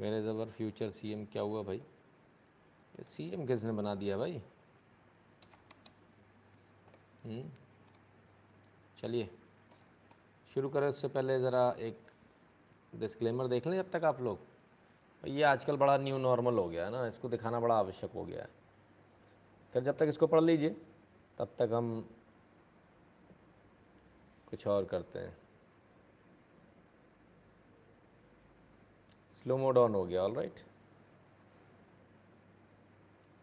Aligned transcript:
मेरे 0.00 0.22
ज़बर 0.22 0.46
future 0.46 0.90
CM 0.90 1.12
एम 1.12 1.24
क्या 1.24 1.42
हुआ 1.42 1.62
भाई? 1.62 1.76
ये 1.76 3.04
सीएम 3.04 3.46
किसने 3.46 3.72
बना 3.72 3.94
दिया 3.94 4.16
भाई? 4.16 4.42
हम्म? 7.24 7.50
चलिए, 8.98 9.30
शुरू 10.54 10.68
करें 10.68 10.88
उससे 10.88 11.08
पहले 11.08 11.40
ज़रा 11.40 11.70
एक 11.78 11.98
डिस्क्लेमर 12.94 13.46
देख 13.46 13.66
लें 13.66 13.76
जब 13.76 13.90
तक 13.90 14.04
आप 14.04 14.20
लोग। 14.20 14.38
ये 15.26 15.42
आजकल 15.42 15.76
बड़ा 15.76 15.96
न्यू 15.96 16.18
नॉर्मल 16.18 16.54
हो 16.54 16.68
गया 16.68 16.84
है 16.84 16.90
ना, 16.90 17.06
इसको 17.06 17.28
दिखाना 17.28 17.60
बड़ा 17.60 17.78
आवश्यक 17.78 18.10
हो 18.10 18.24
गया 18.24 18.42
है। 18.42 18.48
फिर 19.72 19.82
जब 19.82 19.96
तक 19.96 20.06
इसको 20.08 20.26
पढ़ 20.26 20.40
लीजिए, 20.40 20.76
तब 21.38 21.48
तक 21.58 21.70
हम 21.72 22.08
कुछ 24.50 24.66
और 24.66 24.84
करते 24.84 25.18
हैं। 25.18 25.36
स्लो 29.46 29.56
मोड 29.56 29.78
ऑन 29.78 29.94
हो 29.94 30.04
गया 30.04 30.22
ऑल 30.22 30.32
राइट 30.34 30.60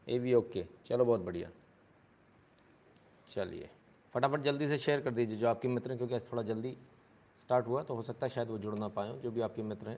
ए 0.07 0.17
भी 0.19 0.33
ओके 0.33 0.63
चलो, 0.87 1.05
बहुत 1.05 1.21
बढ़िया। 1.21 1.49
चलिए, 3.27 3.69
फटाफट 4.13 4.41
जल्दी 4.41 4.67
से 4.67 4.77
शेयर 4.77 5.01
कर 5.01 5.11
दीजिए 5.11 5.37
जो 5.37 5.47
आपके 5.47 5.67
मित्र 5.67 5.91
हैं, 5.91 5.97
क्योंकि 5.97 6.19
थोड़ा 6.27 6.43
जल्दी 6.43 6.75
स्टार्ट 7.39 7.67
हुआ 7.67 7.83
तो 7.83 7.95
हो 7.95 8.01
सकता 8.03 8.25
है 8.25 8.29
शायद 8.29 8.49
वो 8.49 8.57
जुड़ 8.57 8.77
ना 8.79 8.87
पाए 8.87 9.13
जो 9.19 9.31
भी 9.31 9.41
आपके 9.41 9.61
मित्र 9.63 9.89
हैं। 9.89 9.97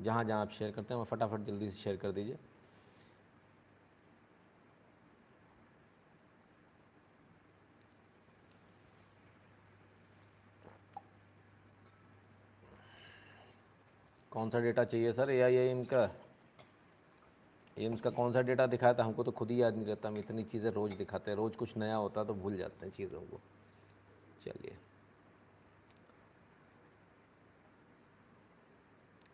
जहाँ 0.00 0.24
जहाँ 0.24 0.40
आप 0.40 0.50
शेयर 0.50 0.70
करते 0.70 0.94
हैं, 0.94 1.00
वहाँ 1.00 1.06
फटाफट 1.10 1.44
जल्दी 1.46 1.70
से 1.70 1.78
शेयर 1.78 1.96
कर 1.96 2.12
दीजिए। 2.12 2.38
कौन 14.34 14.50
सा 14.50 14.60
डेटा 14.60 14.84
चाहिए 14.84 15.12
सर 15.12 15.30
ए 15.30 15.40
आई 15.40 15.54
एम 15.56 15.84
का? 15.84 16.08
एम्स 17.76 18.00
का 18.00 18.10
कौन 18.10 18.32
सा 18.32 18.40
डेटा 18.42 18.66
दिखाया 18.66 18.94
था 18.94 19.04
हमको 19.04 19.22
तो 19.24 19.30
खुद 19.30 19.50
ही 19.50 19.60
याद 19.62 19.74
नहीं 19.76 19.86
रहता। 19.86 20.08
हम 20.08 20.16
इतनी 20.18 20.42
चीज़ें 20.44 20.70
रोज़ 20.70 20.92
दिखाते 20.94 21.30
हैं। 21.30 21.38
रोज़ 21.38 21.56
कुछ 21.56 21.76
नया 21.76 21.96
होता 21.96 22.20
है 22.20 22.26
तो 22.26 22.34
भूल 22.34 22.56
जाते 22.56 22.86
हैं 22.86 22.92
चीज़ों 22.92 23.20
को। 23.20 23.40
चलिए। 24.42 24.76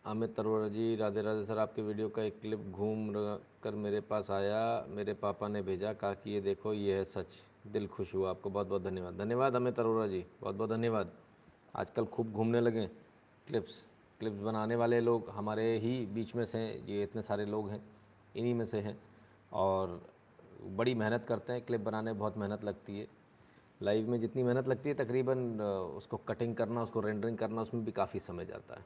अमित 0.05 0.35
तरोरा 0.37 0.69
जी, 0.69 0.95
राधे 0.97 1.23
राधे 1.23 1.45
सर, 1.45 1.59
आपके 1.59 1.83
वीडियो 1.83 2.09
का 2.09 2.23
एक 2.23 2.41
क्लिप 2.41 2.59
घूम 2.61 3.13
कर 3.63 3.75
मेरे 3.77 4.01
पास 4.01 4.31
आया। 4.31 4.87
मेरे 4.89 5.15
पापा 5.15 5.49
ने 5.49 5.63
भेजा। 5.63 5.93
कहा 5.93 6.15
कि 6.15 6.31
ये 6.31 6.41
देखो, 6.41 6.73
ये 6.75 6.97
है 6.97 7.05
सच। 7.05 7.41
दिल 7.67 7.87
खुश 7.87 8.15
हुआ। 8.15 8.31
आपको 8.31 8.51
बहुत 8.51 8.67
बहुत 8.67 8.83
धन्यवाद। 8.83 9.19
धन्यवाद 9.19 9.57
अमित 9.57 9.79
अरोरा 9.81 10.07
जी। 10.07 10.25
बहुत 10.41 10.55
बहुत 10.55 10.71
धन्यवाद। 10.71 11.13
आजकल 11.77 12.05
खूब 12.07 12.33
घूमने 12.33 12.61
लगे 12.61 12.87
क्लिप्स 13.49 13.87
क्लिप्स 14.21 14.39
बनाने 14.39 14.77
वाले 14.77 15.01
लोग 15.01 15.29
हमारे 15.31 15.79
ही 15.79 16.07
बीच 16.07 16.35
में 16.35 16.45
से, 16.45 16.61
ये 16.87 17.03
इतने 17.03 17.23
सारे 17.23 17.47
लोग 17.47 17.71
हैं, 17.71 17.83
इन्हीं 18.37 18.55
में 18.55 18.65
से 18.67 18.81
हैं। 18.81 18.99
और 19.53 20.01
बड़ी 20.67 20.95
मेहनत 20.95 21.25
करते 21.25 21.53
हैं 21.53 21.63
क्लिप 21.63 21.81
बनाने 21.81 22.11
में 22.11 22.19
बहुत 22.19 22.37
मेहनत 22.39 22.65
लगती 22.65 22.99
है। 22.99 23.07
लाइव 23.83 24.09
में 24.11 24.21
जितनी 24.21 24.43
मेहनत 24.43 24.69
लगती 24.69 24.89
है, 24.89 24.95
तकरीबन 24.95 25.61
उसको 25.97 26.17
कटिंग 26.19 26.55
करना, 26.57 26.83
उसको 26.83 27.01
रेंडरिंग 27.01 27.39
करना, 27.39 27.63
उसमें 27.63 27.85
भी 27.85 27.93
काफ़ी 27.93 28.21
समय 28.21 28.47
जाता 28.47 28.75
है। 28.75 28.85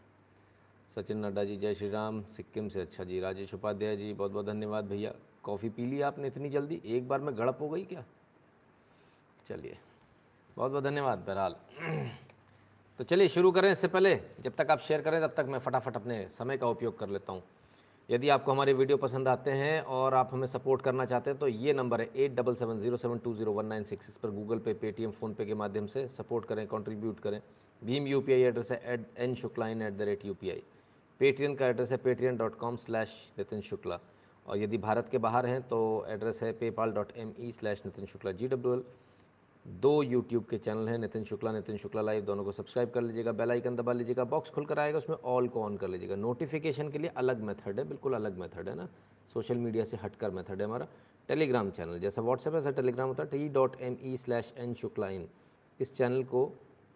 सचिन 0.97 1.25
नड्डा 1.27 1.45
जी, 1.45 1.57
जय 1.57 1.75
श्री 1.75 1.89
राम, 1.91 2.23
सिक्किम 2.23 2.69
से 2.69 2.81
अच्छा 2.81 3.05
जी। 3.05 3.21
राजेश 3.21 3.55
उपाध्याय 3.55 3.97
जी, 3.97 4.13
बहुत 4.13 4.33
बहुत 4.33 4.47
धन्यवाद 4.47 4.85
भैया। 4.85 5.13
कॉफ़ी 5.43 5.69
पी 5.69 5.87
ली 5.87 6.01
आपने 6.01 6.27
इतनी 6.27 6.51
जल्दी? 6.51 6.81
एक 6.87 7.09
बार 7.09 7.21
में 7.21 7.37
गड़प 7.39 7.59
हो 7.61 7.69
गई 7.69 7.85
क्या? 7.85 8.05
चलिए, 9.47 9.79
बहुत 10.57 10.71
बहुत 10.71 10.85
धन्यवाद 10.85 11.19
बहरहाल। 11.19 11.57
तो 12.99 13.05
चलिए 13.05 13.29
शुरू 13.29 13.51
करें 13.51 13.71
इससे 13.71 13.89
पहले, 13.89 14.15
जब 14.41 14.53
तक 14.57 14.71
आप 14.71 14.81
शेयर 14.81 15.01
करें 15.03 15.21
तब 15.21 15.33
तक 15.37 15.47
मैं 15.51 15.59
फटाफट 15.59 15.97
अपने 15.97 16.27
समय 16.31 16.57
का 16.57 16.67
उपयोग 16.69 16.99
कर 16.99 17.09
लेता 17.09 17.33
हूँ। 17.33 17.43
यदि 18.09 18.29
आपको 18.29 18.53
हमारे 18.53 18.73
वीडियो 18.73 18.97
पसंद 18.97 19.29
आते 19.29 19.51
हैं 19.53 19.81
और 19.83 20.15
आप 20.15 20.31
हमें 20.33 20.47
सपोर्ट 20.47 20.83
करना 20.83 21.05
चाहते 21.05 21.31
हैं 21.31 21.39
तो 21.39 21.49
ये 21.49 21.73
नंबर 21.73 22.01
है 22.01 22.09
eight 22.15 22.35
double 22.37 22.55
seven 22.55 22.81
zero 22.81 22.97
seven 22.97 23.19
two 23.19 23.35
zero 23.35 23.53
one 23.53 23.67
nine 23.67 23.85
six 23.85 24.09
इस 24.09 24.17
पर 24.17 24.31
गूगल 24.31 24.59
पे 24.59 24.75
पेटीएम 24.83 25.11
फ़ोनपे 25.11 25.45
के 25.45 25.55
माध्यम 25.55 25.87
से 25.87 26.07
सपोर्ट 26.09 26.47
करें 26.47 26.67
कंट्रीब्यूट 26.67 27.21
करें। 27.21 27.41
भीम 27.83 28.07
यूपीआई 28.07 28.43
एड्रेस 28.43 28.71
है 28.73 28.81
add 28.87 29.05
N 29.19 29.35
Shukla 29.35 29.69
in 29.69 29.83
at 29.83 29.95
the 29.95 30.03
rate 30.03 30.25
you 30.25 30.35
Paytm 31.21 31.55
का 31.55 31.67
एड्रेस 31.67 31.91
है 31.91 31.97
Paytm 31.99 32.37
dot 32.39 32.59
com 32.59 32.77
slash 32.77 33.17
Nitin 33.39 33.61
Shukla 33.63 33.99
और 34.47 34.59
यदि 34.59 34.79
भारत 34.79 35.09
के 35.11 35.19
बाहर 35.19 35.47
हैं 35.47 35.61
तो 35.69 35.81
एड्रेस 36.11 36.43
है 36.43 36.53
PayPal 36.61 36.93
dot 36.93 37.13
M 37.17 37.33
E 37.41 37.53
slash 37.53 37.83
Nitin 37.87 38.07
Shukla 38.07 38.33
G 38.33 38.49
W 38.49 38.75
L 38.75 38.85
दो 39.67 40.03
यूट्यूब 40.03 40.45
के 40.45 40.59
चैनल 40.59 40.89
हैं, 40.89 40.99
नितिन 40.99 41.25
शुक्ला 41.25 41.53
नितिन 41.53 41.77
शुक्ला 41.77 42.03
लाइव 42.03 42.25
दोनों 42.25 42.45
को 42.45 42.53
सब्सक्राइब 42.53 42.91
कर 42.91 43.03
लीजिएगा 43.03 43.33
बेल 43.33 43.51
आइकन 43.51 43.77
दबा 43.77 43.93
लीजिएगा 43.93 44.25
बॉक्स 44.27 44.51
खुलकर 44.51 44.79
आएगा, 44.79 44.99
उसमें 44.99 45.17
ऑल 45.17 45.49
को 45.49 45.63
ऑन 45.63 45.77
कर 45.77 45.89
लीजिएगा। 45.89 46.17
नोटिफिकेशन 46.17 46.91
के 46.91 46.99
लिए 46.99 47.11
अलग 47.17 47.43
मेथड 47.43 47.79
है, 47.79 47.85
बिल्कुल 47.89 48.15
अलग 48.15 48.39
मेथड 48.39 48.69
है 48.69 48.75
ना। 48.75 48.89
सोशल 49.35 49.57
मीडिया 49.59 49.85
से 49.85 49.97
हटकर 49.97 50.31
मेथड 50.31 50.61
है 50.61 50.67
हमारा। 50.67 50.89
टेलीग्राम 51.29 51.71
चैनल 51.71 51.99
जैसा 51.99 52.23
व्हाट्सएप 52.23 52.55
ऐसा 52.55 52.71
टेलीग्राम 52.73 53.09
होता 53.09 53.23
है 53.23 53.29
T 53.31 53.49
dot 53.51 53.81
M 53.81 53.97
E 54.05 54.17
slash 54.17 54.53
N 54.59 54.75
Shukla 54.75 55.09
in. 55.09 55.29
इस 55.81 55.97
चैनल 55.97 56.23
को 56.25 56.51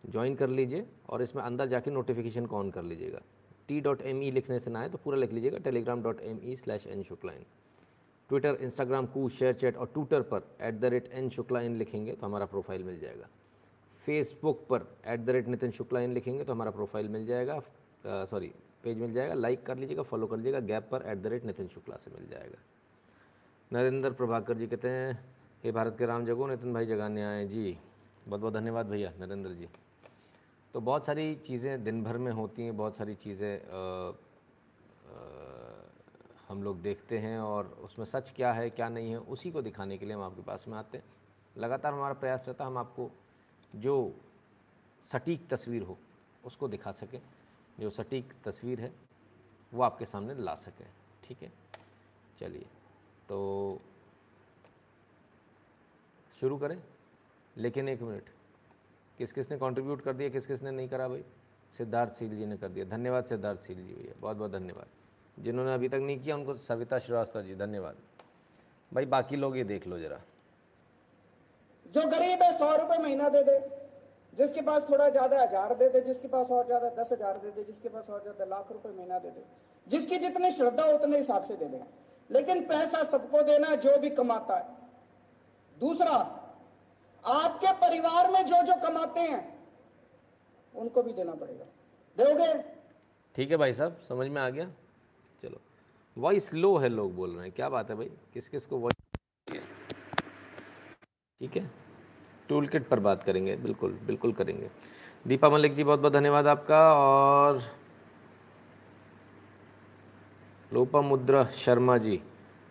ज्वाइन 0.04 0.34
कर 0.34 0.48
लीजिए 0.48 0.86
और 1.08 1.22
इसमें 1.22 1.42
अंदर 1.42 1.66
जाके 1.66 1.90
नोटिफिकेशन 1.90 2.46
को 2.46 2.56
ऑन 2.56 2.70
कर 2.70 2.82
लीजिएगा। 2.82 3.22
टी 3.68 3.80
डॉट 3.80 4.02
एम 4.02 4.22
ई 4.22 4.30
लिखने 4.30 4.58
से 4.58 4.70
ना 4.70 4.80
आए 4.80 4.88
तो 4.88 4.98
पूरा 4.98 5.18
लिख 5.18 5.32
लीजिएगा 5.32 5.58
Telegram 5.60 6.02
dot 6.02 6.20
M 6.20 6.40
E 6.44 6.56
slash 6.56 6.86
N 6.86 7.02
Shukla 7.02 7.32
in. 7.32 7.44
Twitter 8.30 8.58
Instagram 8.60 9.06
Koo 9.06 9.28
ShareChat 9.54 9.76
और 9.76 9.86
ट्विटर 9.94 10.22
पर 10.22 10.42
at 10.60 10.74
the 10.74 10.84
rate 10.84 11.08
N 11.12 11.28
Shukla 11.30 11.60
in 11.60 11.76
लिखेंगे 11.76 12.12
तो 12.12 12.26
हमारा 12.26 12.46
प्रोफ़ाइल 12.46 12.84
मिल 12.84 12.98
जाएगा। 13.00 13.28
फेसबुक 14.04 14.66
पर 14.70 14.86
at 15.06 15.20
the 15.20 15.30
rate 15.30 15.48
Nitin 15.48 15.70
Shukla 15.70 16.00
in 16.00 16.12
लिखेंगे 16.14 16.44
तो 16.44 16.52
हमारा 16.52 16.70
प्रोफ़ाइल 16.70 17.08
मिल 17.08 17.26
जाएगा। 17.26 17.60
सॉरी 18.04 18.52
पेज 18.84 18.98
मिल 18.98 19.12
जाएगा। 19.12 19.34
लाइक 19.34 19.64
कर 19.66 19.76
लीजिएगा 19.76 20.02
फॉलो 20.02 20.26
कर 20.26 20.36
लीजिएगा 20.36 20.60
गैप 20.62 20.88
पर 20.90 21.02
at 21.06 21.18
the 21.18 21.26
rate 21.26 21.44
Nitin 21.44 21.68
Shukla 21.68 21.96
से 21.96 22.10
मिल 22.10 22.28
जाएगा। 22.30 22.58
नरेंद्र 23.70 24.10
प्रभाकर 24.12 24.54
जी 24.54 24.66
कहते 24.66 24.88
हैं, 24.88 25.18
हे 25.64 25.72
भारत 25.72 25.96
के 25.98 26.06
राम 26.06 26.24
जगो, 26.26 26.46
नितिन 26.46 26.72
भाई 26.72 26.86
जगाने 26.86 27.24
आए 27.24 27.46
जी 27.46 27.76
बहुत 28.28 28.40
बहुत 28.40 28.54
धन्यवाद 28.54 28.86
भैया, 28.86 29.12
नरेंद्र 29.20 29.50
जी। 29.50 29.68
तो 30.74 30.80
बहुत 30.80 31.06
सारी 31.06 31.34
चीज़ें 31.36 31.84
दिन 31.84 32.02
भर 32.04 32.16
में 32.18 32.30
होती 32.32 32.62
हैं, 32.62 32.76
बहुत 32.76 32.96
सारी 32.96 33.14
चीज़ें 33.16 33.58
हम 36.48 36.62
लोग 36.62 36.80
देखते 36.82 37.18
हैं 37.18 37.38
और 37.38 37.66
उसमें 37.66 38.06
सच 38.06 38.30
क्या 38.30 38.52
है, 38.52 38.70
क्या 38.70 38.88
नहीं 38.88 39.10
है, 39.10 39.18
उसी 39.18 39.50
को 39.52 39.62
दिखाने 39.62 39.98
के 39.98 40.06
लिए 40.06 40.14
हम 40.14 40.22
आपके 40.22 40.42
पास 40.42 40.64
में 40.68 40.78
आते 40.78 40.98
हैं। 40.98 41.04
लगातार 41.56 41.92
हमारा 41.92 42.14
प्रयास 42.14 42.44
रहता 42.48 42.64
है 42.64 42.70
हम 42.70 42.78
आपको 42.78 43.10
जो 43.76 44.14
सटीक 45.02 45.48
तस्वीर 45.48 45.82
हो, 45.82 45.98
उसको 46.44 46.68
दिखा 46.68 46.92
सकें। 46.92 47.20
जो 47.80 47.90
सटीक 47.90 48.32
तस्वीर 48.44 48.80
है, 48.80 48.92
वो 49.74 49.82
आपके 49.82 50.04
सामने 50.04 50.34
ला 50.34 50.54
सकें, 50.54 50.86
ठीक 51.24 51.42
है? 51.42 51.52
चलिए 52.38 52.66
तो 53.28 53.78
शुरू 56.40 56.58
करें। 56.58 56.82
लेकिन 57.56 57.88
एक 57.88 58.02
मिनट 58.02 58.28
किस 59.18 59.32
किस 59.32 59.50
ने 59.50 59.58
कंट्रीब्यूट 59.58 60.02
कर 60.02 60.12
दिया 60.12 60.28
किस 60.28 60.46
किस 60.46 60.62
ने 60.62 60.70
नहीं 60.70 60.88
करा 60.88 61.08
भाई? 61.08 61.24
सिद्धार्थ 61.78 62.12
सील 62.12 62.36
जी 62.36 62.46
ने 62.46 62.56
कर 62.56 62.68
दिया। 62.68 62.84
धन्यवाद 62.84 63.24
सिद्धार्थ 63.24 63.60
सील 63.60 63.86
जी 63.86 63.94
भैया 63.94 64.14
बहुत 64.20 64.36
बहुत 64.36 64.50
धन्यवाद। 64.50 64.86
जिन्होंने 65.38 65.74
अभी 65.74 65.88
तक 65.88 66.00
नहीं 66.00 66.18
किया 66.20 66.36
उनको 66.36 66.54
सविता 66.58 66.98
श्रीवास्तव 66.98 67.42
जी 67.42 67.54
धन्यवाद। 67.56 67.96
भाई 68.92 69.06
बाकी 69.06 69.36
लोग 69.36 69.56
ये 69.56 69.64
देख 69.64 69.86
लो 69.86 69.98
जरा। 69.98 70.20
जो 71.86 72.06
गरीब 72.08 72.42
है 72.42 72.56
सौ 72.58 72.74
रुपए 72.76 72.98
महीना 72.98 73.28
दे 73.28 73.42
दे। 73.42 73.58
जिसके 74.32 74.60
पास 74.62 74.82
थोड़ा 74.88 75.08
ज़्यादा 75.10 75.40
हज़ार 75.42 75.74
दे 75.74 75.88
दे 75.88 76.00
जिसके 76.02 76.28
पास 76.28 76.46
और 76.48 76.66
ज़्यादा 76.66 76.88
दस 76.96 77.12
हज़ार 77.12 77.36
दे 77.38 77.50
दे 77.50 77.64
जिसके 77.64 77.88
पास 77.88 78.10
और 78.10 78.20
ज़्यादा 78.22 78.44
लाख 78.46 78.72
रुपए 78.72 78.88
महीना 78.88 79.18
दे 79.18 79.30
दे। 79.30 79.42
जिसकी 79.86 80.18
जितनी 80.18 80.50
श्रद्धा 80.52 80.84
उतने 80.86 81.18
हिसाब 81.18 81.44
से 81.44 81.56
दे 81.56 81.66
दे। 81.66 81.80
लेकिन 82.30 82.64
पैसा 82.66 83.02
सबको 83.04 83.42
देना 83.42 83.74
जो 83.76 83.96
भी 83.98 84.10
कमाता 84.12 84.56
है। 84.56 84.66
दूसरा 85.80 86.16
आपके 87.24 87.72
परिवार 87.80 88.30
में 88.30 88.44
जो 88.46 88.62
जो 88.62 88.74
कमाते 88.82 89.20
हैं 89.22 89.42
उनको 90.74 91.02
भी 91.02 91.12
देना 91.12 91.32
पड़ेगा। 91.34 91.64
दोगे? 92.16 92.52
ठीक 93.34 93.50
है 93.50 93.56
भाई 93.56 93.72
साहब 93.72 93.96
समझ 94.08 94.28
में 94.28 94.40
आ 94.42 94.48
गया? 94.50 94.70
वॉइस 96.18 96.52
लो 96.54 96.76
है 96.76 96.88
लोग 96.88 97.14
बोल 97.16 97.30
रहे 97.30 97.44
हैं। 97.44 97.52
क्या 97.56 97.68
बात 97.68 97.90
है 97.90 97.96
भाई? 97.96 98.10
किस 98.34 98.48
किस 98.48 98.64
को 98.66 98.78
वॉइस 98.78 98.94
ठीक 101.40 101.56
है। 101.56 101.70
टूल 102.48 102.66
किट 102.66 102.88
पर 102.88 103.00
बात 103.00 103.22
करेंगे। 103.22 103.56
बिल्कुल 103.56 103.98
बिल्कुल 104.06 104.32
करेंगे। 104.32 104.70
दीपा 105.26 105.48
मलिक 105.50 105.74
जी 105.74 105.84
बहुत 105.84 106.00
बहुत 106.00 106.12
धन्यवाद 106.12 106.46
आपका। 106.46 106.80
और 106.94 107.60
Lopa 110.72 111.00
Mudra 111.00 111.44
Sharma 111.56 111.96
ji 111.98 112.16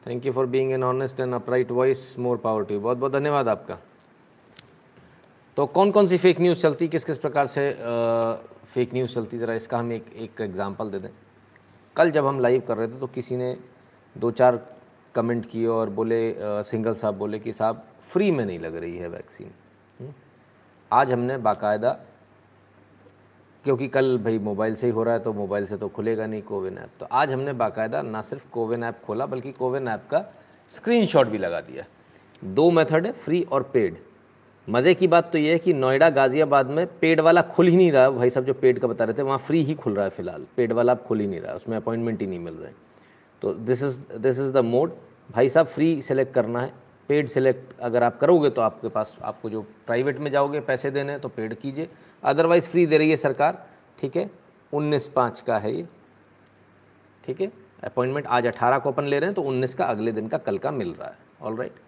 thank 0.03 0.25
you 0.25 0.31
for 0.33 0.45
being 0.45 0.71
an 0.71 0.83
honest 0.83 1.19
and 1.19 1.33
upright 1.33 1.71
voice 1.71 2.17
more 2.19 2.37
power 2.37 2.63
to 2.65 2.79
बहुत 2.79 2.97
बहुत 2.97 3.11
धन्यवाद 3.11 3.47
आपका। 3.47 3.77
तो 5.57 5.65
कौन 5.67 5.91
कौन 5.91 6.07
सी 6.07 6.17
फेक 6.17 6.41
न्यूज़ 6.41 6.59
चलती? 6.59 6.87
किस 6.87 7.03
किस 7.03 7.17
प्रकार 7.17 7.45
से 7.45 7.69
आ, 7.71 8.33
फेक 8.73 8.93
न्यूज़ 8.93 9.13
चलती? 9.13 9.37
ज़रा 9.37 9.53
इसका 9.53 9.77
हम 9.77 9.91
एक 9.91 10.13
एक 10.15 10.41
एग्जांपल 10.41 10.89
दे 10.91 10.99
दें। 10.99 11.09
कल 11.97 12.11
जब 12.11 12.25
हम 12.25 12.39
लाइव 12.39 12.61
कर 12.67 12.77
रहे 12.77 12.87
थे 12.87 12.99
तो 12.99 13.07
किसी 13.07 13.35
ने 13.37 13.55
दो 14.15 14.31
चार 14.31 14.59
कमेंट 15.15 15.45
किए 15.51 15.67
और 15.67 15.89
बोले 15.89 16.19
सिंगल 16.39 16.93
साहब 16.95 17.17
बोले 17.17 17.39
कि, 17.39 17.53
साहब 17.53 17.83
फ्री 18.11 18.31
में 18.31 18.45
नहीं 18.45 18.59
लग 18.59 18.75
रही 18.75 18.97
है 18.97 19.07
वैक्सीन 19.09 19.51
हम्म? 19.99 20.13
आज 20.91 21.11
हमने 21.11 21.37
बाकायदा, 21.39 21.91
क्योंकि 23.65 23.87
कल 23.87 24.17
भाई 24.17 24.39
मोबाइल 24.39 24.75
से 24.75 24.87
ही 24.87 24.93
हो 24.93 25.03
रहा 25.03 25.13
है 25.13 25.19
तो 25.19 25.33
मोबाइल 25.33 25.65
से 25.67 25.77
तो 25.77 25.87
खुलेगा 25.89 26.25
नहीं 26.27 26.41
कोविन 26.41 26.77
ऐप 26.77 26.89
तो 26.99 27.07
आज 27.11 27.31
हमने 27.31 27.53
बाकायदा 27.55 28.01
ना 28.01 28.21
सिर्फ़ 28.21 28.49
कोविन 28.51 28.83
ऐप 28.83 29.01
खोला, 29.05 29.25
बल्कि 29.25 29.51
कोविन 29.51 29.87
ऐप 29.87 30.07
का 30.11 30.23
स्क्रीनशॉट 30.71 31.27
भी 31.27 31.37
लगा 31.37 31.61
दिया। 31.61 31.83
दो 32.43 32.69
मेथड 32.71 33.05
है 33.05 33.11
फ्री 33.13 33.41
और 33.43 33.63
पेड 33.73 33.97
मज़े 34.67 34.93
की 34.93 35.07
बात 35.07 35.31
तो 35.31 35.37
ये 35.37 35.51
है 35.51 35.59
कि 35.59 35.73
नोएडा 35.73 36.09
गाज़ियाबाद 36.09 36.69
में 36.69 36.85
पेड 36.99 37.19
वाला 37.19 37.41
खुल 37.41 37.67
ही 37.67 37.75
नहीं 37.77 37.91
रहा 37.91 38.09
भाई 38.09 38.29
साहब 38.29 38.45
जो 38.45 38.53
पेड 38.53 38.79
का 38.79 38.87
बता 38.87 39.05
रहे 39.05 39.17
थे, 39.17 39.21
वहाँ 39.21 39.37
फ्री 39.37 39.61
ही 39.63 39.73
खुल 39.75 39.93
रहा 39.93 40.05
है 40.05 40.09
फ़िलहाल। 40.11 40.45
पेड 40.57 40.71
वाला 40.73 40.93
अब 40.93 41.03
खुल 41.07 41.19
ही 41.19 41.27
नहीं 41.27 41.39
रहा 41.39 41.53
उसमें 41.53 41.75
अपॉइंटमेंट 41.77 42.21
ही 42.21 42.27
नहीं 42.27 42.39
मिल 42.39 42.53
रहे 42.53 42.71
तो 43.41 43.53
this 43.53 43.83
is 43.83 43.99
this 44.17 44.39
is 44.39 44.51
the 44.53 44.63
mode 44.65 44.93
भाई 45.29 45.49
साहब 45.49 45.67
फ्री 45.67 46.01
सेलेक्ट 46.01 46.33
करना 46.33 46.61
है। 46.61 46.71
पेड 47.09 47.27
सेलेक्ट 47.27 47.79
अगर 47.81 48.03
आप 48.03 48.19
करोगे 48.19 48.49
तो 48.49 48.61
आपके 48.61 48.89
पास, 48.89 49.15
आपको 49.21 49.49
जो 49.49 49.61
प्राइवेट 49.87 50.19
में 50.19 50.31
जाओगे 50.31 50.59
पैसे 50.61 50.91
देने 50.91 51.11
हैं 51.11 51.21
तो 51.21 51.29
पेड 51.29 51.53
कीजिए। 51.55 51.89
अदरवाइज़ 52.23 52.67
फ्री 52.69 52.85
दे 52.85 52.97
रही 52.97 53.09
है 53.09 53.15
सरकार। 53.17 53.65
ठीक 53.99 54.15
है? 54.17 54.29
उन्नीस 54.73 55.07
पाँच 55.07 55.41
का 55.41 55.57
है 55.57 55.75
ये। 55.75 55.87
ठीक 57.23 57.41
है? 57.41 57.51
अपॉइंटमेंट 57.83 58.27
आज 58.27 58.47
अठारह 58.47 58.79
को 58.79 58.91
अपन 58.91 59.03
ले 59.03 59.19
रहे 59.19 59.27
हैं 59.27 59.35
तो 59.35 59.41
उन्नीस 59.43 59.75
का 59.75 59.85
अगले 59.85 60.11
दिन 60.11 60.27
का 60.27 60.37
कल 60.39 60.57
का 60.57 60.71
मिल 60.73 60.93
रहा 60.93 61.07
है। 61.07 61.17
ऑल 61.41 61.57
राइट 61.57 61.85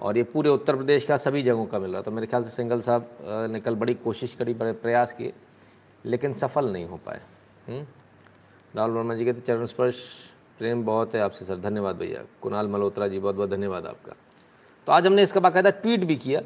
और 0.00 0.16
ये 0.16 0.22
पूरे 0.24 0.50
उत्तर 0.50 0.76
प्रदेश 0.76 1.04
का 1.04 1.16
सभी 1.16 1.42
जगहों 1.42 1.66
का 1.66 1.78
मिल 1.78 1.92
रहा 1.92 2.02
तो 2.02 2.10
मेरे 2.10 2.26
ख्याल 2.26 2.44
से 2.44 2.50
सिंगल 2.50 2.80
साहब 2.80 3.08
ने 3.50 3.60
कल 3.60 3.74
बड़ी 3.74 3.94
कोशिश 3.94 4.34
करी, 4.34 4.54
बड़े 4.54 4.72
प्रयास 4.74 5.12
किए, 5.12 5.32
लेकिन 6.04 6.34
सफल 6.34 6.70
नहीं 6.72 6.86
हो 6.86 6.96
पाए। 7.06 7.20
हम्म? 7.68 7.86
राहुल 8.74 8.90
वर्मा 8.90 9.14
जी 9.14 9.24
कहते 9.24 9.40
चरण 9.40 9.66
स्पर्श, 9.66 9.96
प्रेम 10.58 10.84
बहुत 10.84 11.14
है 11.14 11.20
आपसे, 11.20 11.44
सर। 11.44 11.56
धन्यवाद 11.60 11.96
भैया। 11.96 12.22
कुणाल 12.42 12.68
मल्होत्रा 12.68 13.08
जी, 13.08 13.18
बहुत 13.18 13.34
बहुत 13.34 13.50
धन्यवाद 13.50 13.86
आपका। 13.86 14.12
तो 14.86 14.92
आज 14.92 15.06
हमने 15.06 15.22
इसका 15.22 15.40
बाकायदा 15.40 15.70
ट्वीट 15.72 16.04
भी 16.04 16.16
किया। 16.16 16.40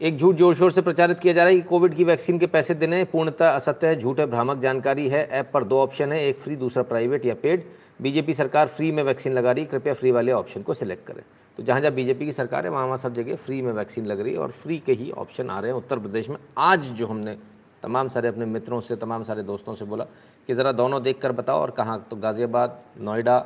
एक 0.00 0.16
झूठ 0.16 0.36
ज़ोर 0.36 0.54
शोर 0.54 0.70
से 0.72 0.82
प्रचारित 0.82 1.18
किया 1.18 1.32
जा 1.34 1.42
रहा 1.44 1.52
है 1.52 1.60
कि 1.60 1.68
कोविड 1.68 1.94
की 1.94 2.04
वैक्सीन 2.04 2.38
के 2.38 2.46
पैसे 2.46 2.74
देने 2.74 3.02
पूर्णतः 3.04 3.48
असत्य 3.48 3.86
है, 3.86 3.96
झूठ 3.96 4.20
है, 4.20 4.26
भ्रामक 4.26 4.58
जानकारी 4.58 5.08
है, 5.08 5.26
ऐप 5.28 5.50
पर 5.54 5.64
दो 5.64 5.78
ऑप्शन 5.78 6.12
है, 6.12 6.22
एक 6.28 6.38
फ्री, 6.40 6.56
दूसरा 6.56 6.82
प्राइवेट 6.82 7.26
या 7.26 7.34
पेड। 7.34 7.64
बीजेपी 8.02 8.34
सरकार 8.34 8.68
फ्री 8.68 8.90
में 8.92 9.02
वैक्सीन 9.02 9.32
लगा 9.32 9.52
रही 9.52 9.64
कृपया 9.64 9.94
फ्री 9.94 10.10
वाले 10.10 10.32
ऑप्शन 10.32 10.62
को 10.62 10.74
सिलेक्ट 10.74 11.06
करें। 11.06 11.22
तो 11.58 11.62
जहाँ 11.62 11.80
जहाँ 11.80 11.92
बीजेपी 11.94 12.26
की 12.26 12.32
सरकार 12.32 12.64
है, 12.64 12.70
वहाँ 12.70 12.84
वहाँ 12.84 12.96
सब 12.98 13.14
जगह 13.14 13.36
फ्री 13.36 13.60
में 13.62 13.72
वैक्सीन 13.72 14.06
लग 14.06 14.20
रही 14.20 14.32
है 14.32 14.38
और 14.38 14.50
फ्री 14.52 14.78
के 14.78 14.92
ही 14.92 15.10
ऑप्शन 15.12 15.50
आ 15.50 15.58
रहे 15.60 15.70
हैं। 15.70 15.78
उत्तर 15.78 15.98
प्रदेश 15.98 16.28
में 16.28 16.36
आज 16.58 16.84
जो 16.92 17.06
हमने 17.06 17.36
तमाम 17.82 18.08
सारे 18.08 18.28
अपने 18.28 18.46
मित्रों 18.46 18.80
से, 18.80 18.96
तमाम 18.96 19.22
सारे 19.24 19.42
दोस्तों 19.42 19.74
से 19.74 19.84
बोला 19.84 20.04
कि 20.48 20.54
ज़रा 20.54 20.72
दोनों 20.72 21.02
देख 21.02 21.20
कर 21.20 21.32
बताओ 21.32 21.60
और 21.60 21.70
कहाँ 21.70 22.06
तो 22.10 22.16
गाज़ियाबाद, 22.16 22.80
नोएडा, 22.98 23.44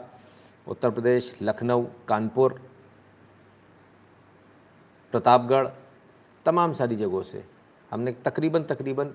उत्तर 0.67 0.91
प्रदेश, 0.91 1.35
लखनऊ, 1.43 1.85
कानपुर, 2.09 2.61
प्रतापगढ़, 5.13 5.67
तमाम 6.47 6.73
सारी 6.73 6.97
जगहों 6.97 7.23
से 7.23 7.45
हमने 7.91 8.13
तकरीबन 8.25 8.63
तकरीबन 8.65 9.11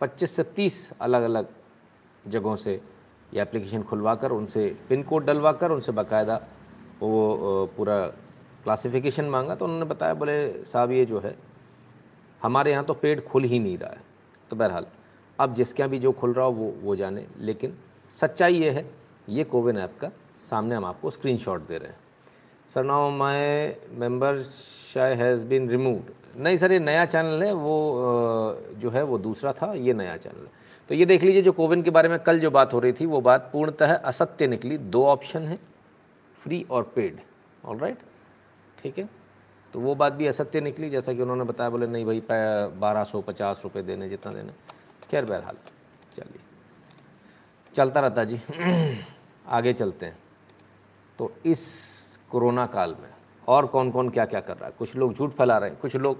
25 0.00 0.30
से 0.30 0.44
30 0.56 0.74
अलग 1.00 1.22
अलग 1.22 1.48
जगहों 2.24 2.54
से 2.56 2.80
ये 3.34 3.40
एप्लीकेशन 3.42 3.82
खुलवा 3.82 4.14
कर 4.14 4.30
उनसे 4.32 4.66
पिन 4.88 5.02
कोड 5.02 5.24
डलवा 5.26 5.52
कर 5.52 5.70
उनसे 5.70 5.92
बाकायदा 5.92 6.36
वो 7.00 7.70
पूरा 7.76 7.96
क्लासिफिकेशन 8.66 9.24
मांगा 9.24 9.54
तो 9.54 9.64
उन्होंने 9.64 9.84
बताया, 9.84 10.14
बोले, 10.14 10.64
साहब, 10.64 10.90
ये 10.92 11.04
जो 11.04 11.18
है, 11.20 11.34
हमारे 12.42 12.70
यहाँ 12.70 12.84
तो 12.84 12.94
पेड 12.94 13.24
खुल 13.24 13.44
ही 13.44 13.58
नहीं 13.58 13.76
रहा 13.78 13.90
है। 13.90 14.00
तो 14.50 14.56
बहरहाल, 14.56 14.86
अब 15.38 15.54
जिसके 15.54 15.82
यहाँ 15.82 15.90
भी 15.90 15.98
जो 15.98 16.12
खुल 16.12 16.32
रहा 16.32 16.44
हो, 16.44 16.52
वो 16.52 16.72
वो 16.82 16.96
जाने। 16.96 17.26
लेकिन 17.38 17.76
सच्चाई 18.14 18.54
ये 18.54 18.70
है, 18.70 18.84
ये 19.28 19.44
कोविन 19.44 19.78
ऐप 19.78 19.92
का 20.00 20.10
सामने 20.50 20.74
हम 20.74 20.84
आपको 20.84 21.10
स्क्रीनशॉट 21.10 21.66
दे 21.68 21.78
रहे 21.78 21.88
हैं। 21.88 21.98
Sir, 22.74 22.84
now 22.84 23.10
my 23.10 23.74
membership 24.94 25.14
has 25.14 25.44
been 25.44 25.68
removed. 25.70 26.40
नहीं 26.40 26.56
सर, 26.56 26.72
ये 26.72 26.78
नया 26.78 27.04
चैनल 27.06 27.42
है, 27.42 27.52
वो 27.52 28.58
जो 28.78 28.90
है, 28.90 29.02
वो 29.02 29.18
दूसरा 29.18 29.52
था, 29.52 29.72
ये 29.74 29.94
नया 29.94 30.16
चैनल 30.16 30.40
है। 30.40 30.50
तो 30.88 30.94
ये 30.94 31.06
देख 31.06 31.22
लीजिए, 31.22 31.42
जो 31.42 31.52
कोविन 31.52 31.82
के 31.82 31.90
बारे 31.90 32.08
में 32.08 32.18
कल 32.18 32.40
जो 32.40 32.50
बात 32.50 32.74
हो 32.74 32.78
रही 32.78 32.92
थी, 32.92 33.06
वो 33.06 33.20
बात 33.20 33.48
पूर्णतः 33.52 33.94
असत्य 33.94 34.46
निकली। 34.46 34.78
दो 34.78 35.06
ऑप्शन 35.06 35.42
है, 35.42 35.58
फ्री 36.36 36.64
और 36.70 36.92
पेड। 36.94 37.20
All 37.64 37.78
right? 37.78 37.98
ठीक 38.86 38.98
है? 38.98 39.08
तो 39.72 39.80
वो 39.80 39.94
बात 39.94 40.12
भी 40.12 40.26
असत्य 40.26 40.60
निकली, 40.60 40.90
जैसा 40.90 41.12
कि 41.12 41.22
उन्होंने 41.22 41.44
बताया, 41.44 41.70
बोले, 41.70 41.86
नहीं 41.86 42.04
भाई 42.06 42.22
बारह 42.78 43.04
सौ, 43.04 43.20
पचास 43.20 43.60
रुपये 43.64 43.82
देने, 43.82 44.08
जितना 44.08 44.32
देने। 44.32 44.52
खैर, 45.10 45.24
बहरहाल, 45.24 45.56
चलिए। 46.10 46.40
चलता 47.76 48.00
रहता 48.00 48.24
जी। 48.24 48.40
आगे 49.48 49.72
चलते 49.72 50.06
हैं। 50.06 50.18
तो 51.18 51.32
इस 51.46 52.18
कोरोना 52.30 52.66
काल 52.66 52.96
में 53.00 53.08
और 53.48 53.66
कौन 53.66 53.90
कौन 53.90 54.10
क्या 54.10 54.26
क्या 54.26 54.40
कर 54.40 54.56
रहा 54.56 54.66
है? 54.66 54.74
कुछ 54.78 54.96
लोग 54.96 55.14
झूठ 55.14 55.30
फैला 55.30 55.58
रहे 55.58 55.70
हैं, 55.70 55.78
कुछ 55.78 55.96
लोग 55.96 56.18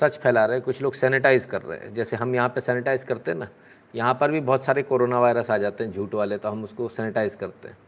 सच 0.00 0.18
फैला 0.18 0.46
रहे 0.46 0.56
हैं, 0.56 0.64
कुछ 0.64 0.82
लोग 0.82 0.94
सैनिटाइज 0.94 1.44
कर 1.44 1.62
रहे 1.62 1.78
हैं। 1.78 1.94
जैसे 1.94 2.16
हम 2.16 2.34
यहाँ 2.34 2.48
पे 2.48 2.60
सैनिटाइज 2.60 3.04
करते 3.04 3.30
हैं 3.30 3.38
ना, 3.38 3.48
यहाँ 3.94 4.14
पर 4.14 4.30
भी 4.30 4.40
बहुत 4.40 4.64
सारे 4.64 4.82
कोरोना 4.82 5.20
वायरस 5.20 5.50
आ 5.50 5.58
जाते 5.58 5.84
हैं, 5.84 5.92
झूठ 5.92 6.14
वाले 6.14 6.38
तो 6.38 6.48
हम 6.48 6.64
उसको 6.64 6.88
सैनिटाइज 6.88 7.34
करते 7.34 7.68
हैं। 7.68 7.78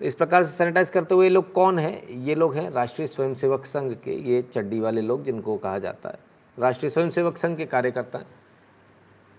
तो 0.00 0.06
इस 0.06 0.14
प्रकार 0.14 0.44
से 0.44 0.52
सैनिटाइज 0.52 0.90
करते 0.90 1.14
हुए 1.14 1.24
ये 1.24 1.30
लोग 1.30 1.52
कौन 1.52 1.78
हैं? 1.78 2.08
ये 2.08 2.34
लोग 2.34 2.54
हैं 2.54 2.70
राष्ट्रीय 2.70 3.08
स्वयंसेवक 3.08 3.64
संघ 3.66 3.92
के 3.94 4.12
ये 4.24 4.40
चड्डी 4.44 4.78
वाले 4.80 5.00
लोग 5.00 5.24
जिनको 5.24 5.56
कहा 5.56 5.78
जाता 5.78 6.08
है। 6.08 6.18
राष्ट्रीय 6.58 6.90
स्वयंसेवक 6.90 7.36
संघ 7.36 7.56
के 7.56 7.66
कार्यकर्ता 7.66 8.18
हैं। 8.18 8.26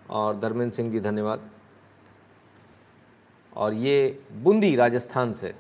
और 0.10 0.40
धर्मेंद्र 0.40 0.76
सिंह 0.76 0.92
जी, 0.92 1.00
धन्यवाद। 1.00 1.50
और 3.54 3.74
ये 3.74 4.20
बूंदी 4.34 4.76
राजस्थान 4.76 5.34
से, 5.34 5.54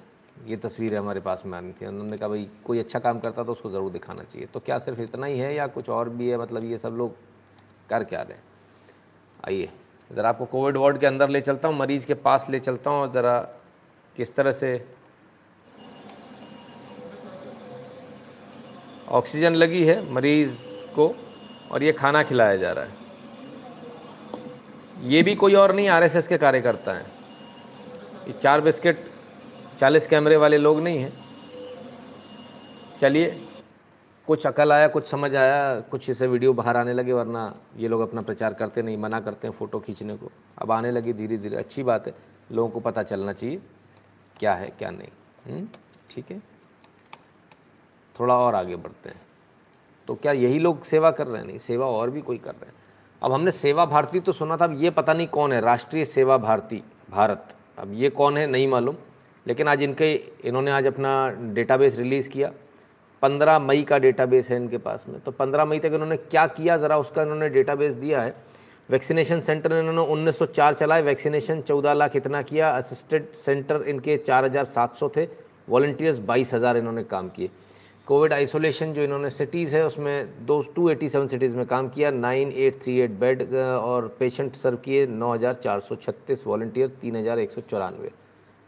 ये 0.45 0.57
तस्वीरें 0.57 0.97
हमारे 0.97 1.19
पास 1.19 1.43
में 1.45 1.57
आनी 1.57 1.71
थी 1.71 1.85
उन्होंने 1.85 2.17
कहा, 2.17 2.27
भाई, 2.29 2.47
कोई 2.65 2.79
अच्छा 2.79 2.99
काम 2.99 3.19
करता 3.19 3.43
तो 3.43 3.51
उसको 3.51 3.69
ज़रूर 3.69 3.91
दिखाना 3.91 4.23
चाहिए। 4.23 4.47
तो 4.47 4.59
क्या 4.59 4.77
सिर्फ़ 4.79 5.01
इतना 5.01 5.25
ही 5.25 5.39
है 5.39 5.53
या 5.55 5.67
कुछ 5.69 5.89
और 5.89 6.09
भी 6.11 6.29
है? 6.29 6.37
मतलब 6.37 6.63
ये 6.63 6.77
सब 6.77 6.95
लोग 6.97 7.15
कर 7.89 8.03
क्या 8.03 8.21
रहे 8.21 8.37
आइए, 9.43 9.69
ज़रा 10.11 10.29
आपको 10.29 10.45
कोविड 10.47 10.77
वार्ड 10.77 10.97
के 10.97 11.05
अंदर 11.05 11.29
ले 11.29 11.41
चलता 11.41 11.67
हूँ, 11.67 11.77
मरीज़ 11.77 12.05
के 12.07 12.13
पास 12.19 12.45
ले 12.49 12.59
चलता 12.59 12.89
हूँ 12.89 13.01
और 13.01 13.11
ज़रा 13.11 13.39
किस 14.21 14.35
तरह 14.35 14.51
से? 14.51 14.85
ऑक्सीजन 19.09 19.53
लगी 19.53 19.83
है 19.83 20.13
मरीज़ 20.13 20.51
को 20.95 21.15
और 21.71 21.83
ये 21.83 21.91
खाना 21.91 22.23
खिलाया 22.23 22.55
जा 22.55 22.71
रहा 22.71 22.85
है। 22.85 22.91
ये 25.03 25.23
भी 25.23 25.35
कोई 25.35 25.53
और 25.53 25.73
नहीं, 25.75 25.87
आरएसएस 25.87 26.27
के 26.27 26.37
कार्यकर्ता 26.37 26.93
हैं। 26.93 27.05
ये 28.27 28.33
चार 28.33 28.61
बिस्किट, 28.61 28.97
चालीस 29.79 30.07
कैमरे 30.07 30.35
वाले 30.35 30.57
लोग 30.57 30.81
नहीं 30.81 30.99
हैं। 30.99 31.13
चलिए, 32.99 33.41
कुछ 34.27 34.47
अकल 34.47 34.71
आया, 34.71 34.87
कुछ 34.87 35.07
समझ 35.07 35.35
आया, 35.35 35.79
कुछ 35.81 36.09
इसे 36.09 36.27
वीडियो 36.27 36.53
बाहर 36.53 36.77
आने 36.77 36.93
लगे, 36.93 37.13
वरना 37.13 37.53
ये 37.77 37.87
लोग 37.87 38.01
अपना 38.01 38.21
प्रचार 38.21 38.53
करते 38.53 38.81
नहीं, 38.81 38.97
मना 38.97 39.19
करते 39.19 39.47
हैं 39.47 39.55
फ़ोटो 39.55 39.79
खींचने 39.79 40.17
को। 40.17 40.31
अब 40.57 40.71
आने 40.71 40.91
लगी 40.91 41.13
धीरे 41.13 41.37
धीरे 41.37 41.57
अच्छी 41.57 41.83
बात 41.83 42.07
है, 42.07 42.13
लोगों 42.51 42.69
को 42.69 42.79
पता 42.79 43.03
चलना 43.03 43.33
चाहिए। 43.33 43.61
क्या 44.41 44.53
है 44.53 44.69
क्या 44.69 44.91
नहीं। 44.91 45.07
हम्म, 45.45 45.67
ठीक 46.09 46.31
है? 46.31 46.39
थोड़ा 48.19 48.37
और 48.37 48.55
आगे 48.55 48.75
बढ़ते 48.75 49.09
हैं। 49.09 49.21
तो 50.07 50.15
क्या 50.15 50.31
यही 50.31 50.59
लोग 50.59 50.83
सेवा 50.83 51.11
कर 51.11 51.27
रहे 51.27 51.41
हैं? 51.41 51.47
नहीं 51.47 51.57
सेवा 51.57 51.85
और 51.85 52.09
भी 52.09 52.21
कोई 52.21 52.37
कर 52.37 52.51
रहे 52.51 52.65
हैं। 52.65 52.73
अब 53.23 53.31
हमने 53.31 53.51
सेवा 53.51 53.85
भारती 53.85 54.19
तो 54.19 54.31
सुना 54.31 54.57
था 54.57 54.63
अब 54.63 54.83
ये 54.83 54.89
पता 54.89 55.13
नहीं 55.13 55.27
कौन 55.27 55.51
है। 55.51 55.61
राष्ट्रीय 55.61 56.05
सेवा 56.05 56.37
भारती 56.37 56.83
भारत। 57.09 57.55
अब 57.77 57.93
ये 57.93 58.09
कौन 58.09 58.37
है 58.37 58.47
नहीं 58.47 58.67
मालूम। 58.67 58.95
लेकिन 59.47 59.67
आज 59.67 59.81
इनके 59.81 60.13
इन्होंने 60.45 60.71
आज 60.71 60.87
अपना 60.87 61.29
डेटाबेस 61.29 61.97
रिलीज़ 61.97 62.29
किया। 62.29 62.51
पंद्रह 63.21 63.59
मई 63.59 63.83
का 63.83 63.97
डेटाबेस 63.97 64.49
है 64.49 64.57
इनके 64.57 64.77
पास 64.77 65.05
में। 65.09 65.19
तो 65.19 65.31
पंद्रह 65.31 65.65
मई 65.65 65.79
तक 65.79 65.91
इन्होंने 65.93 66.17
क्या 66.17 66.47
किया? 66.47 66.77
ज़रा 66.77 66.97
उसका 66.97 67.21
इन्होंने 67.21 67.49
डेटाबेस 67.49 67.93
दिया 67.93 68.21
है। 68.21 68.50
वैक्सीनेशन 68.91 69.41
सेंटर 69.41 69.73
इन्होंने 69.73 70.01
उन्नीस 70.11 70.37
सौ 70.37 70.45
चार 70.47 70.73
चलाए। 70.73 71.01
वैक्सीनेशन 71.01 71.61
चौदह 71.61 71.93
लाख 71.93 72.15
इतना 72.15 72.41
किया। 72.43 72.69
असिस्टेड 72.77 73.31
सेंटर 73.35 73.83
इनके 73.87 74.17
चार 74.19 74.45
हज़ार 74.45 74.65
सात 74.67 74.95
सौ 74.95 75.09
थे। 75.17 75.27
वॉल्टियर्स 75.69 76.17
बाईस 76.21 76.53
हज़ार 76.53 76.77
इन्होंने 76.77 77.03
काम 77.05 77.29
किए। 77.29 77.49
कोविड 78.07 78.33
आइसोलेशन 78.33 78.93
जो 78.93 79.03
इन्होंने 79.03 79.29
सिटीज़ 79.29 79.75
है 79.75 79.85
उसमें 79.85 80.45
दो 80.45 80.61
टू 80.75 80.89
एटी 80.89 81.09
सेवन 81.09 81.27
सिटीज़ 81.27 81.55
में 81.57 81.65
काम 81.65 81.89
किया। 81.89 82.11
Nine 82.11 82.51
eight 82.53 82.81
three 82.83 82.97
eight 82.99 83.11
bed 83.19 83.53
और 83.53 84.07
पेशेंट 84.19 84.55
सर्व 84.55 84.77
किए। 84.85 85.05
नौ 85.07 85.33
हज़ार 85.33 85.53
चार 85.55 85.79
सौ 85.79 85.95
छत्तीस 85.97 86.45
वॉल्टियर 86.47 86.87
तीन 87.01 87.15
हज़ार 87.15 87.39
एक 87.39 87.51
सौ 87.51 87.61
चौरानवे। 87.61 88.11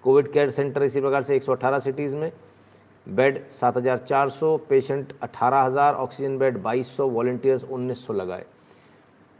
कोविड 0.03 0.31
केयर 0.31 0.49
सेंटर 0.51 0.83
इसी 0.83 1.01
प्रकार 1.01 1.21
से 1.21 1.35
118 1.35 1.79
सिटीज़ 1.81 2.15
में। 2.15 2.31
बेड 3.07 3.43
7,400 3.51 4.57
पेशेंट 4.69 5.13
18,000 5.23 5.95
ऑक्सीजन 5.95 6.37
बेड 6.37 6.57
बाईस 6.63 6.95
सौ 6.97 7.07
वॉल्टियर्स 7.09 7.63
1900 7.65 8.13
लगाए। 8.13 8.45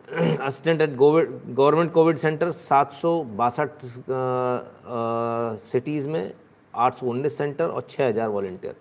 Assistant 0.12 0.82
at 0.82 0.96
government 0.96 1.92
Covid 1.92 2.18
centre 2.18 2.52
सात 2.52 2.92
सौ 2.94 3.12
बासठ 3.38 3.84
सिटीज़ 5.62 6.08
में 6.10 6.34
आठ 6.74 6.96
सौ 6.96 7.06
उन्नीस 7.10 7.38
सेंटर 7.38 7.66
और 7.66 7.86
छः 7.90 8.08
हज़ार 8.08 8.30
वॉल्टियर। 8.30 8.76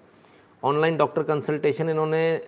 ऑनलाइन 0.63 0.97
डॉक्टर 0.97 1.23
कंसल्टेशन 1.23 1.89
इन्होंने 1.91 2.41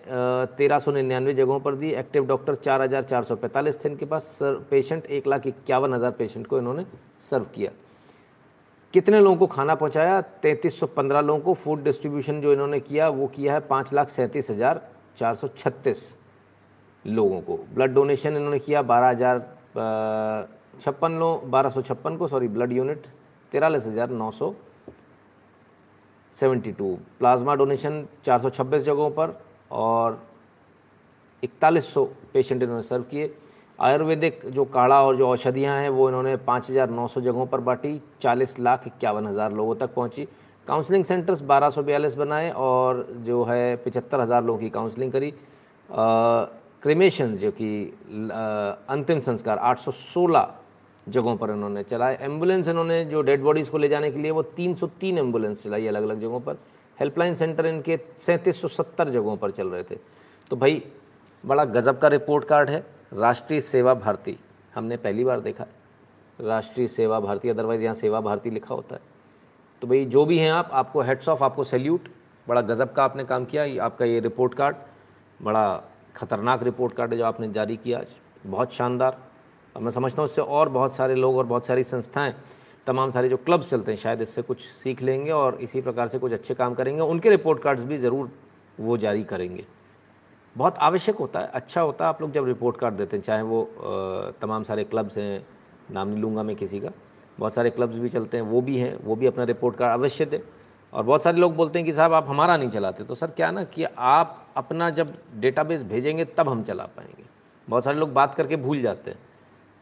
तेरह 0.57 0.79
सौ 0.79 0.91
निन्यानवे 0.91 1.33
जगहों 1.33 1.59
पर 1.59 1.75
दी। 1.75 1.91
एक्टिव 1.93 2.25
डॉक्टर 2.27 2.55
चार 2.55 2.81
हज़ार 2.81 3.03
चार 3.03 3.23
सौ 3.23 3.35
पैंतालीस 3.35 3.83
थे 3.83 3.89
इनके 3.89 4.05
पास। 4.05 4.37
पेशेंट 4.69 5.05
एक 5.07 5.27
लाख 5.27 5.47
इक्यावन 5.47 5.93
हज़ार 5.93 6.11
पेशेंट 6.11 6.47
को 6.47 6.57
इन्होंने 6.57 6.85
सर्व 7.29 7.45
किया। 7.55 7.71
कितने 8.93 9.19
लोगों 9.21 9.37
को 9.37 9.47
खाना 9.47 9.75
पहुँचाया? 9.75 10.21
तैंतीस 10.21 10.79
सौ 10.79 10.87
पंद्रह 10.89 11.21
लोगों 11.21 11.41
को। 11.41 11.53
फ़ूड 11.53 11.83
डिस्ट्रीब्यूशन 11.83 12.41
जो 12.41 12.53
इन्होंने 12.53 12.79
किया, 12.81 13.09
वो 13.09 13.27
किया 13.27 13.53
है 13.53 13.59
पाँच 13.67 13.93
लाख 13.93 14.09
सैंतीस 14.09 14.51
हज़ार 14.51 14.81
चार 15.17 15.35
सौ 15.35 15.47
छत्तीस। 15.57 16.15
लोगों 17.05 17.39
को। 17.41 17.57
ब्लड 17.75 17.93
डोनेशन 17.93 18.35
इन्होंने 18.37 18.59
किया 18.59 18.81
बारह 18.83 19.09
हज़ार 19.09 19.39
छप्पन 20.81 21.11
लो, 21.11 21.35
बारह 21.45 21.69
सौ 21.69 21.81
छप्पन 21.81 22.15
को 22.17 22.27
सॉरी 22.27 22.47
ब्लड 22.49 22.71
यूनिट 22.73 23.05
तिरालीस 23.51 23.87
हज़ार 23.87 24.09
नौ 24.11 24.29
सौ 24.31 24.53
सेवेंटी 26.35 26.71
टू। 26.71 26.97
प्लाज्मा 27.19 27.55
डोनेशन 27.55 28.05
चार 28.25 28.39
सौ 28.41 28.49
छब्बीस 28.49 28.81
जगहों 28.83 29.09
पर 29.11 29.39
और 29.73 30.19
इकतालीस 31.43 31.93
सौ 31.93 32.03
पेशेंट 32.33 32.63
इन्होंने 32.63 32.83
सर्व 32.83 33.03
किए। 33.11 33.33
आयुर्वेदिक 33.79 34.39
जो 34.47 34.65
काढ़ा 34.65 35.01
और 35.03 35.15
जो 35.17 35.27
औषधियाँ 35.27 35.77
हैं, 35.77 35.89
वो 35.89 36.07
इन्होंने 36.09 36.35
पाँच 36.37 36.69
हज़ार 36.69 36.89
नौ 36.89 37.07
सौ 37.07 37.21
जगहों 37.21 37.45
पर 37.45 37.59
बांटी, 37.61 38.01
चालीस 38.21 38.59
लाख 38.59 38.87
इक्यावन 38.87 39.27
हज़ार 39.27 39.53
लोगों 39.53 39.75
तक 39.75 39.93
पहुँची। 39.93 40.27
काउंसलिंग 40.67 41.03
सेंटर्स 41.05 41.41
बारह 41.43 41.69
सौ 41.69 41.83
बयालीस 41.83 42.15
बनाए 42.15 42.49
और 42.51 43.05
जो 43.25 43.43
है 43.45 43.75
पिचहत्तर 43.77 44.19
हज़ार 44.19 44.43
लोगों 44.43 44.59
की 44.59 44.69
काउंसलिंग 44.69 45.11
करी। 45.11 45.33
क्रिमेशन 46.85 47.35
जो 47.37 47.49
कि 47.51 47.67
अंतिम 48.89 49.19
संस्कार 49.19 49.57
816 49.57 50.53
जगहों 51.07 51.35
पर 51.37 51.49
इन्होंने 51.49 51.83
चलाए। 51.83 52.17
एंबुलेंस 52.21 52.67
इन्होंने 52.67 53.05
जो 53.05 53.21
डेड 53.21 53.41
बॉडीज़ 53.41 53.71
को 53.71 53.77
ले 53.77 53.87
जाने 53.87 54.11
के 54.11 54.19
लिए, 54.19 54.31
वो 54.31 54.41
303 54.41 55.17
एंबुलेंस 55.17 55.63
चलाई 55.63 55.87
अलग 55.87 56.03
अलग 56.03 56.19
जगहों 56.19 56.39
पर। 56.39 56.57
हेल्पलाइन 56.99 57.35
सेंटर 57.35 57.65
इनके 57.65 57.99
सैंतीस 58.19 58.61
जगहों 59.01 59.35
पर 59.37 59.51
चल 59.51 59.67
रहे 59.67 59.83
थे। 59.83 59.97
तो 60.49 60.55
भाई, 60.55 60.83
बड़ा 61.43 61.65
गज़ब 61.65 61.97
का 61.97 62.07
रिपोर्ट 62.07 62.45
कार्ड 62.45 62.69
है। 62.69 62.85
राष्ट्रीय 63.13 63.61
सेवा 63.61 63.93
भारती, 63.93 64.37
हमने 64.75 64.97
पहली 64.97 65.23
बार 65.23 65.39
देखा। 65.39 65.65
राष्ट्रीय 66.39 66.87
सेवा 66.87 67.19
भारती 67.19 67.49
अदरवाइज़ 67.49 67.83
यहाँ 67.83 67.95
सेवा 67.95 68.21
भारती 68.21 68.49
लिखा 68.49 68.75
होता 68.75 68.95
है। 68.95 69.01
तो 69.81 69.87
भाई, 69.87 70.05
जो 70.05 70.25
भी 70.25 70.37
हैं 70.37 70.51
आप, 70.51 70.69
आपको 70.73 71.01
हेड्स 71.01 71.29
ऑफ़ 71.29 71.43
आपको 71.43 71.63
सैल्यूट 71.63 72.09
बड़ा 72.47 72.61
गज़ब 72.61 72.91
का 72.91 73.03
आपने 73.03 73.23
काम 73.23 73.45
किया, 73.45 73.85
आपका 73.85 74.05
ये 74.05 74.19
रिपोर्ट 74.19 74.53
कार्ड 74.53 74.75
बड़ा 75.41 75.83
ख़तरनाक 76.15 76.63
रिपोर्ट 76.63 76.93
कार्ड 76.93 77.13
जो 77.15 77.25
आपने 77.25 77.51
जारी 77.51 77.77
किया 77.77 77.99
आज 77.99 78.07
बहुत 78.45 78.73
शानदार। 78.73 79.17
और 79.75 79.81
मैं 79.81 79.91
समझता 79.91 80.21
हूँ 80.21 80.29
इससे 80.29 80.41
और 80.41 80.69
बहुत 80.69 80.95
सारे 80.95 81.15
लोग 81.15 81.37
और 81.37 81.45
बहुत 81.45 81.65
सारी 81.65 81.83
संस्थाएँ, 81.85 82.33
तमाम 82.87 83.11
सारे 83.11 83.29
जो 83.29 83.37
क्लब्स 83.37 83.69
चलते 83.69 83.91
हैं, 83.91 83.97
शायद 83.99 84.21
इससे 84.21 84.41
कुछ 84.41 84.61
सीख 84.61 85.01
लेंगे 85.01 85.31
और 85.31 85.57
इसी 85.61 85.81
प्रकार 85.81 86.07
से 86.07 86.19
कुछ 86.19 86.33
अच्छे 86.33 86.53
काम 86.53 86.73
करेंगे। 86.73 87.01
उनके 87.01 87.29
रिपोर्ट 87.29 87.61
कार्ड्स 87.61 87.83
भी 87.83 87.97
ज़रूर 87.97 88.29
वो 88.77 88.97
जारी 88.97 89.23
करेंगे। 89.25 89.65
बहुत 90.55 90.77
आवश्यक 90.79 91.15
होता 91.17 91.39
है 91.39 91.47
अच्छा 91.53 91.81
होता 91.81 92.05
है 92.05 92.09
आप 92.09 92.21
लोग 92.21 92.31
जब 92.31 92.45
रिपोर्ट 92.45 92.77
कार्ड 92.77 92.95
देते 92.95 93.17
हैं, 93.17 93.23
चाहे 93.23 93.41
वो 93.41 94.33
तमाम 94.41 94.63
सारे 94.63 94.83
क्लब्स 94.83 95.17
हैं, 95.17 95.45
नाम 95.91 96.07
नहीं 96.07 96.21
लूँगा 96.21 96.43
मैं 96.43 96.55
किसी 96.55 96.79
का, 96.79 96.91
बहुत 97.39 97.53
सारे 97.53 97.69
क्लब्स 97.69 97.95
भी 97.95 98.09
चलते 98.09 98.37
हैं, 98.37 98.43
वो 98.45 98.61
भी 98.61 98.77
हैं, 98.77 98.95
वो 98.97 99.15
भी 99.15 99.27
अपना 99.27 99.43
रिपोर्ट 99.43 99.77
कार्ड 99.77 99.93
अवश्य 99.93 100.25
दें। 100.25 100.39
और 100.93 101.03
बहुत 101.03 101.23
सारे 101.23 101.37
लोग 101.37 101.55
बोलते 101.55 101.79
हैं 101.79 101.85
कि 101.85 101.93
साहब 101.93 102.13
आप 102.13 102.29
हमारा 102.29 102.57
नहीं 102.57 102.69
चलाते 102.69 103.03
तो 103.03 103.15
सर 103.15 103.31
क्या 103.31 103.51
ना 103.51 103.63
कि 103.65 103.83
आप 103.83 104.44
अपना 104.55 104.89
जब 104.89 105.17
डेटाबेस 105.35 105.83
भेजेंगे, 105.83 106.25
तब 106.25 106.49
हम 106.49 106.63
चला 106.63 106.85
पाएँगे। 106.85 107.23
बहुत 107.69 107.83
सारे 107.83 107.97
लोग 107.97 108.13
बात 108.13 108.35
करके 108.35 108.55
भूल 108.55 108.81
जाते 108.81 109.11
हैं। 109.11 109.19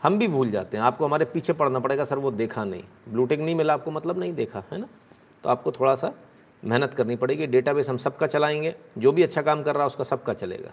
हम 0.03 0.19
भी 0.19 0.27
भूल 0.27 0.51
जाते 0.51 0.77
हैं। 0.77 0.83
आपको 0.83 1.05
हमारे 1.05 1.25
पीछे 1.25 1.53
पड़ना 1.53 1.79
पड़ेगा, 1.79 2.05
सर, 2.05 2.17
वो 2.17 2.31
देखा 2.31 2.63
नहीं। 2.63 2.83
ब्लूटेक 3.09 3.39
नहीं 3.39 3.55
मिला, 3.55 3.73
आपको 3.73 3.91
मतलब 3.91 4.19
नहीं 4.19 4.33
देखा, 4.33 4.63
है 4.71 4.77
ना? 4.77 4.87
तो 5.43 5.49
आपको 5.49 5.71
थोड़ा 5.71 5.95
सा 5.95 6.13
मेहनत 6.65 6.93
करनी 6.93 7.15
पड़ेगी। 7.15 7.47
डेटाबेस 7.47 7.89
हम 7.89 7.97
सबका 7.97 8.27
चलाएँगे। 8.27 8.75
जो 8.97 9.11
भी 9.11 9.23
अच्छा 9.23 9.41
काम 9.41 9.63
कर 9.63 9.73
रहा 9.73 9.83
है, 9.83 9.87
उसका 9.87 10.03
सबका 10.03 10.33
चलेगा। 10.33 10.71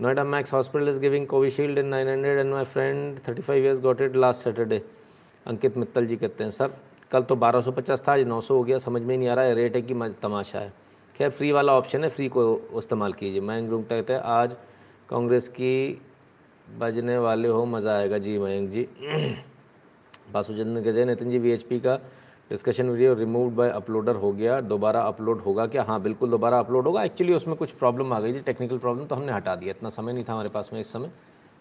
Noida 0.00 0.24
Max 0.24 0.52
Hospital 0.52 0.88
is 0.88 1.00
giving 1.00 1.26
Covishield 1.26 1.78
in 1.78 1.86
nine 1.86 2.08
hundred 2.08 2.38
and 2.38 2.54
my 2.54 2.64
friend 2.64 3.20
thirty 3.28 3.42
five 3.42 3.64
years 3.64 3.80
got 3.80 4.00
it 4.00 4.16
last 4.16 4.40
Saturday 4.40 4.82
Ankit 5.46 5.76
Mittal 5.76 6.06
ji 6.06 6.16
कहते 6.16 6.44
हैं, 6.44 6.50
सर, 6.50 6.70
कल 7.10 7.22
तो 7.22 7.34
1250 7.34 8.02
था, 8.08 8.12
आज 8.12 8.26
900 8.26 8.56
हो 8.56 8.64
गया, 8.64 8.78
समझ 8.78 9.02
में 9.02 9.18
नहीं 9.18 9.28
आ 9.28 9.34
रहा 9.34 9.44
है। 9.44 9.54
रेट 9.54 9.76
है 9.76 9.82
कि 9.82 9.94
तमाशा 10.22 10.58
है। 10.58 10.89
खैर 11.16 11.30
फ्री 11.30 11.50
वाला 11.52 11.72
ऑप्शन 11.76 12.04
है 12.04 12.10
फ्री 12.10 12.28
को 12.28 12.42
इस्तेमाल 12.78 13.12
कीजिए। 13.12 13.40
मयंक 13.40 13.68
ग्रुप 13.68 13.86
कहते 13.88 14.12
हैं, 14.12 14.20
आज 14.20 14.56
कांग्रेस 15.08 15.48
की 15.48 16.00
बजने 16.78 17.18
वाले 17.18 17.48
हो, 17.48 17.64
मज़ा 17.66 17.96
आएगा। 17.98 18.18
जी 18.18 18.38
मयंक 18.38 18.70
जी। 18.70 18.82
बासुचंद्र 20.32 20.82
कहते 20.82 20.98
हैं 20.98 21.06
नितिन 21.06 21.30
जी 21.30 21.38
वी 21.38 21.56
का 21.80 21.96
discussion 22.50 22.88
video 22.88 23.14
remove 23.14 23.50
by 23.56 23.70
uploader 23.70 24.16
हो 24.16 24.32
गया। 24.32 24.60
दोबारा 24.62 25.00
अपलोड 25.02 25.40
होगा 25.40 25.66
क्या? 25.66 25.82
हाँ 25.82 26.00
बिल्कुल 26.02 26.30
दोबारा 26.30 26.58
अपलोड 26.58 26.86
होगा। 26.86 27.02
एक्चुअली 27.04 27.34
उसमें 27.34 27.56
कुछ 27.56 27.70
प्रॉब्लम 27.72 28.12
आ 28.12 28.20
गई 28.20 28.32
थी 28.34 28.40
टेक्निकल 28.42 28.78
प्रॉब्लम 28.78 29.06
तो 29.06 29.14
हमने 29.14 29.32
हटा 29.32 29.54
दिया। 29.56 29.70
इतना 29.70 29.88
समय 29.90 30.12
नहीं 30.12 30.24
था 30.24 30.32
हमारे 30.32 30.48
पास 30.48 30.70
में 30.72 30.80
इस 30.80 30.92
समय 30.92 31.10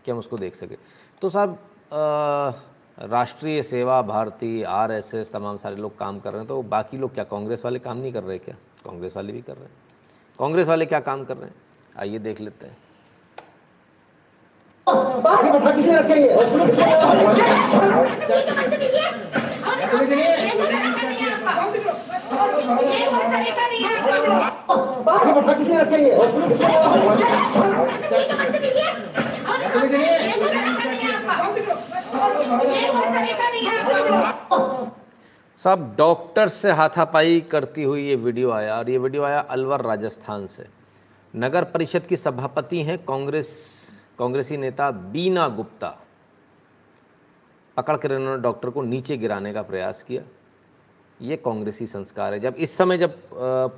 कि 0.06 0.12
हम 0.12 0.18
उसको 0.18 0.38
देख 0.38 0.56
सके। 0.56 0.76
तो 1.22 1.30
साहब 1.30 1.58
राष्ट्रीय 3.02 3.62
सेवा 3.64 4.02
भारती 4.02 4.62
आरएसएस 4.64 5.32
तमाम 5.32 5.58
सारे 5.58 5.76
लोग 5.76 5.98
काम 5.98 6.20
कर 6.20 6.32
रहे 6.32 6.40
हैं 6.40 6.48
तो 6.48 6.62
बाकी 6.64 6.98
लोग 6.98 7.14
क्या, 7.14 7.24
कांग्रेस 7.26 7.66
वाले 7.66 7.80
काम 7.80 7.98
नहीं 7.98 8.14
कर 8.14 8.24
रहे 8.24 8.38
क्या? 8.38 8.56
कांग्रेस 8.90 9.16
वाले 9.16 9.34
भी 9.34 9.42
कर 9.42 9.54
रहे 9.54 9.64
हैं। 9.64 9.72
कांग्रेस 10.40 10.68
वाले 10.68 10.86
क्या 10.86 11.00
काम 11.00 11.24
कर 11.24 11.38
रहे 11.38 11.46
हैं? 11.46 11.56
आइए 12.00 12.20
देख 12.20 12.42
लेते 12.42 12.66
हैं। 12.66 12.78
सब 35.60 35.96
डॉक्टर 35.98 36.48
से 36.48 36.72
हाथापाई 36.72 37.40
करती 37.42 37.84
हुई 37.84 38.08
ये 38.08 38.16
वीडियो 38.16 38.52
आया 38.52 38.78
और 38.78 38.90
ये 38.90 38.98
वीडियो 38.98 39.24
आया 39.24 39.40
अलवर, 39.40 39.82
राजस्थान 39.82 40.46
से। 40.48 40.66
नगर 41.34 41.64
परिषद 41.64 42.06
की 42.06 42.18
सभापति 42.18 42.82
हैं 42.84 42.98
कांग्रेस, 43.06 43.50
कांग्रेसी 44.20 44.58
नेता 44.58 44.90
बीना 44.92 45.48
गुप्ता। 45.48 45.90
पकड़ 47.78 47.96
कर 47.98 48.12
इन्होंने 48.12 48.42
डॉक्टर 48.42 48.70
को 48.70 48.82
नीचे 48.82 49.18
गिराने 49.18 49.54
का 49.54 49.62
प्रयास 49.62 50.04
किया। 50.04 50.22
ये 51.22 51.38
कांग्रेसी 51.38 51.88
संस्कार 51.88 52.34
है। 52.34 52.40
जब 52.40 52.56
इस 52.56 52.76
समय 52.78 52.98
जब 52.98 53.18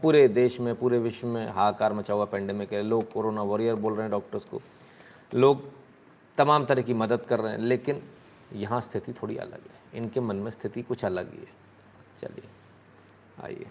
पूरे 0.01 0.27
देश 0.27 0.59
में, 0.59 0.73
पूरे 0.75 0.99
विश्व 0.99 1.27
में 1.27 1.47
हाहाकार 1.47 1.93
मचा 1.93 2.13
हुआ 2.13 2.25
पेंडेमिक 2.25 2.73
है, 2.73 2.81
लोग 2.83 3.11
कोरोना 3.11 3.43
वॉरियर 3.43 3.75
बोल 3.75 3.93
रहे 3.93 4.01
हैं 4.01 4.11
डॉक्टर्स 4.11 4.49
को। 4.49 4.61
लोग 5.33 5.63
तमाम 6.37 6.65
तरह 6.65 6.81
की 6.81 6.93
मदद 6.93 7.21
कर 7.21 7.39
रहे 7.39 7.51
हैं, 7.51 7.59
लेकिन 7.59 8.01
यहाँ 8.53 8.81
स्थिति 8.81 9.13
थोड़ी 9.13 9.37
अलग 9.37 9.59
है। 9.63 9.99
इनके 10.01 10.19
मन 10.19 10.35
में 10.35 10.51
स्थिति 10.51 10.81
कुछ 10.81 11.05
अलग 11.05 11.31
ही 11.31 11.39
है। 11.39 11.59
चलिए, 12.21 12.47
आइए। 13.43 13.65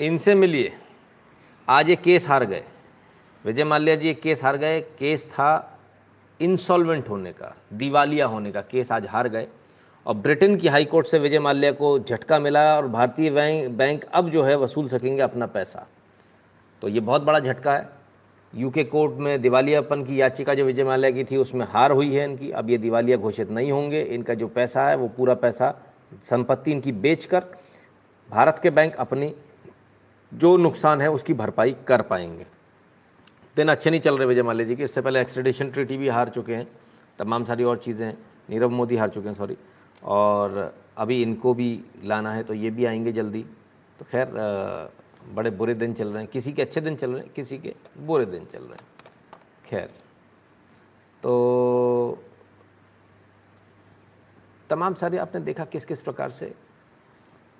इनसे 0.00 0.34
मिलिए। 0.34 0.72
आज 1.68 1.90
ये 1.90 1.96
केस 1.96 2.28
हार 2.28 2.44
गए। 2.44 2.64
विजय 3.44 3.64
माल्या 3.64 3.96
जी, 3.96 4.08
ये 4.08 4.14
केस 4.14 4.44
हार 4.44 4.56
गए। 4.56 4.80
केस 4.80 5.26
था 5.26 5.78
इंसॉल्वेंट 6.40 7.08
होने 7.08 7.32
का, 7.32 7.54
दिवालिया 7.72 8.26
होने 8.26 8.52
का। 8.52 8.60
केस 8.60 8.92
आज 8.92 9.06
हार 9.06 9.28
गए। 9.28 9.48
और 10.06 10.14
ब्रिटेन 10.14 10.56
की 10.56 10.68
हाई 10.68 10.84
कोर्ट 10.84 11.06
से 11.06 11.18
विजय 11.18 11.38
माल्या 11.38 11.72
को 11.72 11.98
झटका 11.98 12.38
मिला 12.38 12.76
और 12.76 12.86
भारतीय 12.86 13.30
बैंक 13.30 13.70
बैंक 13.70 14.04
अब 14.04 14.30
जो 14.30 14.42
है 14.42 14.56
वसूल 14.56 14.88
सकेंगे 14.88 15.22
अपना 15.22 15.46
पैसा। 15.46 15.86
तो 16.82 16.88
ये 16.88 17.00
बहुत 17.00 17.22
बड़ा 17.22 17.40
झटका 17.40 17.76
है। 17.76 17.95
यूके 18.56 18.84
कोर्ट 18.84 19.12
में 19.12 19.40
दिवालियापन 19.42 20.04
की 20.04 20.20
याचिका 20.20 20.54
जो 20.54 20.64
विजय 20.64 20.84
माल्या 20.84 21.10
की 21.10 21.24
थी, 21.24 21.36
उसमें 21.36 21.64
हार 21.66 21.90
हुई 21.90 22.14
है 22.14 22.24
इनकी। 22.24 22.50
अब 22.50 22.70
ये 22.70 22.78
दिवालिया 22.78 23.16
घोषित 23.16 23.50
नहीं 23.50 23.72
होंगे। 23.72 24.02
इनका 24.02 24.34
जो 24.34 24.48
पैसा 24.48 24.88
है, 24.88 24.96
वो 24.96 25.08
पूरा 25.08 25.34
पैसा, 25.34 25.74
संपत्ति 26.22 26.72
इनकी 26.72 26.92
बेचकर 26.92 27.44
भारत 28.30 28.60
के 28.62 28.70
बैंक 28.70 28.94
अपनी 28.96 29.34
जो 30.32 30.56
नुकसान 30.56 31.00
है, 31.00 31.10
उसकी 31.10 31.34
भरपाई 31.34 31.76
कर 31.86 32.02
पाएँगे। 32.02 32.46
दिन 33.56 33.68
अच्छे 33.68 33.90
नहीं 33.90 34.00
चल 34.00 34.18
रहे 34.18 34.26
विजय 34.26 34.42
माल्या 34.42 34.66
जी 34.66 34.76
के। 34.76 34.84
इससे 34.84 35.00
पहले 35.00 35.20
एक्सट्रेडिशन 35.20 35.70
ट्रीटी 35.70 35.96
भी 35.96 36.08
हार 36.08 36.28
चुके 36.28 36.54
हैं। 36.54 36.66
तमाम 37.18 37.44
सारी 37.44 37.64
और 37.64 37.76
चीज़ें, 37.78 38.12
नीरव 38.50 38.70
मोदी 38.70 38.96
हार 38.96 39.08
चुके 39.08 39.28
हैं 39.28 39.34
सॉरी 39.34 39.56
और 40.04 40.74
अभी 40.96 41.22
इनको 41.22 41.54
भी 41.54 41.68
लाना 42.04 42.32
है 42.32 42.42
तो 42.42 42.54
ये 42.54 42.70
भी 42.70 42.84
आएँगे 42.84 43.12
जल्दी। 43.12 43.44
तो 43.98 44.04
खैर 44.04 44.28
बड़े 45.34 45.50
बुरे 45.50 45.74
दिन 45.74 45.94
चल 45.94 46.08
रहे 46.08 46.22
हैं, 46.22 46.30
किसी 46.30 46.52
के 46.52 46.62
अच्छे 46.62 46.80
दिन 46.80 46.96
चल 46.96 47.10
रहे 47.10 47.22
हैं, 47.22 47.32
किसी 47.32 47.58
के 47.58 47.74
बुरे 47.98 48.26
दिन 48.26 48.44
चल 48.44 48.58
रहे 48.58 48.72
हैं। 48.72 48.86
खैर 49.64 49.88
तो 51.22 52.18
तमाम 54.70 54.94
सारे 54.94 55.18
आपने 55.18 55.40
देखा 55.40 55.64
किस 55.64 55.84
किस 55.84 56.00
प्रकार 56.00 56.30
से 56.30 56.52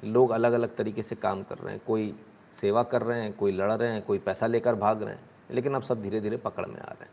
लोग 0.02 0.30
अलग 0.30 0.52
अलग 0.52 0.75
तरीके 0.76 1.02
से 1.02 1.14
काम 1.16 1.42
कर 1.42 1.58
रहे 1.58 1.73
हैं, 1.73 1.82
कोई 1.87 2.14
सेवा 2.61 2.82
कर 2.82 3.02
रहे 3.02 3.20
हैं, 3.20 3.32
कोई 3.32 3.52
लड़ 3.52 3.73
रहे 3.73 3.92
हैं, 3.92 4.02
कोई 4.02 4.18
पैसा 4.18 4.46
लेकर 4.46 4.75
भाग 4.75 5.02
रहे 5.02 5.14
हैं, 5.14 5.20
लेकिन 5.50 5.75
अब 5.75 5.82
सब 5.82 6.02
धीरे 6.02 6.20
धीरे 6.20 6.37
पकड़ 6.37 6.66
में 6.66 6.80
आ 6.80 6.85
रहे 6.85 7.04
हैं। 7.04 7.11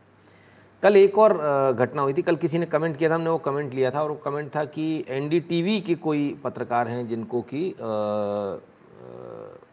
कल 0.83 0.95
एक 0.98 1.17
और 1.17 1.33
घटना 1.74 2.01
हुई 2.01 2.13
थी, 2.13 2.22
कल 2.22 2.36
किसी 2.36 2.57
ने 2.57 2.65
कमेंट 2.65 2.98
किया 2.98 3.10
था, 3.10 3.15
हमने 3.15 3.29
वो 3.29 3.38
कमेंट 3.38 3.74
लिया 3.74 3.91
था 3.91 4.03
और 4.03 4.10
वो 4.10 4.15
कमेंट 4.15 4.55
था 4.55 4.63
कि 4.65 5.05
एनडीटीवी 5.07 5.79
के 5.81 5.95
कोई 5.95 6.33
पत्रकार 6.43 6.88
हैं 6.88 7.07
जिनको 7.07 7.41
कि 7.41 7.69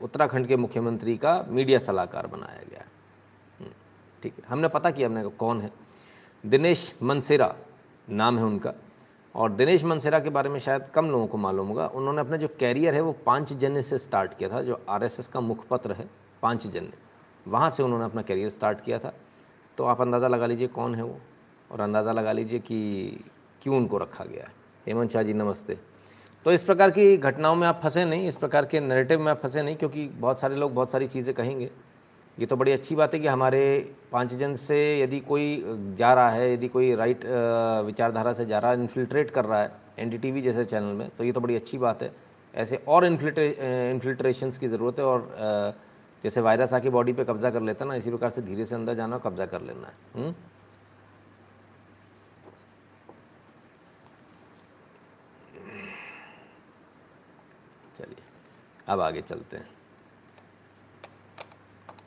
उत्तराखंड 0.00 0.47
के 0.47 0.57
मुख्यमंत्री 0.57 1.16
का 1.16 1.45
मीडिया 1.49 1.78
सलाहकार 1.78 2.26
बनाया 2.26 2.62
गया 2.71 2.85
हम्म, 3.61 3.71
ठीक 4.23 4.35
है। 4.38 4.45
हमने 4.49 4.69
पता 4.69 4.90
किया 4.90 5.09
हमने 5.09 5.25
कौन 5.38 5.61
है। 5.61 5.71
दिनेश 6.45 6.92
मनसेरा 7.02 7.54
नाम 8.09 8.38
है 8.38 8.45
उनका। 8.45 8.73
और 9.35 9.52
दिनेश 9.52 9.85
मनसेरा 9.85 10.19
के 10.21 10.30
बारे 10.30 10.50
में 10.50 10.59
शायद 10.61 10.87
कम 10.95 11.11
लोगों 11.11 11.26
को 11.26 11.38
मालूम 11.38 11.69
होगा। 11.69 11.87
उन्होंने 11.88 12.21
अपना 12.21 12.37
जो 12.37 12.49
कैरियर 12.61 12.95
है 12.95 13.00
वो 13.00 13.12
पाँच 13.26 13.52
जन्य 13.52 13.83
से 13.83 13.99
स्टार्ट 13.99 14.37
किया 14.38 14.49
था 14.50 14.62
जो 14.62 14.80
आरएसएस 14.88 15.28
का 15.28 15.40
मुखपत्र 15.40 15.92
है 15.92 16.09
पाँच 16.42 16.66
जन्य। 16.66 16.92
वहाँ 17.47 17.69
से 17.71 17.83
उन्होंने 17.83 18.04
अपना 18.04 18.23
कैरियर 18.23 18.50
स्टार्ट 18.50 18.80
किया 18.80 18.99
था। 18.99 19.12
तो 19.78 19.85
आप 19.85 20.00
अंदाज़ा 20.00 20.28
लगा 20.28 20.47
लीजिए 20.47 20.69
कौन 20.69 20.95
है 20.95 21.02
वो 21.02 21.19
और 21.71 21.80
अंदाज़ा 21.80 22.12
लगा 22.12 22.33
लीजिए 22.33 22.59
कि 22.59 23.25
क्यों 23.62 23.76
उनको 23.76 23.99
रखा 23.99 24.25
गया 24.25 24.45
है। 24.45 24.52
हेमंत 24.87 25.11
शाह 25.11 25.23
जी 25.23 25.33
नमस्ते। 25.33 25.78
तो 26.47 26.52
इस 26.52 26.62
प्रकार 26.62 26.90
की 26.90 27.16
घटनाओं 27.16 27.54
में 27.56 27.66
आप 27.68 27.80
फंसे 27.82 28.04
नहीं, 28.04 28.28
इस 28.28 28.37
प्रकार 28.37 28.66
के 28.66 28.80
नैरेटिव 28.80 29.20
में 29.20 29.30
आप 29.32 29.40
फंसे 29.42 29.62
नहीं, 29.62 29.76
क्योंकि 29.76 30.06
बहुत 30.16 30.40
सारे 30.40 30.56
लोग 30.56 30.75
बहुत 30.75 30.90
सारी 30.92 31.06
चीज़ें 31.09 31.35
कहेंगे। 31.35 31.70
ये 32.38 32.47
तो 32.47 32.56
बड़ी 32.56 32.73
अच्छी 32.73 32.94
बात 32.97 33.14
है 33.14 33.20
कि 33.20 33.26
हमारे 33.26 33.61
पाँच 34.12 34.32
जन 34.35 34.54
से 34.56 34.78
यदि 35.00 35.20
कोई 35.20 35.62
जा 35.99 36.12
रहा 36.14 36.28
है, 36.30 36.52
यदि 36.52 36.68
कोई 36.68 36.94
राइट 36.94 37.25
विचारधारा 37.87 38.32
से 38.32 38.47
जा 38.47 38.59
रहा 38.59 38.70
है 38.70 38.80
इन्फिल्ट्रेट 38.80 39.30
कर 39.30 39.44
रहा 39.44 39.61
है 39.62 39.70
एनडीटीवी 39.99 40.42
जैसे 40.42 40.64
चैनल 40.64 40.94
में 40.94 41.09
तो 41.18 41.25
ये 41.25 41.32
तो 41.32 41.40
बड़ी 41.40 41.56
अच्छी 41.56 41.78
बात 41.78 42.02
है। 42.02 42.12
ऐसे 42.54 42.76
और 42.88 43.04
इन्फिल्ट्रे 43.04 43.49
इन्फिल्ट्रेशंस 43.90 44.59
की 44.59 44.68
ज़रूरत 44.68 44.99
है 44.99 45.04
और 45.04 45.75
जैसे 46.25 46.40
वायरस 46.40 46.73
आके 46.75 46.90
बॉडी 46.90 47.12
पे 47.12 47.25
कब्जा 47.25 47.50
कर 47.50 47.62
लेता 47.62 47.85
ना, 47.85 47.94
इसी 47.94 48.11
प्रकार 48.11 48.30
से 48.30 48.42
धीरे 48.42 48.64
से 48.64 48.75
अंदर 48.75 48.94
जाना 48.94 49.18
कब्जा 49.18 49.47
कर 49.47 49.62
लेना 49.62 49.87
है। 49.87 50.25
हुँ? 50.25 50.35
चलिए 57.99 58.79
अब 58.90 59.00
आगे 59.00 59.20
चलते 59.20 59.56
हैं। 59.56 59.68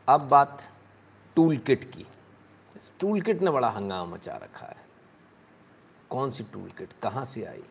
अब 0.08 0.28
बात 0.28 0.64
टूल 1.36 1.58
किट 1.58 1.84
की। 1.94 2.06
टूल 3.00 3.22
किट 3.22 3.42
ने 3.42 3.52
बड़ा 3.52 3.70
हंगामा 3.70 4.16
मचा 4.16 4.36
रखा 4.36 4.66
है। 4.66 4.76
कौन 6.10 6.32
सी 6.32 6.44
टूल 6.44 6.70
किट 6.70 6.90
कहाँ 7.04 7.26
से 7.26 7.46
आई? 7.46 7.64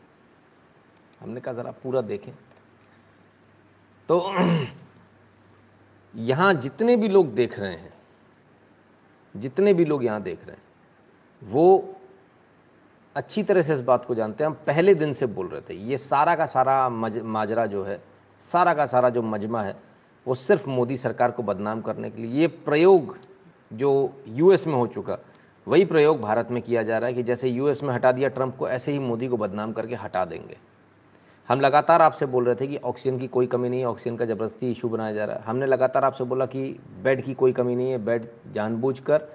हमने 1.20 1.40
कहा 1.40 1.54
ज़रा 1.54 1.70
पूरा 1.72 2.00
देखें। 2.00 2.32
तो 4.08 4.32
यहाँ 6.14 6.54
जितने 6.54 6.96
भी 6.96 7.08
लोग 7.08 7.34
देख 7.34 7.58
रहे 7.58 7.76
हैं, 7.76 7.92
जितने 9.36 9.74
भी 9.74 9.84
लोग 9.84 10.04
यहाँ 10.04 10.22
देख 10.22 10.46
रहे 10.46 10.56
हैं, 10.56 10.62
वो 11.42 11.94
अच्छी 13.16 13.42
तरह 13.42 13.62
से 13.62 13.74
इस 13.74 13.80
बात 13.80 14.04
को 14.04 14.14
जानते 14.14 14.44
हैं। 14.44 14.50
हम 14.50 14.56
पहले 14.66 14.94
दिन 14.94 15.12
से 15.12 15.26
बोल 15.26 15.48
रहे 15.48 15.60
थे, 15.60 15.74
ये 15.74 15.98
सारा 15.98 16.34
का 16.36 16.46
सारा 16.46 16.88
मज, 16.88 17.18
माजरा 17.18 17.66
जो 17.66 17.84
है 17.84 18.11
सारा 18.44 18.74
का 18.74 18.86
सारा 18.86 19.10
जो 19.10 19.22
मजमा 19.22 19.62
है, 19.62 19.76
वो 20.26 20.34
सिर्फ़ 20.34 20.68
मोदी 20.70 20.96
सरकार 20.96 21.30
को 21.30 21.42
बदनाम 21.42 21.80
करने 21.80 22.10
के 22.10 22.22
लिए, 22.22 22.40
ये 22.40 22.46
प्रयोग 22.46 23.16
जो 23.70 24.12
यूएस 24.28 24.66
में 24.66 24.74
हो 24.74 24.86
चुका, 24.86 25.18
वही 25.66 25.84
प्रयोग 25.84 26.20
भारत 26.20 26.48
में 26.50 26.62
किया 26.62 26.82
जा 26.82 26.98
रहा 26.98 27.08
है 27.08 27.14
कि 27.14 27.22
जैसे 27.22 27.48
यूएस 27.48 27.82
में 27.82 27.94
हटा 27.94 28.12
दिया 28.12 28.28
ट्रंप 28.28 28.56
को, 28.56 28.68
ऐसे 28.68 28.92
ही 28.92 28.98
मोदी 28.98 29.28
को 29.28 29.36
बदनाम 29.36 29.72
करके 29.72 29.94
हटा 29.94 30.24
देंगे। 30.24 30.56
हम 31.48 31.60
लगातार 31.60 32.02
आपसे 32.02 32.26
बोल 32.26 32.44
रहे 32.44 32.54
थे 32.54 32.66
कि 32.66 32.76
ऑक्सीजन 32.76 33.18
की 33.18 33.26
कोई 33.26 33.46
कमी 33.46 33.68
नहीं 33.68 33.80
है, 33.80 33.86
ऑक्सीजन 33.86 34.16
का 34.16 34.24
ज़बरदस्ती 34.24 34.70
इशू 34.70 34.88
बनाया 34.88 35.12
जा 35.12 35.24
रहा 35.24 35.36
है। 35.36 35.42
हमने 35.42 35.66
लगातार 35.66 36.04
आपसे 36.04 36.24
बोला 36.24 36.46
कि 36.46 36.64
बेड 37.02 37.22
की 37.22 37.34
कोई 37.34 37.52
कमी 37.52 37.76
नहीं 37.76 37.90
है, 37.90 37.98
बेड 37.98 38.28
जानबूझकर 38.52 39.28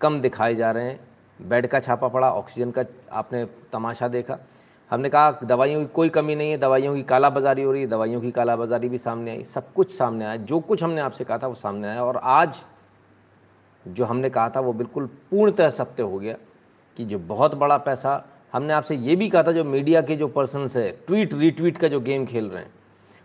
कम 0.00 0.20
दिखाए 0.20 0.54
जा 0.54 0.70
रहे 0.70 0.84
हैं, 0.84 1.00
बेड 1.40 1.66
का 1.66 1.80
छापा 1.80 2.08
पड़ा, 2.08 2.30
ऑक्सीजन 2.30 2.70
का 2.70 2.84
आपने 3.12 3.44
तमाशा 3.72 4.08
देखा। 4.08 4.38
हमने 4.94 5.08
कहा 5.08 5.30
दवाइयों 5.44 5.80
की 5.80 5.86
कोई 5.86 6.08
कमी 6.08 6.34
नहीं 6.34 6.50
है, 6.50 6.56
दवाइयों 6.58 6.94
की 6.94 7.02
कालाबाजारी 7.02 7.62
हो 7.62 7.72
रही 7.72 7.80
है, 7.82 7.86
दवाइयों 7.88 8.20
की 8.20 8.30
कालाबाजारी 8.30 8.88
भी 8.88 8.98
सामने 8.98 9.30
आई, 9.30 9.42
सब 9.44 9.72
कुछ 9.72 9.96
सामने 9.96 10.24
आया, 10.24 10.36
जो 10.36 10.60
कुछ 10.60 10.82
हमने 10.82 11.00
आपसे 11.00 11.24
कहा 11.24 11.38
था 11.38 11.46
वो 11.46 11.54
सामने 11.54 11.88
आया 11.88 12.04
और 12.04 12.16
आज 12.16 12.62
जो 13.86 14.04
हमने 14.04 14.30
कहा 14.30 14.48
था 14.50 14.60
वो 14.60 14.72
बिल्कुल 14.72 15.06
पूर्णतः 15.30 15.68
सत्य 15.68 16.02
हो 16.02 16.18
गया 16.18 16.36
कि 16.96 17.04
जो 17.04 17.18
बहुत 17.18 17.54
बड़ा 17.54 17.78
पैसा, 17.78 18.24
हमने 18.52 18.72
आपसे 18.72 18.96
ये 18.96 19.16
भी 19.16 19.28
कहा 19.28 19.42
था 19.42 19.52
जो 19.52 19.64
मीडिया 19.64 20.02
के 20.02 20.16
जो 20.16 20.28
पर्सनस 20.28 20.76
है, 20.76 20.90
ट्वीट, 21.06 21.34
रीट्वीट 21.34 21.78
का 21.78 21.88
जो 21.88 22.00
गेम 22.00 22.26
खेल 22.26 22.48
रहे 22.48 22.62
हैं, 22.62 22.70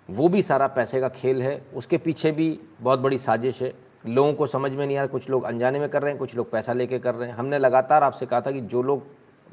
वो 0.09 0.29
भी 0.29 0.41
सारा 0.41 0.67
पैसे 0.67 0.99
का 0.99 1.09
खेल 1.09 1.41
है, 1.41 1.61
उसके 1.75 1.97
पीछे 1.97 2.31
भी 2.31 2.59
बहुत 2.81 2.99
बड़ी 2.99 3.17
साजिश 3.17 3.61
है। 3.61 3.73
लोगों 4.07 4.33
को 4.33 4.47
समझ 4.47 4.71
में 4.71 4.85
नहीं 4.85 4.97
आ 4.97 5.01
रहा, 5.01 5.07
कुछ 5.07 5.29
लोग 5.29 5.43
अनजाने 5.43 5.79
में 5.79 5.89
कर 5.89 6.01
रहे 6.01 6.11
हैं, 6.11 6.19
कुछ 6.19 6.35
लोग 6.35 6.51
पैसा 6.51 6.73
लेके 6.73 6.99
कर 6.99 7.15
रहे 7.15 7.29
हैं। 7.29 7.35
हमने 7.35 7.59
लगातार 7.59 8.03
आपसे 8.03 8.25
कहा 8.25 8.41
था 8.41 8.51
कि 8.51 8.61
जो 8.61 8.81
लोग 8.81 9.03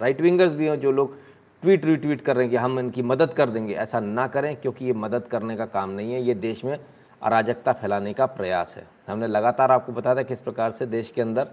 राइट 0.00 0.20
विंगर्स 0.20 0.54
भी 0.54 0.66
हैं, 0.66 0.80
जो 0.80 0.90
लोग 0.92 1.16
ट्वीट 1.66 1.84
रिट्वीट 1.86 2.20
कर 2.20 2.36
रहे 2.36 2.44
हैं 2.44 2.50
कि 2.50 2.56
हम 2.56 2.78
इनकी 2.78 3.02
मदद 3.02 3.32
कर 3.34 3.50
देंगे। 3.50 3.74
ऐसा 3.74 4.00
ना 4.00 4.26
करें, 4.26 4.54
क्योंकि 4.56 4.84
ये 4.84 4.92
मदद 4.92 5.24
करने 5.26 5.56
का 5.56 5.64
काम 5.66 5.90
नहीं 5.90 6.12
है। 6.12 6.20
ये 6.22 6.34
देश 6.34 6.64
में 6.64 6.78
अराजकता 7.22 7.72
फैलाने 7.72 8.12
का 8.12 8.26
प्रयास 8.26 8.74
है। 8.76 8.86
हमने 9.08 9.26
लगातार 9.26 9.72
आपको 9.72 9.92
बताया 9.92 10.16
था 10.16 10.22
किस 10.22 10.40
प्रकार 10.40 10.70
से 10.70 10.86
देश 10.86 11.10
के 11.10 11.22
अंदर 11.22 11.48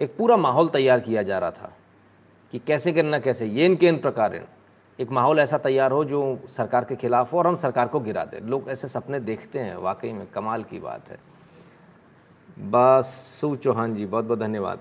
एक 0.00 0.16
पूरा 0.16 0.36
माहौल 0.36 0.68
तैयार 0.68 1.00
किया 1.00 1.22
जा 1.22 1.38
रहा 1.38 1.50
था 1.50 1.72
कि 2.52 2.58
कैसे 2.58 2.92
करना 2.92 3.18
कैसे, 3.18 3.46
ये 3.46 3.64
इनके 3.64 3.88
इन 3.88 3.98
प्रकार 3.98 4.40
एक 4.98 5.10
माहौल 5.10 5.38
ऐसा 5.38 5.58
तैयार 5.58 5.90
हो 5.90 6.04
जो 6.04 6.38
सरकार 6.56 6.84
के 6.84 6.96
खिलाफ 6.96 7.32
हो 7.32 7.38
और 7.38 7.46
हम 7.46 7.56
सरकार 7.56 7.88
को 7.88 8.00
गिरा 8.00 8.24
दें। 8.24 8.40
लोग 8.40 8.68
ऐसे 8.68 8.88
सपने 8.88 9.20
देखते 9.20 9.58
हैं, 9.58 9.76
वाकई 9.76 10.12
में 10.12 10.26
कमाल 10.26 10.62
की 10.62 10.78
बात 10.80 11.08
है। 11.10 11.18
बस 12.70 13.40
चौहान 13.62 13.94
जी 13.94 14.06
बहुत 14.06 14.24
बहुत 14.24 14.38
धन्यवाद। 14.38 14.78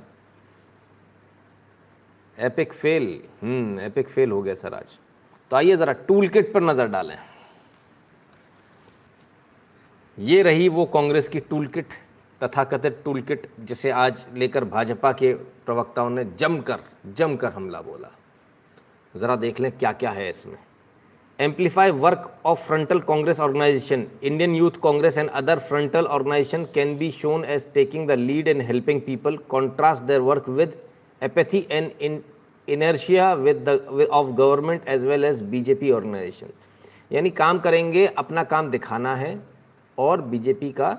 एपिक 2.37 2.71
फेल 2.73 3.03
एपिक 3.81 4.07
फेल 4.09 4.31
हो 4.31 4.41
गया 4.41 4.53
सर 4.55 4.73
आज 4.73 4.97
तो 5.51 5.55
आइए 5.55 5.75
ज़रा 5.77 5.93
टूल 6.07 6.27
किट 6.27 6.51
पर 6.53 6.61
नज़र 6.61 6.87
डालें। 6.89 7.17
ये 10.17 10.41
रही 10.43 10.67
वो 10.69 10.85
कांग्रेस 10.85 11.27
की 11.29 11.39
टूल 11.41 11.67
किट 11.67 11.93
तथाकथित 12.41 13.01
टूल 13.05 13.21
किट 13.21 13.47
जिसे 13.61 13.91
आज 13.91 14.25
लेकर 14.37 14.63
भाजपा 14.65 15.11
के 15.13 15.33
प्रवक्ताओं 15.65 16.09
ने 16.09 16.23
जमकर 16.39 16.79
जमकर 17.17 17.51
हमला 17.53 17.81
बोला। 17.81 18.09
ज़रा 19.15 19.35
देख 19.35 19.59
लें 19.59 19.71
क्या 19.71 19.91
क्या 19.93 20.11
है 20.11 20.29
इसमें। 20.29 20.57
Amplify 21.39 21.91
work 21.91 22.31
of 22.45 22.65
frontal 22.67 22.99
Congress 23.01 23.39
organisation 23.39 24.05
Indian 24.23 24.55
Youth 24.55 24.81
Congress 24.83 25.17
and 25.17 25.29
other 25.31 25.59
frontal 25.69 26.05
organisation 26.07 26.65
can 26.73 26.97
be 26.97 27.11
shown 27.11 27.45
as 27.45 27.67
taking 27.73 28.07
the 28.07 28.11
lead 28.11 28.47
in 28.47 28.61
helping 28.61 29.01
people 29.01 29.37
contrast 29.49 30.03
their 30.03 30.21
work 30.21 30.49
with 30.49 30.75
apathy 31.23 31.62
and 31.69 31.91
in, 31.99 32.13
inertia 32.67 33.27
with 33.38 33.69
of 34.09 34.27
government 34.36 34.88
as 34.89 35.05
well 35.05 35.25
as 35.25 35.41
BJP 35.51 35.91
organisation 35.91 36.47
यानी 37.12 37.29
काम 37.31 37.59
करेंगे, 37.59 38.05
अपना 38.07 38.43
काम 38.43 38.69
दिखाना 38.71 39.15
है 39.15 39.39
और 39.97 40.21
BJP 40.21 40.71
का 40.71 40.91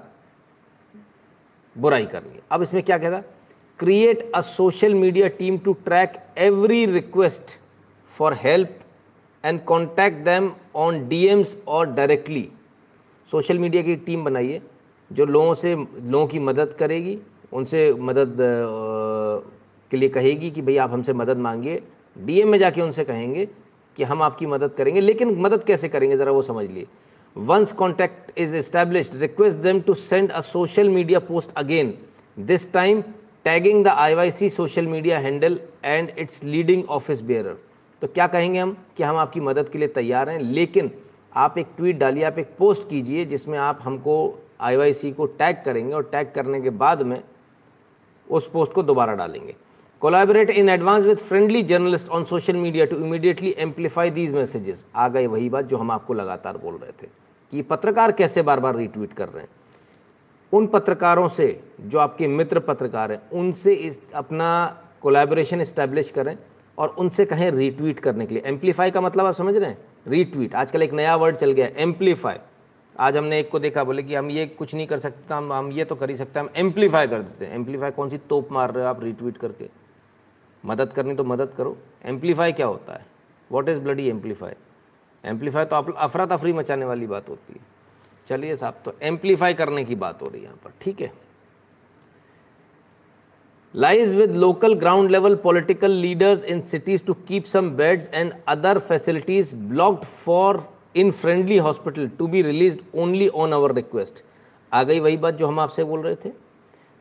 बुराई 1.76 2.06
करनी 2.06 2.34
है। 2.34 2.40
अब 2.50 2.62
इसमें 2.62 2.82
क्या 2.82 2.98
कहता 2.98 3.20
create 3.78 4.30
a 4.34 4.40
social 4.40 4.94
media 4.94 5.28
team 5.38 5.58
to 5.58 5.72
track 5.84 6.18
every 6.38 6.84
request 6.86 7.58
for 8.10 8.34
help 8.42 8.78
and 9.44 9.64
contact 9.64 10.24
them 10.24 10.50
on 10.76 11.06
DMs 11.08 11.56
और 11.68 11.86
डायरेक्टली 11.94 12.48
सोशल 13.30 13.58
मीडिया 13.58 13.82
की 13.82 13.96
टीम 14.06 14.24
बनाइए, 14.24 14.60
जो 15.10 15.24
लोगों 15.26 15.54
से, 15.54 15.74
लोगों 15.74 16.26
की 16.26 16.38
मदद 16.38 16.76
करेगी, 16.78 17.18
उनसे 17.52 17.92
मदद 18.00 18.36
के 19.94 19.98
लिए 19.98 20.08
कहेगी 20.10 20.50
कि 20.50 20.62
भाई 20.62 20.76
आप 20.76 20.90
हमसे 20.90 21.12
मदद 21.14 21.38
मांगिए 21.38 21.82
डीएम 22.16 22.48
में 22.48 22.58
जाके 22.58 22.80
उनसे 22.82 23.04
कहेंगे 23.04 23.44
कि 23.98 24.04
हम 24.04 24.22
आपकी 24.22 24.46
मदद 24.46 24.72
करेंगे, 24.74 25.00
लेकिन 25.00 25.34
मदद 25.40 25.64
कैसे 25.64 25.88
करेंगे 25.88 26.16
ज़रा 26.16 26.32
वो 26.32 26.42
समझ 26.42 26.66
लिए। 26.68 26.86
Is 28.38 28.56
establish 28.56 29.10
request 29.14 29.58
them 29.58 29.80
to 29.80 29.94
send 29.94 30.30
a 30.30 30.40
social 30.42 30.88
media 30.90 31.18
post 31.20 31.50
again 31.56 31.94
this 32.36 32.72
time 32.72 33.02
tagging 33.44 33.84
the 33.84 33.88
IYC 33.88 34.48
social 34.50 34.86
media 34.86 35.18
handle 35.18 35.60
and 35.84 36.10
its 36.18 36.42
leading 36.44 36.84
office 36.90 37.20
bearer 37.22 37.56
तो 38.02 38.06
क्या 38.08 38.26
कहेंगे 38.28 38.58
हम 38.58 38.76
कि 38.96 39.02
हम 39.02 39.16
आपकी 39.16 39.40
मदद 39.42 39.68
के 39.68 39.78
लिए 39.78 39.88
तैयार 39.90 40.30
हैं, 40.30 40.38
लेकिन 40.40 40.90
आप 41.32 41.58
एक 41.58 41.66
ट्वीट 41.76 41.98
डालिए, 41.98 42.24
आप 42.24 42.38
एक 42.38 42.48
पोस्ट 42.58 42.88
कीजिए 42.90 43.24
जिसमें 43.24 43.58
आप 43.60 43.78
हमको 43.82 44.16
आई 44.62 45.12
को 45.12 45.26
टैग 45.28 45.62
करेंगे 45.64 45.94
और 45.94 46.08
टैग 46.12 46.32
करने 46.34 46.60
के 46.60 46.70
बाद 46.72 47.02
में 47.02 47.22
उस 48.28 48.48
पोस्ट 48.50 48.72
को 48.72 48.82
दोबारा 48.82 49.14
डालेंगे। 49.14 49.54
Collaborate 50.04 50.50
in 50.50 50.68
advance 50.68 51.04
with 51.04 51.18
friendly 51.18 51.62
journalist 51.62 52.08
on 52.08 52.24
social 52.24 52.56
media 52.56 52.84
to 52.86 52.96
immediately 52.96 53.54
amplify 53.58 54.10
these 54.10 54.34
messages 54.34 54.84
आ 54.94 55.06
गए 55.08 55.26
वही 55.26 55.48
बात 55.48 55.64
जो 55.64 55.76
हम 55.76 55.90
आपको 55.90 56.14
लगातार 56.14 56.56
बोल 56.56 56.74
रहे 56.74 56.90
थे 57.02 57.06
कि 57.52 57.62
पत्रकार 57.62 58.12
कैसे 58.12 58.42
बार 58.42 58.60
बार 58.60 58.76
रिट्वीट 58.76 59.12
कर 59.12 59.28
रहे 59.28 59.42
हैं। 59.42 59.48
उन 60.52 60.66
पत्रकारों 60.66 61.26
से 61.28 61.48
जो 61.80 61.98
आपके 61.98 62.26
मित्र 62.26 62.60
पत्रकार 62.60 63.12
हैं, 63.12 63.20
उनसे 63.32 63.74
इस 63.74 63.98
अपना 64.14 64.48
कोलैबोरेशन 65.02 65.60
इस्टेब्लिश 65.60 66.10
करें 66.10 66.36
और 66.78 66.94
उनसे 66.98 67.24
कहें 67.24 67.50
रीट्वीट 67.50 68.00
करने 68.00 68.26
के 68.26 68.34
लिए। 68.34 68.42
एम्पलीफाई 68.46 68.90
का 68.90 69.00
मतलब 69.00 69.26
आप 69.26 69.34
समझ 69.34 69.56
रहे 69.56 69.68
हैं? 69.70 69.78
रीट्वीट 70.08 70.54
आजकल 70.54 70.82
एक 70.82 70.92
नया 70.92 71.14
वर्ड 71.16 71.36
चल 71.36 71.52
गया 71.52 71.68
एम्पलीफाई 71.78 72.36
आज 72.96 73.16
हमने 73.16 73.38
एक 73.40 73.50
को 73.50 73.58
देखा, 73.58 73.84
बोले 73.84 74.02
कि 74.02 74.14
हम 74.14 74.30
ये 74.30 74.46
कुछ 74.48 74.74
नहीं 74.74 74.86
कर 74.86 74.98
सकते, 74.98 75.34
हम 75.34 75.52
हम 75.52 75.72
ये 75.72 75.84
तो 75.84 75.94
कर 75.94 76.10
ही 76.10 76.16
सकते 76.16 76.38
हैं, 76.38 76.46
हम 76.46 76.52
एम्पलीफाई 76.56 77.06
कर 77.06 77.22
देते 77.22 77.44
हैं। 77.44 77.54
एम्पलीफाई 77.54 77.90
कौन 77.92 78.10
सी 78.10 78.18
तोप 78.28 78.52
मार 78.52 78.72
रहे 78.72 78.84
हो 78.84 78.90
आप 78.90 79.02
रीट्वीट 79.04 79.38
करके? 79.38 79.70
मदद 80.64 80.92
करनी 80.92 81.14
तो 81.14 81.24
मदद 81.24 81.52
करो। 81.56 81.76
एम्पलीफाई 82.04 82.52
क्या 82.52 82.66
होता 82.66 82.92
है? 82.92 83.06
What 83.50 83.68
is 83.68 83.80
bloody 83.80 84.08
amplify 84.10 84.52
amplify 85.24 85.64
तो 85.64 85.76
आप 85.76 85.94
अफरा 85.96 86.26
तफरी 86.26 86.52
मचाने 86.52 86.84
वाली 86.84 87.06
बात 87.06 87.28
होती 87.28 87.52
है। 87.52 87.60
चलिए 88.26 88.56
साहब 88.56 88.80
तो 88.84 88.94
एम्पलीफाई 89.02 89.54
करने 89.54 89.84
की 89.84 89.94
बात 89.96 90.22
हो 90.22 90.26
रही 90.26 90.40
है 90.40 90.44
यहाँ 90.44 90.58
पर, 90.64 90.72
ठीक 90.80 91.00
है? 91.00 91.12
Liaise 93.74 94.14
with 94.14 94.34
local 94.36 94.74
ground 94.74 95.10
level 95.10 95.34
political 95.36 95.90
leaders 95.90 96.44
in 96.44 96.60
cities 96.62 97.04
to 97.04 97.14
keep 97.28 97.44
some 97.44 97.70
beds 97.76 98.08
and 98.14 98.32
other 98.48 98.78
facilities 98.80 99.54
blocked 99.56 100.04
for 100.04 100.62
in 100.96 101.10
friendly 101.12 101.56
hospital 101.58 102.08
to 102.18 102.26
be 102.26 102.42
release 102.42 102.78
only 102.94 103.28
on 103.28 103.52
our 103.52 103.72
request 103.74 104.22
आ 104.72 104.82
गई 104.82 105.00
वही 105.00 105.16
बात 105.16 105.34
जो 105.34 105.46
हम 105.46 105.60
आपसे 105.60 105.84
बोल 105.84 106.00
रहे 106.00 106.14
थे। 106.24 106.32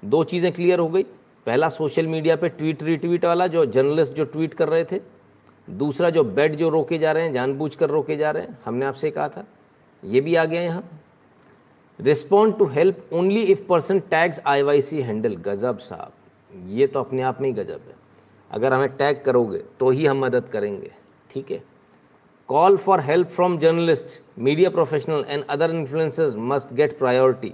दो 0.04 0.24
चीज़ें 0.24 0.52
क्लियर 0.54 0.80
हो 0.80 0.88
गई। 0.88 1.06
पहला 1.48 1.70
सोशल 1.70 2.08
मीडिया 2.08 2.36
पे 2.36 2.50
ट्वीट, 2.50 2.84
रिट्वीट 2.84 3.26
वाला 3.26 3.48
जो 3.48 3.66
जर्नलिस्ट 3.68 4.14
जो 4.14 4.24
ट्वीट 4.26 4.54
कर 4.54 4.70
रहे 4.70 4.84
थे, 4.84 5.00
दूसरा 5.68 6.10
जो 6.10 6.24
बेड 6.26 6.56
जो 6.56 6.70
रोके 6.70 6.98
जा 6.98 7.12
रहे 7.12 7.24
हैं 7.24 7.34
जानबूझ 7.34 7.76
कर 7.76 7.90
रोके 7.90 8.16
जा 8.18 8.32
रहे 8.32 8.44
हैं, 8.44 8.58
हमने 8.66 8.86
आपसे 8.86 9.12
कहा 9.12 9.28
था, 9.30 9.46
ये 10.04 10.22
भी 10.22 10.36
आ 10.36 10.46
गया 10.46 10.62
यहाँ। 10.62 10.84
Respond 12.00 12.58
to 12.58 12.66
help 12.68 13.10
only 13.14 13.42
if 13.44 13.62
person 13.68 14.00
tags 14.12 14.40
C 14.86 15.02
handle, 15.02 15.36
गजब 15.38 15.78
साहब, 15.80 16.12
ये 16.52 16.88
तो 16.88 17.00
अपने 17.00 17.22
आप 17.22 17.42
में 17.42 17.48
ही 17.50 17.54
गजब 17.54 17.82
है। 17.82 17.96
अगर 18.52 18.74
हमें 18.74 18.96
टैग 18.98 19.22
करोगे 19.26 19.58
तो 19.80 19.90
ही 19.90 20.06
हम 20.06 20.20
मदद 20.20 20.48
करेंगे, 20.54 20.92
ठीक 21.30 21.52
है? 21.52 21.62
Call 22.50 22.78
for 22.78 23.00
help 23.02 23.28
from 23.30 23.58
journalist, 23.58 24.22
media 24.40 24.70
professional 24.70 25.26
and 25.28 25.44
other 25.46 25.72
influencers 25.72 26.34
must 26.38 26.74
get 26.74 26.98
priority. 27.00 27.54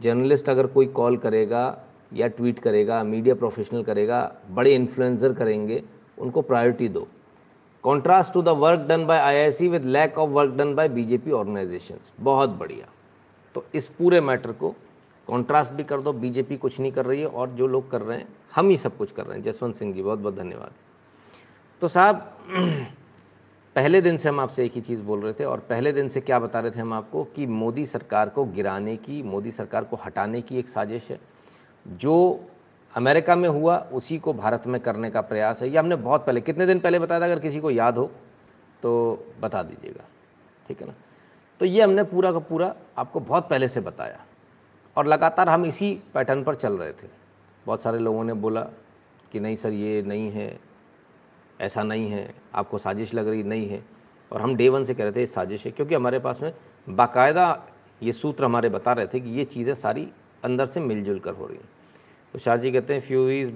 Journalist 0.00 0.48
अगर 0.48 0.66
कोई 0.66 0.86
कॉल 0.86 1.16
करेगा 1.16 1.78
या 2.12 2.28
ट्वीट 2.28 2.58
करेगा, 2.58 3.02
मीडिया 3.04 3.34
प्रोफेशनल 3.34 3.82
करेगा, 3.82 4.32
बड़े 4.50 4.74
इन्फ्लुएंसर 4.74 5.32
करेंगे, 5.32 5.82
उनको 6.18 6.42
प्रायोरिटी 6.42 6.88
दो। 6.88 7.06
Contrast 7.82 8.32
to 8.32 8.42
the 8.42 8.48
work 8.48 8.80
done 8.80 9.06
by 9.06 9.18
IIC 9.18 9.68
with 9.68 9.84
lack 9.84 10.18
of 10.18 10.30
work 10.30 10.54
done 10.54 10.74
by 10.74 10.88
BJP 10.88 11.30
organisations 11.30 12.12
बहुत 12.20 12.50
बढ़िया। 12.50 12.88
तो 13.54 13.64
इस 13.74 13.86
पूरे 13.88 14.20
मैटर 14.20 14.52
को 14.52 14.74
कॉन्ट्रास्ट 15.26 15.72
भी 15.72 15.84
कर 15.84 16.00
दो। 16.00 16.12
बीजेपी 16.12 16.56
कुछ 16.56 16.80
नहीं 16.80 16.92
कर 16.92 17.06
रही 17.06 17.20
है 17.20 17.26
और 17.26 17.48
जो 17.48 17.66
लोग 17.66 17.90
कर 17.90 18.02
रहे 18.02 18.18
हैं, 18.18 18.28
हम 18.54 18.68
ही 18.68 18.76
सब 18.76 18.96
कुछ 18.96 19.12
कर 19.12 19.26
रहे 19.26 19.36
हैं। 19.36 19.44
जसवंत 19.44 19.74
सिंह 19.74 19.94
जी 19.94 20.02
बहुत 20.02 20.18
बहुत 20.18 20.36
धन्यवाद। 20.36 20.70
तो 21.80 21.88
साहब 21.88 22.32
पहले 23.76 24.00
दिन 24.00 24.16
से 24.16 24.28
हम 24.28 24.40
आपसे 24.40 24.64
एक 24.64 24.72
ही 24.72 24.80
चीज़ 24.80 25.02
बोल 25.02 25.20
रहे 25.20 25.32
थे 25.32 25.44
और 25.44 25.60
पहले 25.60 25.92
दिन 25.92 26.08
से 26.08 26.20
क्या 26.20 26.38
बता 26.38 26.60
रहे 26.60 26.70
थे 26.70 26.78
हम 26.78 26.92
आपको 26.92 27.24
कि 27.24 27.46
मोदी 27.46 27.86
सरकार 27.86 28.28
को 28.28 28.44
गिराने 28.44 28.96
की, 28.96 29.22
मोदी 29.22 29.52
सरकार 29.52 29.84
को 29.84 29.96
हटाने 29.96 30.40
की 30.42 30.58
एक 30.58 30.68
साजिश 30.68 31.10
है। 31.10 31.20
जो 31.88 32.44
अमेरिका 32.94 33.36
में 33.36 33.48
हुआ, 33.48 33.78
उसी 33.78 34.18
को 34.18 34.32
भारत 34.32 34.66
में 34.66 34.80
करने 34.80 35.10
का 35.10 35.20
प्रयास 35.20 35.62
है। 35.62 35.68
ये 35.68 35.78
हमने 35.78 35.96
बहुत 35.96 36.26
पहले, 36.26 36.40
कितने 36.40 36.66
दिन 36.66 36.78
पहले 36.78 36.98
बताया 36.98 37.20
था? 37.20 37.24
अगर 37.24 37.38
किसी 37.38 37.60
को 37.60 37.70
याद 37.70 37.98
हो 37.98 38.10
तो 38.82 39.24
बता 39.40 39.62
दीजिएगा। 39.62 40.04
ठीक 40.68 40.80
है 40.80 40.86
ना? 40.86 40.94
तो 41.60 41.66
ये 41.66 41.82
हमने 41.82 42.02
पूरा 42.02 42.32
का 42.32 42.38
पूरा 42.38 42.74
आपको 42.98 43.20
बहुत 43.20 43.48
पहले 43.48 43.68
से 43.68 43.80
बताया। 43.80 44.20
और 44.96 45.06
लगातार 45.06 45.48
हम 45.48 45.64
इसी 45.64 46.02
पैटर्न 46.14 46.44
पर 46.44 46.54
चल 46.54 46.78
रहे 46.78 46.92
थे। 46.92 47.08
बहुत 47.66 47.82
सारे 47.82 47.98
लोगों 47.98 48.24
ने 48.24 48.34
बोला 48.34 48.62
कि 49.32 49.40
नहीं 49.40 49.56
सर, 49.56 49.70
ये 49.70 50.02
नहीं 50.02 50.30
है। 50.30 50.65
ऐसा 51.60 51.82
नहीं 51.82 52.10
है, 52.10 52.28
आपको 52.54 52.78
साजिश 52.78 53.14
लग 53.14 53.28
रही 53.28 53.42
नहीं 53.42 53.68
है। 53.68 53.82
और 54.32 54.40
हम 54.40 54.54
डे 54.56 54.68
वन 54.68 54.84
से 54.84 54.94
कह 54.94 55.02
रहे 55.02 55.12
थे 55.12 55.20
ये 55.20 55.26
साजिश 55.26 55.64
है, 55.66 55.70
क्योंकि 55.72 55.94
हमारे 55.94 56.18
पास 56.18 56.40
में 56.42 56.52
बाकायदा 56.88 57.66
ये 58.00 58.12
सूत्र 58.12 58.44
हमारे 58.44 58.68
बता 58.68 58.92
रहे 58.92 59.06
थे 59.06 59.20
कि 59.20 59.30
ये 59.30 59.44
चीज़ें 59.44 59.74
सारी 59.74 60.08
अंदर 60.44 60.66
से 60.66 60.80
मिलजुल 60.80 61.18
कर 61.18 61.34
हो 61.34 61.46
रही 61.46 61.56
हैं। 61.56 61.68
तो 62.34 62.38
शाह 62.38 62.56
जी 62.56 62.70
कहते 62.72 62.94
हैं 62.94 63.00
few 63.00 63.24
weeks 63.24 63.50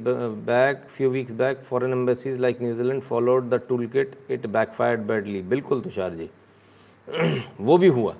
back 0.47 0.85
few 0.97 1.11
weeks 1.11 1.33
back 1.33 1.63
foreign 1.71 1.93
embassies 1.93 2.39
like 2.41 2.61
New Zealand 2.63 3.03
followed 3.03 3.49
the 3.51 3.61
toolkit 3.87 4.17
it 4.31 4.47
backfired 4.47 5.01
badly 5.01 5.43
बिल्कुल, 5.43 5.81
तुषार 5.81 6.15
जी। 6.15 6.31
वो 7.61 7.77
भी 7.79 7.89
हुआ। 7.89 8.15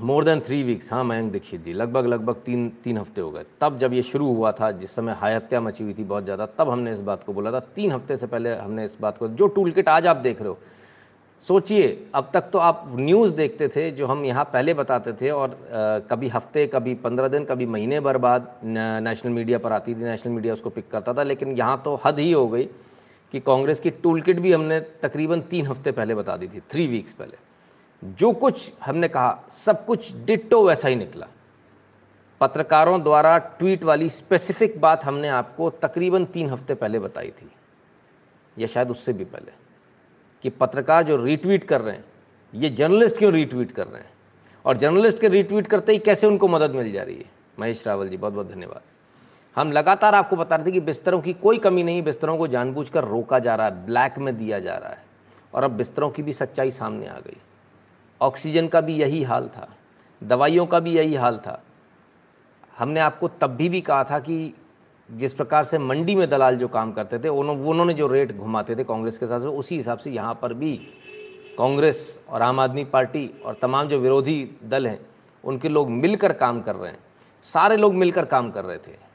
मोर 0.00 0.24
देन 0.24 0.40
थ्री 0.40 0.62
वीक्स 0.62 0.92
हाँ 0.92 1.02
मयंक 1.04 1.30
दीक्षित 1.32 1.62
जी 1.62 1.72
लगभग 1.72 2.06
लगभग 2.06 2.34
तीन 2.44 2.68
तीन 2.84 2.98
हफ़्ते 2.98 3.20
हो 3.20 3.30
गए। 3.30 3.44
तब 3.60 3.78
जब 3.78 3.92
ये 3.92 4.02
शुरू 4.02 4.26
हुआ 4.26 4.52
था 4.52 4.70
जिस 4.72 4.90
समय 4.90 5.16
हत्या 5.22 5.60
मची 5.60 5.84
हुई 5.84 5.94
थी 5.94 6.04
बहुत 6.04 6.24
ज़्यादा 6.24 6.46
तब 6.58 6.68
हमने 6.70 6.92
इस 6.92 7.00
बात 7.00 7.24
को 7.24 7.32
बोला 7.32 7.52
था। 7.52 7.60
तीन 7.76 7.92
हफ़्ते 7.92 8.16
से 8.16 8.26
पहले 8.26 8.54
हमने 8.56 8.84
इस 8.84 8.96
बात 9.00 9.18
को 9.18 9.28
जो 9.30 9.46
टूल 9.48 9.70
किट 9.70 9.88
आज 9.88 10.06
आप 10.06 10.16
देख 10.16 10.40
रहे 10.40 10.48
हो 10.48 10.58
सोचिए 11.42 11.88
अब 12.14 12.30
तक 12.34 12.50
तो 12.52 12.58
आप 12.58 12.84
न्यूज़ 12.90 13.34
देखते 13.34 13.68
थे 13.68 13.90
जो 13.90 14.06
हम 14.06 14.24
यहाँ 14.24 14.44
पहले 14.52 14.74
बताते 14.74 15.12
थे 15.20 15.30
और 15.30 15.50
आ, 15.50 15.98
कभी 16.10 16.28
हफ़्ते 16.28 16.66
कभी 16.66 16.94
पंद्रह 17.02 17.28
दिन 17.28 17.44
कभी 17.44 17.66
महीने 17.66 18.00
भर 18.00 18.18
बाद 18.18 18.48
नेशनल 18.64 19.32
मीडिया 19.32 19.58
पर 19.58 19.72
आती 19.72 19.94
थी 19.94 20.04
नेशनल 20.04 20.32
मीडिया 20.32 20.54
उसको 20.54 20.70
पिक 20.70 20.90
करता 20.90 21.14
था 21.14 21.22
लेकिन 21.24 21.56
यहाँ 21.56 21.82
तो 21.84 22.00
हद 22.06 22.18
ही 22.18 22.30
हो 22.32 22.46
गई 22.48 22.64
कि 23.34 23.40
कांग्रेस 23.40 23.80
की 23.80 23.90
टूल 23.98 24.22
किट 24.22 24.40
भी 24.40 24.52
हमने 24.52 24.80
तकरीबन 25.02 25.40
तीन 25.50 25.66
हफ़्ते 25.66 25.92
पहले 25.92 26.14
बता 26.14 26.36
दी 26.36 26.48
थी 26.48 26.60
थ्री 26.70 26.86
वीक्स 26.86 27.12
पहले। 27.12 27.47
जो 28.02 28.32
कुछ 28.32 28.72
हमने 28.84 29.08
कहा, 29.08 29.38
सब 29.50 29.84
कुछ 29.86 30.14
डिट्टो 30.16 30.66
वैसा 30.66 30.88
ही 30.88 30.96
निकला। 30.96 31.26
पत्रकारों 32.40 33.02
द्वारा 33.02 33.36
ट्वीट 33.38 33.84
वाली 33.84 34.08
स्पेसिफिक 34.10 34.80
बात 34.80 35.04
हमने 35.04 35.28
आपको 35.28 35.70
तकरीबन 35.70 36.24
तीन 36.24 36.50
हफ़्ते 36.50 36.74
पहले 36.74 36.98
बताई 36.98 37.30
थी, 37.30 37.50
या 38.56 38.66
शायद 38.66 38.90
उससे 38.90 39.12
भी 39.12 39.24
पहले, 39.24 39.52
कि 40.44 40.50
पत्रकार 40.50 41.02
जो 41.02 41.16
रीट्वीट 41.16 41.64
कर 41.64 41.80
रहे 41.80 41.94
हैं, 41.94 42.04
ये 42.52 42.70
जर्नलिस्ट 42.70 43.18
क्यों 43.18 43.32
रीट्वीट 43.32 43.72
कर 43.72 43.86
रहे 43.86 44.00
हैं? 44.00 44.10
और 44.64 44.76
जर्नलिस्ट 44.76 45.20
के 45.20 45.28
रीट्वीट 45.28 45.66
करते 45.66 45.92
ही 45.92 45.98
कैसे 45.98 46.26
उनको 46.26 46.48
मदद 46.48 46.70
मिल 46.70 46.92
जा 46.92 47.02
रही 47.02 47.16
है? 47.16 47.24
महेश 47.58 47.86
रावल 47.86 48.08
जी 48.08 48.16
बहुत 48.16 48.32
बहुत 48.32 48.52
धन्यवाद। 48.52 48.80
हम 49.56 49.72
लगातार 49.72 50.14
आपको 50.14 50.36
बता 50.36 50.56
रहे 50.56 50.66
थे 50.66 50.70
कि 50.70 50.80
बिस्तरों 50.80 51.20
की 51.20 51.32
कोई 51.32 51.58
कमी 51.58 51.82
नहीं, 51.82 52.02
बिस्तरों 52.02 52.36
को 52.38 52.46
जानबूझकर 52.48 53.04
रोका 53.04 53.38
जा 53.38 53.54
रहा 53.54 53.66
है, 53.66 53.86
ब्लैक 53.86 54.18
में 54.18 54.36
दिया 54.38 54.58
जा 54.58 54.76
रहा 54.76 54.90
है, 54.90 55.04
और 55.54 55.64
अब 55.64 55.70
बिस्तरों 55.70 56.10
की 56.10 56.22
भी 56.22 56.32
सच्चाई 56.32 56.70
सामने 56.70 57.06
आ 57.06 57.18
गई। 57.18 57.36
ऑक्सीजन 58.20 58.68
का 58.68 58.80
भी 58.80 58.94
यही 58.94 59.22
हाल 59.22 59.48
था, 59.48 59.68
दवाइयों 60.22 60.66
का 60.66 60.80
भी 60.80 60.92
यही 60.92 61.14
हाल 61.14 61.38
था। 61.38 61.62
हमने 62.78 63.00
आपको 63.00 63.28
तब 63.30 63.50
भी 63.50 63.68
भी 63.68 63.80
कहा 63.80 64.04
था 64.04 64.18
कि 64.18 64.54
जिस 65.08 65.34
प्रकार 65.34 65.64
से 65.64 65.78
मंडी 65.78 66.14
में 66.14 66.28
दलाल 66.30 66.56
जो 66.56 66.68
काम 66.68 66.92
करते 66.92 67.18
थे 67.18 67.28
उन्होंने 67.28 67.94
जो 67.94 68.06
रेट 68.06 68.36
घुमाते 68.36 68.76
थे 68.76 68.84
कांग्रेस 68.84 69.18
के 69.18 69.26
साथ, 69.26 69.40
उसी 69.40 69.76
हिसाब 69.76 69.98
से 69.98 70.10
यहाँ 70.10 70.38
पर 70.42 70.54
भी 70.54 70.76
कांग्रेस 71.58 72.18
और 72.28 72.42
आम 72.42 72.60
आदमी 72.60 72.84
पार्टी 72.84 73.30
और 73.46 73.58
तमाम 73.62 73.88
जो 73.88 73.98
विरोधी 73.98 74.50
दल 74.64 74.86
हैं, 74.86 74.98
उनके 75.44 75.68
लोग 75.68 75.90
मिलकर 75.90 76.32
काम 76.34 76.60
कर 76.62 76.76
रहे 76.76 76.90
हैं। 76.90 76.98
सारे 77.46 77.76
लोग 77.76 77.94
मिलकर 77.94 78.24
काम 78.24 78.50
कर 78.50 78.64
रहे 78.64 78.78
थे। 78.78 79.07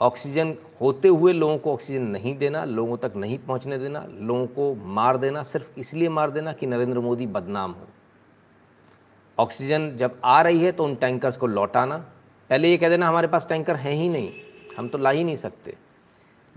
ऑक्सीजन 0.00 0.54
होते 0.80 1.08
हुए 1.08 1.32
लोगों 1.32 1.56
को 1.58 1.72
ऑक्सीजन 1.72 2.02
नहीं 2.02 2.36
देना, 2.38 2.64
लोगों 2.64 2.96
तक 2.96 3.12
नहीं 3.16 3.38
पहुँचने 3.38 3.78
देना, 3.78 4.06
लोगों 4.10 4.46
को 4.46 4.74
मार 4.74 5.16
देना, 5.16 5.42
सिर्फ़ 5.42 5.78
इसलिए 5.78 6.08
मार 6.08 6.30
देना 6.30 6.52
कि 6.52 6.66
नरेंद्र 6.66 7.00
मोदी 7.00 7.26
बदनाम 7.26 7.72
हो। 7.72 7.88
ऑक्सीजन 9.38 9.90
जब 9.96 10.18
आ 10.24 10.40
रही 10.42 10.64
है 10.64 10.72
तो 10.72 10.84
उन 10.84 10.94
टैंकर्स 10.94 11.36
को 11.36 11.46
लौटाना। 11.46 11.96
पहले 12.50 12.70
ये 12.70 12.76
कह 12.76 12.88
देना, 12.88 13.08
हमारे 13.08 13.28
पास 13.28 13.46
टैंकर 13.48 13.76
हैं 13.76 13.92
ही 13.92 14.08
नहीं, 14.08 14.30
हम 14.78 14.88
तो 14.88 14.98
ला 14.98 15.10
ही 15.10 15.24
नहीं 15.24 15.36
सकते। 15.36 15.76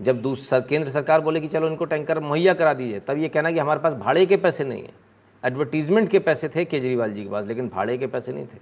जब 0.00 0.22
दूसरा 0.22 0.60
केंद्र 0.60 0.90
सरकार 0.90 1.20
बोले 1.20 1.40
कि 1.40 1.48
चलो 1.48 1.68
इनको 1.68 1.84
टैंकर 1.84 2.20
मुहैया 2.20 2.54
करा 2.54 2.74
दीजिए, 2.74 3.00
तब 3.00 3.18
ये 3.18 3.28
कहना 3.28 3.52
कि 3.52 3.58
हमारे 3.58 3.80
पास 3.80 3.92
भाड़े 3.94 4.26
के 4.26 4.36
पैसे 4.36 4.64
नहीं 4.64 4.82
हैं। 4.82 4.94
एडवर्टीजमेंट 5.42 6.08
के 6.08 6.18
पैसे 6.18 6.48
थे 6.48 6.64
केजरीवाल 6.64 7.12
जी 7.12 7.24
के 7.24 7.30
पास, 7.30 7.46
लेकिन 7.46 7.68
भाड़े 7.68 7.98
के 7.98 8.06
पैसे 8.06 8.32
नहीं 8.32 8.46
थे। 8.46 8.58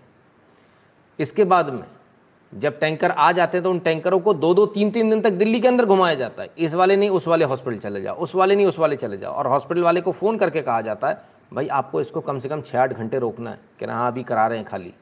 इसके 1.19 1.45
बाद 1.45 1.71
में 1.71 1.85
जब 2.53 2.79
टैंकर 2.79 3.11
आ 3.11 3.31
जाते 3.33 3.57
हैं 3.59 3.63
तो 3.65 3.71
उन 3.71 3.79
टैंकरों 3.79 4.19
को 4.21 4.35
दो 4.35 4.53
दो 4.55 4.65
तीन 4.67 4.91
तीन 4.91 5.11
दिन 5.11 5.21
तक 5.21 5.33
दिल्ली 5.33 5.61
के 5.61 5.69
अंदर 5.69 5.85
घुमाया 5.85 6.15
जाता 6.15 6.43
है। 6.43 6.51
इस 6.59 6.75
वाले 6.75 6.97
नहीं, 6.97 7.11
उस 7.11 7.29
वाले 7.29 7.45
हॉस्पिटल 7.45 7.79
चले 7.79 8.01
जाओ, 8.03 8.17
उस 8.17 8.35
वाले 8.35 8.57
नहीं, 8.57 8.67
उस 8.67 8.79
वाले 8.79 8.97
चले 8.97 9.19
जाओ। 9.19 9.33
और 9.33 9.47
हॉस्पिटल 9.47 9.83
वाले 9.83 10.01
को 10.01 10.13
फ़ोन 10.13 10.39
करके 10.39 10.63
कहा 10.63 10.81
जाता 10.81 11.09
है, 11.09 11.21
भाई, 11.53 11.67
आपको 11.69 12.01
इसको 12.01 12.21
कम 12.21 12.39
से 12.39 12.49
कम 12.49 12.61
छः 12.63 12.81
आठ 12.81 12.93
घंटे 12.93 13.19
रोकना 13.19 13.51
है 13.51 13.59
कि 13.79 13.85
हाँ 13.85 14.07
अभी 14.07 14.23
करा 14.23 14.47
रहे 14.47 14.59
हैं 14.59 14.67
खाली। 14.67 14.93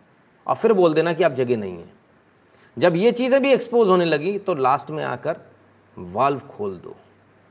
और 0.46 0.54
फिर 0.54 0.72
बोल 0.72 0.94
देना 0.94 1.12
कि 1.12 1.22
आप 1.22 1.32
जगह 1.32 1.56
नहीं 1.56 1.76
है। 1.76 1.92
जब 2.76 2.96
ये 2.96 3.12
चीज़ें 3.12 3.40
भी 3.42 3.52
एक्सपोज 3.52 3.88
होने 3.88 4.04
लगी 4.04 4.38
तो 4.38 4.54
लास्ट 4.54 4.90
में 4.90 5.02
आकर 5.04 5.36
वाल्व 5.96 6.38
खोल 6.48 6.74
दो, 6.74 6.96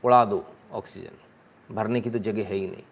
उड़ा 0.04 0.24
दो 0.24 0.44
ऑक्सीजन 0.72 1.74
भरने 1.74 2.00
की 2.00 2.10
तो 2.10 2.18
जगह 2.20 2.44
है 2.44 2.54
ही 2.54 2.66
नहीं। 2.66 2.82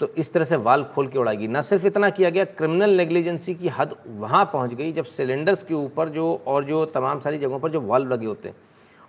तो 0.00 0.08
इस 0.16 0.32
तरह 0.32 0.44
से 0.44 0.56
वाल्व 0.56 0.84
खोल 0.84 1.08
के 1.08 1.18
उड़ाएगी। 1.18 1.48
न 1.48 1.60
सिर्फ़ 1.62 1.86
इतना 1.86 2.08
किया 2.10 2.30
गया 2.30 2.44
क्रिमिनल 2.44 2.96
नेग्लिजेंसी 2.96 3.54
की 3.54 3.68
हद 3.68 3.94
वहाँ 4.08 4.44
पहुँच 4.52 4.74
गई, 4.74 4.92
जब 4.92 5.04
सिलेंडर्स 5.04 5.62
के 5.62 5.74
ऊपर 5.74 6.08
जो 6.08 6.42
और 6.46 6.64
जो 6.64 6.84
तमाम 6.84 7.20
सारी 7.20 7.38
जगहों 7.38 7.58
पर 7.58 7.70
जो 7.70 7.80
वाल्व 7.80 8.12
लगे 8.12 8.26
होते 8.26 8.48
हैं, 8.48 8.56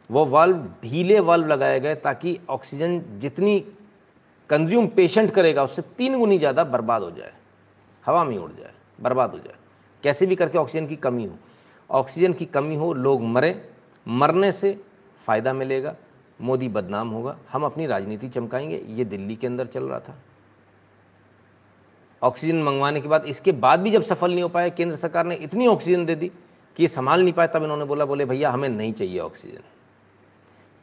वो 0.10 0.26
वाल्व 0.26 0.58
ढीले 0.84 1.20
वाल्व 1.20 1.48
लगाए 1.48 1.80
गए 1.80 1.96
ताकि 1.96 2.40
ऑक्सीजन 2.50 3.02
जितनी 3.20 3.60
कंज्यूम 4.50 4.88
पेशेंट 4.88 5.32
करेगा, 5.32 5.64
उससे 5.64 5.82
तीन 5.98 6.18
गुनी 6.20 6.38
ज़्यादा 6.38 6.64
बर्बाद 6.64 7.02
हो 7.02 7.12
जाए। 7.12 7.32
हवा 8.06 8.24
में 8.24 8.38
उड़ 8.38 8.52
जाए, 8.52 8.72
बर्बाद 9.02 9.32
हो 9.32 9.38
जाए। 9.38 9.56
कैसे 10.04 10.26
भी 10.26 10.36
करके 10.36 10.58
ऑक्सीजन 10.58 10.88
की 10.88 10.96
कमी 10.96 11.26
हो। 11.26 11.36
ऑक्सीजन 11.90 12.34
की 12.34 12.46
कमी 12.46 12.76
हो, 12.76 12.92
लोग 12.94 13.22
मरें, 13.22 13.62
मरने 14.06 14.52
से 14.52 14.78
फ़ायदा 15.22 15.54
मिलेगा, 15.54 15.96
मोदी 16.42 16.70
बदनाम 16.70 17.10
होगा। 17.10 17.38
हम 17.52 17.64
अपनी 17.64 17.86
राजनीति 17.86 18.28
चमकाएँगे। 18.28 18.82
ये 18.88 19.06
दिल्ली 19.06 19.36
के 19.36 19.48
अंदर 19.48 19.66
चल 19.66 19.84
रहा 19.84 20.00
था। 20.00 20.16
ऑक्सीजन 22.22 22.62
मंगवाने 22.64 23.02
के 23.02 23.08
बाद 23.08 23.26
इसके 23.26 23.52
बाद 23.52 23.80
भी 23.80 23.92
जब 23.92 24.02
सफल 24.04 24.32
नहीं 24.32 24.44
हो 24.44 24.50
पाया 24.50 24.70
केंद्र 24.70 24.96
सरकार 24.96 25.26
ने 25.26 25.36
इतनी 25.36 25.68
ऑक्सीजन 25.68 26.06
दे 26.06 26.16
दी 26.16 26.28
कि 26.78 26.84
ये 26.84 26.88
संभाल 26.88 27.24
नहीं 27.24 27.34
पाया 27.34 27.48
तब 27.48 27.64
इन्होंने 27.64 27.86
बोला, 27.86 28.06
बोले, 28.06 28.26
भैया, 28.26 28.50
हमें 28.52 28.70
नहीं 28.70 28.94
चाहिए 28.94 29.20
ऑक्सीजन। 29.20 29.64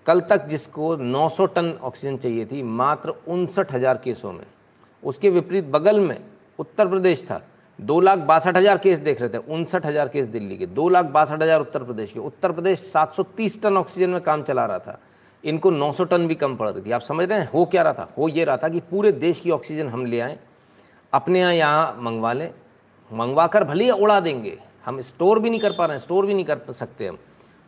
कल 0.06 0.20
तक 0.20 0.46
जिसको 0.46 0.96
900 0.96 1.46
टन 1.46 1.70
ऑक्सीजन 1.82 2.16
चाहिए 2.16 2.44
थी, 2.46 2.62
मात्र 2.62 3.14
उनसठ 3.28 3.72
हज़ार 3.72 3.96
केसों 3.96 4.32
में, 4.32 4.44
उसके 5.02 5.30
विपरीत 5.30 5.64
बगल 5.64 6.00
में 6.00 6.18
उत्तर 6.58 6.88
प्रदेश 6.88 7.24
था, 7.24 7.40
दो 7.78 8.00
लाख 8.00 8.18
बासठ 8.18 8.56
हज़ार 8.56 8.78
केस 8.78 8.98
देख 8.98 9.20
रहे 9.20 9.28
थे, 9.28 9.38
उनसठ 9.38 9.86
हज़ार 9.86 10.08
केस 10.08 10.26
दिल्ली 10.26 10.56
के, 10.56 10.66
दो 10.66 10.88
लाख 10.88 11.04
बासठ 11.04 11.42
हज़ार 11.42 11.60
उत्तर 11.60 11.82
प्रदेश 11.82 12.12
के, 12.12 12.20
उत्तर 12.20 12.52
प्रदेश 12.52 12.92
730 12.92 13.62
टन 13.62 13.76
ऑक्सीजन 13.76 14.10
में 14.10 14.20
काम 14.20 14.42
चला 14.42 14.66
रहा 14.66 14.78
था, 14.78 14.98
इनको 15.44 15.70
900 15.70 16.04
टन 16.04 16.26
भी 16.26 16.34
कम 16.34 16.56
पड़ 16.56 16.68
रही 16.68 16.82
थी। 16.82 16.90
आप 16.90 17.00
समझ 17.00 17.28
रहे 17.28 17.38
हैं, 17.38 17.48
हो 17.48 17.64
क्या 17.64 17.82
रहा 17.82 17.92
था? 17.92 18.08
हो 18.18 18.28
ये 18.28 18.44
रहा 18.44 18.56
था 18.56 18.68
कि 18.68 18.80
पूरे 18.80 19.12
देश 19.12 19.40
की 19.40 19.50
ऑक्सीजन 19.50 19.88
हम 19.88 20.04
ले 20.06 20.20
आएँ 20.20 20.38
अपने 21.12 21.40
यहाँ 21.40 21.52
यहाँ 21.54 21.98
मंगवा 22.00 22.32
लें। 22.32 22.50
मंगवा 23.10 23.46
कर 23.46 23.64
भले 23.64 23.84
ही 23.84 23.90
उड़ा 23.92 24.18
देंगे। 24.20 24.58
हम 24.86 25.00
स्टोर 25.00 25.38
भी 25.38 25.50
नहीं 25.50 25.60
कर 25.60 25.72
पा 25.72 25.86
रहे 25.86 25.96
हैं, 25.96 26.00
स्टोर 26.00 26.26
भी 26.26 26.34
नहीं 26.34 26.44
कर 26.44 26.72
सकते 26.72 27.06
हम। 27.06 27.18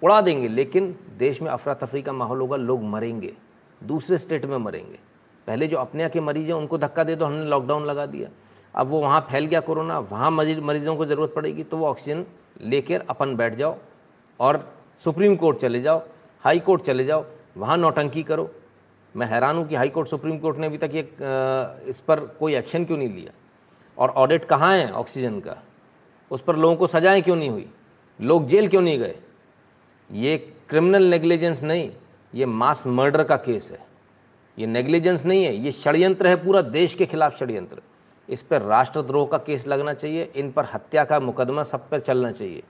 उड़ा 0.03 0.21
देंगे, 0.21 0.49
लेकिन 0.49 0.95
देश 1.19 1.41
में 1.43 1.51
अफरा 1.51 1.75
तफरी 1.77 2.03
का 2.03 2.13
माहौल 2.13 2.41
होगा, 2.41 2.57
लोग 2.57 2.83
मरेंगे। 2.85 3.33
दूसरे 3.81 4.19
स्टेट 4.19 4.45
में 4.45 4.57
मरेंगे। 4.59 4.99
पहले 5.49 5.67
जो 5.67 5.77
अपने 5.79 6.03
यहाँ 6.03 6.11
के 6.11 6.21
मरीज़ 6.21 6.47
हैं, 6.49 6.55
उनको 6.55 6.79
धक्का 6.79 7.05
दे 7.05 7.17
दो 7.17 7.25
हमने 7.25 7.45
लॉकडाउन 7.45 7.85
लगा 7.85 8.07
दिया। 8.07 8.29
अब 8.75 8.87
वो 8.87 9.01
वहाँ 9.01 9.21
फैल 9.31 9.47
गया 9.47 9.61
कोरोना, 9.61 9.99
वहाँ 10.01 10.31
मरीजों 10.31 10.97
को 10.97 11.05
ज़रूरत 11.07 11.33
पड़ेगी 11.37 11.63
तो 11.63 11.77
वो 11.77 11.87
ऑक्सीजन 11.87 12.25
लेकर 12.63 13.05
अपन 13.11 13.35
बैठ 13.37 13.55
जाओ 13.55 13.77
और 14.41 14.65
सुप्रीम 15.03 15.37
कोर्ट 15.37 15.59
चले 15.59 15.81
जाओ, 15.81 16.03
हाई 16.45 16.59
कोर्ट 16.61 16.83
चले 16.83 17.05
जाओ, 17.05 17.25
वहाँ 17.57 17.77
नौटंकी 17.77 18.23
करो। 18.23 18.51
मैं 19.15 19.27
हैरान 19.27 19.57
हूँ 19.57 19.67
कि 19.69 19.75
हाई 19.75 19.89
कोर्ट, 19.89 20.09
सुप्रीम 20.09 20.39
कोर्ट 20.39 20.59
ने 20.59 20.67
अभी 20.67 20.79
तक 20.79 20.91
ये 20.95 21.01
इस 21.91 22.01
पर 22.01 22.21
कोई 22.41 22.55
एक्शन 22.55 22.85
क्यों 22.85 22.99
नहीं 22.99 23.09
लिया? 23.09 23.33
और 23.99 24.11
ऑडिट 24.11 24.45
कहाँ 24.45 24.77
है 24.77 24.91
ऑक्सीजन 24.93 25.41
का? 25.41 25.57
उस 26.31 26.43
पर 26.43 26.57
लोगों 26.57 26.77
को 26.77 26.87
सजाएँ 26.87 27.23
क्यों 27.23 27.37
नहीं 27.37 27.51
हुई? 27.51 27.67
लोग 28.21 28.47
जेल 28.49 28.69
क्यों 28.69 28.83
नहीं 28.83 28.99
गए? 28.99 29.15
ये 30.11 30.37
क्रिमिनल 30.69 31.05
नेग्लिजेंस 31.05 31.63
नहीं, 31.63 31.91
ये 32.33 32.47
मास 32.47 32.87
मर्डर 32.87 33.25
का 33.25 33.37
केस 33.37 33.71
है। 33.73 33.79
ये 34.59 34.67
नेग्लिजेंस 34.67 35.25
नहीं 35.25 35.45
है, 35.45 35.55
ये 35.55 35.73
षड्यंत्र 35.73 36.27
है 36.27 36.37
पूरा 36.45 36.63
देश 36.63 36.95
के 36.95 37.07
खिलाफ 37.07 37.39
षड्यंत्र। 37.39 37.81
इस 38.29 38.43
पर 38.43 38.63
राष्ट्रद्रोह 38.63 39.27
का 39.27 39.39
केस 39.39 39.67
लगना 39.67 39.95
चाहिए, 39.95 40.31
इन 40.37 40.51
पर 40.53 40.65
हत्या 40.75 41.05
का 41.05 41.21
मुकदमा 41.21 41.63
सब 41.63 41.89
पर 41.89 42.01
चलना 42.01 42.33
चाहिए। 42.33 42.63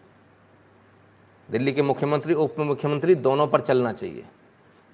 दिल्ली 1.48 1.72
के 1.72 1.82
मुख्यमंत्री, 1.82 2.34
उप 2.34 2.58
मुख्यमंत्री 2.58 3.14
दोनों 3.14 3.46
पर 3.46 3.60
चलना 3.60 3.92
चाहिए। 3.92 4.24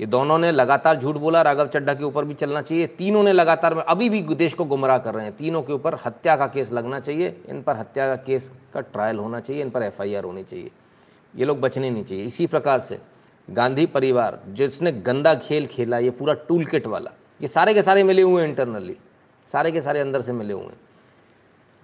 ये 0.01 0.07
दोनों 0.07 0.39
ने 0.39 0.51
लगातार 0.53 0.97
झूठ 0.97 1.17
बोला, 1.17 1.43
राघव 1.43 1.67
चड्ढा 1.67 1.95
के 1.95 2.05
ऊपर 2.05 2.25
भी 2.25 2.35
चलना 2.35 2.63
चाहिए। 2.63 2.87
तीनों 2.87 3.23
ने 3.23 3.33
लगातार 3.33 3.79
अभी 3.79 4.09
भी 4.11 4.23
देश 4.35 4.55
को 4.55 4.65
गुमराह 4.65 4.99
कर 4.99 5.15
रहे 5.15 5.25
हैं। 5.25 5.37
तीनों 5.37 5.63
के 5.63 5.73
ऊपर 5.73 5.95
हत्या 6.05 6.37
का 6.37 6.47
केस 6.47 6.73
लगना 6.73 7.01
चाहिए। 7.01 7.37
इन 7.49 7.63
पर 7.63 7.77
हत्या 7.77 8.07
का 8.07 8.17
केस 8.17 8.51
का 8.75 8.81
ट्रायल 8.81 9.19
होना 9.19 9.41
चाहिए, 9.41 9.63
इन 9.63 9.71
पर 9.71 9.83
एफआईआर 9.83 10.25
होनी 10.25 10.43
चाहिए। 10.43 10.71
ये 11.35 11.45
लोग 11.45 11.61
बचने 11.61 11.91
नहीं 11.91 12.05
चाहिए। 12.05 12.25
इसी 12.25 12.47
प्रकार 12.47 12.81
से 12.81 12.99
गांधी 13.49 13.87
परिवार, 13.87 14.41
जिसने 14.49 14.93
गंदा 14.93 15.35
खेल 15.35 15.67
खेला, 15.67 15.99
ये 15.99 16.11
पूरा 16.11 16.35
टूल 16.49 16.65
किट 16.65 16.87
वाला, 16.87 17.11
ये 17.41 17.49
सारे 17.49 17.75
के 17.75 17.83
सारे 17.83 18.03
मिले 18.03 18.23
हुए 18.23 18.43
हैं 18.43 18.49
इंटरनली 18.49 18.97
सारे 19.49 19.73
के 19.73 19.81
सारे 19.81 20.01
अंदर 20.01 20.23
से 20.23 20.33
मिले 20.33 20.55
हुए 20.55 20.65
हैं। 20.65 20.81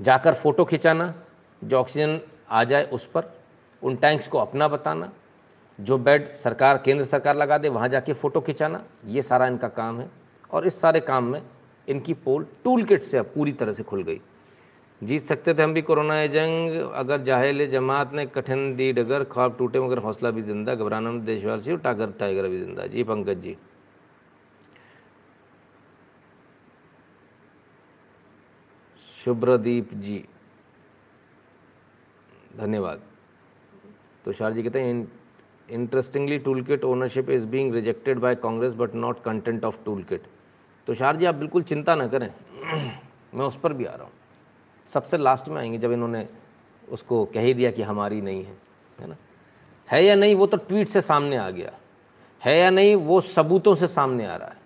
जाकर 0.01 0.35
फ़ोटो 0.35 0.65
खिंचाना, 0.65 1.15
जो 1.65 1.79
ऑक्सीजन 1.79 2.21
आ 2.51 2.65
जाए 2.65 2.85
उस 2.85 3.07
पर, 3.07 3.33
उन 3.83 3.97
टैंक्स 3.97 4.29
को 4.29 4.39
अपना 4.39 4.69
बताना 4.69 5.11
जो 5.83 5.99
बेड 5.99 6.33
सरकार, 6.35 6.79
केंद्र 6.79 7.05
सरकार 7.05 7.37
लगा 7.37 7.59
दे, 7.59 7.69
वहाँ 7.69 7.89
जाके 7.89 8.13
फ़ोटो 8.15 8.41
खिंचाना, 8.41 8.83
ये 9.07 9.23
सारा 9.23 9.47
इनका 9.47 9.69
काम 9.71 10.01
है। 10.01 10.11
और 10.51 10.67
इस 10.67 10.81
सारे 10.81 11.01
काम 11.03 11.25
में 11.25 11.43
इनकी 11.89 12.15
पोल, 12.17 12.47
टूल 12.65 12.85
किट 12.85 13.03
से 13.03 13.19
अब 13.19 13.31
पूरी 13.35 13.53
तरह 13.53 13.73
से 13.73 13.83
खुल 13.83 14.03
गई। 14.03 14.21
जीत 15.03 15.25
सकते 15.27 15.55
थे 15.55 15.63
हम 15.63 15.73
भी 15.75 15.83
कोरोना 15.83 16.27
जंग, 16.29 16.75
अगर 16.95 17.23
जाहिल 17.23 17.67
जमात 17.71 18.13
ने 18.15 18.27
कठिन 18.27 18.75
दी 18.77 18.93
डगर 18.93 19.25
ख्वाब 19.25 19.57
टूटे, 19.59 19.81
मगर 19.81 19.99
हौसला 19.99 20.31
भी 20.31 20.43
ज़िंदा, 20.43 20.75
घबराना 20.75 21.13
देशवासी 21.25 21.77
टागर, 21.79 22.11
टाइगर 22.19 22.49
भी 22.49 22.61
ज़िंदा। 22.61 22.87
जी 22.87 23.05
पंकज 23.05 23.43
जी। 23.43 23.57
शुभ्रदीप 29.17 29.93
जी, 29.95 30.25
धन्यवाद। 32.57 33.03
तुषार 34.25 34.53
जी 34.53 34.63
कहते 34.63 34.81
हैं 34.81 35.22
interestingly 35.73 36.39
toolkit 36.63 36.85
ownership 36.85 37.31
is 37.31 37.47
being 37.47 37.75
rejected 37.75 38.19
by 38.19 38.35
Congress 38.35 38.73
but 38.73 38.95
not 38.95 39.23
content 39.23 39.65
of 39.65 39.77
toolkit 40.03 40.23
Tushar 40.87 41.17
ji, 41.17 41.25
आप 41.25 41.35
बिल्कुल 41.35 41.63
चिंता 41.63 41.95
ना 41.95 42.07
करें। 42.07 42.31
मैं 43.35 43.45
उस 43.45 43.59
पर 43.59 43.73
भी 43.73 43.85
आ 43.85 43.95
रहा 43.95 44.03
हूँ। 44.03 44.13
सबसे 44.89 45.17
लास्ट 45.17 45.49
में 45.49 45.57
आएँगे 45.57 45.79
जब 45.79 45.93
इन्होंने 45.93 46.29
उसको 46.89 47.25
कह 47.25 47.41
ही 47.41 47.55
दिया 47.55 47.71
कि 47.71 47.83
हमारी 47.83 48.21
नहीं 48.21 48.45
है 48.45 48.57
है 49.01 49.07
ना? 49.07 49.17
है 49.91 50.05
या 50.05 50.15
नहीं, 50.15 50.35
वो 50.35 50.47
तो 50.47 50.57
ट्वीट 50.57 50.89
से 50.89 51.01
सामने 51.01 51.37
आ 51.37 51.51
गया। 51.51 51.73
है 52.45 52.59
या 52.59 52.71
नहीं, 52.71 52.95
वो 52.95 53.21
सबूतों 53.21 53.75
से 53.75 53.87
सामने 53.87 54.27
आ 54.27 54.37
रहा 54.37 54.49
है। 54.49 54.57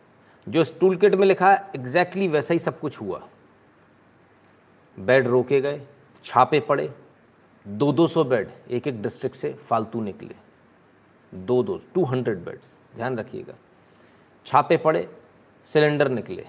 जो 0.48 0.60
इस 0.60 0.80
टूल 0.80 0.96
किट 0.96 1.14
में 1.14 1.26
लिखा 1.26 1.52
है 1.52 1.70
एग्जैक्टली 1.76 2.28
वैसा 2.28 2.54
ही 2.54 2.58
सब 2.58 2.80
कुछ 2.80 3.00
हुआ। 3.00 3.28
बेड 4.98 5.26
रोके 5.26 5.60
गए, 5.60 5.82
छापे 6.24 6.60
पड़े 6.60 6.92
दो 7.68 7.92
दो 7.92 8.06
सौ 8.06 8.24
बेड 8.24 8.48
एक 8.70 8.86
एक 8.86 9.02
डिस्ट्रिक्ट 9.02 9.36
से 9.36 9.52
फालतू 9.52 10.00
निकले। 10.00 10.45
दो 11.32 11.62
दो 11.62 11.80
टू 11.94 12.04
हंड्रेड 12.04 12.44
बेड्स 12.44 12.78
ध्यान 12.96 13.18
रखिएगा। 13.18 13.54
छापे 14.46 14.76
पड़े 14.76 15.08
सिलेंडर 15.68 16.08
निकले। 16.08 16.46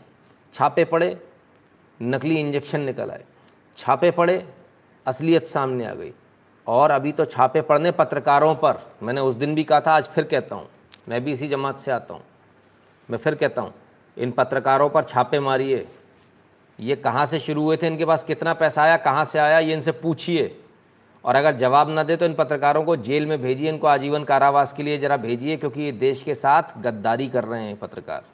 छापे 0.53 0.85
पड़े, 0.85 1.17
नकली 1.99 2.35
इंजेक्शन 2.35 2.81
निकल 2.81 3.11
आए। 3.11 3.23
छापे 3.77 4.11
पड़े, 4.11 4.45
असलियत 5.05 5.47
सामने 5.47 5.85
आ 5.85 5.93
गई। 5.93 6.13
और 6.67 6.91
अभी 6.91 7.11
तो 7.11 7.25
छापे 7.25 7.61
पड़ने 7.61 7.91
पत्रकारों 7.91 8.53
पर, 8.55 8.79
मैंने 9.03 9.21
उस 9.21 9.35
दिन 9.35 9.55
भी 9.55 9.63
कहा 9.63 9.79
था, 9.81 9.91
आज 9.91 10.05
फिर 10.05 10.23
कहता 10.23 10.55
हूँ, 10.55 10.67
मैं 11.09 11.23
भी 11.23 11.31
इसी 11.31 11.47
जमात 11.47 11.77
से 11.77 11.91
आता 11.91 12.13
हूँ। 12.13 12.23
मैं 13.09 13.17
फिर 13.17 13.35
कहता 13.35 13.61
हूँ, 13.61 13.73
इन 14.17 14.31
पत्रकारों 14.31 14.89
पर 14.89 15.03
छापे 15.03 15.39
मारिए। 15.39 15.87
ये 16.79 16.95
कहाँ 16.95 17.25
से 17.25 17.39
शुरू 17.39 17.63
हुए 17.63 17.77
थे? 17.77 17.87
इनके 17.87 18.05
पास 18.05 18.23
कितना 18.23 18.53
पैसा 18.53 18.81
आया? 18.83 18.97
कहाँ 18.97 19.25
से 19.25 19.39
आया? 19.39 19.59
ये 19.59 19.73
इनसे 19.73 19.91
पूछिए। 19.91 20.47
और 21.25 21.35
अगर 21.35 21.55
जवाब 21.55 21.89
न 21.89 22.03
दे 22.03 22.15
तो 22.17 22.25
इन 22.25 22.33
पत्रकारों 22.33 22.83
को 22.83 22.95
जेल 22.97 23.25
में 23.25 23.41
भेजिए, 23.41 23.69
इनको 23.69 23.87
आजीवन 23.87 24.23
कारावास 24.23 24.73
के 24.73 24.83
लिए 24.83 24.97
ज़रा 24.97 25.17
भेजिए, 25.17 25.57
क्योंकि 25.57 25.81
ये 25.81 25.91
देश 25.91 26.23
के 26.23 26.35
साथ 26.35 26.77
गद्दारी 26.77 27.27
कर 27.27 27.43
रहे 27.43 27.63
हैं 27.63 27.75
पत्रकार। 27.77 28.25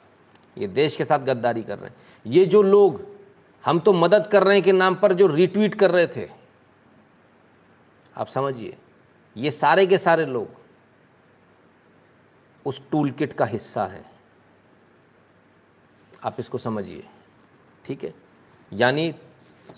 ये 0.58 0.66
देश 0.68 0.96
के 0.96 1.04
साथ 1.04 1.18
गद्दारी 1.18 1.62
कर 1.62 1.78
रहे 1.78 1.88
हैं। 1.88 1.96
ये 2.26 2.44
जो 2.46 2.62
लोग, 2.62 3.00
हम 3.64 3.78
तो 3.78 3.92
मदद 3.92 4.26
कर 4.26 4.42
रहे 4.42 4.56
हैं 4.56 4.64
के 4.64 4.72
नाम 4.72 4.94
पर 4.94 5.12
जो 5.12 5.26
रिट्वीट 5.26 5.74
कर 5.74 5.90
रहे 5.90 6.06
थे। 6.06 6.28
आप 8.16 8.26
समझिए, 8.26 8.76
ये 9.36 9.50
सारे 9.50 9.86
के 9.86 9.98
सारे 9.98 10.26
लोग 10.26 10.62
उस 12.66 12.80
टूल 12.90 13.10
किट 13.10 13.32
का 13.32 13.44
हिस्सा 13.44 13.84
हैं। 13.86 14.04
आप 16.24 16.36
इसको 16.38 16.58
समझिए, 16.58 17.02
ठीक 17.84 18.04
है? 18.04 18.12
यानी 18.72 19.14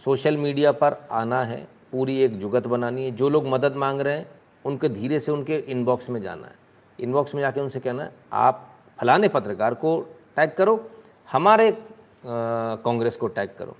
सोशल 0.04 0.36
मीडिया 0.36 0.72
पर 0.72 0.96
आना 1.10 1.42
है। 1.42 1.66
पूरी 1.92 2.18
एक 2.20 2.38
जुगत 2.38 2.66
बनानी 2.66 3.04
है। 3.04 3.10
जो 3.10 3.28
लोग 3.28 3.46
मदद 3.46 3.76
मांग 3.76 4.00
रहे 4.00 4.16
हैं, 4.16 4.28
उनके 4.64 4.88
धीरे 4.88 5.20
से 5.20 5.32
उनके 5.32 5.56
इनबॉक्स 5.56 6.10
में 6.10 6.20
जाना 6.22 6.46
है। 6.46 6.54
इनबॉक्स 6.98 7.34
में 7.34 7.40
जाके 7.42 7.60
उनसे 7.60 7.80
कहना 7.80 8.02
है, 8.02 8.12
आप 8.32 8.68
फलाने 8.98 9.28
पत्रकार 9.28 9.74
को 9.74 9.98
टैग 10.36 10.52
करो, 10.52 10.90
हमारे 11.32 11.70
कांग्रेस 12.26 13.16
को 13.16 13.26
टैग 13.28 13.50
करो। 13.58 13.76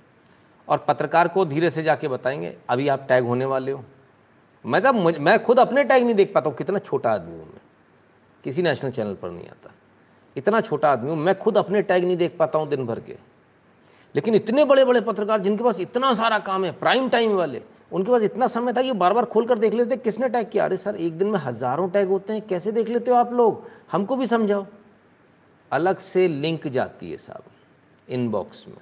और 0.67 0.77
पत्रकार 0.77 1.27
को 1.27 1.45
धीरे 1.45 1.69
से 1.69 1.83
जाके 1.83 2.07
बताएँगे, 2.07 2.55
अभी 2.69 2.87
आप 2.87 3.05
टैग 3.07 3.25
होने 3.25 3.45
वाले 3.45 3.71
हो। 3.71 3.83
मैं 4.65 4.81
तब 4.81 4.95
मैं 4.95 5.43
खुद 5.43 5.59
अपने 5.59 5.83
टैग 5.83 6.03
नहीं 6.03 6.15
देख 6.15 6.33
पाता 6.33 6.49
हूँ, 6.49 6.57
कितना 6.57 6.79
छोटा 6.79 7.11
आदमी 7.11 7.37
हूँ 7.37 7.45
मैं। 7.45 7.61
किसी 8.43 8.61
नेशनल 8.61 8.91
चैनल 8.91 9.13
पर 9.13 9.29
नहीं 9.29 9.47
आता। 9.47 9.71
इतना 10.35 10.61
छोटा 10.61 10.91
आदमी 10.91 11.09
हूँ, 11.09 11.17
मैं 11.17 11.37
खुद 11.39 11.57
अपने 11.57 11.81
टैग 11.81 12.03
नहीं 12.05 12.17
देख 12.17 12.35
पाता 12.39 12.59
हूँ 12.59 12.67
दिन 12.69 12.85
भर 12.85 12.99
के। 12.99 13.15
लेकिन 14.15 14.35
इतने 14.35 14.65
बड़े 14.65 14.85
बड़े 14.85 15.01
पत्रकार, 15.01 15.41
जिनके 15.41 15.63
पास 15.63 15.79
इतना 15.79 16.13
सारा 16.13 16.39
काम 16.39 16.65
है 16.65 16.71
प्राइम 16.71 17.09
टाइम 17.09 17.31
वाले 17.31 17.61
उनके 17.91 18.11
पास 18.11 18.21
इतना 18.23 18.47
समय 18.47 18.73
था 18.73 18.81
कि 18.81 18.91
बार 18.93 19.13
बार 19.13 19.25
खोल 19.25 19.45
कर 19.47 19.59
देख 19.59 19.73
लेते, 19.73 19.97
किसने 19.97 20.29
टैग 20.29 20.49
किया? 20.49 20.65
अरे 20.65 20.77
सर, 20.77 20.95
एक 20.95 21.17
दिन 21.17 21.27
में 21.27 21.39
हज़ारों 21.39 21.89
टैग 21.89 22.07
होते 22.07 22.33
हैं, 22.33 22.41
कैसे 22.41 22.71
देख 22.71 22.89
लेते 22.89 23.11
हो 23.11 23.17
आप 23.17 23.33
लोग? 23.33 23.63
हमको 23.91 24.15
भी 24.15 24.27
समझाओ। 24.27 24.65
अलग 25.71 25.97
से 25.99 26.27
लिंक 26.27 26.67
जाती 26.67 27.11
है 27.11 27.17
साहब, 27.17 27.43
इनबॉक्स 28.07 28.67
में। 28.67 28.75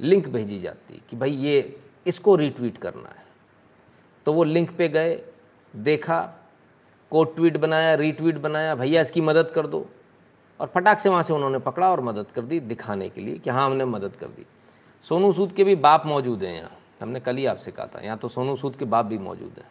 लिंक 0.00 0.28
भेजी 0.28 0.60
जाती 0.60 0.94
है 0.94 1.00
कि 1.10 1.16
भाई 1.16 1.30
ये, 1.30 1.76
इसको 2.06 2.34
रिट्वीट 2.36 2.78
करना 2.78 3.08
है। 3.08 3.24
तो 4.26 4.32
वो 4.32 4.44
लिंक 4.44 4.76
पे 4.76 4.88
गए, 4.88 5.20
देखा 5.74 6.20
कोट 7.12 7.34
ट्वीट 7.36 7.56
बनाया, 7.56 7.94
रीट्वीट 7.94 8.38
बनाया, 8.38 8.74
भैया 8.74 9.00
इसकी 9.00 9.20
मदद 9.20 9.50
कर 9.54 9.66
दो। 9.66 9.86
और 10.60 10.66
फटाक 10.66 10.98
से 10.98 11.08
वहाँ 11.08 11.22
से 11.22 11.32
उन्होंने 11.32 11.58
पकड़ा 11.58 11.90
और 11.90 12.00
मदद 12.00 12.26
कर 12.34 12.42
दी 12.42 12.60
दिखाने 12.62 13.08
के 13.08 13.20
लिए 13.20 13.38
कि 13.38 13.50
हाँ 13.50 13.66
हमने 13.66 13.84
मदद 13.84 14.16
कर 14.16 14.26
दी। 14.26 14.46
सोनू 15.04 15.32
सूद 15.32 15.52
के 15.52 15.64
भी 15.64 15.74
बाप 15.76 16.06
मौजूद 16.06 16.42
हैं 16.42 16.54
यहाँ। 16.54 16.70
हमने 17.00 17.20
कल 17.20 17.36
ही 17.36 17.46
आपसे 17.46 17.70
कहा 17.70 17.86
था, 17.86 18.00
यहाँ 18.00 18.18
तो 18.18 18.28
सोनू 18.28 18.56
सूद 18.56 18.76
के 18.76 18.84
बाप 18.84 19.06
भी 19.06 19.18
मौजूद 19.18 19.58
हैं। 19.58 19.68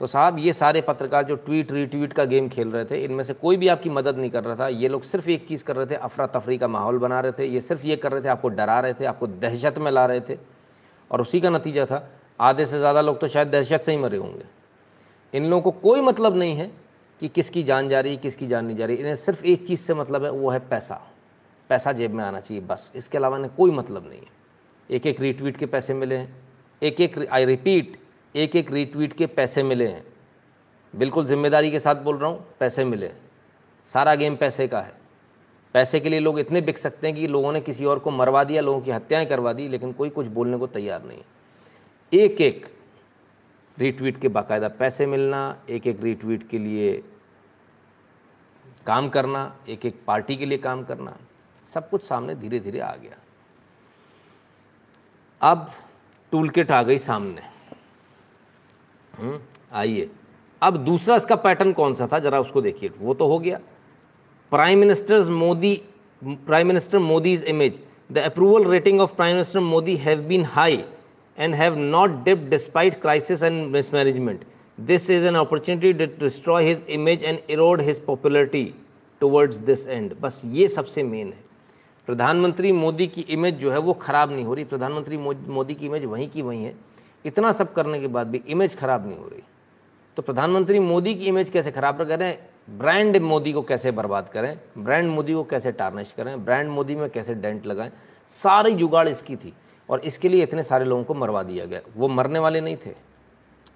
तो 0.00 0.06
साहब, 0.06 0.38
ये 0.38 0.52
सारे 0.52 0.80
पत्रकार 0.80 1.24
जो 1.24 1.34
ट्वीट 1.36 1.72
रीट्वीट 1.72 2.12
का 2.12 2.24
गेम 2.24 2.48
खेल 2.48 2.68
रहे 2.68 2.84
थे, 2.84 3.02
इनमें 3.04 3.22
से 3.24 3.34
कोई 3.34 3.56
भी 3.56 3.68
आपकी 3.68 3.90
मदद 3.90 4.18
नहीं 4.18 4.30
कर 4.30 4.44
रहा 4.44 4.56
था। 4.56 4.68
ये 4.68 4.88
लोग 4.88 5.02
सिर्फ़ 5.02 5.28
एक 5.30 5.46
चीज़ 5.48 5.64
कर 5.64 5.76
रहे 5.76 5.86
थे 5.86 5.94
अफरा 5.96 6.26
तफरी 6.26 6.58
का 6.58 6.68
माहौल 6.68 6.98
बना 6.98 7.20
रहे 7.20 7.32
थे। 7.32 7.46
ये 7.46 7.60
सिर्फ़ 7.60 7.86
ये 7.86 7.96
कर 7.96 8.12
रहे 8.12 8.22
थे, 8.22 8.28
आपको 8.28 8.48
डरा 8.48 8.78
रहे 8.80 8.94
थे, 8.94 9.04
आपको 9.04 9.26
दहशत 9.26 9.78
में 9.78 9.90
ला 9.90 10.06
रहे 10.06 10.20
थे। 10.20 10.38
और 11.10 11.20
उसी 11.20 11.40
का 11.40 11.50
नतीजा 11.50 11.86
था, 11.86 12.08
आधे 12.40 12.66
से 12.66 12.78
ज़्यादा 12.78 13.00
लोग 13.00 13.20
तो 13.20 13.28
शायद 13.28 13.48
दहशत 13.48 13.82
से 13.82 13.92
ही 13.92 13.98
मरे 13.98 14.16
होंगे। 14.16 14.44
इन 15.34 15.50
लोगों 15.50 15.62
को 15.62 15.80
कोई 15.80 16.00
मतलब 16.00 16.36
नहीं 16.36 16.56
है 16.56 16.70
कि 17.20 17.28
किसकी 17.28 17.62
जान 17.62 17.88
जा 17.88 18.00
रही 18.00 18.14
है 18.14 18.18
किसकी 18.18 18.46
जान 18.46 18.64
नहीं 18.64 18.76
जा 18.76 18.86
रही। 18.86 18.96
इन्हें 18.96 19.14
सिर्फ़ 19.16 19.44
एक 19.44 19.66
चीज़ 19.66 19.80
से 19.80 19.94
मतलब 19.94 20.24
है, 20.24 20.30
वो 20.30 20.50
है 20.50 20.58
पैसा। 20.58 21.00
पैसा 21.70 21.92
जेब 21.92 22.14
में 22.14 22.24
आना 22.24 22.40
चाहिए, 22.40 22.62
बस। 22.62 22.92
इसके 22.96 23.18
अलावा 23.18 23.36
इन्हें 23.36 23.54
कोई 23.56 23.70
मतलब 23.70 24.08
नहीं 24.08 24.20
है। 24.20 24.38
एक 24.90 25.06
एक 25.06 25.20
रीट्वीट 25.20 25.56
के 25.56 25.66
पैसे 25.66 25.94
मिले 25.94 26.16
हैं। 26.16 26.36
एक 26.82 27.00
एक 27.00 27.18
आई 27.28 27.44
रिपीट 27.44 27.96
एक 28.34 28.56
एक 28.56 28.70
रीट्वीट 28.72 29.12
के 29.12 29.26
पैसे 29.28 29.62
मिले 29.62 29.86
हैं। 29.86 30.04
बिल्कुल 30.94 31.26
ज़िम्मेदारी 31.26 31.70
के 31.70 31.80
साथ 31.80 31.94
बोल 31.96 32.16
रहा 32.18 32.30
हूँ, 32.30 32.44
पैसे 32.60 32.84
मिले 32.84 33.10
सारा 33.90 34.14
गेम 34.14 34.36
पैसे 34.36 34.66
का 34.68 34.80
है। 34.80 34.92
पैसे 35.74 36.00
के 36.00 36.08
लिए 36.08 36.20
लोग 36.20 36.38
इतने 36.40 36.60
बिक 36.60 36.78
सकते 36.78 37.06
हैं 37.06 37.16
कि 37.16 37.26
लोगों 37.26 37.52
ने 37.52 37.60
किसी 37.60 37.84
और 37.84 37.98
को 37.98 38.10
मरवा 38.10 38.42
दिया, 38.44 38.62
लोगों 38.62 38.80
की 38.80 38.90
हत्याएँ 38.90 39.26
करवा 39.26 39.52
दी, 39.52 39.68
लेकिन 39.68 39.92
कोई 39.92 40.10
कुछ 40.10 40.26
बोलने 40.28 40.56
को 40.58 40.66
तैयार 40.68 41.04
नहीं 41.04 41.22
एक 42.12 42.40
एक 42.40 42.66
रीट्वीट 43.78 44.20
के 44.20 44.28
बाकायदा 44.28 44.68
पैसे 44.70 45.06
मिलना 45.06 45.40
एक 45.70 45.86
एक 45.86 46.02
रीट्वीट 46.02 46.48
के 46.48 46.58
लिए 46.58 46.92
काम 48.86 49.08
करना 49.08 49.52
एक 49.68 49.86
एक 49.86 50.00
पार्टी 50.06 50.36
के 50.36 50.46
लिए 50.46 50.58
काम 50.58 50.82
करना, 50.84 51.16
सब 51.72 51.88
कुछ 51.90 52.04
सामने 52.04 52.34
धीरे 52.34 52.60
धीरे 52.60 52.80
आ 52.80 52.94
गया। 52.96 53.16
अब 55.40 55.70
टूल 56.32 56.48
किट 56.48 56.70
आ 56.70 56.82
गई 56.82 56.98
सामने। 56.98 57.42
हम्म, 59.14 59.38
आइए। 59.72 60.08
अब 60.62 60.76
दूसरा 60.84 61.16
इसका 61.16 61.36
पैटर्न 61.36 61.72
कौन 61.72 61.94
सा 61.94 62.08
था? 62.12 62.18
जरा 62.18 62.40
उसको 62.40 62.60
देखिए। 62.62 62.90
वो 62.98 63.14
तो 63.14 63.26
हो 63.28 63.38
गया। 63.38 63.60
Prime 64.52 64.78
ministers 64.78 65.28
Modi 65.28 65.80
prime 66.22 66.66
minister 66.66 66.98
Modi 66.98 67.34
image 67.48 67.80
the 68.12 68.18
approval 68.18 68.64
rating 68.70 69.00
of 69.00 69.14
prime 69.16 69.34
minister 69.34 69.60
Modi 69.60 69.96
have 69.96 70.22
been 70.28 70.44
high 70.44 70.84
and 71.38 71.54
have 71.54 71.76
not 71.78 72.22
dip 72.24 72.38
despite 72.50 73.00
crisis 73.02 73.42
and 73.42 73.66
mismanagement 73.72 74.44
this 74.78 75.08
is 75.10 75.26
an 75.26 75.34
opportunity 75.34 75.92
to 75.92 76.06
destroy 76.24 76.64
his 76.64 76.84
image 76.88 77.24
and 77.24 77.38
erode 77.50 77.80
his 77.80 78.04
popularity 78.04 78.64
towards 79.20 79.56
this 79.56 79.86
end 79.88 80.14
बस 80.20 80.42
ये 80.44 80.68
सबसे 80.68 81.02
main 81.02 81.26
है। 81.28 81.49
प्रधानमंत्री 82.10 82.70
मोदी 82.72 83.06
की 83.06 83.20
image 83.22 83.54
जो 83.54 83.70
है 83.70 83.78
वो 83.78 83.92
ख़राब 83.94 84.30
नहीं 84.32 84.44
हो 84.44 84.54
रही। 84.54 84.64
प्रधानमंत्री 84.64 85.16
मोदी 85.16 85.74
की 85.74 85.86
इमेज 85.86 86.04
वहीं 86.04 86.28
की 86.28 86.42
वहीं 86.42 86.64
है। 86.64 86.74
इतना 87.24 87.52
सब 87.52 87.72
करने 87.72 88.00
के 88.00 88.08
बाद 88.08 88.26
भी 88.26 88.40
इमेज 88.48 88.76
ख़राब 88.78 89.06
नहीं 89.06 89.18
हो 89.18 89.28
रही। 89.28 89.42
तो 90.16 90.22
प्रधानमंत्री 90.22 90.78
मोदी 90.78 91.14
की 91.14 91.26
इमेज 91.26 91.50
कैसे 91.50 91.70
ख़राब 91.70 92.02
करें 92.02 92.38
ब्रांड 92.70 93.16
मोदी 93.16 93.52
को 93.52 93.62
कैसे 93.62 93.90
बर्बाद 93.90 94.28
करें 94.28 94.58
ब्रांड 94.78 95.08
मोदी 95.08 95.34
को 95.34 95.44
कैसे 95.44 95.72
टार्निश 95.72 96.12
करें 96.16 96.44
ब्रांड 96.44 96.70
मोदी 96.70 96.94
में 96.94 97.08
कैसे 97.10 97.34
डेंट 97.34 97.66
लगाएँ, 97.66 97.90
सारी 98.30 98.74
जुगाड़ 98.74 99.08
इसकी 99.08 99.36
थी। 99.36 99.52
और 99.88 100.00
इसके 100.00 100.28
लिए 100.28 100.42
इतने 100.42 100.62
सारे 100.62 100.84
लोगों 100.84 101.04
को 101.04 101.14
मरवा 101.14 101.42
दिया 101.42 101.64
गया। 101.64 101.80
वो 101.96 102.08
मरने 102.08 102.38
वाले 102.38 102.60
नहीं 102.60 102.76
थे। 102.76 102.94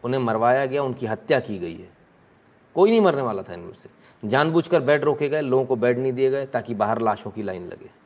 उन्हें 0.05 0.21
मरवाया 0.21 0.67
गया, 0.67 0.83
उनकी 0.83 1.07
हत्या 1.07 1.41
की 1.41 1.59
गई 1.59 1.75
है। 1.75 1.89
कोई 2.77 2.91
नहीं 2.91 3.01
मरने 3.01 3.23
वाला 3.23 3.43
था 3.43 3.55
इनमें 3.55 3.73
से। 3.73 3.89
जानबूझकर 4.23 4.81
बेड 4.81 5.05
रोके 5.05 5.29
गए, 5.29 5.41
लोगों 5.41 5.65
को 5.65 5.77
बेड 5.77 5.99
नहीं 5.99 6.13
दिए 6.13 6.31
गए, 6.31 6.47
ताकि 6.47 6.75
बाहर 6.75 7.01
लाशों 7.01 7.31
की 7.31 7.43
लाइन 7.43 7.67
लगे। 7.67 8.04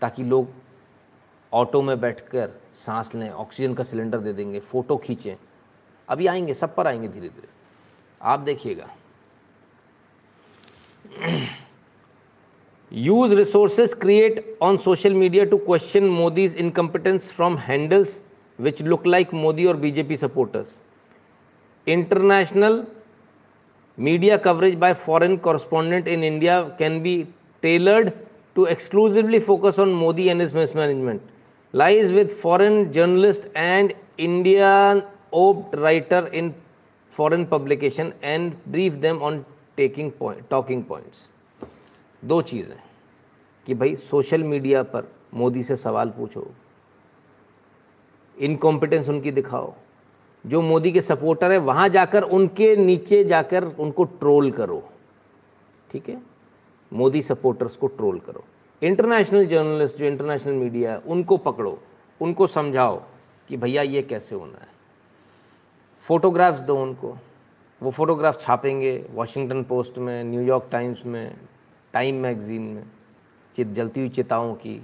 ताकि 0.00 0.24
लोग 0.24 0.48
ऑटो 1.52 1.82
में 1.82 2.00
बैठकर 2.00 2.50
सांस 2.76 3.14
लें, 3.14 3.30
ऑक्सीजन 3.30 3.74
का 3.74 3.84
सिलेंडर 3.84 4.18
दे 4.18 4.32
देंगे, 4.32 4.60
फ़ोटो 4.60 4.96
खींचें। 4.96 5.34
अभी 6.08 6.26
आएँगे, 6.26 6.54
सब 6.54 6.74
पर 6.74 6.86
आएँगे 6.86 7.08
धीरे 7.08 7.28
धीरे। 7.28 7.48
आप 8.20 8.40
देखिएगा। 8.40 8.88
Use 12.92 13.34
resources 13.34 13.94
create 13.94 14.58
on 14.62 14.76
social 14.76 15.14
media 15.14 15.44
to 15.44 15.56
question 15.56 16.04
Modi's 16.04 16.56
incompetence 16.56 17.30
from 17.32 17.56
handles 17.58 18.22
which 18.58 18.82
look 18.82 19.06
like 19.06 19.34
Modi 19.34 19.66
और 19.66 19.76
BJP 19.76 20.16
supporters 20.16 20.80
international 21.86 22.82
media 23.98 24.36
coverage 24.36 24.74
by 24.74 24.94
foreign 24.94 25.36
correspondent 25.36 26.08
in 26.08 26.24
India 26.24 26.60
can 26.78 27.00
be 27.02 27.22
tailored 27.62 28.10
to 28.58 28.64
exclusively 28.66 29.38
focus 29.38 29.78
on 29.78 29.92
Modi 29.92 30.28
and 30.30 30.40
his 30.40 30.52
mismanagement. 30.52 31.22
Lies 31.74 32.10
with 32.10 32.32
foreign 32.40 32.92
journalist 32.92 33.46
and 33.54 33.94
Indian 34.18 35.02
opt 35.32 35.76
writer 35.76 36.26
in 36.28 36.54
foreign 37.12 37.46
publication 37.46 38.12
and 38.20 38.56
brief 38.66 39.00
them 39.00 39.22
on 39.22 39.44
taking 39.78 40.10
point, 40.12 40.48
talking 40.50 40.82
points. 40.84 41.28
दो 42.22 42.40
चीज़ें 42.42 42.78
कि 43.66 43.74
भाई 43.80 43.94
social 43.96 44.44
media 44.44 44.82
पर 44.92 45.08
मोदी 45.40 45.62
से 45.62 45.76
सवाल 45.76 46.08
पूछो 46.16 46.46
incompetence 48.36 49.08
उनकी 49.08 49.30
दिखाओ 49.32 49.72
जो 50.44 50.60
मोदी 50.62 50.92
के 50.92 51.00
सपोर्टर 51.00 51.52
है 51.52 51.58
वहाँ 51.68 51.88
जाकर 51.98 52.22
उनके 52.38 52.74
नीचे 52.76 53.22
जाकर 53.24 53.64
उनको 53.86 54.04
ट्रोल 54.18 54.50
करो 54.58 54.82
ठीक 55.92 56.08
है 56.08 56.20
मोदी 56.92 57.22
सपोर्टर्स 57.22 57.76
को 57.76 57.86
ट्रोल 57.86 58.18
करो। 58.18 58.44
इंटरनेशनल 58.82 59.46
जर्नलिस्ट 59.46 59.98
जो 59.98 60.06
इंटरनेशनल 60.06 60.52
मीडिया 60.52 60.92
है 60.92 60.98
उनको 60.98 61.36
पकड़ो, 61.36 61.78
उनको 62.20 62.46
समझाओ 62.46 63.02
कि 63.48 63.56
भैया 63.56 63.82
ये 63.82 64.02
कैसे 64.02 64.34
होना 64.34 64.58
है। 64.58 64.68
फ़ोटोग्राफ्स 66.04 66.60
दो 66.60 66.76
उनको। 66.76 67.16
वो 67.80 67.90
फ़ोटोग्राफ 67.90 68.40
छापेंगे 68.40 68.92
वाशिंगटन 69.14 69.62
पोस्ट 69.62 69.98
में 69.98 70.24
न्यूयॉर्क 70.24 70.68
टाइम्स 70.72 71.04
में 71.06 71.36
टाइम 71.94 72.14
मैगज़ीन 72.14 72.62
में। 72.62 72.84
चित, 73.54 73.68
जलती 73.68 74.00
हुई 74.00 74.08
चिताओं 74.08 74.54
की। 74.54 74.80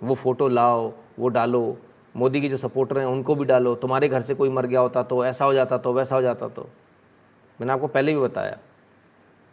वो 0.00 0.14
फ़ोटो 0.14 0.48
लाओ, 0.48 0.92
वो 1.18 1.28
डालो। 1.28 1.76
मोदी 2.16 2.40
के 2.40 2.48
जो 2.48 2.56
सपोर्टर 2.56 2.98
हैं, 2.98 3.06
उनको 3.06 3.34
भी 3.34 3.44
डालो। 3.44 3.74
तुम्हारे 3.74 4.08
घर 4.08 4.22
से 4.22 4.34
कोई 4.34 4.48
मर 4.48 4.66
गया 4.66 4.80
होता 4.80 5.02
तो 5.02 5.24
ऐसा 5.24 5.44
हो 5.44 5.52
जाता 5.54 5.78
तो 5.78 5.92
वैसा 5.92 6.16
हो 6.16 6.22
जाता 6.22 6.48
तो। 6.48 6.68
मैंने 7.60 7.72
आपको 7.72 7.86
पहले 7.86 8.14
भी 8.14 8.20
बताया 8.20 8.58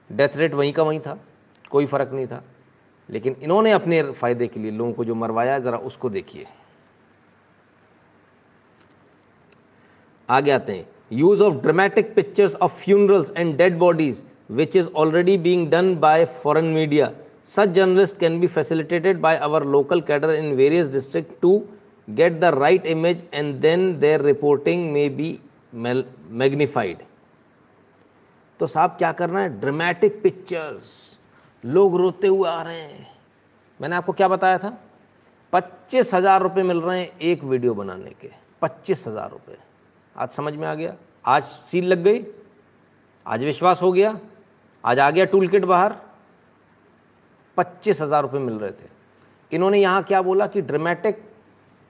डेथ 0.09 0.37
रेट 0.37 0.53
वहीं 0.53 0.73
का 0.73 0.83
वहीं 0.83 0.99
था। 0.99 1.17
कोई 1.73 1.85
फ़र्क 1.85 2.11
नहीं 2.13 2.27
था। 2.27 2.43
लेकिन 3.09 3.35
इन्होंने 3.43 3.71
अपने 3.71 4.01
फ़ायदे 4.03 4.47
के 4.47 4.59
लिए 4.59 4.71
लोगों 4.71 4.93
को 4.93 5.05
जो 5.05 5.15
मरवाया, 5.15 5.57
ज़रा 5.59 5.77
उसको 5.79 6.09
देखिए। 6.09 6.45
आगे 10.29 10.51
आते 10.51 10.73
हैं। 10.73 10.87
Use 11.11 11.41
of 11.43 11.55
dramatic 11.61 12.13
pictures 12.15 12.55
of 12.55 12.79
funerals 12.81 13.31
and 13.37 13.55
dead 13.57 13.77
bodies 13.79 14.23
which 14.51 14.75
is 14.75 14.87
already 14.95 15.37
being 15.37 15.67
done 15.69 15.95
by 15.95 16.25
foreign 16.25 16.65
media 16.73 17.11
such 17.47 17.69
journalist 17.69 18.17
can 18.19 18.39
be 18.39 18.47
facilitated 18.47 19.19
by 19.21 19.35
our 19.37 19.63
local 19.67 20.01
cadre 20.01 20.29
in 20.31 20.53
various 20.55 20.91
district 20.91 21.31
to 21.41 21.57
get 22.07 22.39
the 22.39 22.43
right 22.55 22.85
image 22.85 23.23
and 23.33 23.55
then 23.61 23.99
their 23.99 24.21
reporting 24.21 24.91
may 24.93 25.07
be 25.09 25.37
magnified 25.73 26.97
तो 28.59 28.67
साहब 28.67 28.95
क्या 28.97 29.11
करना 29.11 29.39
है? 29.39 29.59
Dramatic 29.59 30.21
pictures 30.23 31.12
लोग 31.63 31.95
रोते 31.97 32.27
हुए 32.27 32.49
आ 32.49 32.61
रहे 32.61 32.81
हैं। 32.81 33.07
मैंने 33.79 33.95
आपको 33.95 34.13
क्या 34.13 34.27
बताया 34.27 34.57
था? 34.57 34.77
पच्चीस 35.53 36.13
हज़ार 36.13 36.41
रुपये 36.41 36.63
मिल 36.63 36.81
रहे 36.81 36.99
हैं 36.99 37.17
एक 37.21 37.43
वीडियो 37.43 37.73
बनाने 37.73 38.11
के। 38.21 38.29
पच्चीस 38.61 39.07
हज़ार 39.07 39.29
रुपये 39.31 39.57
आज 40.15 40.29
समझ 40.29 40.53
में 40.53 40.67
आ 40.67 40.73
गया? 40.75 40.95
आज 41.25 41.43
सील 41.43 41.87
लग 41.87 42.03
गई। 42.03 42.23
आज 43.25 43.43
विश्वास 43.43 43.81
हो 43.81 43.91
गया। 43.91 44.17
आज 44.83 44.99
आ 44.99 45.09
गया 45.09 45.25
टूल 45.25 45.47
किट 45.47 45.65
बाहर। 45.65 45.95
पच्चीस 47.57 48.01
हज़ार 48.01 48.21
रुपये 48.21 48.39
मिल 48.41 48.59
रहे 48.59 48.71
थे। 48.71 48.91
इन्होंने 49.51 49.79
यहाँ 49.81 50.03
क्या 50.03 50.21
बोला 50.21 50.47
कि 50.47 50.61
dramatic 50.61 51.21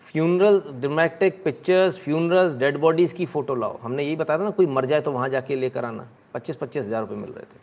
funeral 0.01 0.59
dramatic 0.71 1.43
pictures 1.43 1.97
funerals 1.97 2.55
dead 2.55 2.77
bodies 2.77 3.13
की 3.15 3.25
फ़ोटो 3.25 3.55
लाओ। 3.55 3.77
हमने 3.81 4.03
यही 4.03 4.15
बताया 4.15 4.39
था 4.39 4.43
ना, 4.43 4.49
कोई 4.49 4.65
मर 4.65 4.85
जाए 4.85 5.01
तो 5.01 5.11
वहाँ 5.11 5.29
जाके 5.29 5.55
लेकर 5.55 5.85
आना। 5.85 6.07
पच्चीस 6.33 6.55
पच्चीस 6.55 6.85
हज़ार 6.85 7.01
रुपये 7.01 7.17
मिल 7.17 7.29
रहे 7.29 7.43
थे। 7.43 7.59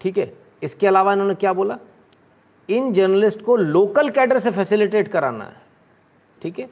ठीक 0.00 0.18
है? 0.18 0.32
इसके 0.62 0.86
अलावा 0.86 1.12
इन्होंने 1.12 1.34
क्या 1.34 1.52
बोला? 1.52 1.78
इन 2.68 2.92
जर्नलिस्ट 2.92 3.42
को 3.42 3.56
लोकल 3.56 4.08
कैडर 4.10 4.38
से 4.38 4.50
फैसिलिटेट 4.50 5.08
कराना 5.08 5.44
है, 5.44 5.56
ठीक 6.42 6.58
है? 6.58 6.68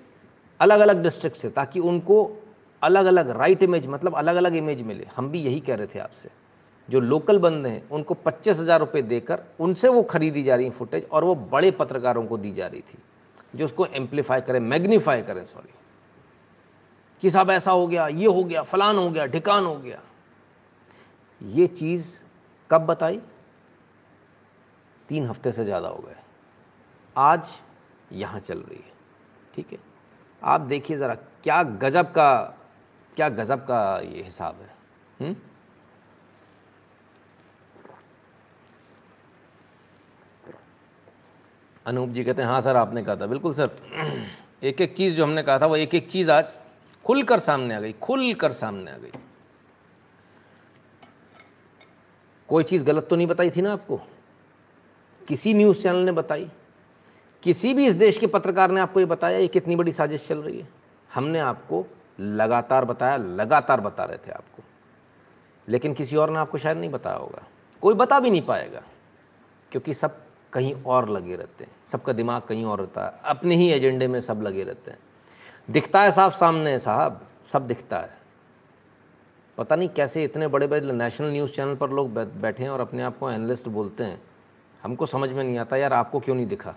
अलग 0.61 0.81
अलग 0.81 1.03
डिस्ट्रिक्ट 1.03 1.37
से, 1.37 1.51
ताकि 1.51 1.81
उनको 1.81 2.31
अलग 2.83 3.07
अलग 3.07 3.31
राइट 3.31 3.63
इमेज 3.63 3.87
मतलब 3.87 4.15
अलग 4.15 4.37
अलग 4.37 4.55
इमेज 4.57 4.83
मिले। 4.83 5.07
हम 5.17 5.29
भी 5.29 5.41
यही 5.41 5.61
कह 5.61 5.75
रहे 5.75 5.87
थे 5.87 5.99
आपसे। 5.99 6.29
जो 6.89 7.01
लोकल 7.01 7.39
बंदे 7.39 7.69
हैं, 7.69 7.89
उनको 7.91 8.15
पच्चीस 8.17 8.59
हज़ार 8.61 8.81
रुपये 8.81 9.03
देकर 9.03 9.43
उनसे 9.61 9.89
वो 9.89 10.03
खरीदी 10.05 10.43
जा 10.43 10.57
रही 10.57 10.67
है 10.67 10.73
फुटेज 10.73 11.07
और 11.13 11.25
वो 11.25 11.35
बड़े 11.35 11.71
पत्रकारों 11.71 12.25
को 12.27 12.37
दी 12.39 12.53
जा 12.53 12.67
रही 12.67 12.81
थी, 12.81 12.99
जो 13.55 13.65
उसको 13.65 13.87
एम्पलीफाई 13.87 14.41
करें 14.41 14.61
मैग्नीफाई 14.61 15.23
करें 15.23 15.45
सॉरी 15.47 15.73
कि 17.23 17.31
साहब 17.31 17.51
ऐसा 17.51 17.71
हो 17.71 17.87
गया, 17.87 18.07
ये 18.09 18.27
हो 18.27 18.43
गया, 18.45 18.63
फलान 18.63 18.97
हो 18.97 19.11
गया, 19.11 19.27
ढिकान 19.27 19.65
हो 19.65 19.77
गया। 19.77 20.01
ये 21.41 21.67
चीज़ 21.69 22.13
कब 22.71 22.87
बताई? 22.87 23.21
तीन 25.09 25.27
हफ़्ते 25.27 25.53
से 25.53 25.65
ज़्यादा 25.65 25.89
हो 25.89 26.03
गए 26.07 26.17
आज 27.17 27.49
यहाँ 28.13 28.41
चल 28.41 28.59
रही 28.59 28.79
है, 28.79 28.93
ठीक 29.55 29.73
है 29.73 29.79
आप 30.43 30.61
देखिए 30.61 30.97
ज़रा, 30.97 31.15
क्या 31.15 31.63
गजब 31.63 32.13
का, 32.13 32.33
क्या 33.17 33.29
गजब 33.29 33.65
का 33.67 33.99
ये 34.01 34.23
हिसाब 34.23 34.55
है 34.55 34.69
हुँ? 35.21 35.29
हम्म? 35.29 35.37
अनूप 41.87 42.09
जी 42.09 42.25
कहते 42.25 42.43
हैं 42.43 42.49
हाँ 42.49 42.61
सर, 42.61 42.77
आपने 42.77 43.03
कहा 43.03 43.17
था 43.17 43.27
बिल्कुल 43.27 43.55
सर, 43.55 43.71
एक 44.63 44.81
एक 44.81 44.97
चीज़ 44.97 45.15
जो 45.17 45.25
हमने 45.25 45.43
कहा 45.43 45.59
था, 45.59 45.67
वो 45.67 45.77
एक 45.77 45.95
एक 45.95 46.11
चीज़ 46.11 46.31
आज 46.31 46.53
खुल 47.05 47.23
कर 47.23 47.39
सामने 47.39 47.75
आ 47.75 47.81
गई 47.81 47.93
खुल 47.93 48.33
कर 48.35 48.53
सामने 48.53 48.91
आ 48.91 48.97
गई 48.97 49.11
कोई 52.49 52.65
चीज़ 52.65 52.85
गलत 52.85 53.07
तो 53.11 53.17
नहीं 53.17 53.27
बताई 53.27 53.51
थी 53.51 53.63
ना 53.63 53.73
आपको 53.73 54.01
किसी 55.29 55.55
न्यूज़ 55.55 55.83
चैनल 55.83 55.97
ने 55.97 56.13
बताई, 56.13 56.51
किसी 57.43 57.75
भी 57.75 57.87
इस 57.87 57.95
देश 57.95 58.19
के 58.19 58.27
पत्रकार 58.27 58.71
ने 58.71 58.81
आपको 58.81 59.01
ये 59.01 59.07
बताया, 59.07 59.39
ये 59.39 59.49
कितनी 59.49 59.77
बड़ी 59.77 59.93
साजिश 59.93 60.27
चल 60.29 60.39
रही 60.39 60.61
है। 60.61 60.69
हमने 61.15 61.39
आपको 61.39 61.87
लगातार 62.21 62.85
बताया, 62.85 63.17
लगातार 63.17 63.81
बता 63.81 64.05
रहे 64.05 64.19
थे 64.19 64.33
आपको। 64.33 64.63
लेकिन 65.69 65.95
किसी 65.95 66.17
और 66.17 66.31
ने 66.31 66.39
आपको 66.39 66.59
शायद 66.59 66.79
नहीं 66.79 66.91
बताया 66.91 67.17
होगा। 67.17 67.43
कोई 67.83 67.95
बता 67.95 68.21
भी 68.21 68.31
नहीं 68.31 68.43
पाएगा, 68.43 68.83
क्योंकि 69.71 69.95
सब 69.95 70.21
कहीं 70.53 70.75
और 70.83 71.09
लगे 71.09 71.37
रहते 71.37 71.65
हैं। 71.65 71.73
सबका 71.93 72.13
दिमाग 72.13 72.43
कहीं 72.43 72.65
और 72.65 72.79
रहता 72.79 73.07
है। 73.07 73.13
अपने 73.25 73.57
ही 73.57 73.71
एजेंडे 73.71 74.07
में 74.07 74.21
सब 74.21 74.43
लगे 74.43 74.65
रहते 74.65 74.91
हैं। 74.91 74.99
दिखता 75.71 76.03
है 76.03 76.11
साफ़ 76.11 76.37
सामने, 76.37 76.79
साहब, 76.79 77.27
सब 77.45 77.67
दिखता 77.67 77.99
है। 77.99 78.19
पता 79.59 79.77
नहीं 79.77 79.89
कैसे 79.89 80.25
इतने 80.25 80.49
बड़े 80.49 80.67
बड़े 80.67 80.93
नेशनल 80.93 81.31
न्यूज़ 81.31 81.51
चैनल 81.51 81.75
पर 81.75 81.91
लोग 81.91 82.11
बैठे 82.41 82.63
हैं 82.63 82.71
और 82.71 82.81
अपने 82.81 83.03
आप 83.03 83.19
को 83.19 83.31
एनालिस्ट 83.31 83.69
बोलते 83.69 84.05
हैं। 84.05 84.23
हमको 84.85 85.07
समझ 85.07 85.31
में 85.31 85.43
नहीं 85.45 85.59
आता, 85.59 85.77
यार, 85.77 85.93
आपको 85.93 86.21
क्यों 86.21 86.35
नहीं 86.37 86.47
दिखा? 86.47 86.75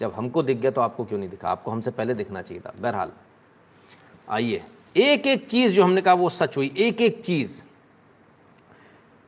जब 0.00 0.12
हमको 0.12 0.42
दिख 0.42 0.58
गया 0.58 0.70
तो 0.70 0.80
आपको 0.80 1.04
क्यों 1.04 1.18
नहीं 1.18 1.30
दिखा? 1.30 1.48
आपको 1.48 1.70
हमसे 1.70 1.90
पहले 1.90 2.14
दिखना 2.14 2.42
चाहिए 2.42 2.62
था, 2.66 2.72
बहरहाल। 2.80 3.12
आइए 4.30 4.62
एक 4.96 5.26
एक 5.26 5.46
चीज़ 5.48 5.72
जो 5.72 5.84
हमने 5.84 6.02
कहा 6.02 6.14
वो 6.14 6.28
सच 6.28 6.56
हुई 6.56 6.72
एक 6.76 7.00
एक 7.00 7.20
चीज़। 7.24 7.62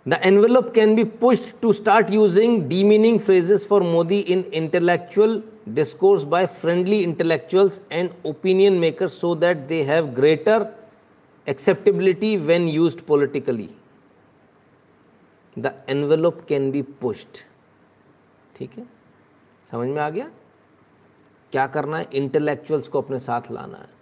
The 0.06 0.20
envelope 0.22 0.72
can 0.74 0.94
be 0.94 1.04
push 1.04 1.54
to 1.62 1.72
start 1.72 2.10
using 2.10 2.62
demeaning 2.68 3.18
phrases 3.20 3.66
for 3.66 3.82
Modi 3.82 4.18
in 4.18 4.44
intellectual 4.54 5.42
discourse 5.68 6.22
by 6.34 6.46
friendly 6.46 7.02
intellectuals 7.02 7.80
and 7.92 8.10
opinion 8.26 8.72
makers 8.78 9.20
so 9.20 9.34
that 9.34 9.56
they 9.56 9.82
have 9.82 10.06
greater 10.14 10.66
acceptability 11.46 12.28
when 12.48 12.66
used 12.74 13.00
politically 13.08 13.66
the 15.56 15.72
envelope 15.94 16.38
can 16.50 16.70
be 16.76 16.80
pushed 17.02 17.40
ठीक 18.56 18.70
है? 18.78 18.86
समझ 19.70 19.88
में 19.88 20.00
आ 20.02 20.08
गया? 20.10 20.30
क्या 21.52 21.66
करना 21.66 21.98
है? 21.98 22.08
Intellectuals 22.12 22.88
को 22.88 23.00
अपने 23.00 23.18
साथ 23.18 23.50
लाना 23.52 23.78
है। 23.78 23.92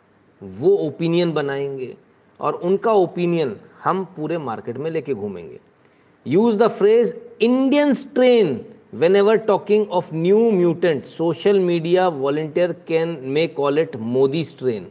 वो 0.43 0.77
ओपिनियन 0.77 1.33
बनाएँगे 1.33 1.97
और 2.41 2.55
उनका 2.55 2.93
ओपिनियन 2.93 3.57
हम 3.85 4.05
पूरे 4.17 4.39
मार्केट 4.39 4.77
में 4.77 4.91
लेके 4.91 5.15
घूमेंगे। 5.15 5.61
Use 6.27 6.59
the 6.59 6.69
phrase 6.69 7.15
Indian 7.43 7.93
strain 7.93 8.65
whenever 9.17 9.37
talking 9.37 9.91
of 9.91 10.15
new 10.15 10.51
mutant 10.51 11.05
social 11.05 11.59
media 11.61 12.09
volunteer 12.09 12.73
can 12.89 13.17
may 13.25 13.47
call 13.47 13.79
it 13.79 13.97
Modi 13.97 14.45
strain 14.45 14.91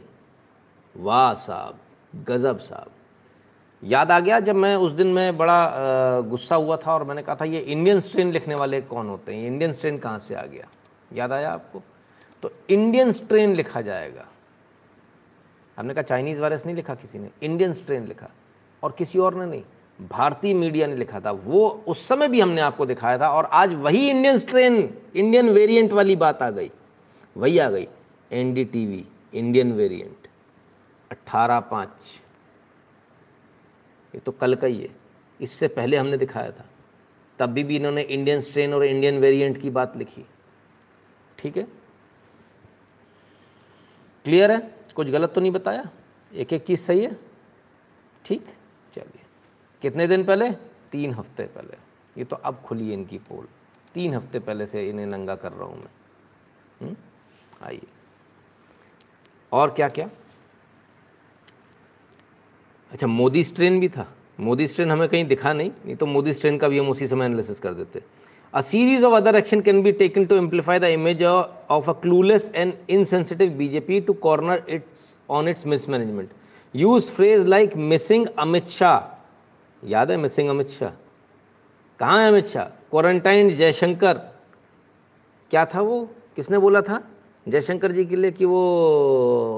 वाह 0.96 1.32
साहब, 1.34 1.78
गज़ब 2.26 2.58
साहब। 2.58 2.91
याद 3.82 4.10
आ 4.10 4.20
गया 4.20 4.40
जब 4.40 4.54
मैं 4.54 4.76
उस 4.76 4.92
दिन 4.92 5.06
में 5.06 5.36
बड़ा 5.36 6.20
गुस्सा 6.20 6.56
हुआ 6.56 6.76
था 6.76 6.94
और 6.94 7.04
मैंने 7.04 7.22
कहा 7.22 7.36
था, 7.36 7.44
ये 7.44 7.60
इंडियन 7.60 8.00
स्ट्रेन 8.00 8.32
लिखने 8.32 8.54
वाले 8.54 8.80
कौन 8.80 9.08
होते 9.08 9.34
हैं? 9.34 9.42
इंडियन 9.42 9.72
स्ट्रेन 9.72 9.98
कहाँ 9.98 10.18
से 10.18 10.34
आ 10.34 10.42
गया? 10.42 10.66
याद 11.12 11.32
आया 11.32 11.52
आपको? 11.52 11.82
तो 12.42 12.52
इंडियन 12.70 13.12
स्ट्रेन 13.12 13.54
लिखा 13.54 13.80
जाएगा। 13.80 14.26
हमने 15.76 15.94
कहा, 15.94 16.02
चाइनीज़ 16.02 16.40
वायरस 16.40 16.66
नहीं 16.66 16.76
लिखा 16.76 16.94
किसी 16.94 17.18
ने 17.18 17.28
इंडियन 17.42 17.72
स्ट्रेन 17.72 18.06
लिखा। 18.06 18.30
और 18.82 18.94
किसी 18.98 19.18
और 19.18 19.34
ने 19.34 19.46
नहीं, 19.46 19.62
भारतीय 20.10 20.54
मीडिया 20.54 20.86
ने 20.86 20.96
लिखा 20.96 21.20
था। 21.20 21.30
वो 21.30 21.68
उस 21.86 22.08
समय 22.08 22.28
भी 22.28 22.40
हमने 22.40 22.60
आपको 22.60 22.86
दिखाया 22.86 23.18
था 23.18 23.28
और 23.28 23.44
आज 23.44 23.74
वही 23.74 24.08
इंडियन 24.10 24.38
स्ट्रेन 24.38 24.94
इंडियन 25.16 25.48
वेरिएंट 25.50 25.92
वाली 25.92 26.16
बात 26.16 26.42
आ 26.42 26.50
गई। 26.50 26.70
वही 27.36 27.58
आ 27.58 27.70
गई। 27.70 27.86
एनडीटीवी 28.32 29.04
इंडियन 29.34 29.72
वेरिएंट 29.72 30.28
अट्ठारह 31.10 31.60
पाँच। 31.60 31.88
ये 34.14 34.20
तो 34.20 34.32
कल 34.32 34.54
का 34.54 34.66
ही 34.66 34.82
है। 34.82 34.88
इससे 35.40 35.68
पहले 35.68 35.96
हमने 35.96 36.16
दिखाया 36.16 36.50
था। 36.50 36.66
तब 37.38 37.50
भी, 37.50 37.64
भी 37.64 37.76
इन्होंने 37.76 38.02
इंडियन 38.02 38.40
स्ट्रेन 38.40 38.74
और 38.74 38.84
इंडियन 38.84 39.18
वेरिएंट 39.18 39.58
की 39.58 39.70
बात 39.70 39.96
लिखी। 39.96 40.24
ठीक 41.38 41.56
है? 41.56 41.62
क्लियर 44.24 44.52
है? 44.52 44.74
कुछ 44.94 45.08
गलत 45.08 45.32
तो 45.34 45.40
नहीं 45.40 45.52
बताया? 45.52 45.90
एक 46.34 46.52
एक 46.52 46.64
चीज़ 46.64 46.80
सही 46.80 47.04
है? 47.04 47.16
ठीक? 48.24 48.46
चलिए। 48.94 49.22
कितने 49.82 50.06
दिन 50.06 50.24
पहले? 50.24 50.50
तीन 50.92 51.14
हफ़्ते 51.14 51.44
पहले। 51.44 51.76
ये 52.18 52.24
तो 52.24 52.36
अब 52.36 52.62
खुली 52.66 52.86
है 52.86 52.92
इनकी 52.92 53.18
पोल। 53.18 53.48
तीन 53.94 54.14
हफ़्ते 54.14 54.38
पहले 54.38 54.66
से 54.66 54.88
इन्हें 54.88 55.06
नंगा 55.06 55.36
कर 55.36 55.52
रहा 55.52 55.64
हूँ 55.64 55.78
मैं। 55.78 55.90
हम्म? 56.80 56.96
आइए। 57.62 57.86
और 59.52 59.70
क्या 59.70 59.88
क्या 59.88 60.10
अच्छा 62.92 63.06
मोदी 63.06 63.42
स्ट्रेन 63.44 63.78
भी 63.80 63.88
था। 63.88 64.06
मोदी 64.40 64.66
स्ट्रेन 64.66 64.90
हमें 64.90 65.08
कहीं 65.08 65.24
दिखा 65.26 65.52
नहीं 65.52 65.70
नहीं 65.84 65.96
तो 65.96 66.06
मोदी 66.06 66.32
स्ट्रेन 66.32 66.58
का 66.58 66.68
भी 66.68 66.78
हम 66.78 66.88
उसी 66.90 67.06
समय 67.06 67.24
एनालिसिस 67.24 67.60
कर 67.60 67.72
देते। 67.74 68.02
A 68.54 68.60
series 68.60 69.04
of 69.04 69.14
other 69.14 69.36
action 69.36 69.60
can 69.60 69.82
be 69.82 69.92
taken 69.92 70.24
to 70.26 70.36
amplify 70.36 70.78
the 70.78 70.84
image 70.84 71.22
of 71.22 71.90
a 71.90 71.92
clueless 72.02 72.50
and 72.54 72.72
insensitive 72.90 73.50
BJP 73.58 74.00
to 74.00 74.12
corner 74.22 74.64
its 74.68 75.18
on 75.30 75.48
its 75.48 75.66
mismanagement 75.66 76.30
use 76.74 77.10
phrase 77.12 77.46
like 77.46 77.76
missing 77.76 78.26
Amit 78.38 78.68
Shah 78.68 79.88
याद 79.88 80.10
है 80.10 80.16
missing 80.16 80.48
Amit 80.48 80.68
Shah 80.68 80.90
कहाँ 82.00 82.20
है 82.22 82.28
Amit 82.28 82.46
Shah 82.46 82.64
quarantine 82.90 83.50
Jaishankar 83.50 84.14
क्या 85.50 85.64
था 85.64 85.80
वो? 85.80 86.08
किसने 86.36 86.58
बोला 86.58 86.80
था? 86.80 87.02
जयशंकर 87.46 87.92
जी 87.92 88.04
के 88.04 88.16
लिए 88.16 88.30
कि 88.30 88.44
वो 88.44 88.60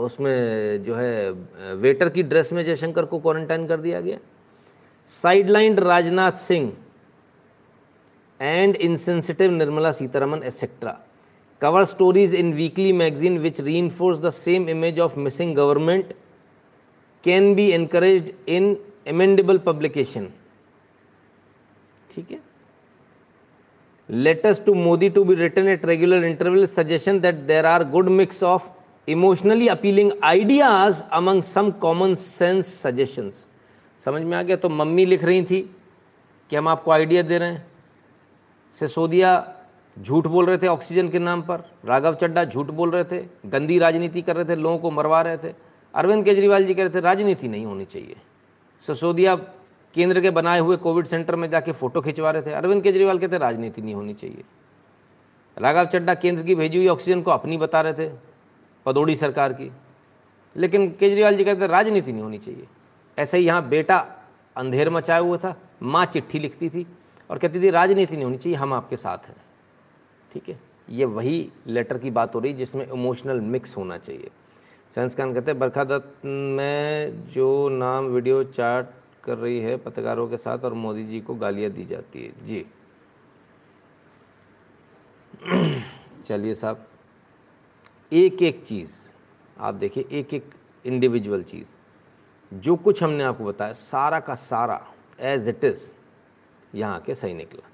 उसमें 0.05 0.85
जो 0.85 0.95
है, 0.95 1.31
वेटर 1.75 2.09
की 2.09 2.23
ड्रेस 2.23 2.53
में 2.53 2.63
जयशंकर 2.65 3.05
को 3.05 3.19
क्वारंटाइन 3.19 3.67
कर 3.67 3.81
दिया 3.81 4.01
गया। 4.01 4.19
Sidelined 5.09 5.81
Rajnath 5.81 6.39
Singh 6.41 6.73
and 8.41 8.77
insensitive 8.77 9.51
Nirmala 9.53 9.93
Sitharaman 9.93 10.43
etcetera 10.43 10.99
cover 11.61 11.85
stories 11.85 12.35
in 12.35 12.53
weekly 12.53 12.93
magazine 12.93 13.39
which 13.39 13.61
reinforce 13.79 14.21
the 14.21 14.31
same 14.31 14.69
image 14.69 15.01
of 15.01 15.19
missing 15.19 15.55
government 15.57 16.13
can 17.25 17.55
be 17.55 17.71
encourage 17.73 18.35
in 18.49 18.77
amenable 19.07 19.59
publication 19.59 20.29
ठीक 22.11 22.31
है? 22.31 22.41
Letters 24.09 24.59
to 24.61 24.75
Modi 24.75 25.11
to 25.11 25.25
be 25.25 25.35
written 25.35 25.67
at 25.69 25.85
regular 25.85 26.23
intervals 26.25 26.73
suggestion 26.73 27.21
that 27.23 27.47
there 27.47 27.67
are 27.67 27.85
good 27.85 28.11
mix 28.11 28.43
of 28.43 28.71
emotionally 29.09 29.69
appealing 29.69 30.13
ideas 30.23 31.05
among 31.13 31.43
some 31.43 31.73
common 31.73 32.17
sense 32.17 32.69
suggestions 32.69 33.47
समझ 34.05 34.23
में 34.23 34.37
आ 34.37 34.43
गया 34.43 34.57
तो 34.57 34.69
mummy 34.69 35.05
लिख 35.07 35.23
रही 35.25 35.43
थी 35.51 35.61
कि 36.51 36.57
हम 36.57 36.69
आपको 36.69 36.91
आइडिया 36.91 37.23
दे 37.23 37.39
रहे 37.39 37.49
हैं 37.49 37.67
सिसोदिया 38.75 39.31
झूठ 39.97 40.27
बोल 40.27 40.47
रहे 40.47 40.59
थे 40.59 40.67
ऑक्सीजन 40.67 41.09
के 41.11 41.19
नाम 41.19 41.43
पर 41.43 41.65
राघव 41.89 42.15
चड्डा 42.21 42.45
झूठ 42.45 42.71
बोल 42.81 42.91
रहे 42.91 43.05
थे 43.13 43.23
गंदी 43.51 43.79
राजनीति 43.79 44.23
कर 44.23 44.37
रहे 44.37 44.45
थे 44.49 44.57
लोगों 44.61 44.79
को 44.79 44.91
मरवा 44.91 45.21
रहे 45.23 45.37
थे 45.45 45.55
अरविंद 45.95 46.25
केजरीवाल 46.25 46.65
जी 46.67 46.75
कह 46.75 46.83
रहे 46.83 46.95
थे 46.95 47.01
राजनीति 47.01 47.49
नहीं 47.49 47.65
होनी 47.67 47.85
चाहिए 47.85 48.17
सिसोदिया 48.83 49.37
केंद्र 49.95 50.21
के 50.21 50.31
बनाए 50.31 50.59
हुए 50.59 50.77
कोविड 50.77 51.07
सेंटर 51.07 51.37
में 51.37 51.49
जाके 51.51 51.73
फ़ोटो 51.73 52.01
खिंचवा 52.01 52.31
रहे 52.31 52.43
थे। 52.43 52.53
अरविंद 52.53 52.83
केजरीवाल 52.83 53.19
कहते, 53.19 53.39
राजनीति 53.39 53.83
नहीं 53.83 53.95
होनी 53.95 54.15
चाहिए। 54.15 54.45
राघव 55.57 55.85
चड्डा 55.85 56.15
केंद्र 56.15 56.43
की 56.43 56.55
भेजी 56.55 56.79
हुई 56.79 56.89
ऑक्सीजन 56.89 57.23
को 57.23 57.31
अपनी 57.31 57.57
बता 57.57 57.81
रहे 57.81 57.93
थे, 57.93 58.11
पदौड़ी 58.87 59.17
सरकार 59.17 59.53
की। 59.53 59.71
लेकिन 60.57 60.91
केजरीवाल 60.91 61.37
जी 61.37 61.45
कहते, 61.45 61.67
राजनीति 61.67 62.13
नहीं 62.13 62.23
होनी 62.23 62.39
चाहिए। 62.39 62.67
ऐसे 63.19 63.39
ही 63.39 63.45
यहाँ 63.45 63.69
बेटा 63.69 63.99
अंधेर 64.57 64.91
मचाया 64.91 65.21
हुआ 65.21 65.37
था, 65.37 65.57
माँ 65.83 66.05
चिट्ठी 66.05 66.39
लिखती 66.39 66.69
थी 66.69 66.87
और 67.31 67.39
कहती 67.39 67.61
थी, 67.61 67.71
राजनीति 67.71 68.15
नहीं 68.15 68.25
होनी 68.25 68.37
चाहिए, 68.37 68.57
हम 68.59 68.73
आपके 68.73 68.97
साथ 68.97 69.29
हैं। 69.29 69.37
ठीक 70.33 70.49
है, 70.49 70.59
ये 70.91 71.05
वही 71.05 71.51
लेटर 71.67 71.99
की 71.99 72.11
बात 72.11 72.35
हो 72.35 72.41
रही 72.41 72.53
जिसमें 72.53 72.87
इमोशनल 72.87 73.41
मिक्स 73.41 73.77
होना 73.77 73.99
चाहिए। 73.99 74.31
साइंस 74.95 75.17
खान 75.17 75.35
कहते 75.35 75.51
हैं 75.51 75.59
बरखा 75.61 75.85
दत्त 75.85 76.27
में 76.27 77.25
जो 77.27 77.69
नाम, 77.69 78.07
वीडियो, 78.07 78.43
चार्ट 78.45 78.87
कर 79.25 79.39
रही 79.39 79.59
है 79.61 79.77
पत्रकारों 79.77 80.29
के 80.29 80.37
साथ 80.37 80.65
और 80.65 80.75
मोदी 80.75 81.05
जी 81.05 81.21
को 81.21 81.35
गालियाँ 81.35 81.71
दी 81.71 81.85
जाती 81.85 82.25
है। 82.25 82.47
जी। 82.47 82.67
चलिए 86.27 86.55
साहब 86.55 86.87
एक 88.13 88.43
एक 88.43 88.63
चीज़, 88.65 88.93
आप 89.59 89.75
देखिए 89.75 90.05
एक 90.11 90.35
एक 90.35 90.51
इंडिविजुअल 90.85 91.43
चीज़, 91.43 91.67
जो 92.53 92.77
कुछ 92.77 93.03
हमने 93.03 93.25
आपको 93.25 93.45
बताया, 93.45 93.73
सारा 93.73 94.21
का 94.21 94.35
सारा 94.35 94.81
एज 95.21 95.49
इट 95.49 95.65
इज़ 95.65 95.91
यहाँ 96.75 97.01
के 97.01 97.15
सही 97.15 97.35
निकला। 97.35 97.69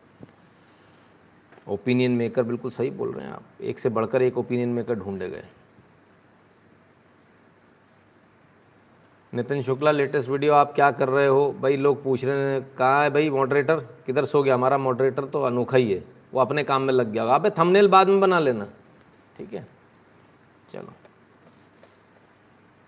ओपिनियन 1.68 2.12
मेकर 2.12 2.42
बिल्कुल 2.42 2.70
सही 2.70 2.90
बोल 2.90 3.12
रहे 3.12 3.26
हैं 3.26 3.32
आप। 3.32 3.42
एक 3.60 3.78
से 3.78 3.88
बढ़कर 3.88 4.22
एक 4.22 4.38
ओपिनियन 4.38 4.68
मेकर 4.68 4.94
ढूंढे 4.94 5.28
गए। 5.28 5.44
नितिन 9.34 9.62
शुक्ला, 9.62 9.90
लेटेस्ट 9.90 10.28
वीडियो, 10.28 10.52
आप 10.52 10.74
क्या 10.74 10.90
कर 10.90 11.08
रहे 11.08 11.26
हो? 11.26 11.52
भाई, 11.52 11.76
लोग 11.76 12.04
पूछ 12.04 12.24
रहे 12.24 12.36
हैं, 12.36 12.74
कहाँ 12.78 13.02
है 13.02 13.10
भाई 13.10 13.30
मॉडरेटर 13.30 13.76
किधर 13.76 14.24
सो 14.24 14.42
गया? 14.42 14.54
हमारा 14.54 14.78
मॉडरेटर 14.78 15.24
तो 15.24 15.42
अनोखा 15.42 15.76
ही 15.76 15.92
है। 15.92 16.04
वो 16.34 16.40
अपने 16.40 16.64
काम 16.64 16.82
में 16.82 16.94
लग 16.94 17.12
गया 17.12 17.22
होगा। 17.22 17.34
आप 17.34 17.46
थंबनेल 17.46 17.88
बाद 17.88 18.08
में 18.08 18.20
बना 18.20 18.38
लेना। 18.38 18.66
ठीक 19.38 19.52
है? 19.52 19.66
चलो। 20.72 20.92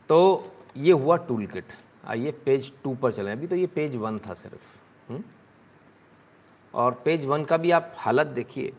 तो 0.09 0.43
ये 0.76 0.93
हुआ 0.93 1.16
टूल 1.16 1.47
किट 1.47 1.64
आइए 2.07 2.30
पेज 2.30 2.72
टू 2.84 2.95
पर 2.95 3.12
चलें। 3.12 3.32
अभी 3.32 3.47
तो 3.47 3.57
ये 3.57 3.66
पेज 3.66 3.97
वन 3.97 4.18
था 4.18 4.34
सिर्फ़? 4.34 4.78
हम्म? 5.12 5.22
और 6.74 7.03
पेज 7.05 7.26
वन 7.26 7.45
का 7.45 7.57
भी 7.57 7.70
आप 7.70 7.93
हालत 7.97 8.26
देखिए। 8.26 8.72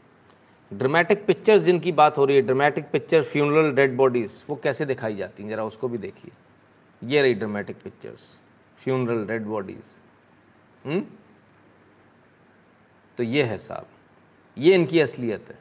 ड्रामेटिक 0.74 1.26
पिक्चर्स 1.26 1.62
जिनकी 1.62 1.92
बात 1.92 2.18
हो 2.18 2.26
रही 2.26 2.36
है 2.36 2.42
dramatic 2.42 2.92
picture 2.92 3.24
funeral 3.24 3.72
dead 3.72 3.98
bodies 3.98 4.32
वो 4.50 4.60
कैसे 4.64 4.86
दिखाई 4.86 5.16
जाती 5.16 5.44
हैं? 5.44 5.50
ज़रा 5.50 5.64
उसको 5.64 5.88
भी 5.88 5.98
देखिए। 5.98 6.32
ये 7.04 7.22
रही 7.22 7.34
dramatic 7.34 7.82
pictures 7.84 8.38
funeral 8.80 9.26
dead 9.28 9.46
bodies 9.46 9.84
तो 13.18 13.24
ये 13.24 13.44
है 13.44 13.58
साहब। 13.58 13.88
ये 14.58 14.74
इनकी 14.76 15.00
असलियत 15.00 15.50
है। 15.50 15.58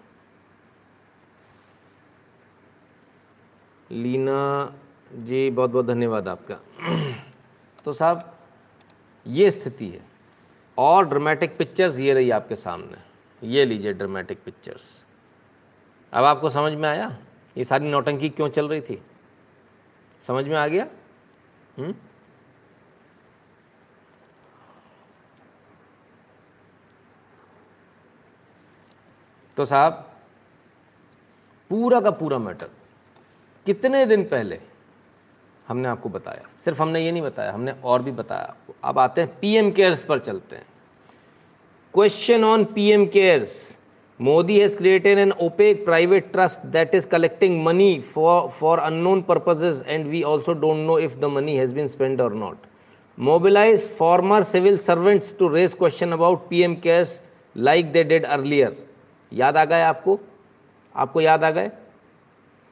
लीना 3.90 4.74
जी 5.12 5.51
बहुत 5.51 5.70
बहुत 5.70 5.86
धन्यवाद 5.86 6.28
आपका। 6.28 6.55
तो 7.84 7.93
साहब, 7.93 8.38
ये 9.26 9.51
स्थिति 9.51 9.88
है। 9.88 10.01
और 10.78 11.09
ड्रामेटिक 11.09 11.57
पिक्चर्स 11.57 11.99
ये 11.99 12.14
रही 12.14 12.30
आपके 12.30 12.57
सामने। 12.57 12.99
ये 13.43 13.64
लीजिए 13.64 13.93
ड्रामेटिक 13.93 14.43
पिक्चर्स 14.45 15.05
अब 16.12 16.24
आपको 16.24 16.49
समझ 16.51 16.72
में 16.72 16.88
आया? 16.88 17.16
ये 17.57 17.64
सारी 17.64 17.90
नौटंकी 17.90 18.28
क्यों 18.28 18.49
चल 18.49 18.68
रही 18.68 18.80
थी? 18.80 19.03
समझ 20.24 20.45
में 20.49 20.57
आ 20.57 20.66
गया? 20.66 20.86
हुँ? 21.78 21.94
तो 29.56 29.64
साहब, 29.64 29.92
पूरा 31.70 32.00
का 32.00 32.10
पूरा 32.10 32.38
मैटर, 32.38 32.70
कितने 33.66 34.06
दिन 34.06 34.24
पहले 34.28 34.60
हमने 35.68 35.88
आपको 35.88 36.08
बताया? 36.08 36.48
सिर्फ़ 36.64 36.82
हमने 36.82 37.00
ये 37.00 37.12
नहीं 37.12 37.22
बताया, 37.22 37.52
हमने 37.52 37.72
और 37.84 38.02
भी 38.02 38.12
बताया 38.12 38.42
आपको। 38.42 38.74
अब 38.84 38.98
आते 38.98 39.20
हैं 39.20 39.38
पीएम 39.40 39.70
केयर्स 39.70 40.04
पर 40.04 40.18
चलते 40.18 40.56
हैं। 40.56 40.66
Question 41.94 42.44
on 42.44 42.64
PM 42.64 43.06
cares. 43.06 43.78
Modi 44.22 44.58
has 44.60 44.76
created 44.76 45.18
an 45.18 45.32
opaque 45.42 45.84
private 45.84 46.30
trust 46.32 46.66
that 46.72 46.94
is 46.94 47.06
collecting 47.06 47.62
money 47.64 47.98
for 48.14 48.48
for 48.50 48.78
unknown 48.78 49.22
purposes 49.22 49.82
and 49.86 50.06
we 50.06 50.22
also 50.22 50.52
don't 50.54 50.86
know 50.86 50.98
if 50.98 51.16
the 51.20 51.24
money 51.32 51.56
has 51.56 51.74
been 51.74 51.88
spend 51.88 52.20
or 52.20 52.34
not 52.34 52.66
mobilise 53.18 53.88
former 53.96 54.42
civil 54.42 54.78
servants 54.78 55.36
to 55.38 55.48
raise 55.48 55.74
question 55.74 56.12
about 56.12 56.48
PM 56.48 56.74
cares 56.74 57.22
like 57.56 57.90
they 57.92 58.04
did 58.04 58.24
earlier 58.24 58.76
याद 59.32 59.56
आ 59.56 59.64
गए 59.64 59.82
आपको? 59.82 60.18
आपको 60.94 61.20
याद 61.20 61.44
आ 61.44 61.50
गए 61.50 61.70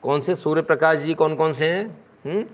कौन 0.03 0.21
से? 0.21 0.35
सूर्य 0.35 0.63
प्रकाश 0.63 0.99
जी 0.99 1.15
कौन 1.15 1.35
कौन 1.37 1.53
से 1.53 1.67
हैं? 1.67 2.47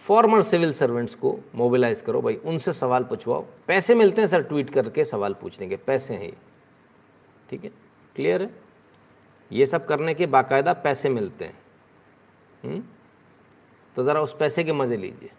फॉर्मर 0.00 0.42
सिविल 0.42 0.72
सर्वेंट्स 0.72 1.14
को 1.14 1.38
मोबिलाइज 1.54 2.00
करो 2.00 2.20
भाई, 2.22 2.34
उनसे 2.44 2.72
सवाल 2.72 3.04
पूछवाओ 3.04 3.44
पैसे 3.66 3.94
मिलते 3.94 4.22
हैं 4.22 4.28
सर 4.28 4.42
ट्वीट 4.42 4.70
करके 4.70 5.04
सवाल 5.04 5.34
पूछने 5.40 5.68
के। 5.68 5.76
पैसे 5.76 6.14
हैं 6.14 6.22
ये। 6.22 6.34
ठीक 7.50 7.64
है? 7.64 7.70
क्लियर 8.16 8.42
है? 8.42 8.50
ये 9.52 9.66
सब 9.66 9.86
करने 9.86 10.14
के 10.14 10.26
बाकायदा 10.26 10.72
पैसे 10.72 11.08
मिलते 11.08 11.44
हैं। 11.44 11.58
हुँ? 12.64 12.82
तो 13.96 14.04
ज़रा 14.04 14.20
उस 14.20 14.36
पैसे 14.36 14.64
के 14.64 14.72
मज़े 14.72 14.96
लीजिए। 14.96 15.30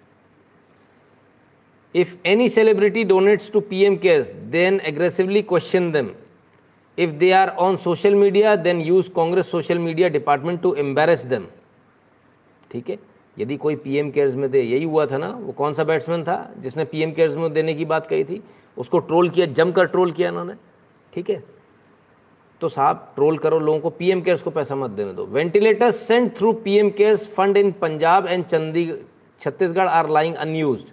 Any 2.26 2.50
celebrity 2.50 3.04
donates 3.04 3.52
to 3.52 3.60
P 3.62 3.84
M 3.84 3.96
cares 3.96 4.32
then 4.52 4.80
aggressively 4.80 5.42
question 5.42 5.92
them 5.92 6.12
if 6.98 7.10
they 7.20 7.30
are 7.34 7.52
on 7.60 7.78
social 7.78 8.14
media, 8.16 8.52
then 8.58 8.78
use 8.82 9.08
congress 9.16 9.48
social 9.50 9.80
media 9.80 10.10
department 10.10 10.62
to 10.64 10.70
embarrass 10.84 11.24
them. 11.26 11.42
ठीक 12.72 12.90
है? 12.90 12.98
यदि 13.38 13.58
कोई 13.58 13.76
पीएम 13.76 14.12
केयर्स 14.12 14.36
में 14.36 14.50
दे, 14.52 14.62
यही 14.62 14.84
हुआ 14.84 15.06
था 15.06 15.18
ना, 15.18 15.30
वो 15.30 15.52
कौन 15.52 15.74
सा 15.74 15.84
बैट्समैन 15.84 16.24
था 16.24 16.54
जिसने 16.58 16.86
पीएम 16.86 17.12
केयर्स 17.12 17.36
में 17.36 17.54
देने 17.54 17.74
की 17.74 17.86
बात 17.86 18.08
कही 18.08 18.24
थी? 18.24 18.42
उसको 18.78 19.00
ट्रोल 19.00 19.30
किया, 19.30 19.46
जमकर 19.46 19.86
ट्रोल 19.86 20.12
किया 20.12 20.30
इन्होंने। 20.30 20.54
ठीक 21.14 21.30
है? 21.30 21.44
तो 22.66 22.70
साहब 22.72 23.11
ट्रोल 23.16 23.38
करो, 23.38 23.59
लोगों 23.59 23.80
को 23.80 23.89
पीएम 23.91 24.22
केयर्स 24.22 24.43
को 24.43 24.49
पैसा 24.51 24.76
मत 24.76 24.91
देने 24.91 25.13
दो। 25.13 25.26
Ventilator 25.28 25.91
send 25.93 26.30
through 26.38 26.51
PM 26.61 26.89
cares 26.91 27.28
fund 27.34 27.57
in 27.57 27.72
Punjab 27.82 28.28
and 28.28 28.45
Chandigarh 28.45 28.95
Chhattisgarh 29.41 29.88
are 29.89 30.09
lying 30.09 30.36
unused 30.36 30.86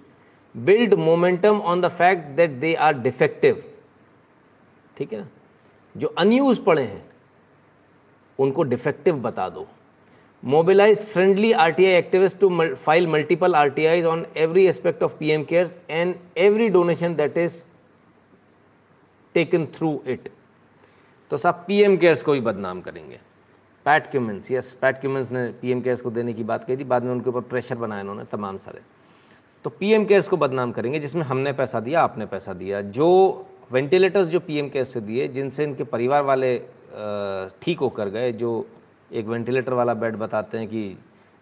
build 0.55 0.95
momentum 1.01 1.61
on 1.63 1.81
the 1.81 1.89
fact 1.91 2.27
that 2.37 2.51
they 2.61 2.75
are 2.87 2.99
defective 2.99 3.63
ठीक 4.97 5.13
है 5.13 5.21
ना? 5.21 5.29
जो 5.95 6.09
अनयूज 6.19 6.59
पड़े 6.65 6.83
हैं, 6.83 7.05
उनको 8.39 8.63
डिफेक्टिव 8.65 9.23
बता 9.23 9.49
दो। 9.49 9.67
Mobilise 10.43 11.07
friendly 11.07 11.53
RTI 11.65 11.93
activist 11.95 12.39
to 12.39 12.51
file 12.75 13.07
multiple 13.07 13.55
RTI 13.55 14.03
on 14.13 14.27
every 14.37 14.67
aspect 14.67 15.03
of 15.03 15.17
PM 15.19 15.45
CARES 15.45 15.75
and 15.91 16.15
every 16.41 16.69
donation 16.71 17.15
that 17.17 17.39
is 17.39 17.59
taken 19.35 19.67
through 19.75 20.01
it 20.09 20.29
तो 21.33 21.39
साहब 21.39 21.65
पीएम 21.67 21.97
केयर्स 21.97 22.23
को 22.23 22.33
ही 22.33 22.41
बदनाम 22.41 22.81
करेंगे। 22.81 23.19
Pat 23.87 24.11
Cummins 24.11 24.51
yes 24.51 24.73
Pat 24.81 25.01
Cummins 25.01 25.31
ने 25.33 25.47
पीएम 25.61 25.81
केयर्स 25.81 26.01
को 26.01 26.11
देने 26.11 26.33
की 26.33 26.45
बात 26.45 26.65
कही 26.65 26.77
थी, 26.77 26.85
बाद 26.85 27.03
में 27.03 27.13
उनके 27.13 27.31
ऊपर 27.31 27.41
प्रेशर 27.41 27.75
बनाया 27.75 28.01
उन्होंने 28.01 28.25
तमाम 28.33 28.59
सारे। 28.59 28.81
तो 29.65 29.71
पीएम 29.71 30.05
केयर्स 30.05 30.29
को 30.29 30.37
बदनाम 30.37 30.73
करेंगे, 30.73 30.99
जिसमें 31.01 31.23
हमने 31.23 31.53
पैसा 31.53 31.81
दिया, 31.81 32.03
आपने 32.03 32.27
पैसा 32.27 32.53
दिया। 32.53 32.81
जो 32.83 33.09
वेंटिलेटर्स 33.73 34.27
जो 34.29 34.41
पीएम 34.41 34.69
केयर्स 34.69 34.93
से 34.93 35.01
दिए, 35.01 35.29
जिनसे 35.29 35.65
इनके 35.65 35.85
परिवार 35.85 36.23
वाले 36.23 36.57
ठीक 37.63 37.79
होकर 37.79 38.09
गए, 38.09 38.33
जो 38.33 38.67
एक 39.13 39.27
वेंटिलेटर 39.27 39.73
वाला 39.73 39.95
बेड 39.95 40.17
बताते 40.17 40.59
हैं 40.59 40.69
कि 40.69 40.97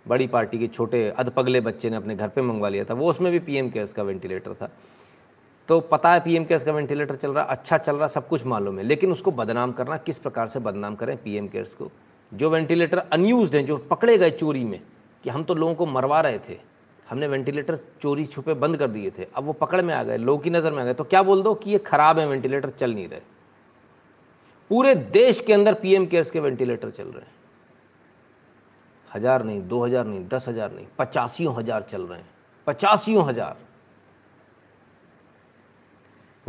बड़ी 0.06 0.26
पार्टी 0.26 0.58
के 0.58 0.66
छोटे 0.68 1.08
अधपगले 1.10 1.60
बच्चे 1.60 1.90
ने 1.90 1.96
अपने 1.96 2.16
घर 2.16 2.28
पे 2.28 2.42
मंगवा 2.42 2.68
लिया 2.68 2.84
था, 2.84 2.94
वो 2.94 3.10
उसमें 3.10 3.32
भी 3.32 3.38
पीएम 3.40 3.70
केयर्स 3.70 3.92
का 3.92 4.02
वेंटिलेटर 4.02 4.54
था। 4.54 4.70
तो 5.70 5.78
पता 5.80 6.12
है 6.12 6.20
पीएम 6.20 6.44
केयर्स 6.44 6.64
का 6.64 6.72
वेंटिलेटर 6.72 7.16
चल 7.16 7.32
रहा 7.32 7.42
अच्छा 7.44 7.76
चल 7.78 7.96
रहा, 7.96 8.06
सब 8.08 8.26
कुछ 8.28 8.44
मालूम 8.46 8.78
है। 8.78 8.84
लेकिन 8.84 9.12
उसको 9.12 9.30
बदनाम 9.30 9.72
करना, 9.72 9.96
किस 9.98 10.18
प्रकार 10.18 10.48
से 10.48 10.60
बदनाम 10.60 10.94
करें 10.94 11.16
पीएम 11.16 11.46
केयर्स 11.48 11.74
को? 11.74 11.90
जो 12.32 12.50
वेंटिलेटर 12.50 12.98
अनयूज 12.98 13.54
हैं, 13.56 13.64
जो 13.66 13.76
पकड़े 13.90 14.16
गए 14.18 14.30
चोरी 14.32 14.64
में, 14.64 14.80
कि 15.24 15.30
हम 15.30 15.44
तो 15.44 15.54
लोगों 15.54 15.74
को 15.74 15.86
मरवा 15.86 16.20
रहे 16.20 16.38
थे, 16.48 16.56
हमने 17.06 17.26
वेंटिलेटर 17.28 17.78
चोरी 18.02 18.26
छुपे 18.26 18.54
बंद 18.56 18.76
कर 18.76 18.88
दिए 18.88 19.10
थे, 19.10 19.26
अब 19.36 19.44
वो 19.44 19.52
पकड़ 19.52 19.82
में 19.82 19.94
आ 19.94 20.02
गए, 20.02 20.16
लोगों 20.16 20.38
की 20.38 20.50
नज़र 20.50 20.72
में 20.72 20.82
आ 20.82 20.84
गए 20.84 20.94
तो 20.94 21.04
क्या 21.04 21.22
बोल 21.22 21.42
दो 21.42 21.54
कि 21.54 21.70
ये 21.70 21.78
खराब 21.86 22.18
है 22.18 22.26
वेंटिलेटर 22.26 22.70
चल 22.70 22.94
नहीं 22.94 23.08
रहे? 23.08 23.20
पूरे 24.70 24.94
देश 24.94 25.40
के 25.40 25.52
अंदर 25.52 25.74
पीएम 25.76 26.06
केयर्स 26.06 26.30
के 26.30 26.40
वेंटिलेटर 26.40 26.90
चल 26.90 27.04
रहे 27.04 27.20
हैं। 27.20 27.32
हज़ार 29.10 29.44
नहीं, 29.44 29.66
दो 29.68 29.84
हज़ार 29.84 30.06
नहीं, 30.06 30.26
दस 30.28 30.48
हज़ार 30.48 30.72
नहीं, 30.72 30.86
पचासियों 30.98 31.56
हज़ार 31.56 31.86
चल 31.90 32.02
रहे 32.02 32.18
हैं। 32.18 32.28
पचासियों 32.66 33.28
हज़ार। 33.28 33.56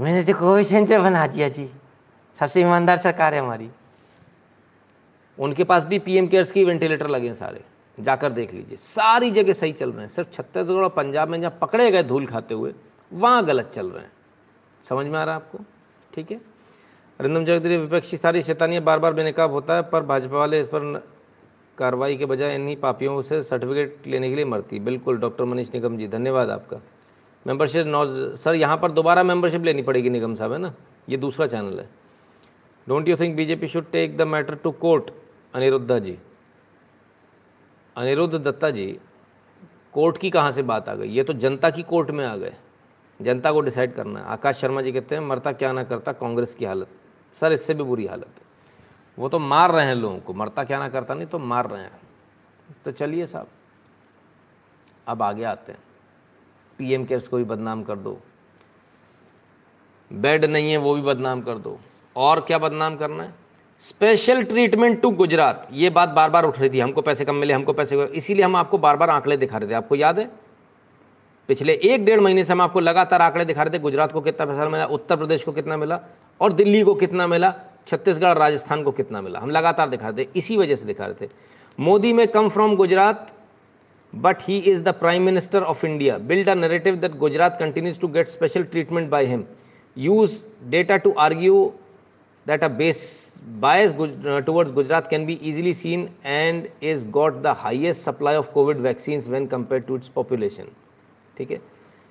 मैंने 0.01 0.23
तो 0.23 0.39
कोविड 0.39 0.65
सेंटर 0.65 1.01
बना 1.01 1.27
दिया 1.27 1.49
जी। 1.49 1.69
सबसे 2.39 2.61
ईमानदार 2.61 2.97
सरकार 2.97 3.33
है 3.33 3.39
हमारी। 3.39 3.69
उनके 5.39 5.63
पास 5.63 5.83
भी 5.83 5.99
पीएम 5.99 6.27
केयर्स 6.27 6.51
की 6.51 6.63
वेंटिलेटर 6.65 7.07
लगे 7.07 7.27
हैं 7.27 7.35
सारे। 7.35 7.61
जाकर 7.99 8.29
देख 8.29 8.53
लीजिए। 8.53 8.77
सारी 8.77 9.31
जगह 9.31 9.53
सही 9.53 9.73
चल 9.73 9.91
रहे 9.91 10.05
हैं। 10.05 10.13
सिर्फ़ 10.13 10.29
छत्तीसगढ़ 10.31 10.73
और 10.73 10.89
पंजाब 10.89 11.29
में 11.29 11.41
जहाँ 11.41 11.57
पकड़े 11.61 11.91
गए 11.91 12.03
धूल 12.03 12.25
खाते 12.25 12.53
हुए, 12.53 12.73
वहाँ 13.13 13.45
गलत 13.45 13.71
चल 13.75 13.87
रहे 13.87 14.03
हैं। 14.03 14.11
समझ 14.89 15.05
में 15.05 15.19
आ 15.19 15.23
रहा 15.23 15.35
है 15.35 15.41
आपको? 15.41 15.59
ठीक 16.13 16.31
है? 16.31 16.41
अरिंदम 17.19 17.45
चौधरी 17.45 17.77
विपक्षी 17.77 18.17
सारी 18.17 18.41
शैतानियाँ 18.41 18.83
बार 18.83 18.99
बार 18.99 19.13
बेनकाब 19.13 19.51
होता 19.51 19.73
है, 19.75 19.81
पर 19.81 20.03
भाजपा 20.03 20.37
वाले 20.37 20.61
इस 20.61 20.67
पर 20.67 21.07
कार्रवाई 21.77 22.17
के 22.17 22.25
बजाय 22.25 22.55
इन्हीं 22.55 22.77
पापियों 22.77 23.21
से 23.21 23.43
सर्टिफिकेट 23.43 23.97
लेने 24.07 24.29
के 24.29 24.35
लिए 24.35 24.45
मरती। 24.45 24.79
बिल्कुल, 24.79 25.17
डॉक्टर 25.17 25.43
मनीष 25.43 25.69
निगम 25.73 25.97
जी, 25.97 26.07
धन्यवाद 26.07 26.49
आपका। 26.49 26.77
मेंबरशिप 27.45 27.87
नौ 27.87 28.05
सर, 28.35 28.55
यहाँ 28.55 28.77
पर 28.77 28.91
दोबारा 28.91 29.23
मेंबरशिप 29.23 29.63
लेनी 29.63 29.81
पड़ेगी 29.81 30.09
निगम 30.09 30.35
साहब, 30.35 30.51
है 30.51 30.57
ना? 30.57 30.73
ये 31.09 31.17
दूसरा 31.17 31.47
चैनल 31.47 31.79
है। 31.79 31.89
Don't 32.87 33.07
you 33.07 33.15
think 33.17 33.35
BJP 33.35 33.67
should 33.67 33.91
take 33.91 34.17
the 34.17 34.21
matter 34.21 34.55
to 34.55 34.71
court 34.71 35.11
Aniruddha 35.53 35.99
ji. 35.99 36.17
Aniruddh 37.95 38.35
Datta 38.35 38.69
ji 38.69 38.85
court 39.93 40.17
की 40.17 40.29
कहाँ 40.29 40.51
से 40.51 40.63
बात 40.63 40.89
आ 40.89 40.95
गई? 40.95 41.07
ये 41.07 41.23
तो 41.23 41.33
जनता 41.33 41.69
की 41.69 41.83
कोर्ट 41.83 42.11
में 42.11 42.25
आ 42.25 42.35
गए। 42.35 42.53
जनता 43.19 43.51
को 43.51 43.61
डिसाइड 43.61 43.93
करना 43.93 44.19
है। 44.19 44.25
आकाश 44.25 44.55
शर्मा 44.55 44.81
जी 44.81 44.91
कहते 44.91 45.15
हैं, 45.15 45.21
मरता 45.21 45.51
क्या 45.51 45.71
ना 45.71 45.83
करता, 45.83 46.11
कांग्रेस 46.11 46.55
की 46.55 46.65
हालत। 46.65 46.87
सर, 47.37 47.51
इससे 47.51 47.73
भी 47.73 47.83
बुरी 47.83 48.05
हालत 48.05 48.27
है। 48.27 48.49
वो 49.17 49.29
तो 49.29 49.39
मार 49.39 49.71
रहे 49.71 49.85
हैं 49.85 49.95
लोगों 49.95 50.19
को। 50.19 50.33
मरता 50.33 50.63
क्या 50.63 50.79
ना 50.79 50.89
करता, 50.89 51.13
नहीं 51.13 51.27
तो 51.27 51.39
मार 51.39 51.69
रहे 51.69 51.83
हैं। 51.83 51.99
तो 52.85 52.91
चलिए 52.91 53.27
साहब, 53.27 53.47
अब 55.07 55.21
आगे 55.21 55.43
आते 55.43 55.71
हैं। 55.71 55.79
पीएम 56.81 57.05
केयर्स 57.05 57.27
को 57.27 57.37
भी 57.37 57.43
बदनाम 57.43 57.83
कर 57.83 57.95
दो। 57.95 58.17
बेड 60.13 60.45
नहीं 60.45 60.71
है, 60.71 60.77
वो 60.77 60.95
भी 60.95 61.01
बदनाम 61.01 61.41
कर 61.41 61.57
दो। 61.57 61.79
और 62.15 62.39
क्या 62.39 62.57
बदनाम 62.57 62.95
करना 62.95 63.23
है? 63.23 63.33
Special 63.81 64.43
treatment 64.43 65.01
to 65.01 65.09
Gujarat. 65.11 65.67
ये 65.73 65.89
बात 65.89 66.09
बार 66.09 66.29
बार 66.29 66.45
उठ 66.45 66.59
रही 66.59 66.69
थी। 66.69 66.79
हमको 66.79 67.01
पैसे 67.01 67.25
कम 67.25 67.35
मिले, 67.35 67.53
हमको 67.53 67.73
पैसे 67.73 68.03
इसीलिए 68.03 68.45
हम 68.45 68.55
आपको 68.55 68.77
बार 68.77 68.97
बार 68.97 69.09
आंकड़े 69.09 69.37
दिखा 69.37 69.57
रहे 69.57 69.69
थे। 69.69 69.73
आपको 69.73 69.95
याद 69.95 70.19
है? 70.19 70.29
पिछले 71.47 71.73
एक 71.73 72.05
डेढ़ 72.05 72.19
महीने 72.19 72.45
से 72.45 72.53
हम 72.53 72.61
आपको 72.61 72.79
लगातार 72.79 73.21
आंकड़े 73.21 73.45
दिखा 73.45 73.63
रहे 73.63 73.73
थे। 73.73 73.81
गुजरात 73.81 74.11
को 74.11 74.21
कितना 74.21 74.45
पैसा 74.45 74.69
मिला, 74.69 74.85
उत्तर 74.85 75.15
प्रदेश 75.15 75.43
को 75.43 75.51
कितना 75.51 75.77
मिला, 75.77 75.99
और 76.41 76.53
दिल्ली 76.53 76.81
को 76.81 76.95
कितना 76.95 77.27
मिला, 77.27 77.53
छत्तीसगढ़, 77.87 78.37
राजस्थान 78.37 78.83
को 78.83 78.91
कितना 78.91 79.21
मिला। 79.21 79.39
हम 79.39 79.49
लगातार 79.49 79.89
दिखा 79.89 80.09
रहे 80.09 80.25
थे। 80.25 80.29
इसी 80.35 80.57
वजह 80.57 80.75
से 80.75 80.85
दिखा 80.85 81.05
रहे 81.05 81.25
थे। 81.25 81.29
मोदी 81.79 82.13
में 82.13 82.27
come 82.27 82.49
from 82.49 82.75
Gujarat. 82.75 83.31
but 84.13 84.41
he 84.41 84.69
is 84.69 84.81
the 84.83 84.93
Prime 84.93 85.23
Minister 85.23 85.59
of 85.59 85.83
India. 85.83 86.19
Build 86.19 86.47
a 86.47 86.55
narrative 86.55 87.01
that 87.01 87.19
Gujarat 87.19 87.57
continues 87.57 87.97
to 87.99 88.07
get 88.07 88.27
special 88.27 88.65
treatment 88.65 89.09
by 89.09 89.25
him. 89.25 89.47
Use 89.95 90.43
data 90.69 90.99
to 90.99 91.15
argue 91.15 91.73
that 92.45 92.63
a 92.63 92.69
base 92.69 93.37
bias 93.59 93.93
uh, 93.93 94.41
towards 94.41 94.71
Gujarat 94.71 95.09
can 95.09 95.25
be 95.25 95.45
easily 95.47 95.73
seen 95.73 96.13
and 96.23 96.69
is 96.81 97.03
got 97.03 97.41
the 97.41 97.53
highest 97.53 98.03
supply 98.03 98.35
of 98.35 98.53
COVID 98.53 98.81
vaccines 98.81 99.27
when 99.27 99.47
compared 99.47 99.87
to 99.87 99.95
its 99.95 100.09
population. 100.09 100.69
Okay? 101.39 101.61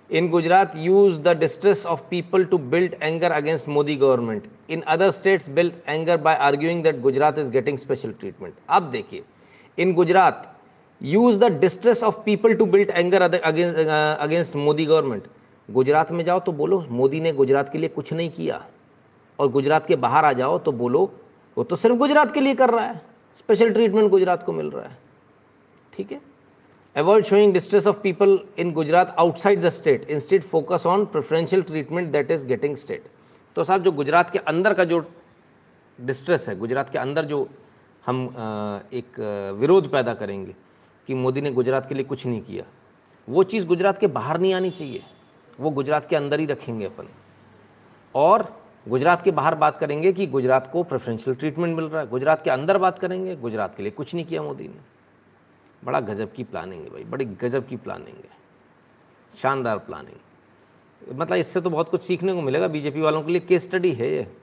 In 0.09 0.31
Gujarat, 0.31 0.77
use 0.77 1.21
the 1.21 1.35
distress 1.35 1.85
of 1.85 2.09
people 2.11 2.45
to 2.45 2.59
build 2.59 2.97
anger 3.01 3.29
against 3.29 3.69
Modi 3.69 3.95
government. 3.97 4.47
In 4.69 4.83
other 4.87 5.13
states, 5.13 5.47
build 5.47 5.73
anger 5.87 6.19
by 6.19 6.37
arguing 6.37 6.83
that 6.83 7.01
Gujarat 7.01 7.39
is 7.39 7.49
getting 7.49 7.79
special 7.79 8.13
treatment. 8.15 8.57
Ab 8.69 8.93
dekhiye, 8.93 9.23
in 9.77 9.95
Gujarat, 9.95 10.60
use 11.01 11.37
the 11.39 11.45
distress 11.61 12.03
of 12.05 12.17
people 12.25 12.55
to 12.55 12.67
build 12.67 12.91
anger 12.91 13.23
against 13.23 14.57
Modi 14.57 14.87
government 14.87 15.27
Gujarat 15.69 16.11
में 16.13 16.25
जाओ 16.25 16.41
तो 16.41 16.53
बोलो, 16.53 16.85
मोदी 16.91 17.21
ने 17.21 17.33
गुजरात 17.33 17.73
के 17.73 17.79
लिए 17.79 17.89
कुछ 17.89 18.13
नहीं 18.13 18.31
किया। 18.31 18.65
और 19.39 19.49
गुजरात 19.49 19.87
के 19.87 19.97
बाहर 19.97 20.25
आ 20.25 20.33
जाओ 20.33 20.59
तो 20.59 20.73
बोलो, 20.73 21.11
वो 21.57 21.65
तो 21.65 21.77
सिर्फ़ 21.77 21.97
गुजरात 21.97 22.33
के 22.35 22.41
लिए 22.41 22.55
कर 22.55 22.71
रहा 22.71 22.85
है। 22.85 23.01
स्पेशल 23.37 23.71
ट्रीटमेंट 23.73 24.11
गुजरात 24.11 24.43
को 24.43 24.53
मिल 24.53 24.71
रहा 24.71 24.85
है। 24.85 24.99
ठीक 25.93 26.13
है? 26.13 26.21
Avoid 26.97 27.25
showing 27.25 27.53
distress 27.53 27.87
of 27.87 27.99
people 28.03 28.39
in 28.59 28.73
Gujarat 28.73 29.15
outside 29.19 29.61
the 29.63 29.69
state 29.71 30.09
instead 30.11 30.43
focus 30.45 30.87
on 30.87 31.05
preferential 31.07 31.63
treatment 31.63 32.11
that 32.13 32.31
is 32.31 32.47
getting 32.47 32.77
state 32.77 33.05
तो 33.57 33.65
साहब, 33.65 33.83
जो 33.83 33.93
गुजरात 33.93 34.31
के 34.31 34.39
अंदर 34.41 34.75
का 34.75 34.85
जो 34.85 35.05
डिस्ट्रेस 35.99 36.49
है, 36.49 36.59
गुजरात 36.59 36.91
के 36.91 36.99
अंदर 36.99 37.25
जो 37.25 37.49
हम 38.07 38.27
एक 38.93 39.21
विरोध 39.61 39.91
पैदा 39.93 40.15
करेंगे 40.15 40.55
कि 41.11 41.15
मोदी 41.15 41.41
ने 41.41 41.51
गुजरात 41.51 41.89
के 41.89 41.95
लिए 41.95 42.05
कुछ 42.05 42.27
नहीं 42.27 42.41
किया। 42.41 42.65
वो 43.29 43.43
चीज़ 43.43 43.67
गुजरात 43.67 43.99
के 43.99 44.07
बाहर 44.07 44.41
नहीं 44.41 44.55
आनी 44.55 44.71
चाहिए। 44.71 45.03
वो 45.61 45.71
गुजरात 45.71 46.09
के 46.09 46.17
अंदर 46.17 46.41
ही 46.41 46.47
रखेंगे 46.47 46.87
अपन। 46.87 47.09
और 48.15 48.65
गुजरात 48.89 49.23
के 49.23 49.31
बाहर 49.31 49.55
बात 49.55 49.79
करेंगे 49.79 50.13
कि 50.13 50.27
गुजरात 50.27 50.71
को 50.73 50.83
प्रेफरेंशियल 50.83 51.37
ट्रीटमेंट 51.37 51.77
मिल 51.77 51.85
रहा 51.85 52.03
है। 52.03 52.09
गुजरात 52.09 52.45
के 52.45 52.51
अंदर 52.51 52.79
बात 52.79 52.99
करेंगे, 52.99 53.37
गुजरात 53.37 53.75
के 53.77 53.83
लिए 53.83 53.93
कुछ 53.93 54.15
नहीं 54.15 54.25
किया 54.25 54.43
मोदी 54.43 54.69
ने। 54.69 54.75
बड़ा 55.85 56.01
गजब 56.01 56.33
की 56.33 56.45
प्लानिंग 56.45 56.85
है 56.85 56.91
भाई, 56.91 57.05
बड़ी 57.05 57.25
गजब 57.25 57.69
की 57.69 57.77
प्लानिंग 57.77 58.17
है। 58.17 58.31
शानदार 59.43 59.79
प्लानिंग 59.79 60.17
मतलब 61.21 61.37
इससे 61.37 61.61
तो 61.61 61.71
बहुत 61.71 61.91
कुछ 61.91 62.03
सीखने 62.03 62.33
को 62.33 62.43
मिलेगा, 62.43 62.69
बीजेपी 62.69 63.01
वालों 63.01 63.23
के 63.23 63.33
लिए 63.33 63.41
केस 63.41 63.65
स्टडी 63.65 63.93
है 63.93 64.11
ये, 64.11 64.37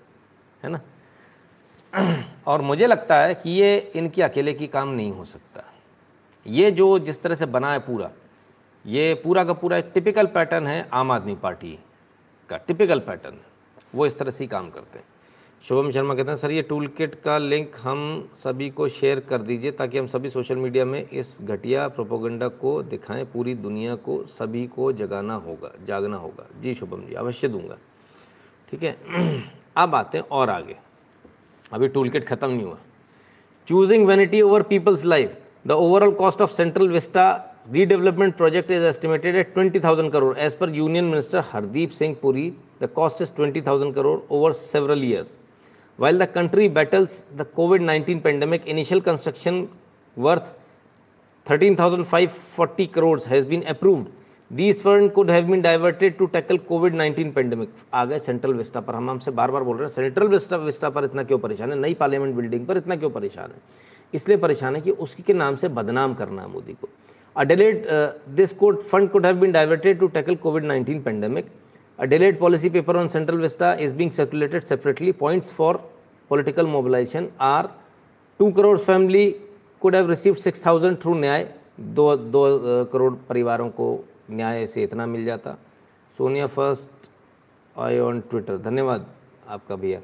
है 0.64 0.70
ना? 0.70 0.82
और 2.48 2.62
मुझे 2.62 2.88
लगता 2.88 3.16
है 3.16 3.36
कि 3.36 3.50
ये 3.50 3.92
इनकी 3.96 4.22
अकेले 4.22 4.54
की 4.54 4.68
काम 4.68 4.90
नहीं 4.90 5.12
हो 5.12 5.26
सकता। 5.26 5.47
ये 6.48 6.72
जो 6.72 6.98
जिस 7.00 7.22
तरह 7.22 7.36
से 7.36 7.46
बना 7.46 7.72
है 7.74 7.80
पूरा, 7.80 8.10
ये 8.86 9.14
पूरा 9.24 9.44
का 9.44 9.54
पूरा 9.54 9.78
एक 9.78 9.92
टिपिकल 9.94 10.26
पैटर्न 10.26 10.68
है 10.68 10.88
आम 10.94 11.12
आदमी 11.12 11.36
पार्टी 11.36 11.78
का 12.50 12.58
टिपिकल 12.58 13.00
पैटर्न 13.00 13.38
वो 13.96 14.06
इस 14.06 14.18
तरह 14.18 14.32
से 14.32 14.44
ही 14.44 14.48
काम 14.48 14.70
करते 14.70 15.00
हैं। 15.00 15.06
शुभम 15.64 15.90
शर्मा 15.92 16.16
कहते 16.16 16.30
हैं, 16.30 16.38
सर, 16.38 16.52
ये 16.52 16.62
टूल 16.62 16.88
किट 16.88 17.16
का 17.16 17.38
लिंक 17.38 17.76
हम 17.82 18.30
सभी 18.38 18.70
को 18.70 18.88
शेयर 18.88 19.20
कर 19.20 19.42
दीजिए 19.42 19.72
ताकि 19.72 19.98
हम 19.98 20.08
सभी 20.08 20.30
सोशल 20.30 20.56
मीडिया 20.56 20.86
में 20.86 21.10
इस 21.10 21.38
घटिया 21.42 21.88
प्रोपोगंडा 21.88 22.48
को 22.48 22.82
दिखाएँ, 22.84 23.24
पूरी 23.26 23.54
दुनिया 23.56 23.96
को 23.96 24.24
सभी 24.26 24.66
को 24.68 24.92
जगाना 24.94 25.36
होगा, 25.36 25.72
जागना 25.86 26.18
होगा। 26.18 26.46
जी 26.62 26.74
शुभम 26.74 27.02
जी, 27.02 27.14
अवश्य 27.14 27.48
दूँगा। 27.48 27.78
ठीक 28.72 28.84
है, 28.84 28.96
अब 29.78 29.96
आते 29.96 30.18
हैं 30.18 30.26
और 30.32 30.50
आगे। 30.50 30.78
अभी 31.74 31.88
टूल 31.88 32.10
किट 32.10 32.26
ख़त्म 32.26 32.50
नहीं 32.50 32.66
हुआ। 32.66 32.78
Choosing 33.68 34.08
vanity 34.08 34.42
over 34.42 34.62
people's 34.62 35.06
life 35.06 35.40
the 35.68 35.72
overall 35.72 36.12
cost 36.16 36.42
of 36.42 36.52
Central 36.52 36.90
Vista 36.90 37.24
redevelopment 37.72 38.36
project 38.36 38.70
is 38.72 38.84
estimated 38.86 39.36
at 39.36 39.54
twenty 39.54 39.80
thousand 39.80 40.12
crore 40.12 40.38
as 40.38 40.56
per 40.56 40.70
union 40.76 41.06
minister 41.06 41.44
Hardeep 41.52 41.90
Singh 41.90 42.16
Puri 42.22 42.50
the 42.82 42.90
cost 42.96 43.22
is 43.22 43.34
twenty 43.36 43.62
thousand 43.62 43.94
crore 43.96 44.20
over 44.36 44.52
several 44.54 45.04
years 45.06 45.40
while 46.00 46.20
the 46.20 46.28
country 46.36 46.70
battles 46.78 47.24
the 47.38 47.46
COVID 47.56 47.82
nineteen 47.82 48.20
pandemic 48.20 48.68
initial 48.68 49.02
construction 49.02 49.68
worth 50.18 50.54
thirteen 51.48 51.76
thousand 51.80 52.06
five 52.06 52.30
forty 52.56 52.86
crore 52.96 53.20
has 53.28 53.48
been 53.48 53.62
approved 53.76 54.08
these 54.52 54.82
fund 54.84 55.12
could 55.12 55.32
have 55.32 55.46
been 55.46 55.62
diverted 55.62 56.18
to 56.18 56.26
tackle 56.34 56.58
COVID 56.68 56.96
nineteen 56.96 57.32
pandemic 57.32 57.70
आ 57.94 58.06
गए 58.06 58.20
Central 58.20 58.54
Vista 58.54 58.82
पर 58.82 58.96
हम 58.96 59.10
हमसे 59.10 59.32
बार 59.32 59.52
बार 59.52 59.64
बोल 59.64 59.78
रहे 59.78 59.88
हैं 59.88 59.94
central 59.94 60.28
Vista 60.66 60.90
पर 60.90 61.06
इतना 61.06 61.24
क्यों 61.24 61.40
परेशान 61.40 61.72
है? 61.72 61.80
नई 61.80 61.94
पार्लियामेंट 61.94 62.36
बिल्डिंग 62.36 62.66
पर 62.68 62.78
इतना 62.78 62.96
क्यों 62.96 63.10
परेशान 63.10 63.52
है? 63.52 63.62
इसलिए 64.14 64.38
परेशान 64.38 64.76
है 64.76 64.82
कि 64.82 64.92
उसके 64.92 65.24
के 65.24 65.34
नाम 65.34 65.56
से 65.56 65.68
बदनाम 65.70 66.14
करना 66.14 66.42
है 66.42 66.50
मोदी 66.50 66.74
को। 66.74 66.90
अडेलेट 67.36 67.88
this 68.36 68.54
could 68.54 68.80
fund 68.82 69.10
could 69.12 69.26
have 69.26 69.36
been 69.40 69.52
diverted 69.52 70.00
to 70.00 70.08
tackle 70.10 70.36
COVID 70.36 70.64
nineteen 70.66 71.02
pandemic 71.02 71.52
अडेलेट 72.00 72.40
policy 72.40 72.70
paper 72.70 72.98
on 72.98 73.08
Central 73.08 73.38
Vista 73.38 73.74
is 73.76 73.94
being 73.96 74.12
circulated 74.12 74.64
separately 74.64 75.12
points 75.20 75.52
for 75.54 75.78
political 76.32 76.66
mobilisation 76.68 77.28
are 77.42 77.70
two 78.40 78.52
crore 78.52 78.78
family 78.78 79.30
could 79.82 79.96
have 79.96 80.10
receive 80.10 80.34
six 80.36 80.62
through 80.64 81.14
Nyay, 81.14 81.50
दो 81.80 82.16
दो 82.18 82.48
uh, 82.58 82.92
crore 82.92 83.14
परिवारों 83.30 83.70
को 83.70 84.04
न्याय 84.32 84.68
से 84.68 84.84
इतना 84.84 85.06
मिल 85.06 85.26
जाता। 85.26 85.58
Sonia 86.18 86.48
first 86.48 87.10
I 87.76 88.00
on 88.00 88.20
Twitter 88.30 88.58
धन्यवाद 88.58 89.06
आपका 89.48 89.76
भैया। 89.76 90.00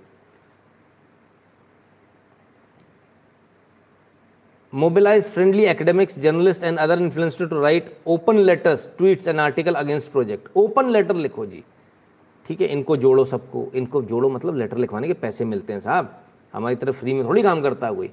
mobilize 4.73 5.29
friendly 5.29 5.67
academics, 5.67 6.15
journalists, 6.15 6.63
and 6.63 6.79
other 6.79 6.95
influencers 6.97 7.49
to 7.49 7.59
write 7.61 7.91
open 8.07 8.37
letters 8.37 8.87
tweets 9.01 9.27
and 9.27 9.39
article 9.39 9.73
against 9.75 10.11
project 10.11 10.57
open 10.57 10.89
letter 10.91 11.15
लिखो 11.15 11.45
जी। 11.45 11.63
ठीक 12.45 12.61
है, 12.61 12.67
इनको 12.67 12.97
जोड़ो 12.97 13.25
सबको। 13.25 13.65
इनको 13.75 14.01
जोड़ो 14.01 14.29
मतलब 14.29 14.57
लेटर 14.57 14.77
लिखवाने 14.77 15.07
के 15.07 15.13
पैसे 15.13 15.45
मिलते 15.45 15.73
हैं 15.73 15.79
साहब। 15.79 16.09
हमारी 16.53 16.75
तरफ़ 16.75 16.95
फ्री 16.99 17.13
में 17.13 17.23
थोड़ी 17.25 17.41
काम 17.41 17.61
करता 17.61 17.87
है 17.87 17.95
कोई 17.95 18.09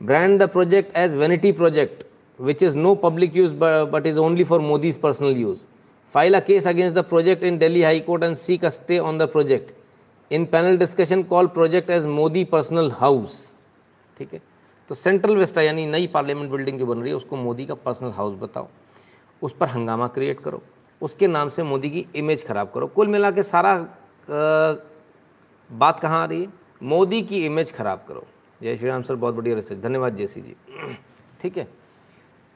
brand 0.00 0.42
the 0.42 0.48
project 0.50 0.96
as 0.96 1.14
vanity 1.16 1.52
project 1.52 2.04
which 2.38 2.62
is 2.62 2.76
no 2.76 2.94
public 3.04 3.36
use 3.36 3.52
but 3.92 4.06
is 4.06 4.18
only 4.18 4.44
for 4.44 4.60
Modi 4.60 4.92
personal 5.02 5.36
use 5.36 5.64
file 6.12 6.34
a 6.34 6.40
case 6.40 6.66
against 6.66 6.96
the 6.96 7.04
project 7.08 7.44
in 7.44 7.58
Delhi 7.58 7.82
high 7.82 8.00
court 8.00 8.22
and 8.24 8.36
seek 8.58 8.68
stay 8.68 8.98
on 8.98 9.18
the 9.18 9.28
project 9.32 10.32
in 10.32 10.44
panel 10.52 10.78
discussion 10.78 11.22
call 11.32 11.46
project 11.56 11.90
as 11.90 12.06
Modi 12.18 12.44
personal 12.52 12.90
house 12.96 13.50
ठीक 14.18 14.32
है? 14.32 14.40
तो 14.88 14.94
central 14.94 15.36
Vista 15.36 15.62
यानी 15.62 15.86
नई 15.86 16.06
parliament 16.06 16.50
building 16.50 16.78
जो 16.78 16.86
बन 16.86 16.98
रही 16.98 17.10
है 17.10 17.16
उसको 17.16 17.36
मोदी 17.36 17.66
का 17.66 17.74
पर्सनल 17.74 18.10
हाउस 18.10 18.38
बताओ। 18.40 18.68
उस 19.42 19.52
पर 19.52 19.68
हंगामा 19.68 20.06
क्रिएट 20.08 20.40
करो। 20.40 20.62
उसके 21.02 21.26
नाम 21.26 21.48
से 21.48 21.62
मोदी 21.62 21.90
की 21.90 22.06
इमेज 22.16 22.46
ख़राब 22.46 22.70
करो। 22.74 22.86
कुल 22.86 23.08
मिला 23.08 23.30
के 23.30 23.42
सारा 23.42 23.72
आ, 23.72 24.76
बात 25.70 26.00
कहाँ 26.00 26.22
आ 26.22 26.24
रही 26.24 26.42
है? 26.42 26.48
मोदी 26.82 27.20
की 27.22 27.44
इमेज 27.46 27.72
ख़राब 27.72 28.04
करो। 28.08 28.26
जय 28.60 28.76
श्री 28.76 28.88
राम 28.88 29.02
सर 29.02 29.14
बहुत 29.14 29.34
बढ़िया 29.34 29.54
रिसर्च। 29.54 29.78
धन्यवाद 29.78 30.16
जयसी 30.16 30.40
जी। 30.40 30.56
ठीक 31.40 31.58
है? 31.58 31.68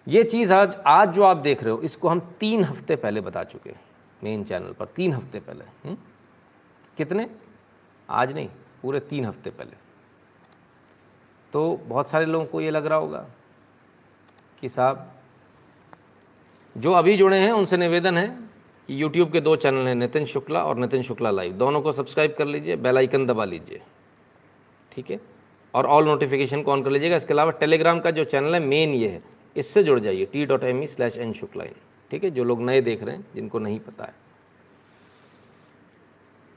ये 0.06 0.24
चीज़ 0.24 0.52
आज 0.52 0.74
आज 0.86 1.12
जो 1.14 1.22
आप 1.22 1.36
देख 1.36 1.62
रहे 1.62 1.72
हो 1.72 1.80
इसको 1.80 2.08
हम 2.08 2.20
तीन 2.40 2.64
हफ़्ते 2.64 2.96
पहले 2.96 3.20
बता 3.20 3.44
चुके 3.44 3.70
हैं 3.70 3.80
मेन 4.24 4.44
चैनल 4.44 4.72
पर। 4.72 4.86
तीन 4.96 5.12
हफ़्ते 5.12 5.40
पहले 5.40 5.64
हुँ? 5.64 5.70
हम्म? 5.84 5.96
कितने? 6.96 7.28
आज 8.08 8.32
नहीं 8.34 8.48
पूरे 8.82 9.00
तीन 9.00 9.24
हफ़्ते 9.24 9.50
पहले। 9.50 9.81
तो 11.52 11.80
बहुत 11.86 12.10
सारे 12.10 12.26
लोगों 12.26 12.46
को 12.46 12.60
ये 12.60 12.70
लग 12.70 12.86
रहा 12.86 12.98
होगा 12.98 13.26
कि 14.60 14.68
साहब, 14.68 15.10
जो 16.76 16.92
अभी 16.92 17.16
जुड़े 17.16 17.38
हैं, 17.38 17.50
उनसे 17.52 17.76
निवेदन 17.76 18.18
है 18.18 18.26
कि 18.88 19.02
यूट्यूब 19.02 19.32
के 19.32 19.40
दो 19.40 19.56
चैनल 19.56 19.86
हैं, 19.86 19.94
नितिन 19.94 20.24
शुक्ला 20.24 20.64
और 20.64 20.78
नितिन 20.78 21.02
शुक्ला 21.02 21.30
लाइव। 21.30 21.52
दोनों 21.52 21.82
को 21.82 21.92
सब्सक्राइब 21.92 22.34
कर 22.38 22.46
लीजिए, 22.46 22.76
बेल 22.76 22.98
आइकन 22.98 23.26
दबा 23.26 23.44
लीजिए। 23.44 23.80
ठीक 24.92 25.10
है? 25.10 25.20
और 25.74 25.86
ऑल 25.86 26.04
नोटिफिकेशन 26.04 26.62
को 26.62 26.72
ऑन 26.72 26.82
कर 26.82 26.90
लीजिएगा। 26.90 27.16
इसके 27.16 27.34
अलावा 27.34 27.50
टेलीग्राम 27.50 28.00
का 28.00 28.10
जो 28.10 28.24
चैनल 28.24 28.54
है, 28.54 28.60
मेन 28.60 28.94
ये 28.94 29.08
है। 29.08 29.22
इससे 29.56 29.82
जुड़ 29.82 29.98
जाइए 30.00 30.24
T 30.24 30.46
dot 30.46 30.64
M 30.64 30.82
E 30.82 30.86
slash 30.86 31.16
N 31.16 31.32
Shukla 31.32 31.64
ठीक 32.10 32.24
है? 32.24 32.30
जो 32.30 32.44
लोग 32.44 32.62
नए 32.62 32.80
देख 32.80 33.02
रहे 33.02 33.16
हैं, 33.16 33.26
जिनको 33.34 33.58
नहीं 33.58 33.78
पता 33.80 34.04
है। 34.04 34.14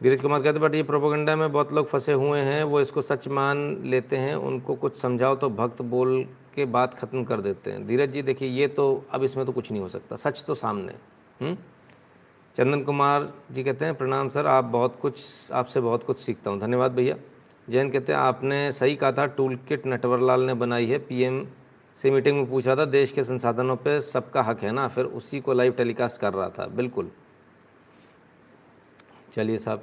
धीरज 0.02 0.22
कुमार 0.22 0.42
कहते 0.42 0.60
बट 0.60 0.74
ये 0.76 0.84
प्रोपोगंडा 0.84 1.36
में 1.36 1.52
बहुत 1.52 1.72
लोग 1.74 1.88
फंसे 1.88 2.14
हुए 2.14 2.40
हैं, 2.40 2.64
वो 2.64 2.82
इसको 2.82 3.02
सच 3.02 3.28
मान 3.28 3.58
लेते 3.86 4.18
हैं, 4.18 4.36
उनको 4.36 4.76
कुछ 4.76 4.98
समझाओ 4.98 5.36
तो 5.36 5.50
भक्त 5.52 5.82
बोल 5.84 6.24
के 6.56 6.66
बात 6.68 6.94
ख़त्म 6.94 7.24
कर 7.24 7.42
देते 7.42 7.72
हैं। 7.72 7.86
धीरज 7.88 8.12
जी, 8.12 8.22
देखिए, 8.22 8.50
ये 8.50 8.68
तो 8.68 9.06
अब 9.12 9.24
इसमें 9.24 9.46
तो 9.46 9.52
कुछ 9.52 9.72
नहीं 9.72 9.82
हो 9.82 9.90
सकता, 9.90 10.16
सच 10.16 10.44
तो 10.48 10.56
सामने 10.56 10.94
हम्म? 11.42 11.56
चंदन 12.56 12.82
कुमार 12.82 13.32
जी 13.52 13.64
कहते 13.64 13.86
हैं, 13.86 13.96
प्रणाम 13.96 14.30
सर, 14.30 14.48
आप 14.48 14.64
बहुत 14.66 14.98
कुछ, 15.02 15.24
आपसे 15.54 15.82
बहुत 15.82 16.04
कुछ 16.04 16.20
सीखता 16.20 16.52
हूँ, 16.52 16.60
धन्यवाद 16.60 16.92
भैया। 16.92 17.16
जैन 17.68 17.90
कहते 17.90 18.14
हैं, 18.14 18.20
आपने 18.20 18.72
सही 18.72 18.96
कहा 18.96 19.12
था 19.12 19.26
टूल 19.28 19.56
किट 19.68 19.88
नटवरलाल 19.88 20.42
ने 20.42 20.54
बनाई 20.54 20.86
है, 20.86 20.98
पीएम 21.00 21.46
से 22.00 22.12
मीटिंग 22.12 22.38
में 22.38 22.50
पूछा 22.50 22.76
था, 22.76 22.86
देश 22.86 23.12
के 23.12 23.24
संसाधनों 23.24 23.76
पे 23.76 24.00
सबका 24.04 24.42
हक 24.42 24.64
है 24.64 24.72
ना, 24.72 24.88
फिर 24.88 25.06
उसी 25.06 25.40
को 25.40 25.54
लाइव 25.54 25.74
टेलीकास्ट 25.74 26.18
कर 26.18 26.34
रहा 26.34 26.50
था। 26.50 26.68
बिल्कुल। 26.68 27.12
चलिए 29.36 29.58
साहब। 29.58 29.82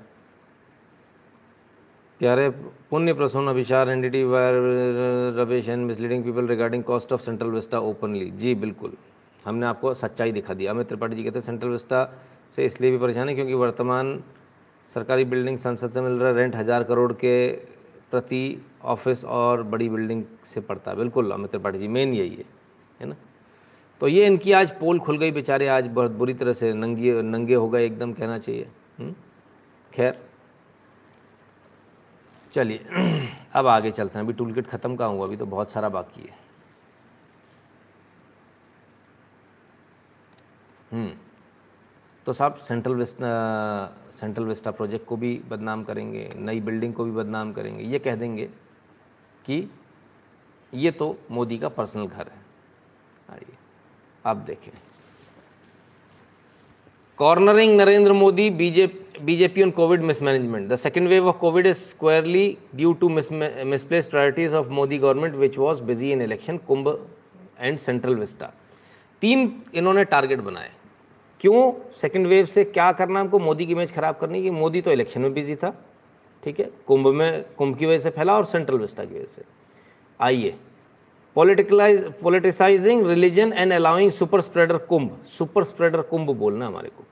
प्यारे 2.21 2.49
Punya 2.91 3.13
Prasun 3.13 3.49
Abhisar 3.49 3.89
NDTV 3.89 4.23
Ravish 5.37 5.69
and 5.69 5.87
misleading 5.87 6.25
people 6.25 6.47
regarding 6.49 6.83
cost 6.85 7.13
of 7.13 7.23
Central 7.23 7.49
Vista 7.51 7.79
openly. 7.81 8.31
जी, 8.31 8.55
बिल्कुल। 8.55 8.93
हमने 9.45 9.67
आपको 9.67 9.93
सच्चाई 9.95 10.33
दिखा 10.33 10.55
दी। 10.55 10.67
अमित 10.67 10.87
त्रिपाठी 10.89 11.17
जी 11.17 11.25
कहते 11.25 11.39
हैं, 11.39 11.45
सेंट्रल 11.47 11.71
विस्टा 11.71 12.05
से 12.57 12.65
इसलिए 12.65 12.91
भी 12.91 12.99
परेशान 12.99 13.29
है 13.29 13.35
क्योंकि 13.35 13.55
वर्तमान 13.55 14.23
सरकारी 14.91 15.25
बिल्डिंग 15.25 15.59
संसद 15.59 15.91
से 15.91 16.01
मिल 16.01 16.13
रहा 16.13 16.31
रेंट 16.31 16.57
हज़ार 16.57 16.85
करोड़ 16.85 17.13
के 17.15 17.35
प्रति 18.11 18.63
ऑफ़िस 18.85 19.25
और 19.25 19.63
बड़ी 19.65 19.89
बिल्डिंग 19.89 20.25
से 20.45 20.61
पड़ता 20.61 20.91
है। 20.91 20.97
बिल्कुल, 20.97 21.31
अमित 21.31 21.51
त्रिपाठी 21.51 21.79
जी, 21.79 21.89
मेन 21.89 22.13
यही 22.13 22.31
है 22.31 22.45
है 23.01 23.09
ना? 23.09 23.17
तो 24.01 24.09
ये 24.09 24.27
इनकी 24.27 24.53
आज 24.53 24.71
पोल 24.79 24.99
खुल 25.01 25.19
गई 25.19 25.31
बेचारे, 25.31 25.67
आज 25.69 25.87
बहुत 25.89 26.11
बुरी 26.13 26.35
तरह 26.35 26.53
से 26.53 26.73
नंगी, 26.75 27.13
नंगे 27.23 27.55
हो 27.55 27.69
गए, 27.69 27.85
एकदम 27.87 28.13
कहना 28.13 28.39
चाहिए। 28.39 28.67
हम्म? 28.99 29.15
खैर 29.95 30.19
चलिए 32.53 32.85
अब 33.55 33.67
आगे 33.67 33.91
चलते 33.91 34.19
हैं। 34.19 34.25
अभी 34.25 34.33
टूल 34.33 34.53
किट 34.55 34.67
ख़त्म 34.67 34.97
का 34.97 35.07
हुआ? 35.07 35.27
अभी 35.27 35.37
तो 35.37 35.45
बहुत 35.45 35.71
सारा 35.73 35.89
बाकी 35.89 36.23
है। 36.23 36.41
हम्म 40.93 41.11
तो 42.27 42.33
साहब 42.33 42.57
Central 42.59 42.95
Vista 42.95 43.17
Central 44.21 44.45
Vista 44.45 44.71
project 44.71 45.07
को 45.07 45.17
भी 45.17 45.35
बदनाम 45.49 45.85
करेंगे 45.85 46.29
नई 46.37 46.61
बिल्डिंग 46.61 46.95
को 46.95 47.05
भी 47.05 47.11
बदनाम 47.11 47.53
करेंगे। 47.53 47.83
ये 47.83 47.99
कह 47.99 48.17
देंगे 48.17 48.45
कि 49.45 49.69
ये 50.73 50.91
तो 50.91 51.17
मोदी 51.31 51.59
का 51.59 51.69
पर्सनल 51.69 52.07
घर 52.07 52.29
है। 52.29 52.41
आइए 53.31 53.57
आप 54.25 54.37
देखें। 54.37 54.73
Cornering 57.19 57.77
Narendra 57.77 58.13
Modi 58.13 58.51
BJP, 58.51 59.02
BJP 59.15 59.63
on 59.63 59.73
COVID 59.73 60.03
mismanagement. 60.03 60.69
The 60.71 60.79
second 60.79 61.09
wave 61.09 61.27
of 61.27 61.39
COVID 61.39 61.67
is 61.67 61.79
squarely 61.79 62.59
due 62.75 62.95
to 62.95 63.09
mis 63.11 63.31
misplaced 63.31 64.09
priorities 64.09 64.55
of 64.55 64.71
Modi 64.71 64.99
government, 64.99 65.37
which 65.37 65.59
was 65.59 65.83
busy 65.83 66.13
in 66.13 66.21
Kumbh 66.21 66.99
and 67.59 67.79
Central 67.79 68.15
Vista. 68.15 68.53
तीन 69.23 69.51
इन्होंने 69.75 70.05
target 70.05 70.41
बनाए 70.41 70.71
क्यों 71.41 71.61
second 72.01 72.27
wave 72.27 72.47
से 72.47 72.65
क्या 72.65 72.91
करना 72.93 73.21
हमको 73.21 73.39
मोदी 73.39 73.67
की 73.67 73.73
image 73.73 73.93
खराब 73.95 74.17
करनी 74.21 74.43
कि 74.43 74.51
मोदी 74.51 74.81
तो 74.83 74.93
इलेक्शन 74.93 75.21
में 75.21 75.35
बिज़ी 75.35 75.57
था 75.57 75.71
ठीक 76.43 76.61
है 76.61 76.69
कुंभ 76.87 77.07
में 77.15 77.45
कुंभ 77.59 77.77
की 77.79 77.87
वजह 77.87 77.99
से 77.99 78.11
फैला 78.11 78.37
और 78.37 78.45
सेंट्रल 78.55 78.79
विस्टा 78.79 79.05
की 79.05 79.15
वजह 79.15 79.33
से 79.35 79.45
आइए 80.21 80.55
politicalise 81.37 82.05
politicising 82.23 83.07
religion 83.07 83.53
and 83.53 83.73
allowing 83.73 84.11
super 84.13 84.41
spreader 84.49 84.79
Kumbh 84.91 85.17
super 85.39 85.65
spreader 85.65 86.03
Kumbh 86.11 86.31
बोलना 86.39 86.67
हमारे 86.67 86.89
को 86.89 87.05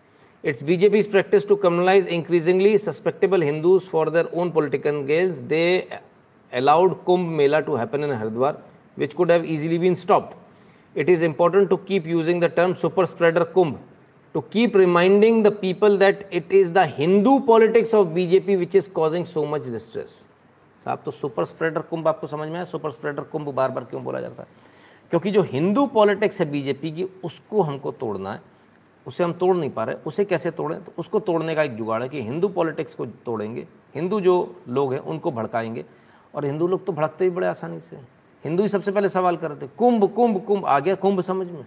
it's 0.45 0.63
BJP 0.63 1.01
practice 1.03 1.47
to 1.49 1.57
communalise 1.57 2.07
increasingly 2.09 2.79
suspectable 2.79 3.43
Hindus 3.43 3.83
for 3.83 4.11
their 4.11 4.31
own 4.35 4.51
political 4.51 5.01
gains 5.07 5.39
they 5.49 5.89
allowed 6.53 6.95
Kumbh 7.05 7.29
Mela 7.31 7.61
to 7.61 7.75
happen 7.77 8.05
in 8.05 8.13
Haridwar 8.13 8.63
which 8.99 9.15
could 9.15 9.31
have 9.31 9.45
easily 9.45 9.79
been 9.79 9.95
stopped 9.95 10.99
it 10.99 11.09
is 11.09 11.25
important 11.25 11.69
to 11.69 11.77
keep 11.77 12.07
using 12.07 12.41
the 12.43 12.45
term 12.45 12.75
super 12.75 13.07
spreader 13.07 13.45
Kumbh 13.45 13.79
to 14.35 14.41
keep 14.41 14.77
reminding 14.77 15.45
the 15.45 15.53
people 15.61 15.99
that 15.99 16.29
it 16.33 16.53
is 16.53 16.73
the 16.73 16.87
Hindu 16.97 17.39
politics 17.39 17.95
of 17.95 18.09
BJP 18.09 18.57
which 18.57 18.77
is 18.77 18.91
causing 18.91 19.25
so 19.25 19.45
much 19.45 19.69
distress 19.69 20.27
साहब 20.85 21.03
तो 21.05 21.11
super 21.11 21.45
spreader 21.45 21.81
कुंभ 21.81 22.09
आपको 22.09 22.27
समझ 22.27 22.49
में 22.49 22.55
आया? 22.55 22.65
Super 22.65 22.91
spreader 22.91 23.23
कुंभ 23.23 23.49
बार 23.49 23.71
बार 23.71 23.85
क्यों 23.85 24.03
बोला 24.05 24.21
जाता 24.21 24.43
है? 24.43 24.49
क्योंकि 25.11 25.31
जो 25.31 25.43
हिंदू 25.43 25.87
पॉलिटिक्स 25.87 26.41
है 26.41 26.51
बीजेपी 26.51 26.93
की, 26.93 27.05
उसको 27.25 27.63
हमको 27.63 27.91
तोड़ना 27.93 28.33
है। 28.33 28.41
उसे 29.07 29.25
हम 29.25 29.33
तोड़ 29.33 29.57
नहीं 29.57 29.71
पा 29.71 29.85
रहे, 29.85 29.97
उसे 30.07 30.25
कैसे 30.25 30.51
तोड़ें? 30.51 30.83
तो 30.85 30.93
उसको 30.99 31.21
तोड़ने 31.21 31.55
का 31.55 31.63
एक 31.63 31.77
जुगाड़ 31.77 32.03
है 32.03 32.09
कि 32.09 32.23
हिंदू 32.23 32.49
पॉलिटिक्स 32.49 32.95
को 32.95 33.07
तोड़ेंगे, 33.07 33.67
हिंदू 33.95 34.21
जो 34.21 34.63
लोग 34.69 34.93
हैं 34.93 35.01
उनको 35.01 35.31
भड़काएँगे, 35.31 35.85
और 36.35 36.45
हिंदू 36.45 36.67
लोग 36.67 36.85
तो 36.87 36.93
भड़कते 36.93 37.25
भी 37.25 37.37
बड़े 37.37 37.47
आसानी 37.47 37.81
से। 37.81 37.97
हिंदू 38.45 38.63
ही 38.63 38.69
सबसे 38.69 38.93
पहले 38.93 39.09
सवाल 39.09 39.37
करते 39.37 39.67
कुंभ 39.69 40.05
कुंभ 40.15 40.45
कुंभ, 40.45 40.67
आ 40.67 40.79
गया 40.79 40.95
कुंभ 40.95 41.21
समझ 41.21 41.47
में। 41.47 41.65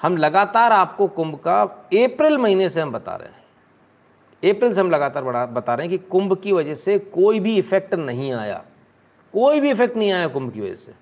हम 0.00 0.16
लगातार 0.16 0.72
आपको 0.72 1.08
कुंभ 1.08 1.36
का 1.36 1.62
अप्रैल 1.62 2.38
महीने 2.38 2.68
से 2.68 2.80
हम 2.80 2.92
बता 2.92 3.14
रहे 3.16 3.28
हैं। 3.28 4.52
अप्रैल 4.52 4.74
से 4.74 4.80
हम 4.80 4.90
लगातार 4.90 5.46
बता 5.46 5.74
रहे 5.74 5.86
हैं 5.86 5.98
कि 5.98 6.08
कुंभ 6.08 6.36
की 6.38 6.52
वजह 6.52 6.74
से 6.74 6.98
कोई 6.98 7.40
भी 7.40 7.56
इफ़ेक्ट 7.56 7.94
नहीं 7.94 8.32
आया। 8.32 8.62
कोई 9.34 9.60
भी 9.60 9.70
इफ़ेक्ट 9.70 9.96
नहीं 9.96 10.12
आया 10.12 10.28
कुंभ 10.28 10.52
की 10.52 10.60
वजह 10.60 10.74
से। 10.74 10.92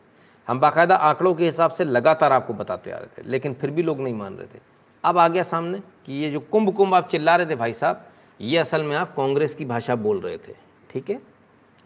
हम 0.49 0.61
बाकायदा 0.61 0.97
आंकड़ों 0.97 1.35
के 1.35 1.45
हिसाब 1.45 1.71
से 1.71 1.85
लगातार 1.85 2.33
आपको 2.33 2.55
बताते 2.55 2.91
आ 2.91 2.97
रहे 2.97 3.07
थे, 3.19 3.29
लेकिन 3.29 3.55
फिर 3.55 3.71
भी 3.71 3.83
लोग 3.83 4.01
नहीं 4.01 4.15
मान 4.15 4.35
रहे 4.35 4.47
थे। 4.47 4.61
अब 5.07 5.19
आ 5.19 5.27
गया 5.29 5.43
सामने 5.45 5.79
कि 6.07 6.13
ये 6.15 6.31
जो 6.31 6.41
कुंभ 6.43 6.73
कुंभ 6.77 6.95
आप 6.95 7.09
चिल्ला 7.09 7.35
रहे 7.37 7.51
थे 7.51 7.55
भाई 7.55 7.73
साहब, 7.73 8.05
ये 8.41 8.59
असल 8.59 8.83
में 8.83 8.97
आप 8.97 9.15
कांग्रेस 9.17 9.55
की 9.55 9.65
भाषा 9.65 9.95
बोल 9.97 10.21
रहे 10.21 10.37
थे, 10.39 10.53
ठीक 10.91 11.11
है? 11.11 11.21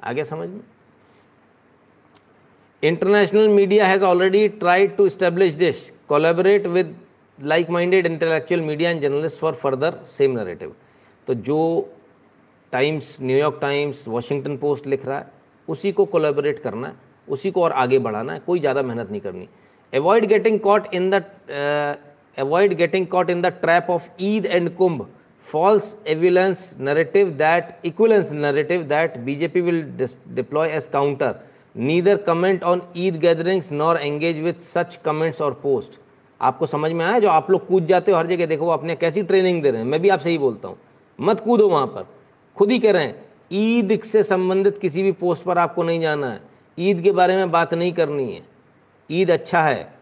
आ 0.02 0.12
गया 0.12 0.24
समझ 0.24 0.48
में? 0.48 0.60
International 2.82 3.48
media 3.48 3.86
has 3.86 4.04
already 4.04 4.46
tried 4.50 4.96
to 4.96 5.08
establish 5.08 5.54
this 5.54 5.90
collaborate 6.08 6.66
with 6.66 6.96
like 7.38 7.70
minded 7.70 8.06
intellectual 8.06 8.60
media 8.60 8.90
and 8.90 9.00
journalist 9.02 9.40
for 9.40 9.54
further 9.54 9.98
same 10.08 10.38
narrative 10.38 10.74
तो 11.28 11.34
जो 11.34 11.58
Times 12.72 13.16
New York 13.20 13.58
Times 13.60 14.06
Washington 14.08 14.56
Post 14.56 14.86
लिख 14.86 15.06
रहा 15.06 15.18
है, 15.18 15.26
उसी 15.68 15.92
को 15.92 16.04
कोलेबरेट 16.06 16.58
करना 16.58 16.88
है, 16.88 16.94
उसी 17.28 17.50
को 17.50 17.62
और 17.62 17.72
आगे 17.72 17.98
बढ़ाना 17.98 18.32
है, 18.32 18.40
कोई 18.46 18.60
ज़्यादा 18.60 18.82
मेहनत 18.82 19.10
नहीं 19.10 19.20
करनी। 19.20 19.48
Avoid 19.92 20.24
getting 20.26 20.58
caught 20.60 20.94
in 20.94 21.10
the 21.10 21.24
avoid 22.36 22.76
getting 22.76 23.06
caught 23.06 23.30
in 23.30 23.40
the 23.42 23.50
trap 23.50 23.88
of 23.88 24.08
Eid 24.20 24.46
and 24.46 24.76
Kumbh, 24.76 25.08
false 25.40 25.96
equivalence 26.04 26.76
narrative 26.78 27.38
that 27.38 27.80
equivalence 27.82 28.30
narrative 28.30 28.88
that 28.88 29.24
BJP 29.24 29.64
will 29.64 30.08
deploy 30.34 30.70
as 30.70 30.86
counter. 30.86 31.40
Neither 31.74 32.18
comment 32.18 32.62
on 32.62 32.82
Eid 32.96 33.20
gatherings 33.20 33.70
nor 33.70 33.98
engage 33.98 34.42
with 34.42 34.60
such 34.60 35.02
comments 35.02 35.40
or 35.40 35.54
post. 35.54 35.98
आपको 36.40 36.66
समझ 36.66 36.90
में 36.92 37.04
आया 37.04 37.18
जो 37.18 37.28
आप 37.28 37.50
लोग 37.50 37.66
कूद 37.66 37.86
जाते 37.86 38.12
हो 38.12 38.18
हर 38.18 38.26
जगह 38.26 38.46
देखो 38.46 38.64
वो 38.64 38.70
अपने 38.72 38.94
कैसी 38.96 39.22
ट्रेनिंग 39.22 39.62
दे 39.62 39.70
रहे 39.70 39.80
हैं 39.80 39.88
मैं 39.88 40.00
भी 40.02 40.08
आपसे 40.08 40.30
ही 40.30 40.38
बोलता 40.38 40.68
हूँ 40.68 40.76
मत 41.18 41.40
कूदो 41.40 41.68
वहाँ 41.68 41.86
पर 41.86 42.06
खुद 42.56 42.70
ही 42.70 42.78
कह 42.78 42.92
रहे 42.92 43.04
हैं 43.04 43.14
ईद 43.52 44.00
से 44.04 44.22
संबंधित 44.22 44.78
किसी 44.82 45.02
भी 45.02 45.12
पोस्ट 45.20 45.44
पर 45.44 45.58
आपको 45.58 45.82
नहीं 45.82 46.00
जाना 46.00 46.30
है 46.30 46.40
ईद 46.78 47.00
के 47.02 47.12
बारे 47.12 47.36
में 47.36 47.50
बात 47.50 47.74
नहीं 47.74 47.92
करनी 47.92 48.32
है 48.32 48.40
ईद 49.10 49.30
अच्छा 49.30 49.62
है 49.62 49.92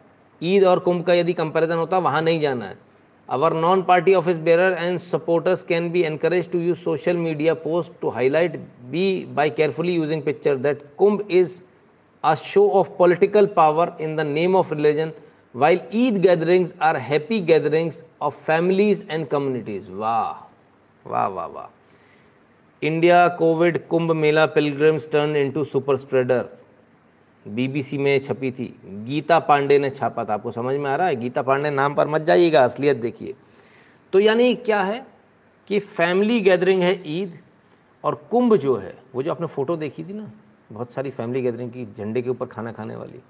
ईद 0.40 0.64
और 0.64 0.78
कुंभ 0.78 1.04
का 1.04 1.14
यदि 1.14 1.32
कंपैरिजन 1.32 1.76
होता, 1.76 1.98
वहाँ 1.98 2.22
नहीं 2.22 2.40
जाना 2.40 2.64
है। 2.64 2.76
Our 3.28 3.52
non 3.54 3.82
party 3.82 4.14
office 4.14 4.36
bearer 4.40 4.76
and 4.78 4.98
supporters 4.98 5.62
can 5.62 5.90
be 5.92 6.02
encourage 6.02 6.50
to 6.50 6.58
use 6.58 6.78
social 6.78 7.16
media 7.16 7.54
post 7.54 7.92
to 8.00 8.08
highlight 8.10 8.56
be 8.90 9.06
by 9.36 9.50
carefully 9.50 9.94
using 9.94 10.22
picture 10.22 10.56
that 10.56 10.82
Kumbh 10.98 11.26
is 11.30 11.60
a 12.24 12.34
show 12.34 12.68
of 12.80 12.90
political 12.98 13.46
power 13.56 13.92
in 14.00 14.16
the 14.16 14.20
name 14.28 14.56
of 14.56 14.72
religion 14.74 15.12
while 15.54 15.80
Eid 15.94 16.16
gatherings 16.22 16.74
are 16.82 16.96
happy 16.96 17.40
gatherings 17.42 18.02
of 18.22 18.36
families 18.46 19.02
and 19.10 19.26
communities 19.28 19.90
वाह 19.90 21.10
वाह 21.10 21.26
वाह 21.26 21.46
वाह 21.46 22.86
India 22.86 23.26
COVID 23.38 23.78
Kumbh 23.88 24.12
Mela 24.16 24.46
pilgrims 24.48 25.10
turn 25.12 25.36
into 25.36 25.64
super 25.66 25.96
spreader 25.96 26.44
BBC 27.48 27.98
में 27.98 28.18
छपी 28.20 28.50
थी। 28.50 28.74
गीता 29.04 29.38
पांडे 29.38 29.78
ने 29.78 29.90
छापा 29.90 30.24
था। 30.24 30.34
आपको 30.34 30.50
समझ 30.50 30.74
में 30.76 30.90
आ 30.90 30.94
रहा 30.96 31.06
है? 31.08 31.16
गीता 31.16 31.42
पांडे 31.42 31.70
नाम 31.70 31.94
पर 31.94 32.08
मत 32.08 32.22
जाइएगा, 32.22 32.62
असलियत 32.62 32.96
देखिए। 32.96 33.34
तो 34.12 34.20
यानी 34.20 34.54
क्या 34.56 34.82
है 34.82 35.06
कि 35.68 35.78
फैमिली 35.78 36.40
गैदरिंग 36.40 36.82
है 36.82 37.00
ईद 37.08 37.38
और 38.04 38.14
कुंभ 38.30 38.54
जो 38.56 38.76
है, 38.76 38.94
वो 39.14 39.22
जो 39.22 39.30
आपने 39.30 39.46
फ़ोटो 39.46 39.76
देखी 39.76 40.04
थी 40.04 40.12
ना, 40.12 40.30
बहुत 40.72 40.92
सारी 40.92 41.10
फैमिली 41.10 41.42
गैदरिंग 41.42 41.70
की, 41.72 41.86
झंडे 41.98 42.22
के 42.22 42.30
ऊपर 42.30 42.46
खाना 42.46 42.72
खाने 42.72 42.96
वाली, 42.96 43.20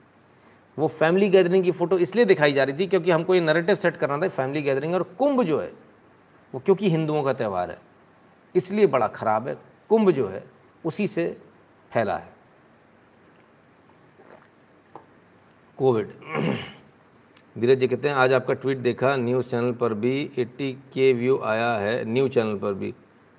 वो 0.78 0.88
फैमिली 0.88 1.28
गैदरिंग 1.28 1.64
की 1.64 1.70
फ़ोटो 1.72 1.98
इसलिए 1.98 2.24
दिखाई 2.24 2.52
जा 2.52 2.64
रही 2.64 2.78
थी 2.78 2.86
क्योंकि 2.86 3.10
हमको 3.10 3.34
ये 3.34 3.40
नरेटिव 3.40 3.74
सेट 3.74 3.96
करना 3.96 4.18
था 4.18 4.28
फैमिली 4.30 4.62
गैदरिंग 4.62 4.94
और 4.94 5.02
कुंभ 5.18 5.42
जो 5.42 5.60
है, 5.60 5.70
वो 6.54 6.60
क्योंकि 6.60 6.90
हिंदुओं 6.90 7.22
का 7.22 7.32
त्यौहार 7.32 7.70
है, 7.70 7.78
इसलिए 8.54 8.86
बड़ा 8.86 9.08
ख़राब 9.08 9.48
है, 9.48 9.56
कुंभ 9.90 10.10
जो 10.10 10.28
है, 10.28 10.44
उसी 10.84 11.06
से 11.06 11.36
फैला 11.90 12.16
है। 12.16 12.36
कोविड। 15.78 16.08
धीरज 17.58 17.78
जी 17.78 17.88
कहते 17.88 18.08
हैं, 18.08 18.14
आज 18.14 18.32
आपका 18.32 18.54
ट्वीट 18.54 18.78
देखा, 18.78 19.16
न्यूज़ 19.16 19.46
चैनल 19.46 19.72
पर 19.72 19.94
भी 19.94 20.30
80 20.38 20.72
के 20.72 21.12
व्यू 21.12 21.38
आया 21.38 21.72
है, 21.74 22.04
न्यूज़ 22.04 22.32
चैनल 22.32 22.58
पर 22.58 22.74
भी। 22.74 22.94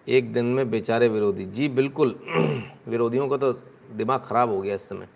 एक 0.08 0.34
दिन 0.34 0.46
में 0.46 0.70
बेचारे 0.72 1.08
विरोधी। 1.08 1.46
जी 1.46 1.68
बिल्कुल, 1.68 2.16
विरोधियों 2.88 3.28
का 3.28 3.38
तो 3.38 3.52
दिमाग 3.96 4.20
ख़राब 4.20 4.50
हो 4.50 4.62
गया 4.62 4.76
इस 4.76 4.90
समय। 4.90 5.08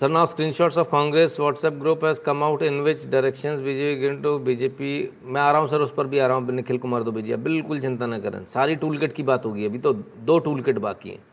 Sir 0.00 0.08
now 0.08 0.26
screenshots 0.26 0.78
of 0.78 0.90
Congress 0.90 1.36
WhatsApp 1.40 1.72
group 1.72 2.04
has 2.04 2.20
come 2.20 2.42
out 2.42 2.62
in 2.62 2.80
which 2.80 3.06
directions 3.06 3.60
BJP 3.60 4.00
गिन 4.00 4.22
टू 4.22 4.38
बीजेपी 4.38 5.10
मैं 5.24 5.40
आ 5.40 5.50
रहा 5.50 5.60
हूँ, 5.60 5.68
सर, 5.68 5.80
उस 5.80 5.94
पर 5.94 6.06
भी 6.06 6.18
आ 6.18 6.26
रहा 6.26 6.36
हूँ, 6.36 6.52
निखिल 6.52 6.78
कुमार 6.78 7.02
दो 7.02 7.12
बीजिया 7.12 7.36
बिल्कुल 7.36 7.80
चिंता 7.80 8.06
न 8.06 8.18
करें। 8.18 8.44
सारी 8.44 8.76
टूल 8.76 8.98
किट 8.98 9.12
की 9.12 9.22
बात 9.22 9.46
होगी, 9.46 9.64
अभी 9.64 9.78
तो 9.78 9.92
दो 10.18 10.38
टूल 10.38 10.62
किट 10.62 10.78
बाकी 10.78 11.10
हैं। 11.10 11.24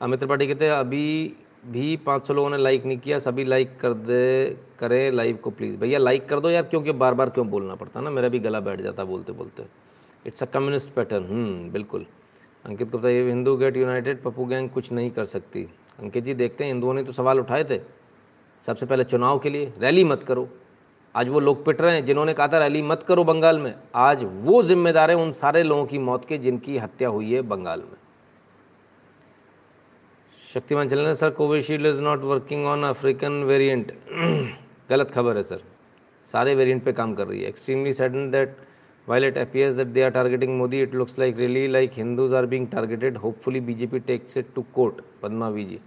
अमित 0.00 0.18
त्रिपाठी 0.18 0.46
कहते 0.46 0.64
हैं, 0.64 0.72
अभी 0.72 1.34
भी 1.64 1.96
पाँच 1.96 2.26
सौ 2.26 2.34
लोगों 2.34 2.50
ने 2.50 2.56
लाइक 2.56 2.84
नहीं 2.86 2.98
किया, 2.98 3.18
सभी 3.18 3.44
लाइक 3.44 3.78
कर 3.80 3.92
दे, 3.92 4.56
करें 4.78 5.10
लाइव 5.12 5.36
को 5.36 5.50
प्लीज़ 5.50 5.76
भैया 5.76 5.98
लाइक 5.98 6.28
कर 6.28 6.40
दो 6.40 6.50
यार, 6.50 6.62
क्योंकि 6.62 6.92
बार 6.92 7.14
बार 7.14 7.30
क्यों 7.30 7.46
बोलना 7.48 7.74
पड़ता 7.74 8.00
ना? 8.00 8.10
मेरा 8.10 8.28
भी 8.28 8.38
गला 8.38 8.60
बैठ 8.60 8.80
जाता 8.80 9.04
बोलते 9.04 9.32
बोलते 9.32 9.64
इट्स 10.26 10.42
अ 10.42 10.46
कम्युनिस्ट 10.46 10.90
पैटर्न 10.90 11.70
बिल्कुल। 11.72 12.06
अंकित 12.64 12.90
को 12.90 12.98
बताइए 12.98 13.28
Hindu 13.28 13.56
get 13.56 13.76
united, 13.76 14.22
Pappu 14.22 14.44
gang 14.44 14.68
कुछ 14.70 14.92
नहीं 14.92 15.10
कर 15.10 15.24
सकती। 15.24 15.66
अंकित 16.00 16.24
जी, 16.24 16.34
देखते 16.34 16.64
हैं, 16.64 16.72
हिंदुओं 16.72 16.94
ने 16.94 17.02
तो 17.04 17.12
सवाल 17.12 17.40
उठाए 17.40 17.64
थे। 17.64 17.80
सबसे 18.64 18.86
पहले 18.86 19.04
चुनाव 19.04 19.38
के 19.38 19.50
लिए 19.50 19.72
रैली 19.80 20.04
मत 20.04 20.22
करो। 20.22 20.48
आज 21.14 21.28
वो 21.28 21.40
लोग 21.40 21.64
पिट 21.64 21.80
रहे 21.80 21.94
हैं, 21.94 22.04
जिन्होंने 22.06 22.34
कहा 22.34 22.48
था 22.48 22.58
रैली 22.58 22.82
मत 22.82 23.02
करो 23.02 23.24
बंगाल 23.24 23.58
में। 23.58 23.74
आज 23.94 24.24
वो 24.42 24.62
जिम्मेदार 24.62 25.10
हैं 25.10 25.16
उन 25.16 25.32
सारे 25.32 25.62
लोगों 25.62 25.84
की 25.86 25.98
मौत 25.98 26.24
के, 26.24 26.38
जिनकी 26.38 26.78
हत्या 26.78 27.08
हुई 27.08 27.32
है 27.32 27.42
बंगाल 27.42 27.80
में। 27.80 27.98
Shaktiman 30.54 30.88
channel 30.88 31.12
sir, 31.14 31.30
Covishield 31.30 31.86
is 31.86 32.00
not 32.00 32.22
working 32.22 32.66
on 32.66 32.84
African 32.84 33.42
variant 33.44 33.90
गलत 34.90 35.10
खबर 35.10 35.36
है, 35.36 35.42
सर। 35.42 35.62
सारे 36.30 36.54
वेरिएंट 36.54 36.82
पे 36.84 36.92
काम 36.92 37.14
कर 37.14 37.26
रही 37.26 37.40
है। 37.42 37.48
Extremely 37.48 37.92
sudden 37.92 38.30
that 38.30 38.56
while 39.08 39.24
it 39.24 39.38
appears 39.38 39.74
that 39.74 39.86
they 39.86 40.02
are 40.02 40.10
targeting 40.10 40.56
Modi 40.58 40.82
it 40.82 40.94
looks 40.94 41.18
like 41.18 41.36
really 41.38 41.66
like 41.68 41.92
Hindus 41.94 42.34
are 42.34 42.46
being 42.46 42.68
targeted 42.68 43.16
hopefully 43.16 43.60
BJP 43.60 43.98
takes 44.00 44.36
it 44.36 44.54
to 44.54 44.64
court 44.74 45.00
Padma 45.22 45.50
ji 45.52 45.80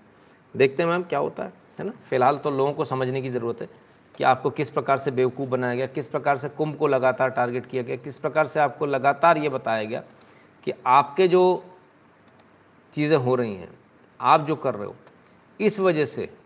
देखते 0.55 0.83
हैं 0.83 0.89
मैम, 0.89 1.03
क्या 1.03 1.19
होता 1.19 1.43
है 1.43 1.53
है 1.79 1.85
ना? 1.85 1.93
फ़िलहाल 2.09 2.37
तो 2.37 2.51
लोगों 2.51 2.73
को 2.73 2.85
समझने 2.85 3.21
की 3.21 3.29
ज़रूरत 3.29 3.61
है 3.61 3.67
कि 4.15 4.23
आपको 4.25 4.49
किस 4.49 4.69
प्रकार 4.69 4.97
से 4.97 5.11
बेवकूफ़ 5.11 5.49
बनाया 5.49 5.75
गया, 5.75 5.87
किस 5.87 6.07
प्रकार 6.07 6.37
से 6.37 6.49
कुंभ 6.49 6.75
को 6.75 6.87
लगातार 6.87 7.29
टारगेट 7.29 7.65
किया 7.65 7.83
गया, 7.83 7.95
किस 7.95 8.19
प्रकार 8.19 8.47
से 8.47 8.59
आपको 8.59 8.85
लगातार 8.85 9.37
ये 9.37 9.49
बताया 9.49 9.83
गया 9.85 10.03
कि 10.63 10.73
आपके 10.85 11.27
जो 11.27 11.63
चीज़ें 12.93 13.17
हो 13.17 13.35
रही 13.35 13.55
हैं 13.55 13.75
आप 14.21 14.41
जो 14.41 14.55
कर 14.55 14.75
रहे 14.75 14.87
हो, 14.87 14.95
इस 15.61 15.79
वजह 15.79 16.05
से 16.05 16.37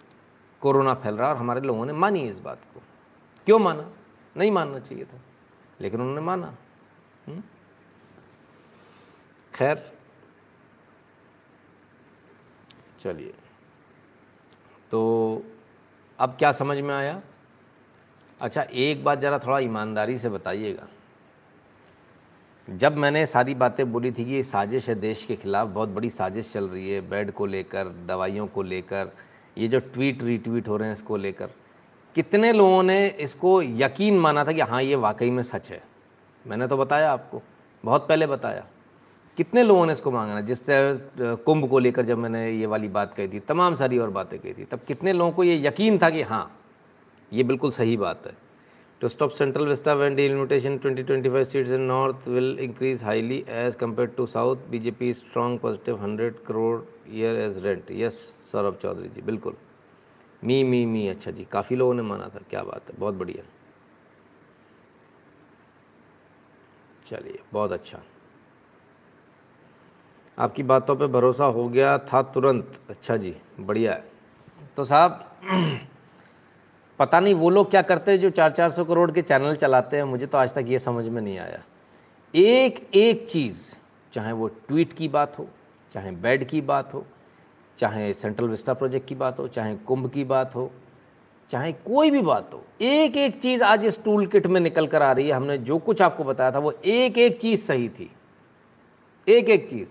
कोरोना 0.61 0.93
फैल 0.93 1.15
रहा 1.15 1.29
और 1.29 1.37
हमारे 1.37 1.61
लोगों 1.61 1.85
ने 1.85 1.93
मानी 1.93 2.19
इस 2.29 2.39
बात 2.39 2.61
को। 2.73 2.81
क्यों 3.45 3.59
माना? 3.59 3.89
नहीं 4.37 4.51
मानना 4.51 4.79
चाहिए 4.79 5.05
था, 5.05 5.19
लेकिन 5.81 6.01
उन्होंने 6.01 6.21
माना। 6.21 6.55
हम्म? 7.27 7.43
खैर, 9.55 9.97
चलिए। 12.99 13.33
तो 14.91 15.43
अब 16.19 16.29
क्या 16.29 16.51
समझ 16.51 16.77
में 16.77 16.95
आया? 16.95 17.21
अच्छा 18.41 18.61
एक 18.61 19.03
बात 19.03 19.19
ज़रा 19.19 19.39
थोड़ा 19.39 19.59
ईमानदारी 19.59 20.19
से 20.19 20.29
बताइएगा। 20.29 20.87
जब 22.71 22.97
मैंने 22.97 23.25
सारी 23.25 23.53
बातें 23.55 23.91
बोली 23.91 24.11
थी 24.11 24.25
कि 24.25 24.31
ये 24.31 24.43
साजिश 24.43 24.89
है 24.89 24.95
देश 24.95 25.25
के 25.25 25.35
खिलाफ, 25.35 25.67
बहुत 25.67 25.89
बड़ी 25.89 26.09
साजिश 26.09 26.51
चल 26.53 26.67
रही 26.67 26.91
है, 26.91 27.09
बेड 27.09 27.31
को 27.31 27.45
लेकर, 27.45 27.87
दवाइयों 28.07 28.47
को 28.47 28.63
लेकर, 28.63 29.11
ये 29.57 29.67
जो 29.67 29.79
ट्वीट, 29.79 30.23
रीट्वीट 30.23 30.67
हो 30.67 30.77
रहे 30.77 30.87
हैं 30.87 30.95
इसको 30.95 31.17
लेकर, 31.17 31.49
कितने 32.15 32.53
लोगों 32.53 32.83
ने 32.83 33.07
इसको 33.07 33.61
यकीन 33.61 34.19
माना 34.19 34.45
था 34.45 34.51
कि 34.51 34.61
हाँ 34.61 34.83
ये 34.83 34.95
वाकई 34.95 35.29
में 35.29 35.43
सच 35.43 35.71
है? 35.71 35.83
मैंने 36.47 36.67
तो 36.67 36.77
बताया 36.77 37.11
आपको, 37.11 37.41
बहुत 37.85 38.07
पहले 38.07 38.27
बताया। 38.27 38.65
कितने 39.37 39.63
लोगों 39.63 39.85
ने 39.85 39.93
इसको 39.93 40.11
मांगा 40.11 40.41
तरह 40.41 41.35
कुंभ 41.35 41.69
को 41.69 41.79
लेकर 41.79 42.05
जब 42.05 42.17
मैंने 42.17 42.51
ये 42.51 42.65
वाली 42.65 42.87
बात 42.87 43.13
कही 43.13 43.27
थी, 43.27 43.39
तमाम 43.39 43.75
सारी 43.75 43.97
और 43.97 44.09
बातें 44.09 44.39
कही 44.39 44.53
थी, 44.53 44.65
तब 44.65 44.79
कितने 44.87 45.13
लोगों 45.13 45.31
को 45.31 45.43
ये 45.43 45.67
यकीन 45.67 45.97
था 45.97 46.09
कि 46.09 46.21
हाँ 46.21 46.59
ये 47.33 47.43
बिल्कुल 47.43 47.71
सही 47.71 47.97
बात 47.97 48.27
है? 48.27 48.50
To 49.01 49.09
stop 49.09 49.31
Central 49.31 49.67
Vista 49.67 49.93
when 49.99 50.15
delimitation 50.17 50.75
2025 50.81 51.45
seats 51.51 51.71
in 51.77 51.87
north 51.91 52.25
will 52.27 52.59
increase 52.65 53.01
highly 53.01 53.39
as 53.61 53.77
compared 53.77 54.11
to 54.17 54.27
south 54.33 54.67
bjp 54.73 55.09
strong 55.21 55.55
positive 55.63 56.03
100 56.07 56.27
crore 56.49 56.83
year 57.13 57.31
as 57.45 57.57
rent 57.63 57.89
yes 58.01 58.19
Saurabh 58.51 58.77
Chaudhary 58.81 59.09
ji 59.09 59.21
बिल्कुल 59.21 59.55
मी 60.41 60.63
मी 60.63 60.85
मी 60.85 61.07
अच्छा 61.07 61.31
जी 61.31 61.45
काफ़ी 61.51 61.75
लोगों 61.75 61.93
ने 61.93 62.01
माना 62.03 62.27
था 62.35 62.39
क्या 62.49 62.63
बात 62.63 62.91
है 62.91 62.97
बहुत 62.99 63.13
बढ़िया 63.13 63.43
चलिए 67.07 67.39
बहुत 67.53 67.71
अच्छा 67.71 68.01
आपकी 70.37 70.63
बातों 70.63 70.95
पे 70.95 71.07
भरोसा 71.15 71.45
हो 71.57 71.67
गया 71.69 71.97
था 72.11 72.21
तुरंत 72.33 72.79
अच्छा 72.89 73.17
जी 73.17 73.35
बढ़िया 73.59 73.93
है 73.93 74.03
तो 74.77 74.85
साहब 74.85 75.89
पता 77.01 77.19
नहीं 77.19 77.33
वो 77.33 77.49
लोग 77.49 77.69
क्या 77.69 77.81
करते 77.81 78.11
हैं 78.11 78.19
जो 78.19 78.29
चार 78.29 78.51
चार 78.51 78.69
सौ 78.69 78.83
करोड़ 78.85 79.11
के 79.11 79.21
चैनल 79.21 79.55
चलाते 79.55 79.97
हैं, 79.97 80.03
मुझे 80.03 80.25
तो 80.25 80.37
आज 80.37 80.53
तक 80.53 80.65
ये 80.67 80.79
समझ 80.79 81.05
में 81.05 81.21
नहीं 81.21 81.37
आया। 81.39 81.59
एक 82.35 82.89
एक 82.93 83.29
चीज़, 83.29 83.57
चाहे 84.13 84.31
वो 84.31 84.47
ट्वीट 84.47 84.93
की 84.93 85.07
बात 85.07 85.39
हो, 85.39 85.47
चाहे 85.91 86.11
बेड 86.11 86.47
की 86.47 86.61
बात 86.61 86.93
हो, 86.93 87.05
चाहे 87.79 88.13
सेंट्रल 88.13 88.47
विस्टा 88.47 88.73
प्रोजेक्ट 88.73 89.07
की 89.07 89.15
बात 89.15 89.39
हो, 89.39 89.47
चाहे 89.47 89.75
कुंभ 89.75 90.09
की 90.09 90.23
बात 90.23 90.55
हो, 90.55 90.71
चाहे 91.51 91.71
कोई 91.71 92.11
भी 92.11 92.21
बात 92.21 92.53
हो, 92.53 92.63
एक 92.81 93.17
एक 93.17 93.41
चीज़ 93.41 93.63
आज 93.63 93.85
इस 93.85 94.03
टूल 94.03 94.27
किट 94.27 94.47
में 94.47 94.61
निकल 94.61 94.87
कर 94.87 95.01
आ 95.01 95.11
रही 95.11 95.27
है। 95.27 95.33
हमने 95.33 95.57
जो 95.57 95.77
कुछ 95.77 96.01
आपको 96.01 96.23
बताया 96.23 96.51
था, 96.51 96.59
वो 96.59 96.71
एक 96.85 97.17
एक 97.17 97.39
चीज़ 97.41 97.61
सही 97.61 97.89
थी। 97.89 98.11
एक 99.27 99.49
एक 99.49 99.69
चीज़। 99.69 99.89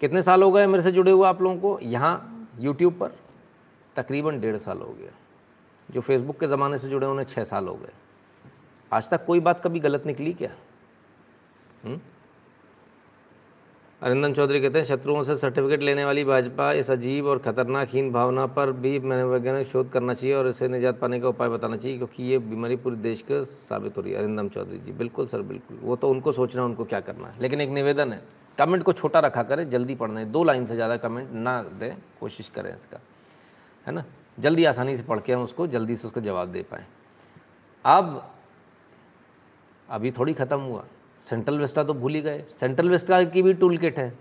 कितने 0.00 0.22
साल 0.22 0.42
हो 0.42 0.52
गए 0.52 0.66
मेरे 0.66 0.82
से 0.82 0.92
जुड़े 0.92 1.10
हुए 1.10 1.26
आप 1.28 1.42
लोगों 1.42 1.56
को? 1.56 1.78
यहाँ 1.82 2.48
यूट्यूब 2.60 2.94
पर, 2.94 3.10
तकरीबन 3.96 4.40
डेढ़ 4.40 4.56
साल 4.56 4.78
हो 4.78 4.94
गया। 5.00 5.10
जो 5.92 6.00
फेसबुक 6.00 6.38
के 6.40 6.46
ज़माने 6.46 6.78
से 6.78 6.88
जुड़े 6.88 7.06
उन्हें 7.06 7.26
छः 7.26 7.44
साल 7.44 7.68
हो 7.68 7.74
गए। 7.74 7.92
आज 8.90 9.10
तक 9.10 9.24
कोई 9.26 9.40
बात 9.40 9.62
कभी 9.64 9.80
गलत 9.80 10.06
निकली 10.06 10.32
क्या? 10.32 10.50
हुँ? 11.84 12.00
अरिंदम 14.02 14.32
चौधरी 14.34 14.60
कहते 14.60 14.78
हैं, 14.78 14.84
शत्रुओं 14.86 15.22
से 15.22 15.34
सर्टिफिकेट 15.36 15.82
लेने 15.82 16.04
वाली 16.04 16.24
भाजपा 16.24 16.70
इस 16.72 16.90
अजीब 16.90 17.26
और 17.26 17.38
खतरनाक 17.38 17.88
हीन 17.88 18.10
भावना 18.12 18.46
पर 18.48 18.70
भी 18.74 18.98
मनोवैज्ञानिक 19.00 19.66
शोध 19.66 19.90
करना 19.90 20.14
चाहिए 20.14 20.34
और 20.34 20.48
इसे 20.48 20.68
निजात 20.68 20.98
पाने 20.98 21.20
का 21.20 21.28
उपाय 21.28 21.48
बताना 21.48 21.76
चाहिए, 21.76 21.96
क्योंकि 21.96 22.22
ये 22.22 22.38
बीमारी 22.40 22.76
पूरे 22.76 22.96
देश 22.98 23.20
के 23.22 23.44
साबित 23.44 23.96
हो 23.96 24.02
रही 24.02 24.12
है। 24.12 24.18
अरिंदम 24.18 24.48
चौधरी 24.48 24.78
जी, 24.78 24.92
बिल्कुल 24.92 25.26
सर, 25.26 25.42
बिल्कुल। 25.42 25.78
वो 25.82 25.96
तो 25.96 26.10
उनको 26.10 26.32
सोचना 26.32 26.64
उनको 26.64 26.84
क्या 26.84 27.00
करना 27.00 27.28
है। 27.28 27.40
लेकिन 27.40 27.60
एक 27.60 27.70
निवेदन 27.70 28.12
है 28.12 28.20
कमेंट 28.58 28.82
को 28.82 28.92
छोटा 28.92 29.20
रखा 29.20 29.42
करें, 29.42 29.68
जल्दी 29.70 29.94
पढ़ना 29.94 30.20
है। 30.20 30.30
दो 30.32 30.42
लाइन 30.44 30.66
से 30.66 30.74
ज़्यादा 30.74 30.96
कमेंट 30.96 31.30
ना 31.32 31.62
दें, 31.62 31.94
कोशिश 32.20 32.48
करें 32.48 32.74
इसका। 32.74 33.00
है 33.86 33.94
ना? 33.94 34.04
जल्दी 34.38 34.64
आसानी 34.64 34.96
से 34.96 35.02
पढ़ 35.02 35.20
के 35.20 35.32
हम 35.32 35.42
उसको 35.42 35.66
जल्दी 35.66 35.96
से 35.96 36.08
उसका 36.08 36.20
जवाब 36.20 36.48
दे 36.48 36.62
पाएँ। 36.62 36.86
अब, 37.84 38.34
अभी 39.90 40.10
थोड़ी 40.10 40.34
ख़त्म 40.34 40.60
हुआ। 40.60 40.84
सेंट्रल 41.24 41.58
वेस्टा 41.58 41.84
तो 41.84 41.94
भूल 41.94 42.14
ही 42.14 42.22
गए। 42.22 42.44
सेंट्रल 42.60 42.90
वेस्टा 42.90 43.24
की 43.24 43.42
भी 43.42 43.54
टूल 43.54 43.78
किट 43.78 43.98
है। 43.98 44.18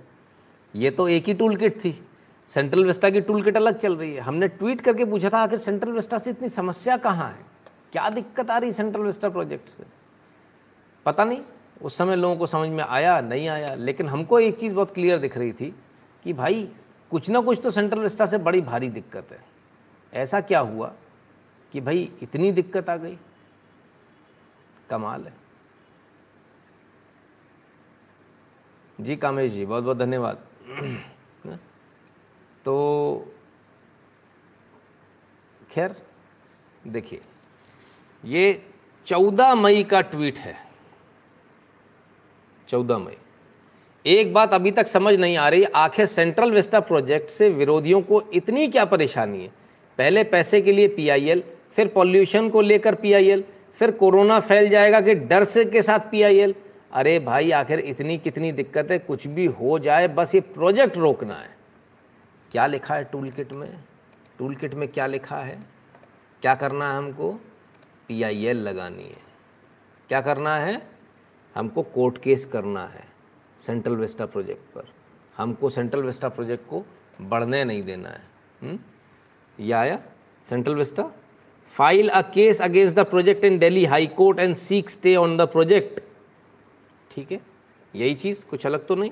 ये 0.76 0.92
तो 0.92 1.08
एक 1.08 1.26
ही 1.26 1.34
टूल 1.34 1.56
किट 1.56 1.78
थी। 1.78 2.08
सेंट्रल 2.48 2.86
वेस्टा 2.86 3.10
की 3.10 3.22
टूल 3.22 3.44
किट 3.44 3.58
अलग 3.58 3.78
चल 3.78 3.96
रही 3.96 4.14
है। 4.14 4.22
हमने 4.22 4.48
ट्वीट 4.48 4.82
करके 4.82 5.06
पूछा 5.06 5.30
था, 5.30 5.38
आखिर 5.38 5.60
सेंट्रल 5.60 5.92
वेस्टा 5.92 6.18
से 6.18 6.30
इतनी 6.30 6.50
समस्या 6.50 6.98
कहाँ 6.98 7.30
है? 7.30 7.46
क्या 7.92 8.10
दिक्कत 8.10 8.52
आ 8.52 8.58
रही 8.58 8.72
सेंट्रल 8.72 9.04
वेस्टा 9.04 9.30
प्रोजेक्ट 9.30 9.70
से? 9.70 9.84
पता 11.06 11.24
नहीं, 11.24 11.42
उस 11.82 11.98
समय 11.98 12.16
लोगों 12.16 12.36
को 12.36 12.46
समझ 12.46 12.70
में 12.70 12.84
आया, 12.84 13.22
नहीं 13.22 13.48
आया। 13.48 13.76
लेकिन 13.76 14.10
हमको 14.10 14.40
एक 14.40 14.60
चीज़ 14.60 14.74
बहुत 14.74 14.94
क्लियर 14.94 15.20
दिख 15.20 15.38
रही 15.38 15.54
थी 15.54 15.76
कि 16.24 16.34
भाई, 16.34 16.70
कुछ 17.12 17.30
ना 17.30 17.40
कुछ 17.40 17.60
तो 17.64 17.70
सेंट्रल 17.70 18.00
वेस्टा 18.00 18.26
से 18.26 18.38
बड़ी 18.38 18.62
भारी 18.62 18.90
दिक्कत 18.90 19.28
है। 19.32 19.51
ऐसा 20.14 20.42
क्या 20.42 20.60
हुआ 20.60 20.94
कि 21.72 21.82
भाई 21.82 22.12
इतनी 22.22 22.52
दिक्कत 22.52 22.90
आ 22.90 22.96
गई? 22.96 23.18
कमाल 24.90 25.26
है। 25.26 25.34
जी 29.02 29.16
कामेश 29.16 29.52
जी 29.52 29.66
बहुत 29.66 29.84
बहुत 29.84 29.98
धन्यवाद। 29.98 30.48
तो 32.66 33.34
खैर, 35.72 35.96
देखिए, 36.88 37.22
ये 38.26 38.74
चौदह 39.06 39.56
मई 39.56 39.84
का 39.84 40.02
ट्वीट 40.02 40.38
है। 40.38 40.56
चौदह 42.68 42.98
मई। 42.98 43.18
एक 44.06 44.34
बात 44.34 44.54
अभी 44.54 44.72
तक 44.72 44.88
समझ 44.88 45.16
नहीं 45.16 45.38
आ 45.38 45.50
रही, 45.50 45.64
आखिर 45.64 46.06
सेंट्रल 46.06 46.52
वेस्टा 46.52 46.80
प्रोजेक्ट 46.80 47.30
से 47.30 47.50
विरोधियों 47.50 48.02
को 48.02 48.22
इतनी 48.22 48.68
क्या 48.68 48.86
परेशानी 48.86 49.44
है? 49.44 49.61
पहले 50.02 50.24
पैसे 50.24 50.62
के 50.62 50.72
लिए 50.72 50.88
पीआईएल 50.88 51.44
फिर 51.76 51.88
पॉल्यूशन 51.88 52.50
को 52.50 52.62
लेकर 52.62 52.96
पीआईएल 52.96 53.44
फिर 53.74 53.92
कोरोना 53.92 54.40
फैल 54.40 54.70
जाएगा 54.70 55.02
कि 55.02 55.16
डर 55.16 55.44
से 55.44 55.66
के 55.66 55.82
साथ 55.82 56.00
पीआईएल 56.00 56.56
अरे 56.92 57.20
भाई, 57.20 57.52
आखिर 57.52 57.80
इतनी 57.80 58.18
कितनी 58.18 58.52
दिक्कत 58.52 58.92
है 58.92 59.00
कुछ 59.00 59.28
भी 59.28 59.46
हो 59.46 59.80
जाए, 59.80 60.08
बस 60.08 60.36
ये 60.36 60.42
प्रोजेक्ट 60.42 60.98
रोकना 60.98 61.34
है। 61.34 61.50
क्या 62.52 62.68
लिखा 62.68 62.96
है 62.96 63.04
टूल 63.04 63.30
किट 63.32 63.54
में? 63.54 63.84
टूल 64.38 64.56
किट 64.56 64.74
में 64.74 64.88
क्या 64.90 65.08
लिखा 65.08 65.38
है? 65.38 65.60
क्या 66.42 66.56
करना 66.56 66.92
है 66.92 66.98
हमको? 66.98 67.32
पीआईएल 68.08 68.58
लगानी 68.58 69.04
है। 69.04 69.22
क्या 70.10 70.22
करना 70.22 70.58
है? 70.58 70.82
हमको 71.56 71.82
कोर्ट 71.82 72.18
केस 72.18 72.46
करना 72.46 72.86
है 72.86 73.04
सेंट्रल 73.66 73.96
वेस्टा 73.96 74.26
प्रोजेक्ट 74.26 74.74
पर। 74.76 74.84
हमको 75.38 75.70
सेंट्रल 75.70 76.04
वेस्टा 76.04 76.30
प्रोजेक्ट 76.30 76.70
को 76.70 76.86
बढ़ने 77.22 77.64
नहीं 77.64 77.82
देना 77.82 78.10
है। 78.10 78.22
हुँ? 78.64 78.80
ये 79.62 79.72
आया 79.74 80.00
Central 80.48 80.76
Vista 80.76 81.04
file 81.72 82.10
a 82.10 82.22
case 82.34 82.62
against 82.62 82.96
the 82.96 83.06
project 83.10 83.44
in 83.46 83.58
Delhi 83.60 83.86
high 83.86 84.08
court 84.16 84.40
and 84.40 84.56
seek 84.56 84.90
stay 84.90 85.16
on 85.16 85.38
the 85.38 85.42
project 85.52 86.00
ठीक 87.12 87.32
है? 87.32 87.40
यही 87.96 88.14
चीज़, 88.16 88.46
कुछ 88.46 88.66
अलग 88.66 88.86
तो 88.88 88.96
नहीं। 88.96 89.12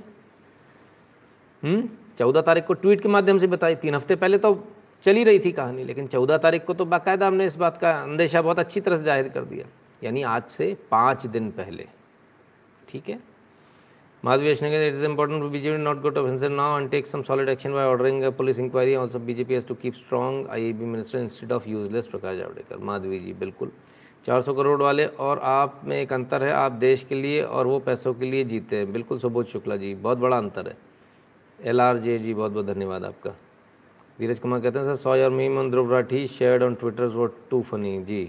हम्म? 1.64 1.90
चौदह 2.20 2.42
तारीख 2.42 2.66
को 2.66 2.74
ट्वीट 2.74 3.02
के 3.02 3.10
माध्यम 3.10 3.40
से 3.40 3.48
बताई। 3.48 3.76
तीन 3.76 3.96
हफ़्ते 3.96 4.16
पहले 4.16 4.38
तो 4.38 4.54
चली 5.04 5.24
रही 5.24 5.40
थी 5.40 5.52
कहानी, 5.52 5.84
लेकिन 5.84 6.08
चौदह 6.08 6.38
तारीख 6.38 6.66
को 6.66 6.74
तो 6.74 6.86
बाकायदा 6.86 7.28
हमने 7.28 7.46
इस 7.46 7.56
बात 7.56 7.78
का 7.78 7.92
अंदेशा 8.02 8.42
बहुत 8.42 8.60
अच्छी 8.60 8.82
तरह 8.82 8.98
से 8.98 9.04
ज़ाहिर 9.04 9.30
कर 9.30 9.46
दिया। 9.46 9.66
यानी 10.04 10.24
आज 10.24 10.44
से 10.50 10.76
पाँच 10.92 11.26
दिन 11.28 11.50
पहले। 11.52 11.86
ठीक 12.90 13.10
है? 13.10 13.20
Madhvi 14.22 14.54
Ashna 14.54 14.70
it 14.70 14.96
is 14.96 15.04
important 15.04 15.42
for 15.42 15.50
BJP 15.50 15.80
not 15.80 16.02
go 16.04 16.10
to 16.10 16.20
offensive 16.20 16.52
now 16.52 16.76
and 16.76 16.92
take 16.92 17.08
some 17.08 17.24
solid 17.24 17.48
action 17.48 17.72
by 17.72 17.86
ordering 17.86 18.26
a 18.26 18.30
police 18.30 18.58
inquiry. 18.58 18.94
Also, 18.98 19.18
BJP 19.18 19.52
has 19.52 19.64
to 19.64 19.76
keep 19.76 19.96
strong 19.96 20.46
IAB 20.48 20.80
minister 20.80 21.20
instead 21.20 21.54
of 21.54 21.66
useless 21.66 22.08
Prakash 22.08 22.38
Javadekar 22.38 22.78
Madhavi 22.90 23.20
जी 23.20 23.34
बिल्कुल 23.40 23.72
400 24.26 24.56
करोड़ 24.58 24.82
वाले 24.82 25.06
और 25.28 25.40
आप 25.52 25.82
में 25.86 25.96
एक 26.02 26.14
अंतर 26.14 26.44
है 26.44 26.52
आप 26.54 26.72
देश 26.82 27.06
के 27.10 27.16
लिए 27.16 27.42
और 27.44 27.68
वो 27.68 27.80
पैसों 27.88 28.14
के 28.14 28.32
लिए 28.32 28.44
जीते 28.52 28.76
हैं। 28.76 28.92
बिल्कुल 28.92 29.20
सुबोध 29.20 29.48
शुक्ला 29.54 29.76
जी 29.78 29.94
बहुत 29.96 30.18
बड़ा 30.18 30.38
अंतर 30.38 30.68
है। 30.68 30.76
एल 31.60 31.82
आर 31.82 31.98
जे 31.98 32.20
जी 32.20 32.34
बहुत 32.34 32.52
बहुत 32.52 32.66
धन्यवाद 32.74 33.06
आपका। 33.06 33.36
धीरज 34.20 34.40
कुमार 34.40 34.60
कहते 34.62 34.80
हैं 34.80 34.86
sir 34.86 35.02
saw 35.02 35.16
your 35.16 35.32
meme 35.32 35.58
on 35.60 35.72
Dhruv 35.72 35.94
Rathee 35.94 36.28
shared 36.28 36.64
on 36.64 36.76
Twitter 36.76 37.08
what 37.16 37.38
too 37.50 37.62
funny 37.72 37.98
ji. 38.12 38.24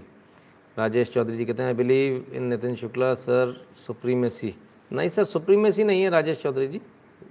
Rajesh 0.79 1.13
Chaudhary 1.13 1.37
ji 1.37 1.45
कहते 1.45 1.63
हैं 1.63 1.71
I 1.71 1.83
believe 1.85 2.25
in 2.35 2.49
Nitin 2.55 2.77
Shukla 2.77 3.15
sir 3.27 3.61
supremacy 3.87 4.55
नहीं 4.91 5.09
सर, 5.09 5.25
सुप्रीमेसी 5.25 5.85
नहीं 5.85 6.03
है 6.03 6.11
राजेश 6.11 6.41
चौधरी 6.43 6.67
जी। 6.69 6.81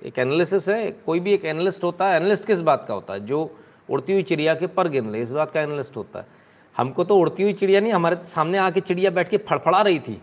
एक 0.06 0.20
एनालिसिस 0.20 0.68
है, 0.70 0.92
कोई 1.06 1.20
भी 1.20 1.34
एक 1.34 1.46
एनालिस्ट 1.46 1.84
होता 1.84 2.10
है 2.10 2.16
एनालिस्ट 2.16 2.46
किस 2.46 2.62
बात 2.62 2.86
का 2.88 2.94
होता 2.94 3.14
है? 3.14 3.20
जो 3.20 3.58
उड़ती 3.90 4.14
हुई 4.14 4.24
चिड़िया 4.24 4.54
के 4.56 4.68
पर 4.68 4.88
गिन 4.88 5.10
ले, 5.12 5.22
इस 5.22 5.32
बात 5.32 5.52
का 5.52 5.62
एनालिस्ट 5.62 5.98
होता 5.98 6.20
है। 6.20 6.26
हमको 6.76 7.04
तो 7.04 7.18
उड़ती 7.18 7.44
हुई 7.44 7.54
चिड़िया 7.54 7.80
नहीं, 7.82 7.94
हमारे 7.94 8.18
सामने 8.26 8.58
आके 8.58 8.80
चिड़िया 8.80 9.12
बैठ 9.12 9.30
के 9.30 9.38
फड़फड़ा 9.40 9.82
रही 9.82 10.00
थी। 10.00 10.22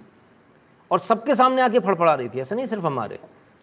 और 0.91 0.99
सबके 0.99 1.35
सामने 1.35 1.63
आके 1.63 1.79
फड़फड़ा 1.79 2.15
रही 2.15 2.29
थी, 2.29 2.41
ऐसा 2.41 2.55
नहीं 2.55 2.67
सिर्फ़ 2.67 2.87
हमारे। 2.87 3.19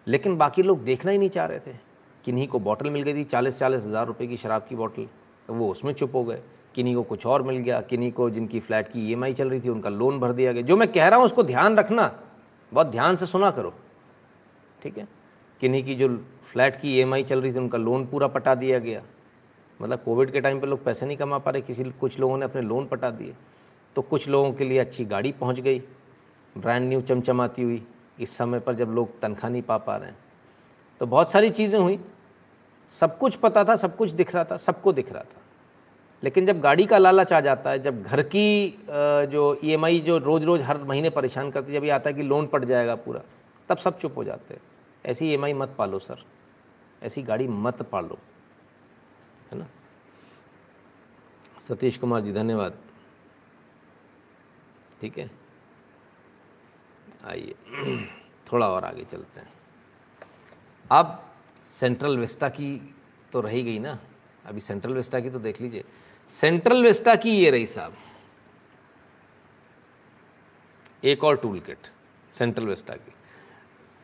लेकिन 0.06 0.36
बाकी 0.36 0.62
लोग 0.62 0.84
देखना 0.84 1.10
ही 1.10 1.18
नहीं 1.18 1.28
चाह 1.28 1.46
रहे 1.46 1.58
थे। 1.58 1.76
किन्हीं 2.24 2.46
को 2.48 2.58
बॉटल 2.58 2.90
मिल 2.90 3.02
गई 3.02 3.14
थी 3.14 3.24
चालीस 3.24 3.58
चालीस 3.58 3.84
हज़ार 3.86 4.06
रुपये 4.06 4.26
की 4.26 4.36
शराब 4.36 4.66
की 4.68 4.76
बॉटल 4.76 5.06
तो 5.48 5.54
वो 5.54 5.70
उसमें 5.70 5.92
चुप 5.92 6.14
हो 6.14 6.22
गए। 6.24 6.40
किन्हीं 6.74 6.94
को 6.94 7.02
कुछ 7.02 7.26
और 7.26 7.42
मिल 7.42 7.56
गया, 7.56 7.80
किन्हीं 7.80 8.10
को 8.12 8.28
जिनकी 8.30 8.60
फ़्लैट 8.60 8.88
की 8.88 9.08
ईएमआई 9.08 9.32
चल 9.32 9.50
रही 9.50 9.60
थी, 9.60 9.68
उनका 9.68 9.90
लोन 9.90 10.18
भर 10.20 10.32
दिया 10.32 10.52
गया। 10.52 10.62
जो 10.62 10.76
मैं 10.76 10.88
कह 10.92 11.08
रहा 11.08 11.18
हूँ, 11.18 11.26
उसको 11.26 11.42
ध्यान 11.42 11.76
रखना। 11.76 12.06
बहुत 12.72 12.86
ध्यान 12.86 13.16
से 13.16 13.26
सुना 13.26 13.50
करो। 13.50 13.74
ठीक 14.82 14.98
है? 14.98 15.08
किन्हीं 15.60 15.84
की 15.84 15.94
जो 15.94 16.24
फ्लैट 16.52 16.80
की 16.80 17.00
ई 17.00 17.22
चल 17.22 17.42
रही 17.42 17.54
थी, 17.54 17.58
उनका 17.58 17.78
लोन 17.78 18.06
पूरा 18.06 18.26
पटा 18.26 18.54
दिया 18.54 18.78
गया। 18.78 19.02
मतलब 19.82 20.02
कोविड 20.04 20.30
के 20.30 20.40
टाइम 20.40 20.60
पे 20.60 20.66
लोग 20.66 20.84
पैसे 20.84 21.06
नहीं 21.06 21.16
कमा 21.16 21.38
पा 21.38 21.50
रहे, 21.50 21.62
किसी 21.62 21.84
कुछ 21.84 22.18
लोगों 22.18 22.38
ने 22.38 22.44
अपने 22.44 22.62
लोन 22.62 22.86
पटा 22.86 23.10
दिए। 23.10 23.34
तो 23.96 24.02
कुछ 24.02 24.28
लोगों 24.28 24.52
के 24.52 24.64
लिए 24.64 24.78
अच्छी 24.78 25.04
गाड़ी 25.04 25.32
पहुँच 25.32 25.60
गई। 25.60 25.82
ब्रांड 26.58 26.88
न्यू 26.88 27.00
चमचमाती 27.00 27.62
हुई। 27.62 27.86
इस 28.20 28.36
समय 28.36 28.60
पर 28.60 28.74
जब 28.74 28.88
लोग 28.88 29.20
तनख्वाह 29.20 29.52
नहीं 29.52 29.62
पा 29.62 29.78
पा 29.78 29.96
रहे 29.96 30.08
हैं। 30.08 30.16
तो 31.00 31.06
बहुत 31.06 31.32
सारी 31.32 31.50
चीज़ें 31.50 31.80
हुई। 31.80 32.00
सब 32.88 33.18
कुछ 33.18 33.36
पता 33.36 33.64
था, 33.64 33.76
सब 33.76 33.96
कुछ 33.96 34.10
दिख 34.10 34.34
रहा 34.34 34.44
था, 34.44 34.56
सबको 34.56 34.92
दिख 34.92 35.12
रहा 35.12 35.22
था। 35.22 35.42
लेकिन 36.24 36.46
जब 36.46 36.60
गाड़ी 36.60 36.86
का 36.86 36.98
लालच 36.98 37.32
आ 37.32 37.40
जाता 37.40 37.70
है, 37.70 37.78
जब 37.78 38.02
घर 38.02 38.22
की 38.22 38.78
जो 39.30 39.60
ईएमआई 39.64 40.00
जो 40.00 40.18
रोज़ 40.18 40.44
रोज़ 40.44 40.62
हर 40.62 40.78
महीने 40.78 41.10
परेशान 41.10 41.50
करती 41.50 41.72
है, 41.72 41.78
जब 41.78 41.84
ये 41.84 41.90
आता 41.90 42.10
है 42.10 42.16
कि 42.16 42.22
लोन 42.22 42.46
पट 42.46 42.64
जाएगा 42.64 42.94
पूरा, 42.94 43.20
तब 43.68 43.76
सब 43.76 43.98
चुप 43.98 44.16
हो 44.16 44.24
जाते 44.24 44.54
हैं। 44.54 44.60
ऐसी 45.06 45.30
ईएमआई 45.30 45.52
मत 45.52 45.74
पालो, 45.78 45.98
सर। 45.98 46.24
ऐसी 47.02 47.22
गाड़ी 47.22 47.48
मत 47.48 47.82
पालो। 47.82 48.18
है 49.52 49.58
ना? 49.58 49.66
सतीश 51.68 51.98
कुमार 51.98 52.20
जी, 52.20 52.32
धन्यवाद। 52.32 52.74
ठीक 55.00 55.18
है? 55.18 55.30
आइए। 57.26 57.54
थोड़ा 58.52 58.70
और 58.70 58.84
आगे 58.84 59.04
चलते 59.04 59.40
हैं। 59.40 59.52
अब 60.90 61.32
सेंट्रल 61.80 62.18
वेस्टा 62.18 62.48
की 62.48 62.94
तो 63.32 63.40
रही 63.40 63.62
गई 63.62 63.78
ना? 63.78 63.98
अभी 64.46 64.60
सेंट्रल 64.60 64.92
वेस्टा 64.92 65.20
की 65.20 65.30
तो 65.30 65.38
देख 65.38 65.60
लीजिए। 65.60 65.84
सेंट्रल 66.32 66.82
वेस्टा 66.82 67.14
की 67.16 67.30
ये 67.30 67.50
रही 67.50 67.66
साहब। 67.66 67.92
एक 71.04 71.24
और 71.24 71.36
टूल 71.36 71.58
किट 71.58 71.88
सेंट्रल 72.30 72.64
वेस्टा 72.64 72.94
की। 72.94 73.12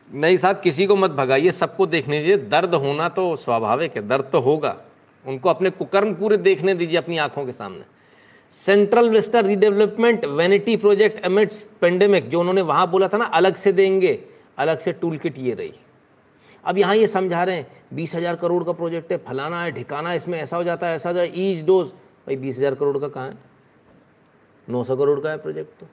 नहीं 0.09 0.37
साहब, 0.37 0.59
किसी 0.61 0.85
को 0.85 0.95
मत 0.95 1.11
भगाइए, 1.11 1.51
सबको 1.51 1.85
देखने 1.85 2.19
दीजिए। 2.19 2.37
दर्द 2.49 2.75
होना 2.75 3.09
तो 3.09 3.35
स्वाभाविक 3.35 3.95
है, 3.95 4.07
दर्द 4.07 4.29
तो 4.31 4.39
होगा। 4.39 4.75
उनको 5.25 5.49
अपने 5.49 5.69
कुकर्म 5.69 6.13
पूरे 6.13 6.37
देखने 6.39 6.73
दीजिए 6.75 6.97
अपनी 6.97 7.17
आँखों 7.17 7.45
के 7.45 7.51
सामने। 7.51 7.83
Central 8.53 9.09
Vista 9.09 9.39
redevelopment 9.39 10.25
vanity 10.25 10.75
project 10.77 11.25
amidst 11.25 11.63
pandemic 11.81 12.29
जो 12.29 12.39
उन्होंने 12.39 12.61
वहाँ 12.63 12.89
बोला 12.91 13.07
था 13.07 13.17
ना, 13.17 13.25
अलग 13.25 13.55
से 13.55 13.71
देंगे, 13.71 14.19
अलग 14.57 14.79
से 14.79 14.91
टूल 14.93 15.17
किट 15.17 15.37
ये 15.39 15.53
रही। 15.53 15.73
अब 16.63 16.77
यहाँ 16.77 16.95
ये 16.95 17.07
समझा 17.07 17.43
रहे 17.43 17.55
हैं, 17.55 17.67
बीस 17.93 18.15
हज़ार 18.15 18.35
करोड़ 18.35 18.63
का 18.63 18.71
प्रोजेक्ट 18.73 19.11
है, 19.11 19.17
फलाना 19.19 19.63
है, 19.63 19.71
ठिकाना 19.71 20.13
इसमें 20.13 20.39
ऐसा 20.39 20.57
हो 20.57 20.63
जाता 20.63 20.87
है, 20.87 20.95
ऐसा 20.95 21.09
हो 21.09 21.23
ईच 21.35 21.65
डोज 21.65 21.91
भाई, 22.27 22.35
बीस 22.35 22.57
हज़ार 22.57 22.75
करोड़ 22.75 22.97
का 22.97 23.07
कहाँ 23.07 23.27
है? 23.27 23.37
नौ 24.67 24.83
सौ 24.83 24.95
करोड़ 24.95 25.19
का 25.19 25.29
है 25.29 25.37
प्रोजेक्ट 25.39 25.79
तो। 25.79 25.87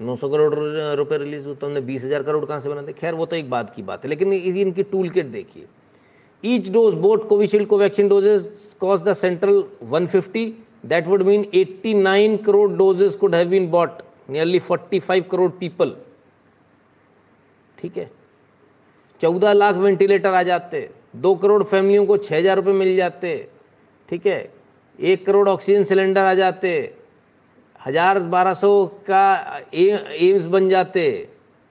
नौ 0.00 0.16
सौ 0.16 0.28
करोड़ 0.28 0.54
रुपए 0.96 1.18
रिलीज़ 1.18 1.44
हुआ 1.44 1.54
तो 1.54 1.66
हमने 1.66 1.80
बीस 1.82 2.04
हज़ार 2.04 2.22
करोड़ 2.22 2.44
कहाँ 2.44 2.60
से 2.60 2.68
बना 2.68 2.80
बनाते? 2.80 2.92
खैर, 2.92 3.14
वो 3.14 3.26
तो 3.26 3.36
एक 3.36 3.50
बात 3.50 3.74
की 3.74 3.82
बात 3.82 4.04
है, 4.04 4.08
लेकिन 4.10 4.32
इनकी 4.32 4.82
टूल 4.84 5.08
किट 5.10 5.26
देखिए 5.28 5.66
each 6.44 6.70
dose 6.70 6.94
bought 6.96 7.28
Covishield 7.28 7.66
Covaxin 7.68 8.08
doses 8.08 8.74
cause 8.80 9.02
the 9.02 9.12
Central 9.14 9.64
150 9.84 10.50
that 10.86 11.06
would 11.06 11.22
mean 11.22 11.44
89 11.54 12.36
crore 12.44 12.70
doses 12.72 13.16
could 13.16 13.34
have 13.34 13.48
been 13.48 13.70
bought 13.70 14.02
nearly 14.30 14.60
45 14.62 15.22
crore 15.30 15.50
people 15.60 15.96
ठीक 17.78 17.96
है? 17.96 18.10
चौदह 19.20 19.52
लाख 19.52 19.74
वेंटिलेटर 19.76 20.34
आ 20.34 20.42
जाते। 20.42 20.88
दो 21.16 21.34
करोड़ 21.36 21.62
फैमिलियों 21.64 22.06
को 22.06 22.16
छः 22.18 22.36
हज़ार 22.36 22.56
रुपये 22.56 22.72
मिल 22.74 22.96
जाते। 22.96 23.48
ठीक 24.08 24.26
है? 24.26 24.40
एक 24.98 25.24
करोड़ 25.26 25.48
ऑक्सीजन 25.48 25.84
सिलेंडर 25.84 26.20
आ 26.20 26.34
जाते, 26.34 26.70
हज़ार 27.80 28.18
बारह 28.20 28.54
सौ 28.54 28.86
का 29.08 29.62
एम्स 29.74 30.46
बन 30.46 30.68
जाते, 30.68 31.28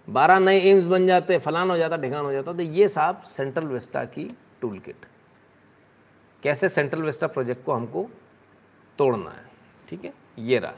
बारह 0.08 0.40
नए 0.40 0.60
एम्स 0.62 0.84
बन 0.86 1.08
जाते, 1.08 1.38
फलान 1.40 1.70
हो 1.70 1.78
जाता, 1.78 1.98
ढिकान 1.98 2.26
हो 2.26 2.32
जाता। 2.32 2.54
तो 2.54 2.62
ये 2.62 2.88
साहब 2.90 3.22
सेंट्रल 3.28 3.66
वेस्टा 3.68 4.04
की 4.06 4.30
टूल 4.62 4.78
किट 4.80 5.06
कैसे 6.44 6.70
सेंट्रल 6.70 7.02
वेस्टा 7.04 7.28
प्रोजेक्ट 7.28 7.64
को 7.66 7.74
हमको 7.74 8.10
तोड़ना 9.00 9.30
है? 9.30 9.46
ठीक 9.88 10.04
है? 10.06 10.14
ये 10.40 10.60
रहा। 10.60 10.74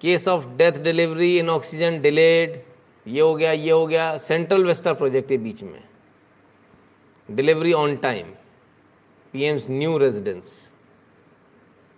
Case 0.00 0.26
of 0.28 0.46
death 0.56 0.82
delivery 0.82 1.36
in 1.38 1.50
oxygen 1.50 2.00
delayed 2.00 2.62
ये 3.06 3.20
हो 3.20 3.34
गया, 3.34 3.52
ये 3.52 3.70
हो 3.70 3.86
गया 3.86 4.16
सेंट्रल 4.18 4.64
वेस्टा 4.64 4.92
प्रोजेक्ट 4.92 5.28
के 5.28 5.36
बीच 5.38 5.62
में। 5.62 5.82
Delivery 7.28 7.72
on 7.72 7.96
time 7.96 8.32
PM's 9.34 9.66
new 9.70 9.96
residence 9.98 10.70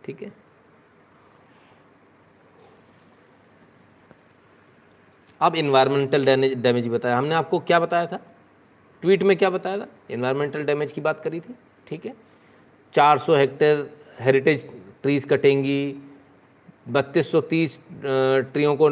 ठीक 0.05 0.23
है? 0.23 0.33
अब 5.41 5.57
इन्वायरमेंटल 5.57 6.25
डैमेज 6.55 6.87
बताया। 6.89 7.17
हमने 7.19 7.35
आपको 7.35 7.59
क्या 7.61 7.81
बताया 7.81 8.07
था? 8.07 8.21
ट्वीट 9.03 9.23
में 9.23 9.37
क्या 9.37 9.51
बताया 9.51 9.79
था? 9.79 9.87
इन्वायरमेंटल 10.11 10.65
डैमेज 10.65 10.93
की 10.93 11.01
बात 11.01 11.23
करी 11.25 11.41
थी। 11.41 11.55
ठीक 11.89 12.07
है? 12.07 12.13
400 12.95 13.37
हेक्टेयर 13.37 13.91
हेरिटेज 14.21 14.67
ट्रीज 15.03 15.25
कटेंगी। 15.25 15.95
बत्तीस 16.89 17.31
सौ 17.33 17.41
तीस 17.43 17.79
ट्रियों 17.93 18.77
को 18.77 18.89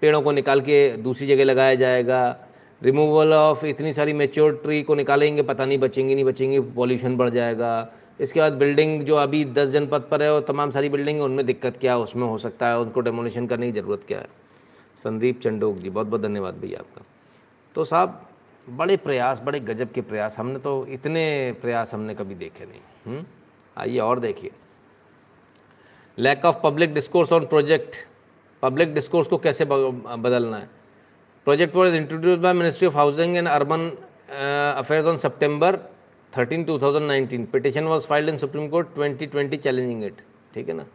पेड़ों 0.00 0.22
को 0.22 0.32
निकाल 0.32 0.60
के 0.60 0.88
दूसरी 0.98 1.26
जगह 1.26 1.44
लगाया 1.44 1.74
जाएगा। 1.74 2.22
रिमूवल 2.82 3.32
ऑफ़ 3.32 3.64
इतनी 3.66 3.92
सारी 3.92 4.12
मेच्योर 4.12 4.54
ट्री 4.62 4.82
को 4.82 4.94
निकालेंगे, 4.94 5.42
पता 5.42 5.64
नहीं 5.66 5.78
बचेंगी 5.78 6.14
नहीं 6.14 6.24
बचेंगी 6.24 6.60
पॉल्यूशन 6.60 7.16
बढ़ 7.16 7.28
जाएगा। 7.28 7.92
इसके 8.20 8.40
बाद 8.40 8.52
बिल्डिंग 8.52 9.02
जो 9.02 9.16
अभी 9.16 9.44
दस 9.44 9.68
जनपद 9.68 10.02
पर 10.10 10.22
है 10.22 10.32
और 10.34 10.40
तमाम 10.40 10.70
सारी 10.70 10.88
बिल्डिंग 10.88 11.18
है, 11.18 11.24
उनमें 11.24 11.44
दिक्कत 11.46 11.76
क्या 11.76 11.92
है 11.92 11.98
उसमें 11.98 12.26
हो 12.28 12.38
सकता 12.38 12.68
है, 12.68 12.78
उनको 12.78 13.00
डेमोलिशन 13.00 13.46
करने 13.46 13.72
की 13.72 13.80
ज़रूरत 13.80 14.02
क्या 14.08 14.18
है? 14.18 14.28
संदीप 14.96 15.40
चंडोक 15.40 15.76
जी 15.76 15.90
बहुत 15.90 16.06
बहुत 16.06 16.22
धन्यवाद 16.22 16.54
भैया 16.54 16.78
आपका। 16.78 17.04
तो 17.74 17.84
साहब, 17.84 18.28
बड़े 18.70 18.96
प्रयास, 18.96 19.40
बड़े 19.40 19.60
गजब 19.60 19.92
के 19.92 20.00
प्रयास, 20.00 20.36
हमने 20.38 20.58
तो 20.58 20.84
इतने 20.88 21.54
प्रयास 21.62 21.94
हमने 21.94 22.14
कभी 22.14 22.34
देखे 22.34 22.64
नहीं। 22.64 22.80
हम्म? 23.06 23.24
आइए 23.78 23.98
और 23.98 24.20
देखिए। 24.20 24.50
Lack 26.18 26.44
of 26.44 26.56
public 26.62 26.94
discourse 26.94 27.32
on 27.32 27.46
project 27.46 27.96
public 28.62 28.94
discourse 28.94 29.28
को 29.28 29.38
कैसे 29.38 29.64
बदलना 29.64 30.56
है? 30.56 30.81
Project 31.46 31.74
was 31.76 31.94
introduce 31.94 32.38
by 32.38 32.52
ministry 32.52 32.86
of 32.88 32.96
housing 32.96 33.36
and 33.36 33.48
urban 33.48 33.88
affairs 34.78 35.06
on 35.06 35.16
September 35.18 35.76
thirteen 36.32 36.64
two 36.64 36.78
thousand 36.78 37.06
nineteen 37.06 37.44
petition 37.52 37.84
was 37.84 38.06
filed 38.06 38.28
in 38.28 38.38
supreme 38.38 38.68
court 38.68 38.94
twenty 38.94 39.26
twenty 39.26 39.56
challenging 39.56 40.04
it 40.04 40.20
ठीक 40.54 40.68
है 40.68 40.74
ना? 40.74 40.86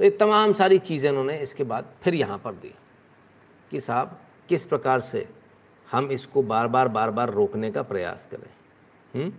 तो 0.00 0.04
ये 0.04 0.10
तमाम 0.10 0.52
सारी 0.52 0.78
चीज़ें 0.78 1.08
उन्होंने 1.10 1.38
इसके 1.38 1.64
बाद 1.64 1.92
फिर 2.02 2.14
यहाँ 2.14 2.38
पर 2.44 2.52
दी 2.54 2.72
कि 3.72 3.80
साहब, 3.80 4.18
किस 4.48 4.64
प्रकार 4.64 5.00
से 5.00 5.26
हम 5.88 6.10
इसको 6.10 6.42
बार 6.42 6.68
बार 6.68 6.88
बार 6.88 7.10
बार 7.10 7.30
रोकने 7.30 7.70
का 7.70 7.82
प्रयास 7.84 8.28
करें। 8.30 8.50
हुँ? 9.14 9.32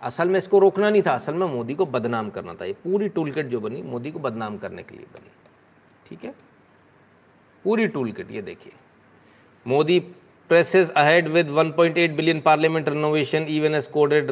असल 0.00 0.28
में 0.28 0.38
इसको 0.38 0.58
रोकना 0.58 0.90
नहीं 0.90 1.02
था। 1.02 1.14
असल 1.14 1.34
में 1.34 1.46
मोदी 1.46 1.74
को 1.74 1.86
बदनाम 1.86 2.30
करना 2.30 2.54
था। 2.54 2.64
ये 2.64 2.72
पूरी 2.84 3.08
टूल 3.08 3.30
किट 3.32 3.46
जो 3.46 3.60
बनी, 3.60 3.82
मोदी 3.82 4.10
को 4.10 4.18
बदनाम 4.18 4.58
करने 4.58 4.82
के 4.82 4.96
लिए 4.96 5.06
बनी। 5.14 5.30
ठीक 6.08 6.24
है? 6.24 6.34
पूरी 7.64 7.86
टूल 7.88 8.12
किट 8.12 8.30
ये 8.30 8.42
देखिए। 8.42 8.72
Modi 9.68 9.98
presses 10.50 10.90
ahead 10.90 11.28
with 11.28 11.48
1.8 11.52 12.14
billion 12.16 12.40
parliament 12.40 12.88
renovation 12.88 13.46
even 13.50 13.74
as 13.74 13.86
COVID 13.88 14.30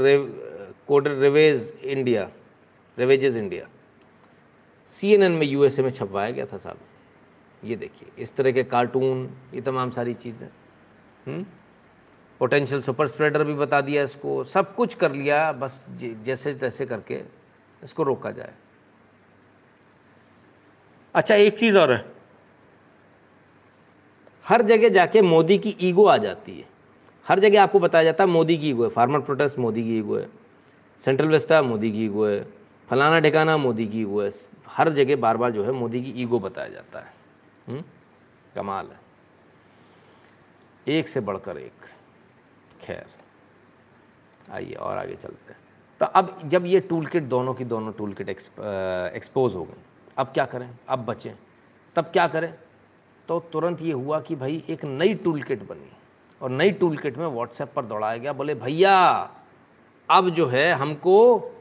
COVID 0.89 1.19
ravage 1.21 1.73
India 1.85 2.29
ravages 2.99 3.37
India 3.39 3.67
CNN 4.93 5.33
में 5.33 5.47
यूएसए 5.47 5.83
में 5.83 5.91
छपवाया 5.91 6.31
गया 6.31 6.47
था 6.47 6.57
साहब। 6.57 6.79
ये 7.63 7.77
देखिए, 7.77 8.09
इस 8.19 8.35
तरह 8.37 8.53
के 8.53 8.63
कार्टून 8.65 9.29
ये 9.55 9.61
तमाम 9.61 9.91
सारी 9.91 10.15
चीज़ें। 10.15 11.45
पोटेंशियल 12.41 12.83
सुपर 12.83 13.07
स्प्रेडर 13.07 13.45
भी 13.45 13.55
बता 13.55 13.81
दिया 13.81 14.03
इसको, 14.03 14.43
सब 14.45 14.75
कुछ 14.75 14.95
कर 14.95 15.13
लिया, 15.13 15.53
बस 15.53 15.85
जैसे 16.25 16.55
तैसे 16.55 16.87
करके 16.87 17.21
इसको 17.83 18.03
रोका 18.03 18.31
जाए। 18.31 18.53
अच्छा 21.15 21.35
एक 21.35 21.59
चीज़ 21.59 21.79
और 21.79 21.93
है। 21.93 22.05
हर 24.47 24.63
जगह 24.63 24.89
जाके 24.89 25.23
मोदी 25.23 25.59
की 25.59 25.77
ईगो 25.81 26.05
आ 26.07 26.17
जाती 26.17 26.59
है। 26.59 26.65
हर 27.27 27.41
जगह 27.41 27.63
आपको 27.63 27.79
बताया 27.81 28.05
जाता 28.05 28.25
है 28.25 28.31
मोदी 28.31 28.57
की 28.59 28.69
ईगो 28.71 28.85
है। 28.85 28.91
फार्मर 28.91 29.21
प्रोटेस्ट 29.21 29.59
मोदी 29.59 29.83
की 29.83 29.99
ईगो 29.99 30.17
है। 30.17 30.29
सेंट्रल 31.05 31.29
वेस्टा 31.29 31.61
मोदी 31.63 31.91
की 31.93 32.05
ईगो 32.05 32.27
है। 32.27 32.47
फलाना 32.89 33.19
ठिकाना 33.21 33.57
मोदी 33.57 33.87
की 33.87 34.01
ईगो 34.01 34.23
है। 34.23 34.31
हर 34.69 34.89
जगह 34.91 35.17
बार 35.17 35.37
बार 35.37 35.51
जो 35.51 35.65
है 35.65 35.73
मोदी 35.73 36.03
की 36.03 36.11
ईगो 36.23 36.39
बताया 36.39 36.69
जाता 36.69 36.99
है। 36.99 37.13
हुँ? 37.69 37.83
कमाल 38.55 38.87
है। 38.87 38.99
एक 40.89 41.09
से 41.09 41.21
बढ़कर 41.21 41.59
एक। 41.59 41.85
खैर, 42.81 43.07
आइए 44.53 44.73
और 44.73 44.99
आगे 44.99 45.15
चलते 45.15 45.53
हैं। 45.53 45.59
तो 46.01 46.07
अब 46.07 46.39
जब 46.45 46.67
ये 46.67 46.81
टूल 46.81 47.07
किट 47.07 47.23
दोनों 47.23 47.55
की 47.55 47.65
दोनों 47.65 47.93
टूल 47.93 48.13
किट 48.13 48.29
एक्सपोज 48.29 49.55
हो 49.55 49.65
गए 49.65 49.83
अब 50.19 50.27
क्या 50.27 50.45
करें? 50.45 50.71
अब 50.89 51.05
बचें। 51.07 51.33
तब 51.97 52.05
क्या 52.05 52.27
करें? 52.29 52.53
तो 53.29 53.39
तुरंत 53.53 53.83
ये 53.83 53.93
हुआ 53.93 54.21
कि 54.21 54.35
भाई 54.37 54.63
एक 54.71 54.85
नई 54.85 55.15
टूल 55.15 55.43
किट 55.43 55.63
बनी 55.69 55.91
और 56.41 56.51
नई 56.51 56.71
टूल 56.71 56.97
किट 56.97 57.17
में 57.19 57.27
व्हाट्सएप 57.27 57.73
पर 57.77 57.85
दौड़ाया 57.85 58.17
गया। 58.17 58.33
बोले, 58.33 58.55
भैया, 58.55 59.31
अब 60.09 60.29
जो 60.31 60.47
है 60.47 60.73
हमको 60.73 61.53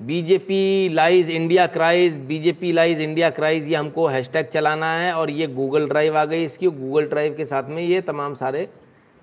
BJP 0.00 0.88
lies 0.88 1.30
India 1.30 1.66
cries 1.66 2.18
BJP 2.20 2.72
lies 2.72 3.00
India 3.00 3.30
cries 3.30 3.68
ये 3.68 3.76
हमको 3.76 4.06
हैशटैग 4.06 4.46
चलाना 4.46 4.92
है 4.92 5.12
और 5.12 5.30
ये 5.30 5.46
गूगल 5.48 5.88
ड्राइव 5.88 6.16
आ 6.18 6.24
गई। 6.24 6.44
इसकी 6.44 6.66
गूगल 6.68 7.06
ड्राइव 7.06 7.34
के 7.36 7.44
साथ 7.44 7.68
में 7.68 7.82
ये 7.82 8.00
तमाम 8.02 8.34
सारे 8.34 8.68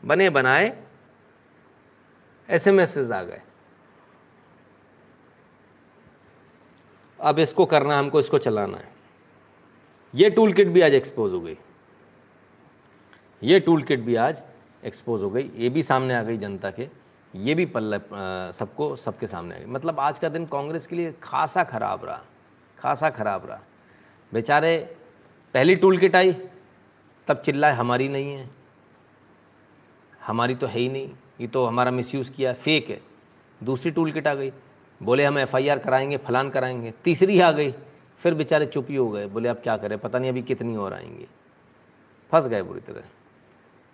बने, 0.04 0.30
बनाए 0.30 0.74
एस 2.50 2.68
आ 2.68 3.22
गए। 3.24 3.42
अब 7.22 7.40
इसको 7.40 7.66
करना, 7.66 8.00
हमको 8.00 8.20
इसको 8.20 8.38
चलाना 8.38 8.78
है। 8.78 8.92
ये 10.16 10.30
टूल 10.30 10.54
किट 10.54 10.68
भी 10.68 10.82
आज 10.82 10.94
एक्सपोज 10.94 11.32
हो 11.34 11.40
गई। 11.42 11.58
ये 13.44 13.60
टूल 13.60 13.84
किट 13.84 14.00
भी 14.00 14.16
आज 14.16 14.44
एक्सपोज 14.86 15.22
हो 15.22 15.30
गई। 15.30 15.52
ये 15.56 15.70
भी 15.70 15.84
सामने 15.84 16.14
आ 16.14 16.24
गई 16.24 16.38
जनता 16.38 16.72
के। 16.72 16.90
ये 17.36 17.56
भी 17.56 17.66
पल्ला 17.66 18.00
सबको, 18.52 18.96
सबके 18.96 19.28
सामने 19.28 19.56
आ 19.56 19.58
गई। 19.58 19.66
मतलब 19.66 20.00
आज 20.00 20.20
का 20.20 20.30
दिन 20.30 20.46
कांग्रेस 20.46 20.88
के 20.88 20.96
लिए 20.96 21.14
खासा 21.24 21.64
खराब 21.64 22.06
रहा। 22.06 22.22
खासा 22.80 23.10
खराब 23.10 23.46
रहा। 23.46 23.62
बेचारे, 24.34 24.96
पहली 25.54 25.76
टूल 25.76 25.98
किट 25.98 26.16
आई, 26.16 26.34
तब 27.28 27.42
चिल्लाए 27.42 27.74
हमारी 27.74 28.10
नहीं 28.10 28.32
है। 28.32 28.50
हमारी 30.26 30.56
तो 30.56 30.68
है 30.68 30.80
ही 30.80 30.90
नहीं। 30.90 31.10
ये 31.42 31.48
तो 31.48 31.66
हमारा 31.66 31.92
मिसयूज़ 31.92 32.32
किया 32.32 32.54
फेक 32.54 32.90
है। 32.90 33.02
दूसरी 33.64 33.92
टूल 33.92 34.12
किट 34.12 34.28
आ 34.28 34.34
गई। 34.34 34.52
बोले, 35.04 35.26
हम 35.26 35.38
एफआईआर 35.38 35.80
कराएँगे, 35.80 36.18
फलान 36.18 36.50
कराएँगे। 36.50 36.94
तीसरी 37.04 37.40
आ 37.40 37.52
गई। 37.52 37.74
फिर 38.24 38.34
बेचारे 38.34 38.66
चुप 38.66 38.88
ही 38.90 38.96
हो 38.96 39.10
गए। 39.10 39.26
बोले, 39.26 39.50
अब 39.50 39.56
क्या 39.56 39.78
करें? 39.78 39.98
पता 39.98 40.20
नहीं 40.20 40.32
अभी 40.32 40.42
कितनी 40.42 40.76
और 40.76 40.94
आएँगी। 40.94 41.28
फंस 42.32 42.48
गए 42.48 42.62
बुरी 42.62 42.80
तरह। 42.80 43.02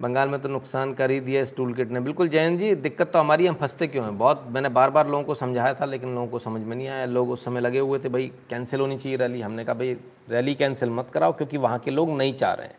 बंगाल 0.01 0.29
में 0.29 0.41
तो 0.41 0.49
नुकसान 0.49 0.93
कर 0.93 1.11
ही 1.11 1.19
दिया 1.19 1.41
इस 1.41 1.55
टूल 1.55 1.73
किट 1.73 1.91
ने। 1.91 1.99
बिल्कुल, 1.99 2.27
जैन 2.27 2.57
जी, 2.57 2.75
दिक्कत 2.75 3.11
तो 3.11 3.19
हमारी, 3.19 3.47
हम 3.47 3.55
फंसते 3.55 3.87
क्यों 3.87 4.05
हैं? 4.05 4.17
बहुत, 4.17 4.45
मैंने 4.47 4.69
बार 4.69 4.89
बार 4.89 5.07
लोगों 5.07 5.23
को 5.23 5.35
समझाया 5.35 5.73
था, 5.73 5.85
लेकिन 5.85 6.15
लोगों 6.15 6.27
को 6.27 6.39
समझ 6.39 6.61
में 6.61 6.75
नहीं 6.77 6.87
आया। 6.87 7.05
लोग 7.05 7.31
उस 7.31 7.45
समय 7.45 7.59
लगे 7.59 7.79
हुए 7.79 7.99
थे, 7.99 8.09
भाई 8.09 8.31
कैंसिल 8.49 8.79
होनी 8.79 8.97
चाहिए 8.97 9.17
रैली 9.17 9.41
हमने 9.41 9.65
कहा, 9.65 9.73
भाई 9.73 9.97
रैली 10.29 10.55
कैंसिल 10.55 10.89
मत 10.89 11.09
कराओ, 11.13 11.31
क्योंकि 11.31 11.57
वहाँ 11.57 11.79
के 11.79 11.91
लोग 11.91 12.09
नहीं 12.09 12.33
चाह 12.33 12.53
रहे 12.53 12.67
हैं। 12.67 12.75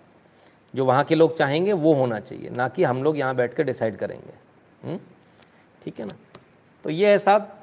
जो 0.74 0.84
वहाँ 0.84 1.04
के 1.04 1.14
लोग 1.14 1.36
चाहेंगे, 1.36 1.72
वो 1.72 1.94
होना 1.94 2.20
चाहिए। 2.20 2.50
ना 2.50 2.68
कि 2.68 2.84
हम 2.84 3.02
लोग 3.02 3.18
यहाँ 3.18 3.34
बैठ 3.34 3.54
कर 3.54 3.62
डिसाइड 3.62 3.96
करेंगे। 3.96 4.32
हम्म? 4.88 5.00
ठीक 5.84 6.00
है 6.00 6.06
ना? 6.06 6.16
तो 6.84 6.90
ये 6.90 7.10
है 7.10 7.18
साहब 7.18 7.58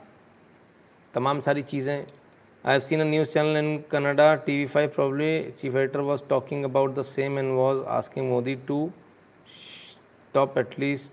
तमाम 1.13 1.39
सारी 1.39 1.61
चीज़ें 1.61 2.07
I 2.67 2.73
have 2.73 2.81
seen 2.81 3.01
a 3.01 3.03
news 3.03 3.29
channel 3.31 3.57
in 3.57 3.77
Canada 3.91 4.33
T 4.45 4.57
V 4.57 4.65
five 4.67 4.89
probably 4.95 5.27
chief 5.59 5.75
editor 5.75 5.99
was 5.99 6.21
talking 6.29 6.63
about 6.65 6.95
the 6.95 7.01
same 7.01 7.37
and 7.39 7.51
was 7.55 7.83
asking 7.97 8.27
Modi 8.29 8.55
to 8.67 8.79
stop 9.49 10.57
at least 10.57 11.11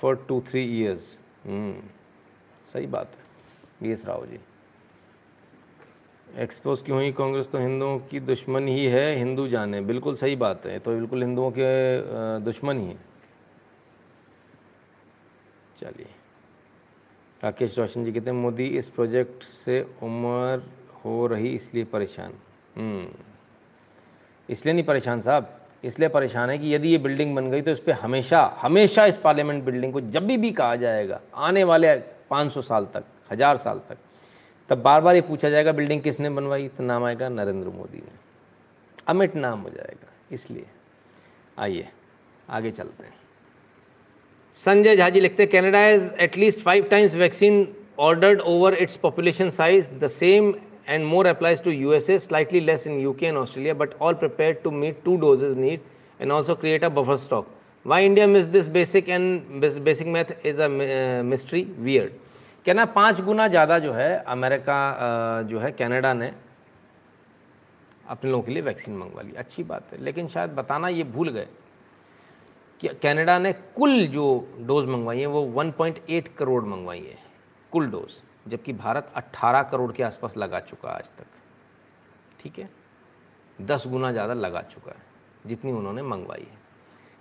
for 0.00 0.16
two 0.28 0.40
three 0.48 0.62
years 0.80 1.06
सही 2.72 2.86
बात 2.86 3.14
है। 3.16 3.82
B 3.82 3.92
S 3.92 4.04
Rao 4.06 4.26
ji. 4.26 4.40
Expose 6.42 6.82
क्यों 6.82 6.98
हुई 6.98 7.12
कांग्रेस? 7.12 7.50
तो 7.50 7.58
हिंदुओं 7.58 7.98
की 8.10 8.20
दुश्मन 8.20 8.68
ही 8.68 8.86
है, 8.86 9.14
हिंदू 9.16 9.46
जाने। 9.48 9.80
बिल्कुल 9.80 10.16
सही 10.16 10.36
बात 10.36 10.66
है। 10.66 10.78
तो 10.78 10.94
बिल्कुल 10.94 11.22
हिंदुओं 11.22 11.50
के 11.58 12.40
दुश्मन 12.44 12.80
ही 12.80 12.86
है। 12.86 12.98
चलिए। 15.78 16.06
राकेश 17.40 17.78
रोशन 17.78 18.04
जी 18.04 18.12
कहते 18.12 18.30
हैं, 18.30 18.36
मोदी, 18.36 18.66
इस 18.68 18.88
प्रोजेक्ट 18.88 19.42
से 19.44 19.80
उम्र 20.02 20.62
हो 21.04 21.26
रही, 21.26 21.48
इसलिए 21.48 21.84
परेशान। 21.84 22.32
हम्म। 22.76 23.06
इसलिए 24.48 24.74
नहीं 24.74 24.84
परेशान 24.84 25.20
साहब, 25.20 25.48
इसलिए 25.84 26.08
परेशान 26.08 26.50
है 26.50 26.58
कि 26.58 26.74
यदि 26.74 26.88
ये 26.88 26.98
बिल्डिंग 26.98 27.34
बन 27.36 27.50
गई 27.50 27.62
तो 27.62 27.70
इस 27.70 27.80
पर 27.80 27.92
हमेशा 27.92 28.42
हमेशा 28.60 29.04
इस 29.06 29.18
पार्लियामेंट 29.18 29.64
बिल्डिंग 29.64 29.92
को 29.92 30.00
जब 30.00 30.26
भी 30.26 30.36
भी 30.36 30.52
कहा 30.52 30.76
जाएगा, 30.76 31.20
आने 31.34 31.64
वाले 31.64 31.94
500 32.30 32.62
साल 32.62 32.86
तक, 32.94 33.04
हज़ार 33.32 33.56
साल 33.56 33.80
तक, 33.88 33.96
तब 34.70 34.82
बार 34.82 35.00
बार 35.00 35.14
ये 35.14 35.20
पूछा 35.20 35.48
जाएगा 35.50 35.72
बिल्डिंग 35.72 36.02
किसने 36.02 36.30
बनवाई? 36.30 36.68
तो 36.68 36.84
नाम 36.84 37.04
आएगा 37.04 37.28
नरेंद्र 37.28 37.68
मोदी 37.68 37.98
ने। 37.98 38.20
अमिट 39.08 39.34
नाम 39.36 39.60
हो 39.60 39.70
जाएगा, 39.70 40.12
इसलिए। 40.32 40.66
आइए, 41.58 41.88
आगे 42.48 42.70
चलते 42.70 43.04
हैं। 43.04 43.14
संजय 44.58 44.96
झा 44.96 45.08
जी 45.08 45.20
लिखते 45.20 45.46
Canada 45.46 45.86
is 45.88 46.10
at least 46.20 46.60
five 46.60 46.84
times 46.84 47.14
vaccine 47.14 47.66
ordered 47.98 48.40
over 48.40 48.74
its 48.74 48.96
population 48.96 49.50
size 49.50 49.90
the 49.90 50.06
same 50.08 50.54
and 50.86 51.06
more 51.06 51.26
applies 51.26 51.60
to 51.62 51.72
USA, 51.72 52.18
slightly 52.18 52.60
less 52.60 52.86
in 52.86 53.06
UK 53.06 53.22
and 53.24 53.38
Australia, 53.38 53.74
but 53.74 53.94
all 54.00 54.14
prepared 54.14 54.62
to 54.64 54.70
meet 54.70 55.04
two 55.04 55.18
doses 55.18 55.56
need 55.56 55.80
and 56.20 56.32
also 56.32 56.54
create 56.54 56.82
a 56.84 56.90
buffer 56.90 57.16
stock. 57.16 57.46
Why 57.84 58.04
India 58.04 58.26
missed 58.28 58.52
this 58.52 58.68
basic 58.68 59.08
and 59.08 59.60
basic 59.60 60.06
math 60.06 60.44
is 60.44 60.58
a 60.58 60.66
uh, 60.66 61.22
mystery, 61.22 61.64
weird. 61.78 62.12
कहना 62.66 62.84
पाँच 62.94 63.20
गुना 63.20 63.46
ज़्यादा 63.48 63.78
जो 63.78 63.92
है 63.92 64.10
America 64.32 64.76
जो 65.50 65.58
है 65.60 65.70
Canada 65.72 66.12
ने 66.14 66.30
अपने 68.10 68.30
लोगों 68.30 68.42
के 68.42 68.52
लिए 68.52 68.62
वैक्सीन 68.62 68.96
मंगवा 68.96 69.22
ली 69.22 69.32
अच्छी 69.38 69.62
बात 69.64 69.92
है 69.92 69.98
लेकिन 70.04 70.28
शायद 70.28 70.50
बताना 70.54 70.88
ये 70.88 71.04
भूल 71.14 71.28
गए 71.36 71.46
कि 72.80 72.88
कनाडा 73.02 73.38
ने 73.38 73.52
कुल 73.76 74.06
जो 74.14 74.26
डोज 74.66 74.86
मंगवाई 74.88 75.20
है 75.20 75.26
वो 75.34 75.42
1.8 75.62 76.28
करोड़ 76.38 76.64
मंगवाई 76.64 77.00
है 77.00 77.18
कुल 77.72 77.86
डोज़ 77.90 78.20
जबकि 78.48 78.72
भारत 78.72 79.12
18 79.16 79.62
करोड़ 79.62 79.92
के 79.92 80.02
आसपास 80.02 80.36
लगा 80.36 80.60
चुका 80.60 80.88
आज 80.88 81.04
तक। 81.04 81.26
ठीक 82.40 82.58
है? 82.58 82.70
दस 83.60 83.84
गुना 83.86 84.12
ज़्यादा 84.12 84.34
लगा 84.34 84.60
चुका 84.60 84.90
है, 84.90 85.02
जितनी 85.46 85.72
उन्होंने 85.72 86.02
मंगवाई 86.02 86.46
है। 86.52 86.58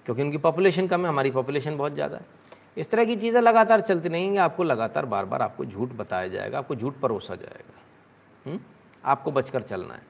क्योंकि 0.06 0.22
उनकी 0.22 0.38
पॉपुलेशन 0.38 0.88
कम 0.88 1.02
है, 1.02 1.08
हमारी 1.08 1.32
पॉपुलेशन 1.32 1.78
बहुत 1.78 1.94
ज़्यादा 1.94 2.18
है। 2.18 2.26
इस 2.78 2.92
तरह 2.92 3.06
की 3.06 3.16
चीज़ें 3.16 3.42
लगातार 3.42 3.82
चलती 3.82 4.10
रहेंगी, 4.10 4.38
आपको 4.38 4.64
लगातार 4.64 5.06
बार 5.06 5.26
बार 5.26 5.42
आपको 5.42 5.66
झूठ 5.66 5.90
बताया 5.90 6.28
जाएगा, 6.28 6.58
आपको 6.58 6.76
झूठ 6.76 6.94
परोसा 6.96 7.36
जाएगा। 7.36 7.82
हुँ? 8.46 8.54
हम्म? 8.54 8.64
आपको 9.06 9.32
बचकर 9.32 9.62
चलना 9.62 9.94
है। 9.94 10.02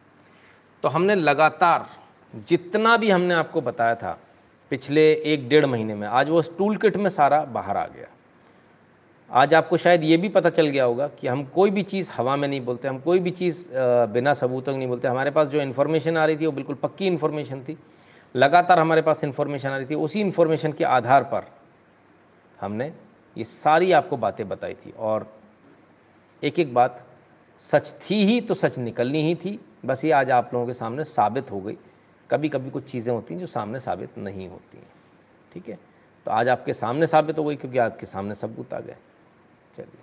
तो 0.83 0.89
हमने 0.89 1.15
लगातार 1.15 1.89
जितना 2.35 2.97
भी 2.97 3.11
हमने 3.11 3.33
आपको 3.33 3.61
बताया 3.61 3.95
था, 3.95 4.19
पिछले 4.69 5.13
एक 5.13 5.49
डेढ़ 5.49 5.65
महीने 5.65 5.95
में, 5.95 6.07
आज 6.07 6.29
वो 6.29 6.41
टूल 6.41 6.77
किट 6.77 6.97
में 6.97 7.09
सारा 7.09 7.43
बाहर 7.43 7.77
आ 7.77 7.85
गया। 7.85 8.07
आज 9.31 9.53
आपको 9.53 9.77
शायद 9.77 10.03
ये 10.03 10.15
भी 10.17 10.29
पता 10.29 10.49
चल 10.49 10.67
गया 10.67 10.83
होगा 10.83 11.07
कि 11.09 11.27
हम 11.27 11.43
कोई 11.45 11.71
भी 11.71 11.81
चीज़ 11.83 12.09
हवा 12.11 12.35
में 12.35 12.47
नहीं 12.47 12.61
बोलते, 12.61 12.87
हम 12.87 12.97
कोई 12.99 13.19
भी 13.19 13.31
चीज़ 13.31 13.67
बिना 14.11 14.33
सबूत 14.33 14.69
नहीं 14.69 14.87
बोलते। 14.87 15.07
हमारे 15.07 15.31
पास 15.31 15.47
जो 15.47 15.61
इन्फॉर्मेशन 15.61 16.17
आ 16.17 16.25
रही 16.25 16.37
थी 16.37 16.45
वो 16.45 16.51
बिल्कुल 16.51 16.75
पक्की 16.75 17.07
इन्फॉर्मेशन 17.07 17.61
थी। 17.63 17.77
लगातार 18.35 18.79
हमारे 18.79 19.01
पास 19.01 19.23
इन्फॉर्मेशन 19.23 19.69
आ 19.69 19.77
रही 19.77 19.85
थी, 19.85 19.95
उसी 19.95 20.21
इन्फॉर्मेशन 20.21 20.71
के 20.71 20.83
आधार 20.83 21.23
पर 21.23 21.47
हमने 22.59 22.91
ये 23.35 23.43
सारी 23.43 23.91
आपको 23.91 24.17
बातें 24.17 24.47
बताई 24.49 24.73
थी। 24.75 24.91
और 24.91 25.27
एक 26.43 26.59
एक 26.59 26.73
बात, 26.73 27.03
सच 27.65 27.93
थी 28.01 28.15
ही 28.25 28.39
तो 28.41 28.53
सच 28.53 28.77
निकलनी 28.79 29.21
ही 29.23 29.35
थी। 29.35 29.59
बस 29.85 30.03
ये 30.05 30.11
आज 30.11 30.31
आप 30.31 30.49
लोगों 30.53 30.65
के 30.67 30.73
सामने 30.73 31.03
साबित 31.03 31.51
हो 31.51 31.59
गई। 31.61 31.77
कभी 32.29 32.49
कभी 32.49 32.69
कुछ 32.69 32.91
चीज़ें 32.91 33.13
होती 33.13 33.33
हैं 33.33 33.41
जो 33.41 33.47
सामने 33.47 33.79
साबित 33.79 34.17
नहीं 34.17 34.49
होती 34.49 34.77
हैं। 34.77 34.87
ठीक 35.51 35.69
है? 35.69 35.77
तो 36.25 36.31
आज 36.31 36.49
आपके 36.49 36.73
सामने 36.73 37.07
साबित 37.07 37.37
हो 37.39 37.43
गई 37.43 37.55
क्योंकि 37.55 37.77
आपके 37.77 38.05
सामने 38.05 38.35
सबूत 38.35 38.73
आ 38.73 38.79
गए। 38.79 38.95
चलिए। 39.77 39.99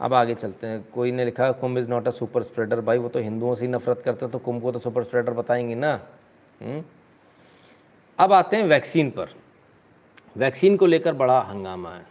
अब 0.00 0.14
आगे 0.14 0.34
चलते 0.34 0.66
हैं। 0.66 0.82
कोई 0.94 1.12
ने 1.12 1.24
लिखा, 1.24 1.52
Kumbh 1.52 1.78
is 1.78 1.88
not 1.88 2.08
a 2.08 2.10
super 2.10 2.42
spreader. 2.42 2.80
भाई, 2.80 2.98
वो 2.98 3.08
तो 3.08 3.18
हिंदुओं 3.18 3.54
से 3.54 3.66
ही 3.66 3.72
नफरत 3.72 4.02
करते 4.04 4.24
हैं 4.24 4.32
तो 4.32 4.38
कुंभ 4.38 4.62
को 4.62 4.72
तो 4.72 4.78
सुपर 4.78 5.04
स्प्रेडर 5.04 5.32
बताएँगे 5.32 5.74
ना। 5.74 5.92
हम्म? 6.62 6.82
अब 8.18 8.32
आते 8.32 8.56
हैं 8.56 8.64
वैक्सीन 8.64 9.10
पर। 9.10 9.28
वैक्सीन 10.36 10.76
को 10.76 10.86
लेकर 10.86 11.14
बड़ा 11.14 11.40
हंगामा 11.40 11.90
है। 11.90 12.06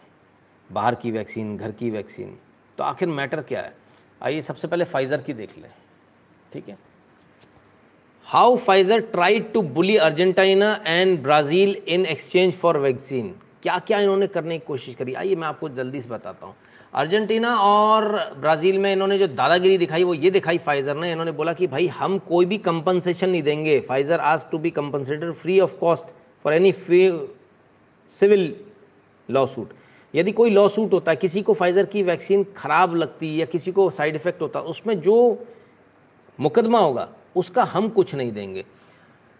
बाहर 0.71 0.95
की 0.95 1.11
वैक्सीन, 1.11 1.57
घर 1.57 1.71
की 1.71 1.89
वैक्सीन। 1.89 2.37
तो 2.77 2.83
आखिर 2.83 3.07
मैटर 3.07 3.41
क्या 3.41 3.61
है? 3.61 3.75
आइए, 4.21 4.41
सबसे 4.41 4.67
पहले 4.67 4.83
फाइज़र 4.83 5.21
की 5.21 5.33
देख 5.33 5.57
लें। 5.57 5.69
ठीक 6.53 6.69
है? 6.69 6.77
How 8.25 8.55
Pfizer 8.55 8.99
tried 8.99 9.53
to 9.53 9.61
bully 9.61 9.97
Argentina 9.97 10.83
and 10.87 11.21
Brazil 11.23 11.75
in 11.87 12.05
exchange 12.05 12.53
for 12.53 12.77
vaccine 12.77 13.35
क्या 13.63 13.77
क्या 13.79 13.99
इन्होंने 13.99 14.27
करने 14.27 14.57
की 14.57 14.65
कोशिश 14.67 14.95
करी? 14.95 15.13
आइए 15.13 15.35
मैं 15.35 15.47
आपको 15.47 15.69
जल्दी 15.71 16.01
से 16.01 16.09
बताता 16.09 16.45
हूँ। 16.45 16.55
अर्जेंटीना 16.93 17.55
और 17.57 18.05
ब्राज़ील 18.39 18.77
में 18.79 18.91
इन्होंने 18.93 19.17
जो 19.17 19.27
दादागिरी 19.27 19.77
दिखाई, 19.77 20.03
वो 20.03 20.13
ये 20.13 20.29
दिखाई 20.31 20.57
फाइज़र 20.59 20.95
ने। 20.95 21.11
इन्होंने 21.11 21.31
बोला 21.31 21.53
कि 21.53 21.67
भाई, 21.67 21.87
हम 21.89 22.17
कोई 22.19 22.45
भी 22.45 22.57
कंपनसेशन 22.59 23.29
नहीं 23.29 23.43
देंगे। 23.43 23.79
फाइज़र 23.81 24.19
आज 24.21 24.45
to 24.51 24.57
be 24.57 24.69
compensated 24.71 25.31
free 25.33 25.59
of 25.59 25.77
cost 25.79 26.05
for 26.45 26.53
any 26.53 26.71
civil 28.11 28.55
law 29.29 29.45
suit 29.45 29.73
यदि 30.13 30.31
कोई 30.31 30.49
लॉ 30.49 30.67
सूट 30.67 30.93
होता 30.93 31.11
है, 31.11 31.15
किसी 31.17 31.41
को 31.41 31.53
फाइज़र 31.53 31.85
की 31.85 32.03
वैक्सीन 32.03 32.43
ख़राब 32.57 32.95
लगती 32.95 33.35
या 33.39 33.45
किसी 33.47 33.71
को 33.71 33.89
साइड 33.91 34.15
इफ़ेक्ट 34.15 34.41
होता 34.41 34.59
उसमें 34.61 34.99
जो 35.01 35.15
मुकदमा 36.39 36.79
होगा, 36.79 37.07
उसका 37.35 37.63
हम 37.65 37.89
कुछ 37.89 38.13
नहीं 38.15 38.31
देंगे। 38.31 38.65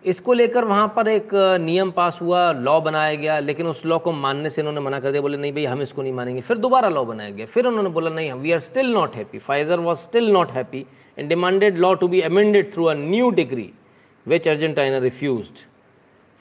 इसको 0.06 0.34
लेकर 0.34 0.66
वहाँ 0.66 0.88
पर 0.96 1.08
एक 1.08 1.30
नियम 1.62 1.92
पास 1.92 2.18
हुआ, 2.22 2.52
लॉ 2.52 2.80
बनाया 2.82 3.16
गया, 3.16 3.38
लेकिन 3.40 3.68
उस 3.68 3.86
लॉ 3.86 3.98
को 3.98 4.12
मानने 4.12 4.50
से 4.50 4.62
इन्होंने 4.62 4.82
मना 4.82 5.00
कर 5.00 5.12
दिया। 5.12 5.22
बोले, 5.22 5.38
नहीं 5.38 5.52
भाई, 5.54 5.66
हम 5.66 5.82
इसको 5.82 6.02
नहीं 6.02 6.14
मानेंगे। 6.14 6.42
फिर 6.42 6.58
दोबारा 6.58 6.90
लॉ 6.90 7.04
बनाया 7.06 7.30
गया। 7.30 7.46
फिर 7.46 7.66
उन्होंने 7.68 7.90
बोला, 7.90 8.10
नहीं 8.10 8.32
we 8.34 8.52
are 8.52 8.60
still 8.60 8.92
not 8.94 9.16
happy 9.16 9.40
Pfizer 9.40 9.80
was 9.80 9.98
still 10.00 10.32
not 10.32 10.52
happy 10.52 10.86
and 11.18 11.30
demanded 11.30 11.78
law 11.78 11.94
to 11.94 12.08
be 12.08 12.22
amended 12.22 12.74
through 12.74 12.86
a 12.86 12.94
new 12.94 13.30
degree 13.32 13.70
which 14.26 14.48
Argentina 14.48 14.98
refuse 15.00 15.50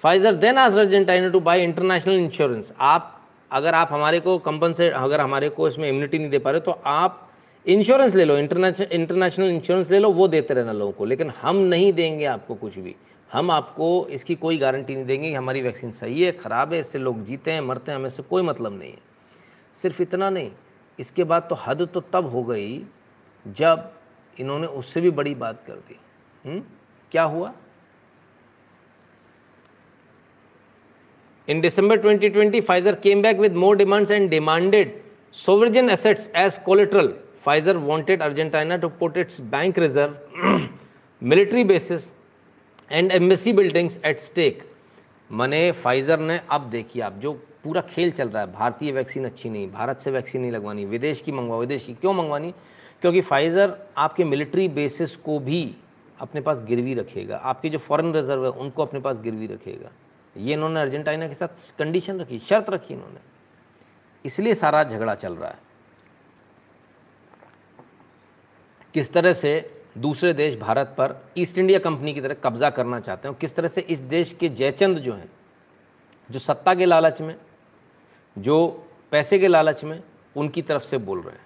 Pfizer 0.03 0.35
then 0.35 0.59
आज 0.59 0.79
Argentina 0.79 1.29
to 1.29 1.41
buy 1.41 1.63
international 1.63 2.15
insurance 2.15 2.73
आप, 2.81 3.17
अगर 3.51 3.75
आप 3.75 3.89
हमारे 3.93 4.21
को 4.21 4.39
कंपनसेट 4.39 4.93
अगर 4.93 5.21
हमारे 5.21 5.49
को 5.49 5.69
इसमें 5.69 5.89
इम्यूनिटी 5.89 6.19
नहीं 6.19 6.31
दे 6.31 6.39
पा 6.39 6.51
रहे 6.51 6.61
तो 6.61 6.81
आप 6.87 7.27
इंश्योरेंस 7.67 8.15
ले 8.15 8.25
लो 8.25 8.37
इंटरनेशनल 8.39 9.51
इंश्योरेंस 9.51 9.91
ले 9.91 9.99
लो, 9.99 10.11
वो 10.11 10.29
देते 10.29 10.55
रहना 10.55 10.73
लोगों 10.73 10.93
को। 10.93 11.05
लेकिन 11.05 11.31
हम 11.43 11.57
नहीं 11.57 11.93
देंगे 11.93 12.25
आपको 12.25 12.55
कुछ 12.55 12.79
भी। 12.79 12.95
हम 13.31 13.51
आपको 13.51 14.07
इसकी 14.11 14.35
कोई 14.35 14.57
गारंटी 14.59 14.95
नहीं 14.95 15.05
देंगे 15.05 15.29
कि 15.29 15.35
हमारी 15.35 15.63
वैक्सीन 15.63 15.91
सही 15.93 16.23
है, 16.23 16.33
ख़राब 16.33 16.73
है, 16.73 16.81
इससे 16.81 16.99
लोग 16.99 17.25
जीते 17.25 17.51
हैं, 17.51 17.61
मरते 17.61 17.93
हैं, 17.93 17.99
हमें 17.99 18.07
इससे 18.07 18.23
कोई 18.23 18.43
मतलब 18.43 18.79
नहीं 18.79 18.91
है। 18.91 18.99
सिर्फ़ 19.79 20.03
इतना 20.03 20.31
नहीं, 20.31 20.51
इसके 20.99 21.25
बाद 21.25 21.47
तो 21.51 21.57
हद 21.67 21.89
तो 21.95 22.01
तब 22.13 22.27
हो 22.27 22.43
गई 22.43 22.83
जब 23.47 23.91
इन्होंने 24.39 24.67
उससे 24.67 25.01
भी 25.01 25.11
बड़ी 25.11 25.35
बात 25.35 25.63
कर 25.67 25.75
दी। 25.75 25.99
हुँ? 26.45 26.61
क्या 27.13 27.23
हुआ? 27.23 27.53
In 31.49 31.61
December 31.61 32.01
2020 32.01 32.61
Pfizer 32.61 32.95
came 32.95 33.23
back 33.23 33.39
with 33.39 33.55
more 33.55 33.77
demands 33.77 34.11
and 34.11 34.29
demanded 34.31 34.93
sovereign 35.37 35.91
assets 35.91 36.31
as 36.37 36.59
collateral 36.59 37.15
Pfizer 37.45 37.77
wanted 37.77 38.23
Argentina 38.23 38.77
to 38.77 38.89
put 38.89 39.17
its 39.17 39.41
bank 39.51 39.79
reserve 39.79 40.69
military 41.23 41.65
basis 41.65 42.09
and 42.91 43.11
embassy 43.11 43.53
buildings 43.53 43.99
at 44.05 44.21
stake 44.21 44.63
मने 45.31 45.71
फाइज़र 45.73 46.19
ने 46.19 46.41
अब 46.51 46.61
देखिए 46.71 47.03
आप 47.03 47.13
जो 47.13 47.33
पूरा 47.65 47.81
खेल 47.81 48.11
चल 48.11 48.29
रहा 48.29 48.43
है, 48.43 48.53
भारतीय 48.53 48.93
वैक्सीन 48.93 49.25
अच्छी 49.25 49.51
नहीं, 49.51 49.71
भारत 49.73 49.99
से 49.99 50.11
वैक्सीन 50.11 50.41
नहीं 50.41 50.53
लगवानी, 50.53 50.85
विदेश 50.85 51.21
की 51.21 51.33
मंगवा, 51.33 51.59
विदेश 51.59 51.85
की 51.85 51.95
क्यों 51.95 52.15
मंगवानी? 52.15 52.55
क्योंकि 53.01 53.21
फाइज़र 53.21 53.77
आपके 53.97 54.25
मिलिट्री 54.25 54.69
बेसिस 54.69 55.17
को 55.17 55.39
भी 55.39 55.77
अपने 56.21 56.41
पास 56.41 56.61
गिरवी 56.61 56.95
रखेगा। 56.95 57.37
आपके 57.37 57.69
जो 57.69 57.79
फॉरेन 57.79 58.13
रिज़र्व 58.13 58.45
है, 58.45 58.51
उनको 58.51 58.83
अपने 58.83 59.01
पास 59.01 59.19
गिरवी 59.19 59.47
रखेगा। 59.47 59.91
ये 60.37 60.53
इन्होंने 60.53 60.81
अर्जेंटाइना 60.81 61.29
के 61.29 61.35
साथ 61.35 61.73
कंडीशन 61.79 62.21
रखी, 62.21 62.39
शर्त 62.39 62.71
रखी 62.71 62.95
इन्होंने। 62.95 63.21
इसलिए 64.25 64.55
सारा 64.55 64.85
झगड़ा 64.85 65.15
चल 65.15 65.35
रहा 65.35 65.51
है। 65.51 65.59
किस 68.95 69.13
तरह 69.13 69.33
से 69.33 69.80
दूसरे 69.99 70.33
देश 70.33 70.57
भारत 70.59 70.87
पर 70.87 71.31
ईस्ट 71.39 71.59
इंडिया 71.59 71.79
कंपनी 71.79 72.15
की 72.15 72.21
तरह 72.21 72.35
कब्जा 72.35 72.71
करना 72.71 73.01
चाहते 73.01 73.29
हैं। 73.29 73.37
किस 73.41 73.55
तरह 73.55 73.69
से 73.69 73.81
इस 73.81 73.99
देश 73.99 74.33
के 74.33 74.49
जयचंद 74.49 74.99
जो 74.99 75.13
हैं, 75.13 75.31
जो 76.31 76.39
सत्ता 76.39 76.75
के 76.75 76.85
लालच 76.85 77.21
में, 77.21 77.37
जो 78.39 78.87
पैसे 79.11 79.39
के 79.39 79.49
लालच 79.49 79.85
में, 79.85 80.03
उनकी 80.37 80.63
तरफ़ 80.63 80.83
से 80.83 80.99
बोल 80.99 81.21
रहे 81.21 81.35
हैं। 81.35 81.45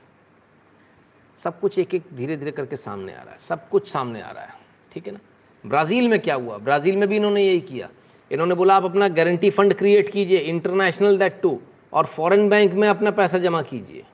सब 1.45 1.61
कुछ 1.61 1.79
एक 1.79 1.95
एक 1.95 2.03
धीरे 2.15 2.37
धीरे 2.37 2.51
करके 2.51 2.77
सामने 2.77 3.15
आ 3.15 3.23
रहा 3.23 3.33
है। 3.33 3.39
सब 3.39 3.69
कुछ 3.69 3.89
सामने 3.89 4.23
आ 4.23 4.31
रहा 4.31 4.45
है। 4.45 4.55
ठीक 4.93 5.07
है 5.07 5.13
ना? 5.13 5.19
ब्राज़ील 5.67 6.09
में 6.09 6.21
क्या 6.21 6.35
हुआ? 6.35 6.59
ब्राज़ील 6.59 6.97
में 6.97 7.09
भी 7.09 7.17
इन्होंने 7.17 7.43
यही 7.43 7.61
किया। 7.61 7.89
इन्होंने 8.33 8.55
बोला, 8.55 8.77
आप 8.77 8.85
अपना 8.85 9.09
गारंटी 9.09 9.51
फंड 9.51 9.75
क्रिएट 9.75 10.11
कीजिए 10.11 10.39
इंटरनेशनल 10.39 11.19
दैट 11.19 11.41
टू 11.43 11.61
और 11.93 12.07
फॉरेन 12.07 12.49
बैंक 12.49 12.73
में 12.73 12.89
अपना 12.89 13.11
पैसा 13.11 13.39
जमा 13.39 13.63
कीजिए। 13.63 14.05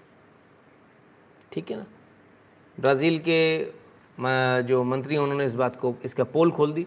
ठीक 1.53 1.71
है 1.71 1.77
ना? 1.77 1.87
ब्राज़ील 2.81 3.19
के 3.19 3.65
जो 4.21 4.83
मंत्री 4.85 5.15
हैं, 5.15 5.23
उन्होंने 5.23 5.45
इस 5.45 5.55
बात 5.55 5.77
को, 5.77 5.95
इसका 6.05 6.25
पोल 6.27 6.51
खोल 6.51 6.73
दी। 6.73 6.87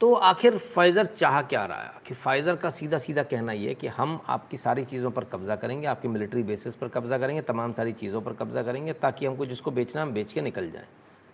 तो 0.00 0.12
आखिर 0.14 0.56
फाइज़र 0.74 1.06
चाह 1.08 1.40
क्या 1.42 1.64
रहा 1.64 1.82
है? 1.82 1.88
आखिर 1.88 2.16
फाइज़र 2.16 2.56
का 2.56 2.70
सीधा 2.70 2.98
सीधा 2.98 3.22
कहना 3.22 3.52
ये 3.52 3.68
है 3.68 3.74
कि 3.74 3.86
हम 3.88 4.20
आपकी 4.28 4.56
सारी 4.56 4.84
चीज़ों 4.84 5.10
पर 5.10 5.24
कब्ज़ा 5.24 5.56
करेंगे, 5.56 5.86
आपकी 5.86 6.08
मिलिट्री 6.08 6.42
बेसिस 6.42 6.76
पर 6.76 6.88
कब्ज़ा 6.88 7.18
करेंगे, 7.18 7.42
तमाम 7.42 7.72
सारी 7.72 7.92
चीज़ों 7.92 8.20
पर 8.20 8.32
कब्ज़ा 8.32 8.62
करेंगे, 8.62 8.92
ताकि 8.92 9.26
हमको 9.26 9.46
जिसको 9.46 9.70
बेचना 9.70 10.02
हम 10.02 10.12
बेच 10.12 10.32
के 10.32 10.40
निकल 10.40 10.70
जाएँ। 10.70 10.86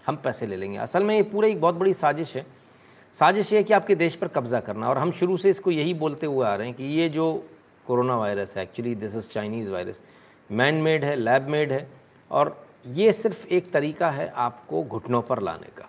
हम 0.04 0.16
पैसे 0.16 0.46
ले 0.46 0.56
लेंगे। 0.56 0.78
असल 0.78 1.04
में 1.04 1.14
ये 1.14 1.22
पूरा 1.22 1.48
एक 1.48 1.60
बहुत 1.60 1.74
बड़ी 1.74 1.92
साजिश 1.94 2.36
है। 2.36 2.46
साजिश 3.16 3.52
ये 3.52 3.62
कि 3.62 3.72
आपके 3.72 3.94
देश 3.94 4.14
पर 4.14 4.28
कब्ज़ा 4.28 4.60
करना। 4.60 4.88
और 4.88 4.98
हम 4.98 5.12
शुरू 5.12 5.36
से 5.36 5.50
इसको 5.50 5.70
यही 5.70 5.94
बोलते 5.94 6.26
हुए 6.26 6.46
आ 6.46 6.54
रहे 6.54 6.66
हैं 6.66 6.76
कि 6.76 6.84
ये 6.84 7.08
जो 7.08 7.32
कोरोना 7.86 8.16
वायरस 8.16 8.56
है 8.56 8.62
actually 8.62 8.94
this 8.94 9.16
is 9.16 9.28
Chinese 9.30 9.70
virus 9.70 10.02
man 10.50 10.74
made 10.82 11.04
है 11.04 11.14
लैब 11.16 11.48
मेड 11.48 11.72
है। 11.72 11.86
और 12.30 12.56
ये 12.86 13.12
सिर्फ़ 13.12 13.46
एक 13.46 13.72
तरीका 13.72 14.10
है 14.10 14.28
आपको 14.28 14.82
घुटनों 14.82 15.22
पर 15.22 15.42
लाने 15.42 15.68
का। 15.78 15.88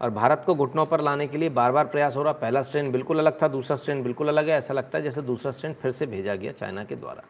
और 0.00 0.10
भारत 0.10 0.42
को 0.46 0.54
घुटनों 0.54 0.86
पर 0.86 1.00
लाने 1.00 1.26
के 1.26 1.38
लिए 1.38 1.48
बार 1.48 1.72
बार 1.72 1.86
प्रयास 1.86 2.16
हो 2.16 2.22
रहा, 2.22 2.32
पहला 2.32 2.62
स्ट्रेन 2.62 2.92
बिल्कुल 2.92 3.18
अलग 3.18 3.42
था, 3.42 3.48
दूसरा 3.48 3.76
स्ट्रेन 3.76 4.02
बिल्कुल 4.02 4.28
अलग 4.28 4.48
है, 4.48 4.58
ऐसा 4.58 4.74
लगता 4.74 4.98
है 4.98 5.04
जैसे 5.04 5.22
दूसरा 5.22 5.52
स्ट्रेन 5.52 5.72
फिर 5.72 5.90
से 5.90 6.06
भेजा 6.06 6.34
गया 6.34 6.52
चाइना 6.52 6.84
के 6.84 6.94
द्वारा। 6.94 7.22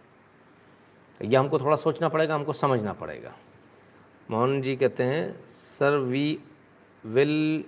यह 1.24 1.40
हमको 1.40 1.58
थोड़ा 1.58 1.76
सोचना 1.76 2.08
पड़ेगा, 2.08 2.34
हमको 2.34 2.52
समझना 2.52 2.92
पड़ेगा। 2.92 3.32
मोहन 4.30 4.62
जी 4.62 4.76
कहते 4.76 5.02
हैं 5.02 5.40
sir 5.78 5.96
we 5.96 6.38
will 7.06 7.64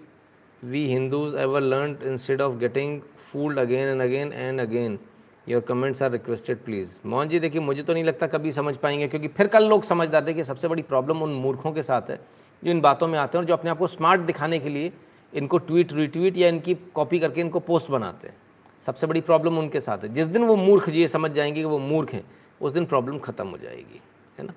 we 0.65 0.86
Hindus 0.86 1.35
ever 1.35 1.61
learn 1.61 1.98
instead 2.02 2.40
of 2.40 2.56
getting 2.56 3.01
fooled 3.01 3.59
again 3.59 3.89
and 3.89 4.02
again 4.02 4.32
and 4.32 4.61
again. 4.61 5.14
Your 5.47 5.61
comments 5.61 6.03
are 6.03 6.11
requested 6.11 6.59
please 6.59 6.91
Mohan 7.07 7.29
ji, 7.29 7.39
देखिए, 7.41 7.61
मुझे 7.61 7.83
तो 7.83 7.93
नहीं 7.93 8.05
लगता 8.05 8.27
कभी 8.27 8.53
समझ 8.53 8.75
पाएँगे, 8.77 9.09
क्योंकि 9.09 9.29
फिर 9.29 9.47
कल 9.47 9.69
लोग 9.69 9.85
समझदार 9.85 10.25
देखिए 10.25 10.45
सबसे 10.45 10.69
बड़ी 10.69 10.83
प्रॉब्लम 10.83 11.23
उन 11.23 11.33
मूर्खों 11.33 11.73
के 11.73 11.83
साथ 11.83 12.11
है, 12.11 12.19
जो 12.62 12.71
इन 12.71 12.81
बातों 12.81 13.09
में 13.09 13.19
आते 13.19 13.39
हैं 13.39 13.43
और 13.43 13.49
जो 13.49 13.55
अपने 13.55 13.71
आप 13.71 13.79
को 13.79 13.87
स्मार्ट 13.87 14.21
दिखाने 14.21 14.59
के 14.59 14.69
लिए 14.69 14.93
इनको 15.33 15.59
ट्वीट 15.59 15.93
रिट्वीट 15.93 16.37
या 16.37 16.49
इनकी 16.49 16.75
कॉपी 16.95 17.19
करके 17.19 17.41
इनको 17.41 17.61
पोस्ट 17.61 17.91
बनाते 17.91 18.29
हैं। 18.29 18.37
सबसे 18.85 19.07
बड़ी 19.07 19.21
प्रॉब्लम 19.21 19.59
उनके 19.59 19.81
साथ 19.81 19.99
है। 19.99 20.12
जिस 20.15 20.27
दिन 20.27 20.45
वो 20.45 20.57
मूर्ख 20.57 20.89
जी 20.91 21.07
समझ 21.09 21.31
जाएँगे 21.31 21.61
कि 21.61 21.65
वो 21.65 21.79
मूर्ख 21.81 22.12
हैं, 22.12 22.25
उस 22.61 22.73
दिन 22.73 22.85
प्रॉब्लम 22.87 23.19
ख़त्म 23.19 23.47
हो 23.47 23.59
जाएगी, 23.59 24.01
है 24.39 24.47
ना? 24.47 24.53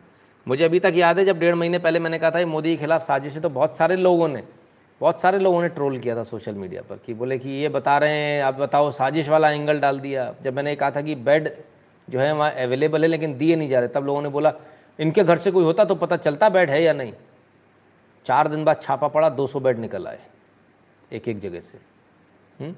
मुझे 0.48 0.64
अभी 0.66 0.80
तक 0.80 0.94
याद 0.96 1.20
है, 1.20 1.26
जब 1.26 1.40
डेढ़ 1.40 1.56
महीने 1.56 1.80
पहले 1.80 2.00
मैंने 2.00 2.20
कहा 2.20 2.32
था 2.32 2.46
मोदी 2.46 2.70
के 2.70 2.82
खिलाफ 2.82 3.08
साजिश 3.08 3.36
है 3.36 3.42
तो 3.42 3.50
बहुत 3.50 3.78
सारे 3.78 3.96
लोगों 3.96 4.28
ने 4.28 4.44
बहुत 5.02 5.22
सारे 5.22 5.40
लोगों 5.40 5.61
ने 5.61 5.69
ट्रोल 5.69 5.99
किया 5.99 6.15
था 6.15 6.24
सोशल 6.24 6.56
मीडिया 6.56 6.82
पर 6.82 6.99
कि 7.06 7.14
बोले 7.14 7.38
कि 7.40 7.49
ये 7.49 7.69
बता 7.69 7.98
रहे 7.98 8.11
हैं, 8.11 8.41
आप 8.44 8.56
बताओ, 8.56 8.91
साजिश 8.91 9.30
वाला 9.30 9.52
एंगल 9.52 9.80
डाल 9.80 9.99
दिया 9.99 10.34
जब 10.44 10.53
मैंने 10.53 10.76
कहा 10.76 10.91
था 10.91 11.02
कि 11.02 11.15
बेड 11.15 11.49
जो 12.07 12.19
है 12.19 12.32
वहाँ 12.34 12.52
अवेलेबल 12.52 13.02
है, 13.02 13.07
लेकिन 13.07 13.38
दिए 13.38 13.56
नहीं 13.56 13.69
जा 13.69 13.80
रहे, 13.80 13.90
तब 13.90 14.06
लोगों 14.06 14.22
ने 14.22 14.30
बोला, 14.30 14.53
इनके 14.99 15.24
घर 15.24 15.38
से 15.38 15.52
कोई 15.52 15.64
होता 15.64 15.86
तो 15.86 15.95
पता 15.95 16.18
चलता 16.18 16.49
बेड 16.49 16.69
है 16.69 16.84
या 16.84 16.94
नहीं 16.94 17.14
चार 18.26 18.48
दिन 18.48 18.64
बाद 18.64 18.82
छापा 18.82 19.07
पड़ा 19.07 19.36
200 19.36 19.61
बेड 19.61 19.80
निकल 19.80 20.07
आए 20.07 20.19
एक 21.14 21.28
एक 21.28 21.40
जगह 21.40 21.60
से 21.60 21.78
हुँ? 21.78 22.68
हम्म? 22.68 22.76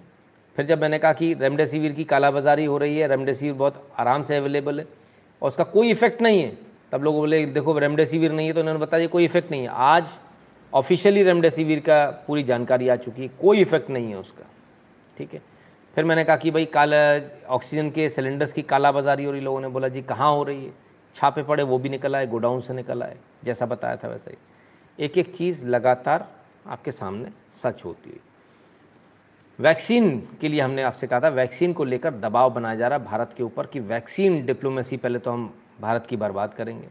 फिर 0.55 0.65
जब 0.65 0.81
मैंने 0.81 0.99
कहा 0.99 1.13
कि 1.13 1.33
रेमडेसिविर 1.33 1.91
की 1.91 2.03
कालाबाजारी 2.03 2.65
हो 2.65 2.77
रही 2.77 2.97
है, 2.97 3.07
रेमडेसिविर 3.07 3.53
बहुत 3.53 3.83
आराम 3.99 4.23
से 4.23 4.37
अवेलेबल 4.37 4.79
है, 4.79 4.85
और 5.41 5.47
उसका 5.47 5.63
कोई 5.63 5.91
इफ़ेक्ट 5.91 6.21
नहीं 6.21 6.43
है, 6.43 6.57
तब 6.91 7.03
लोग 7.03 7.15
बोले, 7.15 7.45
देखो, 7.45 7.77
रेमडेसिविर 7.79 8.31
नहीं 8.31 8.47
है 8.47 8.53
तो 8.53 8.59
उन्होंने 8.59 8.79
बताया 8.79 9.07
कोई 9.07 9.25
इफ़ेक्ट 9.25 9.51
नहीं 9.51 9.61
है 9.61 9.69
आज 9.69 10.19
ऑफिशियली 10.73 11.23
रेमडेसिविर 11.23 11.79
का 11.79 12.05
पूरी 12.27 12.43
जानकारी 12.43 12.89
आ 12.89 12.95
चुकी 12.95 13.21
है, 13.21 13.27
कोई 13.27 13.61
इफ़ेक्ट 13.61 13.89
नहीं 13.89 14.09
है 14.09 14.17
उसका, 14.17 14.45
ठीक 15.17 15.33
है? 15.33 15.41
फिर 15.95 16.05
मैंने 16.05 16.23
कहा 16.23 16.35
कि 16.35 16.51
भाई, 16.51 16.65
काला 16.65 16.97
ऑक्सीजन 17.47 17.89
के 17.89 18.09
सिलेंडर्स 18.09 18.53
की 18.53 18.61
कालाबाजारी 18.61 19.23
हो 19.23 19.31
रही 19.31 19.41
लोगों 19.41 19.61
ने 19.61 19.67
बोला, 19.67 19.87
जी, 19.87 20.01
कहाँ 20.01 20.31
हो 20.31 20.43
रही 20.43 20.65
है? 20.65 20.71
छापे 21.15 21.43
पड़े, 21.43 21.63
वो 21.63 21.77
भी 21.77 21.89
निकल 21.89 22.15
आए, 22.15 22.27
गोडाउन 22.27 22.61
से 22.61 22.73
निकल 22.73 23.03
आए, 23.03 23.17
जैसा 23.43 23.65
बताया 23.65 23.95
था 23.95 24.07
वैसा 24.07 24.31
ही। 24.31 24.37
एक 24.99 25.17
एक 25.17 25.35
चीज़ 25.35 25.65
लगातार 25.65 26.27
आपके 26.67 26.91
सामने 26.91 27.29
सच 27.53 27.85
होती 27.85 28.09
है। 28.09 28.19
वैक्सीन 29.59 30.19
के 30.41 30.47
लिए 30.47 30.61
हमने 30.61 30.81
आपसे 30.81 31.07
कहा 31.07 31.19
था, 31.19 31.29
वैक्सीन 31.29 31.73
को 31.73 31.83
लेकर 31.83 32.13
दबाव 32.13 32.53
बनाया 32.53 32.75
जा 32.75 32.87
रहा 32.87 32.99
है 32.99 33.05
भारत 33.05 33.33
के 33.37 33.43
ऊपर 33.43 33.65
कि 33.65 33.79
वैक्सीन 33.79 34.45
डिप्लोमेसी, 34.45 34.97
पहले 34.97 35.19
तो 35.19 35.31
हम 35.31 35.53
भारत 35.81 36.05
की 36.05 36.17
बर्बाद 36.17 36.53
करेंगे। 36.53 36.87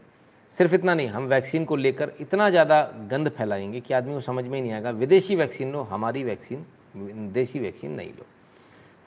सिर्फ़ 0.52 0.74
इतना 0.74 0.94
नहीं, 0.94 1.08
हम 1.08 1.26
वैक्सीन 1.26 1.64
को 1.64 1.76
लेकर 1.76 2.12
इतना 2.20 2.50
ज़्यादा 2.50 2.82
गंद 3.10 3.28
फैलाएँगे 3.28 3.80
कि 3.80 3.94
आदमी 3.94 4.14
को 4.14 4.20
समझ 4.20 4.44
में 4.44 4.54
ही 4.54 4.60
नहीं 4.60 4.72
आएगा, 4.72 4.90
विदेशी 4.90 5.36
वैक्सीन 5.36 5.72
लो, 5.72 5.82
हमारी 5.82 6.24
वैक्सीन 6.24 6.64
देसी 7.32 7.58
वैक्सीन 7.58 7.90
नहीं 7.90 8.08
लो। 8.08 8.26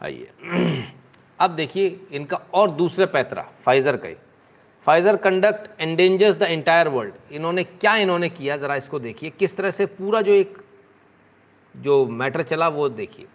आइए। 0.01 0.27
अब 1.39 1.51
देखिए, 1.51 1.99
इनका 2.11 2.37
और 2.53 2.71
दूसरे 2.71 3.05
पैतरा 3.05 3.47
फाइज़र 3.65 3.97
का 3.97 4.09
Pfizer 4.85 5.15
conduct 5.15 5.81
endangers 5.81 6.35
the 6.35 6.43
entire 6.43 6.87
world 6.87 7.13
इन्होंने, 7.31 7.63
क्या 7.63 7.95
इन्होंने 7.95 8.29
किया, 8.29 8.57
ज़रा 8.57 8.75
इसको 8.75 8.99
देखिए, 8.99 9.29
किस 9.29 9.57
तरह 9.57 9.71
से 9.71 9.85
पूरा 9.85 10.21
जो 10.21 10.33
एक, 10.33 10.57
जो 11.75 12.05
मैटर 12.05 12.43
चला 12.43 12.67
वो 12.67 12.89
देखिए। 12.89 13.25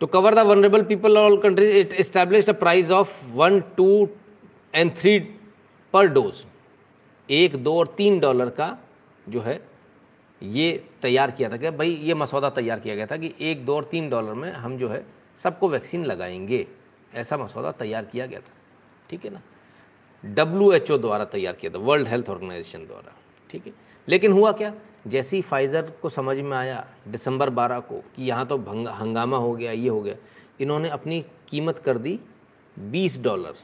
To 0.00 0.06
cover 0.06 0.34
the 0.34 0.38
vulnerable 0.38 0.82
people 0.82 1.18
all 1.18 1.36
countries 1.40 1.76
it 1.76 1.92
establish 1.92 2.48
a 2.48 2.52
price 2.52 2.90
of 2.90 3.24
one 3.26 3.60
two 3.76 4.08
and 4.74 4.96
three 4.96 5.18
per 5.92 6.06
dose 6.06 6.44
एक, 7.28 7.56
दो 7.56 7.78
और 7.78 7.86
तीन 7.96 8.18
डॉलर 8.20 8.50
का 8.50 8.78
जो 9.28 9.40
है, 9.40 9.60
ये 10.42 10.84
तैयार 11.02 11.30
किया 11.30 11.50
था 11.50 11.56
कि 11.56 11.70
भाई 11.70 11.90
ये 11.90 12.14
मसौदा 12.14 12.50
तैयार 12.50 12.80
किया 12.80 12.94
गया 12.94 13.06
था 13.06 13.16
कि 13.16 13.34
एक, 13.40 13.64
दो 13.64 13.76
और 13.76 13.84
तीन 13.84 14.08
डॉलर 14.10 14.34
में 14.34 14.50
हम 14.52 14.76
जो 14.78 14.88
है 14.88 15.04
सबको 15.38 15.68
वैक्सीन 15.68 16.04
लगाएँगे। 16.04 16.66
ऐसा 17.14 17.36
मसौदा 17.36 17.72
तैयार 17.72 18.04
किया 18.04 18.26
गया 18.26 18.40
था। 18.40 18.52
ठीक 19.10 19.24
है 19.24 19.30
ना? 19.30 19.40
डब्ल्यू 20.24 20.72
एच 20.72 20.90
ओ 20.90 20.98
द्वारा 20.98 21.24
तैयार 21.24 21.54
किया 21.54 21.72
था 21.72 21.78
वर्ल्ड 21.78 22.08
हेल्थ 22.08 22.28
ऑर्गेनाइजेशन 22.30 22.86
द्वारा। 22.86 23.14
ठीक 23.50 23.66
है? 23.66 23.72
लेकिन 24.08 24.32
हुआ 24.32 24.52
क्या? 24.52 24.74
जैसे 25.06 25.36
ही 25.36 25.42
फाइज़र 25.42 25.90
को 26.02 26.08
समझ 26.08 26.36
में 26.36 26.56
आया 26.56 26.86
दिसंबर 27.08 27.50
12 27.50 27.80
को 27.80 28.02
कि 28.16 28.24
यहाँ 28.24 28.46
तो 28.46 28.56
हंगामा 28.92 29.36
हो 29.36 29.52
गया, 29.52 29.72
ये 29.72 29.88
हो 29.88 30.00
गया, 30.00 30.14
इन्होंने 30.60 30.88
अपनी 30.88 31.24
कीमत 31.48 31.78
कर 31.78 31.98
दी 31.98 32.18
20 32.76 33.20
डॉलर 33.22 33.54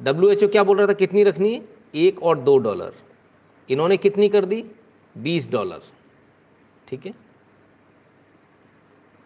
डब्ल्यू 0.00 0.30
एच 0.30 0.44
ओ 0.44 0.48
क्या 0.48 0.62
बोल 0.64 0.76
रहा 0.78 0.86
था? 0.86 0.92
कितनी 0.94 1.22
रखनी 1.24 1.52
है? 1.54 1.62
एक 1.96 2.22
और 2.22 2.38
दो 2.40 2.56
डॉलर। 2.58 2.92
इन्होंने 3.68 3.96
कितनी 3.96 4.28
कर 4.28 4.44
दी? 4.44 4.64
20 5.14 5.50
डॉलर। 5.50 5.80
ठीक 6.88 7.06
है? 7.06 7.14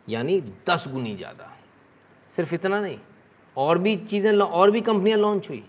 यानी 0.08 0.40
दस 0.68 0.84
गुनी 0.92 1.14
ज़्यादा। 1.16 1.50
सिर्फ़ 2.32 2.54
इतना 2.54 2.80
नहीं, 2.80 2.98
और 3.56 3.78
भी 3.78 3.96
चीज़ें 3.96 4.32
और 4.32 4.70
भी 4.70 4.80
कंपनियाँ 4.80 5.18
लॉन्च 5.18 5.48
हुई। 5.48 5.62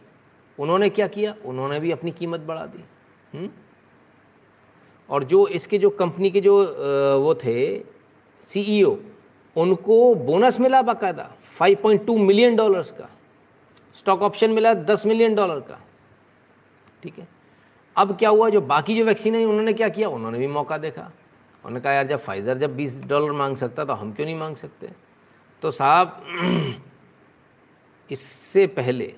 उन्होंने 0.57 0.89
क्या 0.89 1.07
किया? 1.07 1.35
उन्होंने 1.45 1.79
भी 1.79 1.91
अपनी 1.91 2.11
कीमत 2.11 2.39
बढ़ा 2.41 2.65
दी। 2.65 2.83
हुँ? 3.33 3.49
और 5.09 5.23
जो 5.23 5.47
इसके 5.49 5.77
जो 5.77 5.89
कंपनी 5.91 6.29
के 6.31 6.41
जो 6.41 6.55
वो 7.19 7.33
थे 7.35 7.79
सीईओ 8.47 8.95
उनको 9.55 10.13
बोनस 10.15 10.59
मिला 10.59 10.81
बाकायदा। 10.81 11.29
5.2 11.59 12.17
मिलियन 12.19 12.55
डॉलर्स 12.55 12.91
का। 12.91 13.09
स्टॉक 13.95 14.21
ऑप्शन 14.21 14.51
मिला 14.51 14.73
10 14.73 15.05
मिलियन 15.05 15.35
डॉलर 15.35 15.59
का। 15.59 15.79
ठीक 17.03 17.19
है? 17.19 17.27
अब 17.95 18.17
क्या 18.17 18.29
हुआ, 18.29 18.49
जो 18.49 18.61
बाकी 18.61 18.97
जो 18.97 19.05
वैक्सीन 19.05 19.35
है, 19.35 19.45
उन्होंने 19.45 19.73
क्या 19.73 19.89
किया? 19.89 20.09
उन्होंने 20.09 20.39
भी 20.39 20.47
मौका 20.47 20.77
देखा। 20.77 21.01
उन्होंने 21.01 21.79
कहा, 21.79 21.93
यार, 21.93 22.07
जब 22.07 22.19
फाइज़र 22.19 22.57
जब 22.57 22.75
20 22.75 23.05
डॉलर 23.05 23.31
मांग 23.31 23.57
सकता 23.57 23.85
तो 23.85 23.93
हम 23.93 24.13
क्यों 24.13 24.25
नहीं 24.25 24.35
मांग 24.35 24.55
सकते? 24.55 24.89
तो 25.61 25.71
साहब, 25.71 26.23
इससे 28.11 28.67
पहले 28.67 29.13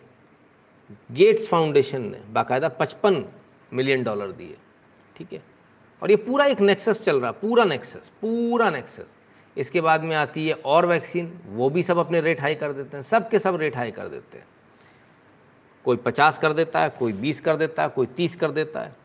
गेट्स 1.11 1.47
फाउंडेशन 1.47 2.01
ने 2.01 2.21
बाकायदा 2.33 2.69
55 2.69 3.25
मिलियन 3.73 4.03
डॉलर 4.03 4.31
दिए। 4.31 4.57
ठीक 5.15 5.33
है? 5.33 5.41
और 6.01 6.09
ये 6.11 6.15
पूरा 6.15 6.45
एक 6.45 6.59
नेक्सस 6.59 7.03
चल 7.03 7.21
रहा, 7.21 7.31
पूरा 7.31 7.63
नेक्सस 7.63 8.11
पूरा 8.21 8.69
नेक्सस। 8.69 9.15
इसके 9.57 9.81
बाद 9.81 10.03
में 10.03 10.15
आती 10.15 10.47
है 10.47 10.53
और 10.53 10.85
वैक्सीन, 10.85 11.39
वो 11.45 11.69
भी 11.69 11.83
सब 11.83 11.97
अपने 11.97 12.21
रेट 12.21 12.41
हाई 12.41 12.55
कर 12.55 12.73
देते 12.73 12.97
हैं 12.97 13.03
सब 13.03 13.29
के 13.29 13.39
सब 13.39 13.55
रेट 13.55 13.77
हाई 13.77 13.91
कर 13.91 14.07
देते 14.07 14.37
हैं। 14.37 14.45
कोई 15.87 15.97
पचास 15.97 16.37
कर 16.37 16.53
देता 16.53 16.79
है, 16.79 16.89
कोई 16.89 17.13
बीस 17.13 17.41
कर 17.41 17.55
देता 17.55 17.83
है, 17.83 17.89
कोई 17.89 18.05
तीस 18.05 18.35
कर 18.35 18.51
देता 18.51 18.81
है। 18.81 18.95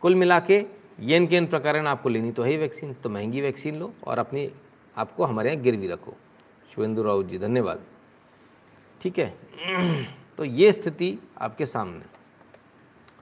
कुल 0.00 0.14
मिला 0.14 0.40
के 0.40 0.66
येन 1.00 1.26
के 1.26 1.36
इन 1.36 1.46
प्रकार 1.46 1.76
आपको 1.76 2.08
लेनी 2.08 2.32
तो 2.32 2.42
है 2.42 2.50
ही 2.50 2.56
वैक्सीन 2.56 2.94
तो 2.94 3.10
महँगी 3.10 3.40
वैक्सीन 3.40 3.76
लो 3.76 3.92
और 4.06 4.18
अपनी 4.18 4.52
आपको 4.96 5.24
हमारे 5.24 5.50
यहाँ 5.50 5.62
गिरवी 5.62 5.88
रखो। 5.88 6.14
शुभेंदु 6.74 7.02
राउत 7.02 7.26
जी, 7.26 7.38
धन्यवाद। 7.38 7.80
ठीक 9.00 9.18
है? 9.18 9.38
तो 10.36 10.44
ये 10.44 10.72
स्थिति 10.72 11.18
आपके 11.38 11.66
सामने। 11.66 12.02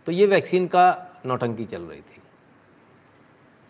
तो 0.07 0.13
ये 0.13 0.27
वैक्सीन 0.27 0.67
का 0.67 1.07
नौटंकी 1.27 1.65
चल 1.65 1.83
रही 1.83 2.01
थी। 2.01 2.23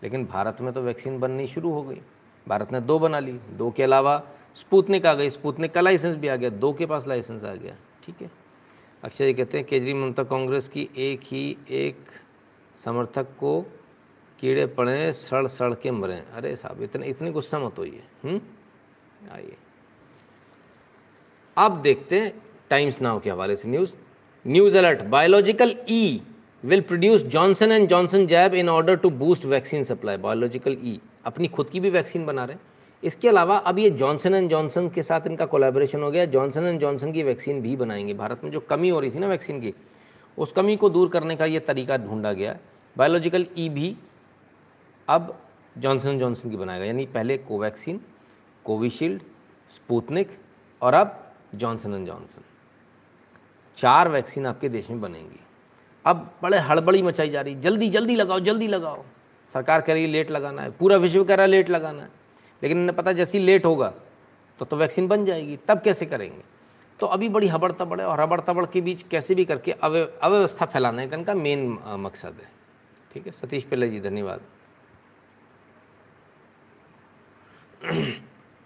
लेकिन 0.03 0.25
भारत 0.25 0.57
में 0.61 0.73
तो 0.73 0.81
वैक्सीन 0.81 1.19
बननी 1.19 1.47
शुरू 1.47 1.71
हो 1.71 1.83
गई। 1.83 2.01
भारत 2.47 2.71
ने 2.71 2.81
दो 2.81 2.99
बना 2.99 3.19
ली। 3.19 3.31
दो 3.31 3.71
के 3.71 3.83
अलावा 3.83 4.23
स्पुतनिक 4.55 5.05
आ 5.05 5.13
गई। 5.13 5.29
स्पुतनिक 5.29 5.71
का 5.71 5.81
लाइसेंस 5.81 6.15
भी 6.15 6.27
आ 6.27 6.35
गया। 6.35 6.49
दो 6.49 6.73
के 6.73 6.85
पास 6.85 7.07
लाइसेंस 7.07 7.43
आ 7.43 7.53
गया। 7.53 7.75
ठीक 8.05 8.21
है? 8.21 8.44
अक्षय 9.05 9.25
जी 9.25 9.33
कहते 9.33 9.57
हैं 9.57 9.67
केजरी 9.67 9.93
ममता 9.93 10.23
कांग्रेस 10.23 10.69
की 10.69 10.89
एक 10.97 11.21
ही 11.23 11.57
एक 11.69 11.97
समर्थक 12.85 13.27
को 13.39 13.61
कीड़े 14.39 14.65
पड़े, 14.65 15.11
सड़ 15.13 15.47
सड़ 15.47 15.73
के 15.73 15.91
मरें। 15.91 16.21
अरे 16.21 16.55
साहब, 16.55 16.81
इतने 16.83 17.07
इतनी 17.07 17.31
गुस्सा 17.31 17.59
मत 17.59 17.77
होइए 17.77 18.03
हम्म? 18.23 18.41
आइए। 19.31 19.55
अब 21.57 21.81
देखते 21.81 22.19
हैं 22.19 22.43
टाइम्स 22.69 23.01
नाउ 23.01 23.19
के 23.19 23.29
हवाले 23.29 23.55
से 23.55 23.67
news. 23.67 23.95
News 24.47 24.77
alert, 24.77 25.01
Biological 25.01 25.75
E 25.89 26.21
will 26.65 26.81
produce 26.81 27.21
Johnson 27.21 27.71
and 27.71 27.87
Johnson 27.89 28.27
jab 28.27 28.53
in 28.53 28.69
order 28.69 28.95
to 28.95 29.09
boost 29.09 29.45
vaccine 29.45 29.83
supply. 29.83 30.17
Biological 30.17 30.77
E, 30.81 30.99
अपनी 31.25 31.47
खुद 31.47 31.69
की 31.69 31.79
भी 31.79 31.89
वैक्सीन 31.89 32.25
बना 32.25 32.45
रहे 32.45 32.55
हैं। 32.55 32.61
इसके 33.05 33.29
अलावा 33.29 33.57
अब 33.57 33.79
ये 33.79 33.89
जॉनसन 33.89 34.33
एंड 34.33 34.49
जॉनसन 34.49 34.89
के 34.89 35.03
साथ 35.03 35.21
इनका 35.27 35.45
कोलैबोरेशन 35.45 36.03
हो 36.03 36.11
गया। 36.11 36.25
जॉनसन 36.25 36.63
एंड 36.63 36.79
जॉनसन 36.79 37.11
की 37.11 37.23
वैक्सीन 37.23 37.61
भी 37.61 37.75
बनाएँगे। 37.75 38.13
भारत 38.13 38.43
में 38.43 38.51
जो 38.51 38.59
कमी 38.59 38.89
हो 38.89 38.99
रही 38.99 39.11
थी 39.11 39.19
ना 39.19 39.27
वैक्सीन 39.27 39.61
की, 39.61 39.73
उस 40.37 40.51
कमी 40.51 40.75
को 40.75 40.89
दूर 40.89 41.09
करने 41.09 41.35
का 41.35 41.45
ये 41.45 41.59
तरीका 41.59 41.97
ढूंढा 41.97 42.33
गया। 42.33 42.57
बायोलॉजिकल 42.97 43.45
ई 43.57 43.69
भी 43.69 43.95
अब 45.09 45.39
जॉनसन 45.77 46.09
एंड 46.09 46.19
जॉनसन 46.19 46.49
की 46.49 46.57
बनाएगा। 46.57 46.85
यानी 46.85 47.05
पहले 47.05 47.37
कोवैक्सीन 47.37 48.01
कोविशील्ड 48.65 49.21
स्पूतनिक 49.69 50.37
और 50.81 50.93
अब 50.93 51.33
जॉनसन 51.55 51.93
एंड 51.93 52.07
जॉनसन। 52.07 52.41
चार 53.77 54.09
वैक्सीन 54.09 54.45
आपके 54.45 54.69
देश 54.69 54.89
में 54.89 55.01
बनेंगी। 55.01 55.39
अब 56.05 56.31
बड़े 56.43 56.57
हड़बड़ी 56.57 57.01
मचाई 57.01 57.29
जा 57.29 57.41
रही। 57.41 57.55
जल्दी 57.55 57.89
जल्दी 57.89 58.15
लगाओ 58.15 58.39
जल्दी 58.39 58.67
लगाओ। 58.67 59.03
सरकार 59.53 59.81
कह 59.81 59.93
रही 59.93 60.03
है, 60.03 60.09
लेट 60.09 60.31
लगाना 60.31 60.61
है। 60.61 60.71
पूरा 60.71 60.97
विश्व 60.97 61.23
कह 61.23 61.35
रहा 61.35 61.43
है, 61.43 61.51
लेट 61.51 61.69
लगाना 61.69 62.03
है। 62.03 62.24
लेकिन 62.63 62.81
इन्हें 62.81 62.95
पता 62.95 63.11
जैसे 63.11 63.39
लेट 63.39 63.65
होगा 63.65 63.93
तो 64.59 64.65
तो 64.65 64.77
वैक्सीन 64.77 65.07
बन 65.07 65.25
जाएगी, 65.25 65.57
तब 65.67 65.81
कैसे 65.81 66.05
करेंगे? 66.05 66.43
तो 66.99 67.05
अभी 67.05 67.29
बड़ी 67.29 67.47
हबड़ 67.47 67.71
तबड़ 67.71 67.99
है 68.01 68.07
और 68.07 68.21
हबड़ 68.21 68.39
तबड़ 68.41 68.65
के 68.65 68.81
बीच 68.81 69.03
कैसे 69.03 69.35
भी 69.35 69.45
करके 69.45 69.71
अव्य, 69.71 70.13
अव्यवस्था 70.23 70.65
फैलाने 70.65 71.07
का 71.07 71.17
इनका 71.17 71.33
मेन 71.33 71.77
मकसद 71.87 72.33
है। 72.41 72.49
ठीक 73.13 73.25
है? 73.25 73.31
सतीश 73.31 73.63
पिल्ले 73.63 73.89
जी, 73.89 73.99
धन्यवाद। 73.99 74.41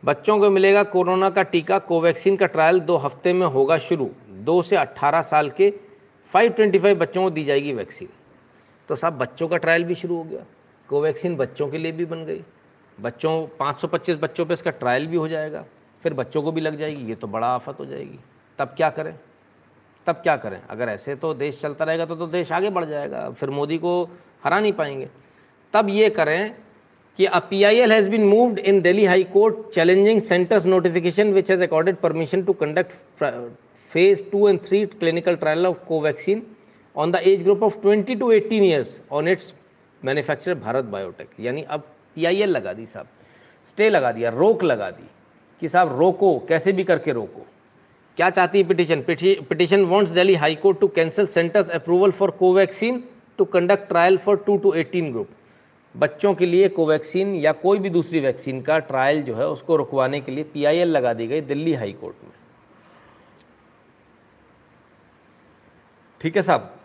बच्चों 0.06 0.38
को 0.40 0.50
मिलेगा 0.50 0.84
कोरोना 0.84 1.30
का 1.30 1.44
टीका, 1.44 1.80
कोवैक्सीन 1.80 2.38
का 2.38 2.46
ट्रायल 2.46 2.80
दो 2.80 2.98
हफ़्ते 2.98 3.34
में 3.34 3.48
होगा 3.48 3.78
शुरू। 3.78 4.10
दो 4.30 4.62
से 4.62 4.76
18 4.76 5.22
साल 5.22 5.50
के 5.50 5.74
525 6.32 6.96
बच्चों 6.96 7.24
को 7.24 7.30
दी 7.30 7.44
जाएगी 7.44 7.74
वैक्सीन 7.74 8.10
तो 8.90 8.96
साहब, 8.96 9.14
बच्चों 9.14 9.48
का 9.48 9.58
ट्रायल 9.58 9.84
भी 9.84 9.96
शुरू 9.96 10.16
हो 10.16 10.24
गया। 10.24 10.46
कोवैक्सीन 10.90 11.36
बच्चों 11.36 11.68
के 11.70 11.78
लिए 11.78 11.92
भी 11.92 12.06
बन 12.06 12.26
गई। 12.26 12.44
बच्चों 13.02 13.34
525 13.60 14.18
बच्चों 14.18 14.46
पे 14.46 14.54
इसका 14.54 14.72
ट्रायल 14.72 15.08
भी 15.08 15.18
हो 15.18 15.28
जाएगा। 15.28 15.66
फिर 16.04 16.14
बच्चों 16.14 16.42
को 16.42 16.52
भी 16.52 16.62
लग 16.62 16.78
जाएगी, 16.80 17.04
ये 17.10 17.16
तो 17.16 17.28
बड़ा 17.28 17.48
आफत 17.48 17.80
हो 17.80 17.86
जाएगी। 17.86 18.20
तब 18.60 18.74
क्या 18.78 18.90
करें? 18.90 19.14
तब 20.08 20.16
क्या 20.16 20.36
करें? 20.38 20.60
अगर 20.70 20.90
ऐसे 20.90 21.16
तो 21.16 21.34
देश 21.34 21.60
चलता 21.62 21.86
रहेगा 21.86 22.06
तो 22.06 22.16
तो 22.16 22.28
देश 22.28 22.52
आगे 22.52 22.70
बढ़ 22.70 22.86
जाएगा। 22.86 23.30
फिर 23.30 23.50
मोदी 23.50 23.78
को 23.78 24.04
हरा 24.44 24.60
नहीं 24.60 24.74
पाएँगे। 24.74 25.10
तब 25.74 25.90
ये 25.90 26.10
करें 26.10 26.54
कि 27.20 27.26
a 27.26 27.40
P 27.40 27.64
I 27.64 27.78
L 27.78 27.92
has 27.92 28.10
been 28.10 28.24
moved 28.24 28.60
in 28.60 28.82
Delhi 28.82 29.06
high 29.06 29.24
court 29.34 29.70
challenging 29.74 30.22
centre's 30.22 30.66
notification 30.66 31.34
which 31.34 31.52
has 31.52 31.64
accorded 31.64 31.96
permission 31.98 32.44
to 32.44 32.54
conduct 32.54 32.92
phase 33.90 34.24
two 34.32 34.48
and 34.50 34.60
three 34.66 34.86
clinical 34.86 35.36
trial 35.36 35.68
of 35.68 35.78
Covaxin 35.88 36.46
on 36.96 37.12
the 37.12 37.22
age 37.24 37.44
group 37.44 37.64
of 37.64 37.80
twenty 37.82 38.16
to 38.16 38.32
eighteen 38.32 38.64
years 38.64 39.00
on 39.12 39.28
its 39.28 39.54
manufacture 40.02 40.56
Bharat 40.56 40.86
Biotech 40.86 41.30
यानी 41.40 41.62
अब 41.70 41.84
PIL 42.18 42.48
लगा 42.48 42.74
दी 42.74 42.86
साहब। 42.86 43.08
Stay 43.66 43.90
लगा 43.90 44.12
दिया, 44.12 44.30
रोक 44.30 44.64
लगा 44.64 44.90
दी 44.92 45.08
कि 45.62 45.70
साहब 45.70 45.98
रोको, 46.00 46.38
कैसे 46.40 46.72
भी 46.72 46.84
करके 46.84 47.12
रोको। 47.12 47.46
क्या 48.18 48.30
चाहती 48.30 48.58
है 48.58 48.64
petition? 48.64 49.02
Petition 49.02 49.84
wants 49.86 50.12
Delhi 50.12 50.36
high 50.36 50.56
court 50.56 50.80
to 50.80 50.88
cancel 50.88 51.28
centre's 51.28 51.70
approval 51.70 52.12
for 52.12 52.32
Covaxin 52.32 53.04
to 53.38 53.46
conduct 53.46 53.88
trial 53.88 54.18
for 54.18 54.38
two 54.38 54.58
to 54.58 54.72
18 54.72 55.12
group 55.12 55.30
बच्चों 55.96 56.34
के 56.34 56.46
लिए 56.46 56.68
कोवैक्सीन 56.70 57.36
या 57.36 57.52
कोई 57.52 57.80
भी 57.80 57.90
दूसरी 57.90 58.20
वैक्सीन 58.20 58.62
का 58.62 58.80
ट्रायल 58.80 59.22
जो 59.24 59.36
है, 59.36 59.48
उसको 59.48 59.76
रुकवाने 59.76 60.20
के 60.22 60.32
लिए 60.32 60.44
पीआईएल 60.44 60.88
लगा 60.88 61.14
दी 61.14 61.28
गई 61.28 61.42
दिल्ली 61.42 61.74
हाई 61.74 61.94
कोर्ट 61.94 62.24
में। 62.24 62.32
ठीक 66.22 66.36
है 66.36 66.42
साहब? 66.42 66.79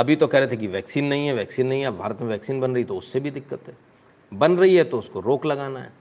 अभी 0.00 0.16
तो 0.16 0.26
कह 0.26 0.38
रहे 0.38 0.48
थे 0.48 0.56
कि 0.56 0.66
वैक्सीन 0.66 1.04
नहीं 1.04 1.26
है, 1.26 1.34
वैक्सीन 1.34 1.66
नहीं 1.66 1.82
है 1.82 1.90
भारत 1.90 2.20
में 2.20 2.28
वैक्सीन 2.28 2.60
बन 2.60 2.74
रही 2.74 2.84
तो 2.84 2.96
उससे 2.96 3.20
भी 3.20 3.30
दिक्कत 3.30 3.60
है। 3.68 3.76
बन 4.34 4.56
रही 4.56 4.76
है 4.76 4.84
तो 4.84 4.98
उसको 4.98 5.20
रोक 5.20 5.46
लगाना 5.46 5.80
है। 5.80 5.92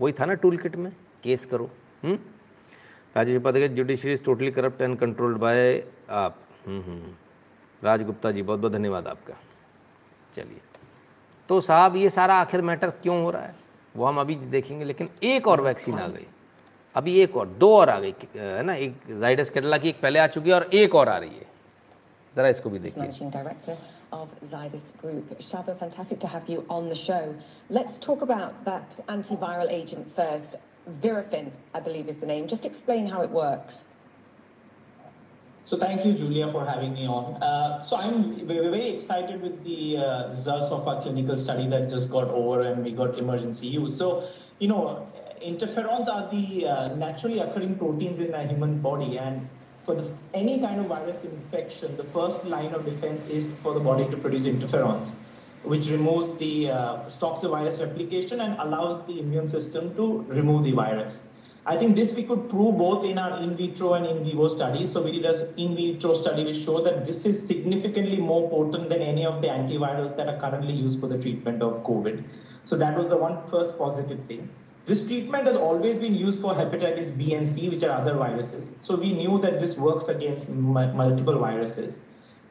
वही 0.00 0.12
था 0.12 0.24
ना 0.24 0.34
टूल 0.34 0.56
किट 0.56 0.76
में 0.76 0.92
केस 1.22 1.46
करो। 1.46 1.70
हम्म? 2.04 2.18
Rajesh 3.16 3.36
Upadhyay 3.36 3.68
judiciary 3.68 4.12
is 4.12 4.24
totally 4.24 4.50
corrupt 4.50 4.82
and 4.82 4.98
controlled 4.98 5.38
by 5.38 5.84
आप। 6.10 6.40
हम्म 6.66 6.82
हम्म 6.82 7.14
राज 7.84 8.02
गुप्ता 8.02 8.30
जी 8.30 8.42
बहुत 8.42 8.60
बहुत 8.60 8.72
धन्यवाद 8.72 9.06
आपका। 9.06 9.34
चलिए। 10.34 10.60
तो 11.48 11.60
साहब, 11.60 11.96
ये 11.96 12.10
सारा 12.10 12.34
आखिर 12.34 12.60
मैटर 12.60 12.90
क्यों 12.90 13.22
हो 13.22 13.30
रहा 13.30 13.42
है? 13.42 13.54
वो 13.96 14.04
हम 14.04 14.20
अभी 14.20 14.34
देखेंगे, 14.34 14.84
लेकिन 14.84 15.08
एक 15.22 15.48
और 15.48 15.60
वैक्सीन 15.60 15.98
आ 15.98 16.08
गई। 16.08 16.26
अभी 16.94 17.20
एक 17.20 17.36
और, 17.36 17.46
दो 17.46 17.76
और 17.76 17.88
आ 17.88 18.00
गई, 18.00 18.14
है 18.36 18.62
ना? 18.62 18.74
एक 18.74 18.96
जाइडस 19.20 19.50
केटला 19.50 19.78
की 19.78 19.88
एक 19.88 20.00
पहले 20.00 20.18
आ 20.18 20.26
चुकी 20.26 20.48
है 20.50 20.54
और 20.54 20.70
एक 20.72 20.94
और 20.94 21.08
आ 21.08 21.18
रही 21.18 21.30
है। 21.30 21.45
ज़रा 22.35 22.49
इसको 22.49 22.69
भी 22.69 22.79
देखिए 22.79 23.03
Managing 23.03 23.29
Director 23.29 23.77
of 24.13 24.29
Zydus 24.51 24.91
Group. 25.01 25.37
Shaba, 25.39 25.77
fantastic 25.77 26.19
to 26.19 26.27
have 26.27 26.49
you 26.49 26.65
on 26.69 26.89
the 26.89 26.95
show. 26.95 27.35
Let's 27.69 27.97
talk 27.97 28.21
about 28.21 28.63
that 28.65 28.99
antiviral 29.09 29.69
agent 29.69 30.15
first. 30.15 30.55
Virafin, 31.01 31.51
I 31.73 31.79
believe 31.79 32.09
is 32.09 32.17
the 32.17 32.25
name. 32.25 32.47
Just 32.47 32.65
explain 32.65 33.07
how 33.07 33.21
it 33.21 33.29
works. 33.29 33.75
So 35.65 35.77
thank 35.77 36.03
you, 36.05 36.13
Julia, 36.13 36.51
for 36.51 36.65
having 36.65 36.93
me 36.93 37.05
on. 37.07 37.41
Uh, 37.41 37.83
so 37.83 37.95
I'm 37.95 38.45
very, 38.47 38.69
very 38.69 38.95
excited 38.95 39.41
with 39.41 39.63
the 39.63 39.97
uh, 39.97 40.31
results 40.31 40.69
of 40.69 40.87
our 40.87 41.01
clinical 41.01 41.37
study 41.37 41.67
that 41.69 41.89
just 41.89 42.09
got 42.09 42.29
over 42.29 42.61
and 42.61 42.83
we 42.83 42.91
got 42.91 43.17
emergency 43.17 43.67
use. 43.67 43.95
So, 43.97 44.27
you 44.59 44.67
know, 44.67 45.07
interferons 45.45 46.09
are 46.09 46.29
the 46.31 46.67
uh, 46.67 46.95
naturally 46.95 47.39
occurring 47.39 47.75
proteins 47.77 48.19
in 48.19 48.31
the 48.31 48.43
human 48.43 48.79
body 48.81 49.17
and 49.17 49.47
for 49.86 49.94
the, 49.94 50.10
any 50.34 50.60
kind 50.60 50.80
of 50.80 50.86
virus 50.86 51.22
infection, 51.22 51.96
the 51.96 52.04
first 52.04 52.44
line 52.44 52.74
of 52.74 52.84
defense 52.84 53.22
is 53.30 53.46
for 53.62 53.72
the 53.72 53.80
body 53.80 54.04
to 54.10 54.16
produce 54.16 54.44
interferons, 54.44 55.12
which 55.62 55.88
removes 55.88 56.36
the, 56.38 56.70
uh, 56.70 57.08
stops 57.08 57.40
the 57.40 57.48
virus 57.48 57.78
replication 57.78 58.40
and 58.40 58.58
allows 58.58 59.06
the 59.06 59.20
immune 59.20 59.48
system 59.48 59.94
to 59.94 60.22
remove 60.28 60.64
the 60.64 60.72
virus. 60.72 61.22
I 61.64 61.76
think 61.76 61.96
this 61.96 62.12
we 62.12 62.22
could 62.22 62.48
prove 62.48 62.78
both 62.78 63.04
in 63.04 63.18
our 63.18 63.42
in 63.42 63.56
vitro 63.56 63.94
and 63.94 64.06
in 64.06 64.22
vivo 64.22 64.46
studies. 64.46 64.92
So 64.92 65.02
we 65.02 65.10
did 65.10 65.24
an 65.24 65.52
in 65.56 65.74
vitro 65.74 66.14
study 66.14 66.44
which 66.44 66.58
showed 66.58 66.86
that 66.86 67.04
this 67.06 67.24
is 67.24 67.44
significantly 67.44 68.18
more 68.18 68.48
potent 68.48 68.88
than 68.88 69.02
any 69.02 69.26
of 69.26 69.42
the 69.42 69.48
antivirals 69.48 70.16
that 70.16 70.28
are 70.28 70.38
currently 70.38 70.74
used 70.74 71.00
for 71.00 71.08
the 71.08 71.18
treatment 71.18 71.62
of 71.62 71.82
COVID. 71.82 72.22
So 72.64 72.76
that 72.76 72.96
was 72.96 73.08
the 73.08 73.16
one 73.16 73.38
first 73.50 73.76
positive 73.78 74.20
thing. 74.28 74.48
This 74.85 75.01
treatment 75.07 75.45
has 75.45 75.55
always 75.55 75.97
been 75.99 76.15
used 76.15 76.41
for 76.41 76.53
hepatitis 76.53 77.15
B 77.17 77.33
and 77.33 77.47
C, 77.47 77.69
which 77.69 77.83
are 77.83 77.91
other 77.91 78.15
viruses. 78.15 78.73
So 78.79 78.95
we 78.95 79.13
knew 79.13 79.39
that 79.41 79.59
this 79.61 79.75
works 79.77 80.07
against 80.07 80.49
multiple 80.49 81.37
viruses. 81.39 81.97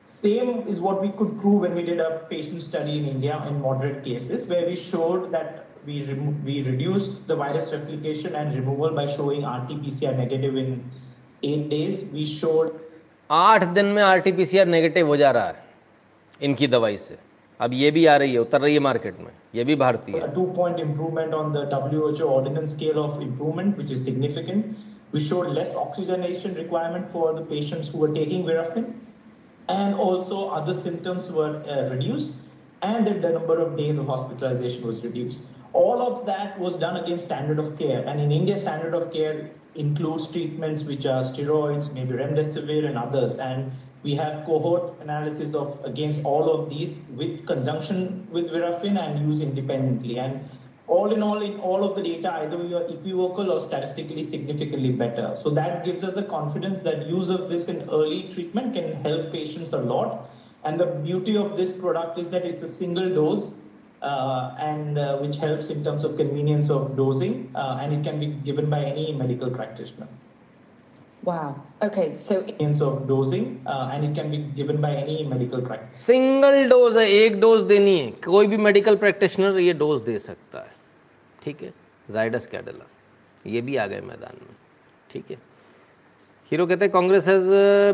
Same 0.06 0.66
is 0.68 0.80
what 0.80 1.02
we 1.02 1.10
could 1.10 1.40
prove 1.40 1.60
when 1.62 1.74
we 1.74 1.82
did 1.82 2.00
a 2.00 2.26
patient 2.30 2.62
study 2.62 2.98
in 2.98 3.06
India 3.06 3.44
in 3.48 3.60
moderate 3.60 4.04
cases, 4.04 4.44
where 4.44 4.66
we 4.66 4.76
showed 4.76 5.32
that 5.32 5.66
we, 5.86 6.02
we 6.44 6.62
reduced 6.62 7.26
the 7.26 7.36
virus 7.36 7.72
replication 7.72 8.34
and 8.34 8.54
removal 8.54 8.90
by 8.90 9.06
showing 9.06 9.44
RT-PCR 9.44 10.16
negative 10.16 10.56
in 10.56 10.90
eight 11.42 11.68
days. 11.70 12.04
We 12.12 12.26
showed 12.26 12.78
आठ 13.30 13.64
दिन 13.74 13.86
में 13.94 14.02
R 14.02 14.20
T 14.20 14.32
P 14.32 14.44
C 14.46 14.58
R 14.58 14.66
negative 14.66 15.06
हो 15.06 15.16
जा 15.16 15.30
रहा 15.30 15.48
है 15.48 15.62
इनकी 16.42 16.66
दवाई 16.66 16.96
से 16.98 17.18
अब 17.61 17.73
ये 17.73 17.89
भी 17.91 18.05
आ 18.05 18.15
रही 18.17 18.33
है 18.33 18.39
उतर 18.39 18.61
रही 18.61 18.73
है 18.73 18.79
मार्केट 18.79 19.19
में 19.19 19.31
ये 19.55 19.63
भी 19.63 19.75
भारतीय 19.81 20.19
two 20.37 20.45
point 20.55 20.79
improvement 20.79 21.33
on 21.33 21.53
the 21.53 21.63
WHO 21.73 22.27
ordinance 22.37 22.71
scale 22.71 22.99
of 23.03 23.21
improvement, 23.21 23.77
which 23.77 23.91
is 23.91 24.03
significant. 24.03 24.77
We 25.13 25.21
showed 25.27 25.51
less 25.57 25.73
oxygenation 25.73 26.55
requirement 26.55 27.11
for 27.11 27.33
the 27.33 27.43
patients 27.51 27.87
who 27.87 27.99
were 27.99 28.13
taking 28.13 28.43
Virafin, 28.43 28.89
and 29.69 29.95
also 29.95 30.49
other 30.49 30.73
symptoms 30.73 31.31
were 31.31 31.63
uh, 31.75 31.89
reduced, 31.89 32.29
and 32.81 33.07
the 33.07 33.29
number 33.29 33.57
of 33.59 33.77
days 33.77 33.97
of 33.97 34.07
hospitalization 34.07 34.85
was 34.85 35.01
reduced. 35.03 35.39
All 35.73 36.01
of 36.01 36.25
that 36.25 36.59
was 36.59 36.73
done 36.73 36.97
against 36.97 37.25
standard 37.25 37.59
of 37.59 37.77
care, 37.77 38.03
and 38.05 38.19
in 38.19 38.31
India, 38.31 38.57
standard 38.57 38.93
of 38.93 39.11
care 39.13 39.49
includes 39.75 40.27
treatments 40.27 40.83
which 40.83 41.05
are 41.05 41.23
steroids, 41.23 41.91
maybe 41.93 42.13
remdesivir, 42.13 42.85
and 42.85 42.97
others, 42.97 43.37
and 43.37 43.71
we 44.05 44.13
have 44.15 44.45
cohort 44.45 45.01
analysis 45.01 45.55
of 45.55 45.79
against 45.83 46.19
all 46.23 46.49
of 46.55 46.69
these 46.69 46.97
with 47.19 47.45
conjunction 47.47 48.27
with 48.31 48.45
Virafin 48.51 48.99
and 49.03 49.27
use 49.27 49.41
independently. 49.41 50.19
And 50.19 50.47
all 50.87 51.11
in 51.11 51.23
all, 51.23 51.41
in 51.41 51.59
all 51.59 51.83
of 51.83 51.95
the 51.95 52.03
data, 52.03 52.31
either 52.33 52.57
we 52.57 52.73
are 52.75 52.83
equivocal 52.83 53.51
or 53.51 53.59
statistically 53.59 54.29
significantly 54.29 54.91
better. 54.91 55.35
So 55.35 55.49
that 55.51 55.83
gives 55.83 56.03
us 56.03 56.13
the 56.13 56.23
confidence 56.23 56.83
that 56.83 57.07
use 57.07 57.29
of 57.29 57.49
this 57.49 57.65
in 57.65 57.89
early 57.89 58.31
treatment 58.31 58.75
can 58.75 58.93
help 59.01 59.31
patients 59.31 59.73
a 59.73 59.77
lot. 59.77 60.29
And 60.63 60.79
the 60.79 60.85
beauty 60.85 61.35
of 61.35 61.57
this 61.57 61.71
product 61.71 62.19
is 62.19 62.27
that 62.29 62.45
it's 62.45 62.61
a 62.61 62.71
single 62.71 63.09
dose 63.09 63.53
uh, 64.03 64.55
and 64.59 64.99
uh, 64.99 65.17
which 65.17 65.37
helps 65.37 65.67
in 65.67 65.83
terms 65.83 66.03
of 66.03 66.15
convenience 66.15 66.69
of 66.69 66.95
dosing, 66.95 67.51
uh, 67.55 67.79
and 67.81 67.91
it 67.93 68.03
can 68.03 68.19
be 68.19 68.27
given 68.27 68.69
by 68.69 68.83
any 68.83 69.11
medical 69.13 69.49
practitioner. 69.49 70.07
Wow. 71.25 71.55
Okay, 71.81 72.17
so 72.23 72.35
Means 72.59 72.81
of 72.81 73.07
dosing, 73.07 73.45
uh, 73.65 73.89
and 73.91 74.05
it 74.05 74.13
can 74.13 74.29
be 74.29 74.37
given 74.57 74.79
by 74.79 74.91
any 74.95 75.23
medical 75.29 75.61
practice. 75.67 76.01
Single 76.05 76.67
dose 76.69 76.97
है 76.97 77.05
एक 77.11 77.39
dose 77.41 77.61
देनी 77.71 77.97
है। 77.99 78.11
कोई 78.25 78.47
भी 78.47 78.57
medical 78.57 78.95
practitioner 79.03 79.57
ये 79.59 79.73
dose 79.73 80.01
दे 80.01 80.17
सकता 80.19 80.59
है। 80.59 80.73
ठीक 81.43 81.63
है? 81.63 81.73
जाइडस 82.11 82.47
कैडेला 82.47 82.85
ये 83.51 83.61
भी 83.61 83.75
आ 83.75 83.85
गए 83.87 84.01
मैदान 84.01 84.37
में। 84.41 84.55
ठीक 85.11 85.31
है? 85.31 85.37
हीरो 86.51 86.65
कहते 86.67 86.85
हैं 86.85 86.91
Congress 86.93 87.27
has 87.27 87.49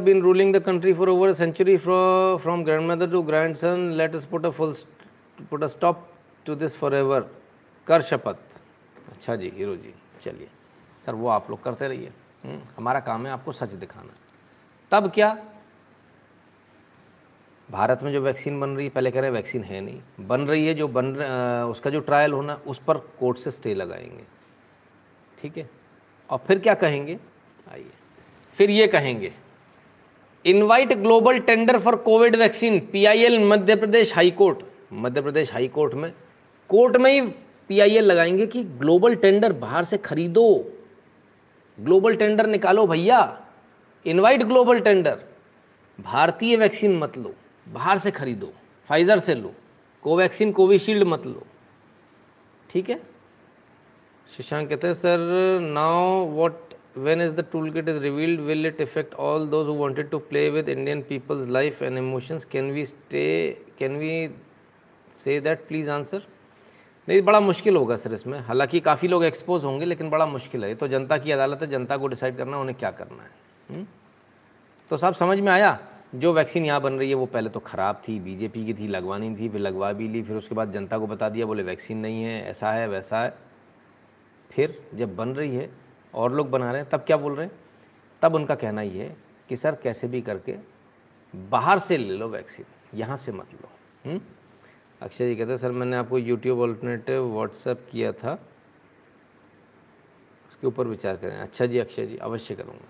been 0.05 0.21
ruling 0.21 0.55
the 0.55 0.59
country 0.63 0.93
for 0.93 1.09
over 1.09 1.33
century 1.33 1.77
from 1.87 2.63
grandmother 2.91 3.11
to 3.11 3.21
grandson 3.55 3.91
let 3.97 4.15
us 4.15 4.25
put 4.31 4.45
a 4.45 4.49
full 4.57 4.75
put 5.51 5.63
a 5.63 5.67
stop 5.79 6.07
to 6.45 6.55
this 6.55 6.75
forever 6.95 7.29
कर 7.87 8.01
शपथ। 8.11 8.35
अच्छा 9.11 9.35
जी 9.35 9.51
हीरो 9.57 9.75
जी 9.75 9.93
चलिए। 10.23 10.47
सर 11.05 11.13
वो 11.15 11.27
आप 11.29 11.49
लोग 11.49 11.63
करते 11.63 11.87
रहिए। 11.87 12.11
हमारा 12.77 12.99
काम 12.99 13.25
है 13.25 13.31
आपको 13.31 13.51
सच 13.51 13.71
दिखाना। 13.71 14.13
तब 14.91 15.11
क्या? 15.11 15.37
भारत 17.69 17.99
में 18.03 18.11
जो 18.13 18.21
वैक्सीन 18.21 18.59
बन 18.59 18.69
रही 18.69 18.85
है, 18.85 18.89
पहले 18.89 19.11
कह 19.11 19.19
रहे 19.19 19.29
हैं 19.29 19.35
वैक्सीन 19.35 19.63
है 19.63 19.81
नहीं। 19.81 20.01
बन 20.21 20.41
रही 20.41 20.67
है 20.67 20.73
जो 20.73 20.87
बन 20.87 21.15
उसका 21.71 21.89
जो 21.89 21.99
ट्रायल 21.99 22.33
होना, 22.33 22.59
उस 22.67 22.79
पर 22.79 22.97
कोर्ट 23.19 23.37
से 23.37 23.51
स्टे 23.51 23.73
लगाएँगे। 23.73 24.23
ठीक 25.41 25.57
है? 25.57 25.69
और 26.29 26.37
फिर 26.37 26.59
क्या 26.59 26.73
कहेंगे? 26.73 27.17
आइए। 27.73 27.91
फिर 28.57 28.69
ये 28.69 28.87
कहेंगे 28.87 29.33
invite 30.45 30.93
global 30.93 31.39
tender 31.39 31.79
for 31.79 31.95
covid 31.95 32.35
vaccine 32.35 32.79
PIL 32.91 33.43
Madhya 33.45 33.75
Pradesh 33.75 34.13
high 34.15 34.31
court. 34.31 34.63
Madhya 34.93 35.21
Pradesh 35.21 35.51
high 35.53 35.67
court 35.67 35.93
में। 35.93 36.11
कोर्ट 36.69 36.97
में 36.97 37.11
ही 37.11 37.21
पीआईएल 37.69 38.03
लगाएँगे 38.03 38.47
कि 38.47 38.63
ग्लोबल 38.63 39.15
टेंडर 39.15 39.53
बाहर 39.53 39.83
से 39.83 39.97
खरीदो। 39.97 40.47
ग्लोबल 41.81 42.15
टेंडर 42.15 42.47
निकालो 42.47 42.85
भैया। 42.87 43.19
Invite 44.05 44.43
global 44.43 44.79
tender. 44.79 45.19
भारतीय 45.99 46.55
वैक्सीन 46.57 46.97
मत 46.99 47.17
लो। 47.17 47.33
बाहर 47.67 47.97
से 47.97 48.11
खरीदो। 48.11 48.51
फाइजर 48.89 49.19
से 49.19 49.35
लो। 49.35 49.53
कोवैक्सीन 50.05 50.51
कोविशील्ड 50.51 51.03
मत 51.07 51.25
लो। 51.25 51.45
ठीक 52.69 52.89
है? 52.89 52.99
शशांक 54.27 54.69
कहते 54.69 54.87
हैं, 54.87 54.93
sir 54.93 55.59
now 55.61 56.25
what 56.35 56.73
when 56.97 57.21
is 57.21 57.33
the 57.35 57.45
tool 57.51 57.69
kit 57.71 57.89
is 57.89 57.97
revealed 57.99 58.39
will 58.41 58.65
it 58.65 58.81
effect 58.81 59.13
all 59.25 59.47
those 59.49 59.67
who 59.67 59.73
wanted 59.75 60.09
to 60.09 60.19
play 60.29 60.49
with 60.49 60.69
Indian 60.69 61.01
peoples 61.09 61.47
life 61.49 61.81
and 61.83 61.97
emotions 61.97 62.45
can 62.45 62.71
we 62.71 62.85
stay 62.85 63.27
can 63.79 63.97
we 63.97 64.29
say 65.23 65.39
that 65.41 65.67
please 65.67 65.89
answer 65.89 66.25
नहीं, 67.09 67.21
बड़ा 67.21 67.39
मुश्किल 67.39 67.75
होगा 67.75 67.95
sir 67.95 68.13
इसमें। 68.13 68.39
हालाँकि 68.39 68.79
काफ़ी 68.79 69.07
लोग 69.07 69.23
expose 69.23 69.63
होंगे, 69.63 69.85
लेकिन 69.85 70.09
बड़ा 70.09 70.25
मुश्किल 70.25 70.65
है। 70.65 70.75
तो 70.75 70.87
जनता 70.87 71.17
की 71.17 71.31
अदालत 71.31 71.61
है, 71.61 71.67
जनता 71.67 71.97
को 71.97 72.07
डिसाइड 72.07 72.37
करना 72.37 72.55
है, 72.55 72.61
उन्हें 72.61 72.77
क्या 72.77 72.91
करना 72.91 73.23
है। 73.23 73.31
हुँ? 73.71 73.87
तो 74.89 74.97
साहब, 74.97 75.13
समझ 75.13 75.39
में 75.39 75.51
आया? 75.51 75.79
जो 76.15 76.33
वैक्सीन 76.33 76.65
यहाँ 76.65 76.81
बन 76.81 76.93
रही 76.93 77.09
है, 77.09 77.15
वो 77.15 77.25
पहले 77.25 77.49
तो 77.49 77.59
ख़राब 77.59 78.01
थी 78.07 78.19
बीजेपी 78.19 78.65
की 78.65 78.73
थी, 78.73 78.87
लगवानी 78.87 79.35
थी, 79.35 79.49
फिर 79.49 79.61
लगवा 79.61 79.93
भी 79.93 80.07
ली, 80.07 80.23
फिर 80.23 80.35
उसके 80.35 80.55
बाद 80.55 80.71
जनता 80.71 80.97
को 80.97 81.07
बता 81.07 81.29
दिया, 81.29 81.45
बोले 81.45 81.63
वैक्सीन 81.63 81.97
नहीं 81.97 82.23
है, 82.23 82.45
ऐसा 82.45 82.71
है, 82.71 82.87
वैसा 82.87 83.21
है। 83.21 83.33
फिर 84.51 84.87
जब 84.93 85.15
बन 85.15 85.29
रही 85.29 85.55
है, 85.55 85.69
और 86.13 86.33
लोग 86.33 86.49
बना 86.49 86.71
रहे 86.71 86.81
हैं, 86.81 86.89
तब 86.89 86.99
क्या 86.99 87.17
बोल 87.17 87.35
रहे 87.35 87.45
हैं? 87.45 87.53
तब 88.21 88.35
उनका 88.35 88.55
कहना 88.55 88.81
ये 88.81 89.03
है 89.03 89.17
कि 89.49 89.57
सर, 89.57 89.75
कैसे 89.75 90.07
भी 90.07 90.21
करके 90.21 90.55
बाहर 91.35 91.79
से 91.79 91.97
ले 91.97 92.13
लो 92.13 92.27
वैक्सीन 92.27 92.65
यहाँ 92.99 93.17
से 93.17 93.31
मत 93.31 93.47
लो। 93.53 93.69
हुँ? 94.11 94.21
अक्षय 95.01 95.29
जी 95.29 95.35
कहते 95.35 95.51
हैं, 95.51 95.57
सर, 95.57 95.71
मैंने 95.71 95.97
आपको 95.97 96.17
यूट्यूब 96.17 96.59
ऑल्टरनेटिव 96.59 97.23
व्हाट्सएप 97.23 97.89
किया 97.91 98.11
था। 98.11 98.47
उसके 100.49 100.67
ऊपर 100.67 100.87
विचार 100.87 101.17
करें। 101.17 101.37
अच्छा 101.37 101.65
जी, 101.65 101.77
अक्षय 101.77 102.05
जी, 102.05 102.17
अवश्य 102.17 102.55
करूँगा। 102.55 102.87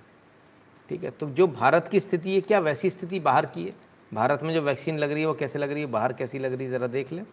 ठीक 0.89 1.03
है 1.03 1.11
तो 1.11 1.29
जो 1.29 1.47
भारत 1.47 1.87
की 1.91 1.99
स्थिति 1.99 2.31
है, 2.31 2.41
क्या 2.41 2.59
वैसी 2.59 2.89
स्थिति 2.89 3.19
बाहर 3.19 3.45
की 3.45 3.65
है? 3.65 3.71
भारत 4.13 4.43
में 4.43 4.53
जो 4.53 4.61
वैक्सीन 4.61 4.97
लग 4.97 5.11
रही 5.11 5.21
है, 5.21 5.27
वो 5.27 5.33
कैसे 5.33 5.59
लग 5.59 5.71
रही 5.71 5.79
है? 5.79 5.85
बाहर 5.85 6.13
कैसी 6.13 6.39
लग 6.39 6.53
रही 6.53 6.65
है? 6.65 6.71
ज़रा 6.71 6.87
देख 6.87 7.11
लें। 7.11 7.23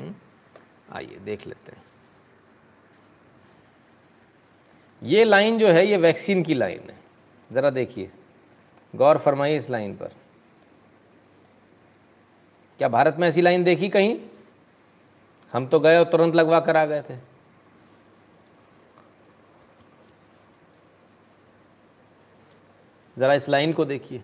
हम्म? 0.00 0.14
आइए, 0.92 1.18
देख 1.18 1.46
लेते 1.46 1.72
हैं। 1.72 1.84
ये 5.02 5.24
लाइन 5.24 5.58
जो 5.58 5.68
है, 5.68 5.86
ये 5.86 5.96
वैक्सीन 5.96 6.42
की 6.42 6.54
लाइन 6.54 6.80
है। 6.80 6.98
ज़रा 7.52 7.70
देखिए। 7.70 8.10
गौर 8.96 9.18
फरमाइए 9.18 9.56
इस 9.56 9.70
लाइन 9.70 9.96
पर। 9.96 10.10
क्या 12.80 12.88
भारत 12.88 13.16
में 13.18 13.26
ऐसी 13.28 13.40
लाइन 13.40 13.64
देखी 13.64 13.88
कहीं? 13.88 14.16
हम 15.52 15.66
तो 15.66 15.80
गए 15.80 15.98
और 15.98 16.04
तुरंत 16.04 16.34
लगवा 16.34 16.60
कर 16.60 16.76
आ 16.76 16.84
गए 16.86 17.02
थे। 17.02 17.16
ज़रा 23.16 23.34
इस 23.34 23.48
लाइन 23.48 23.72
को 23.72 23.84
देखिए। 23.84 24.22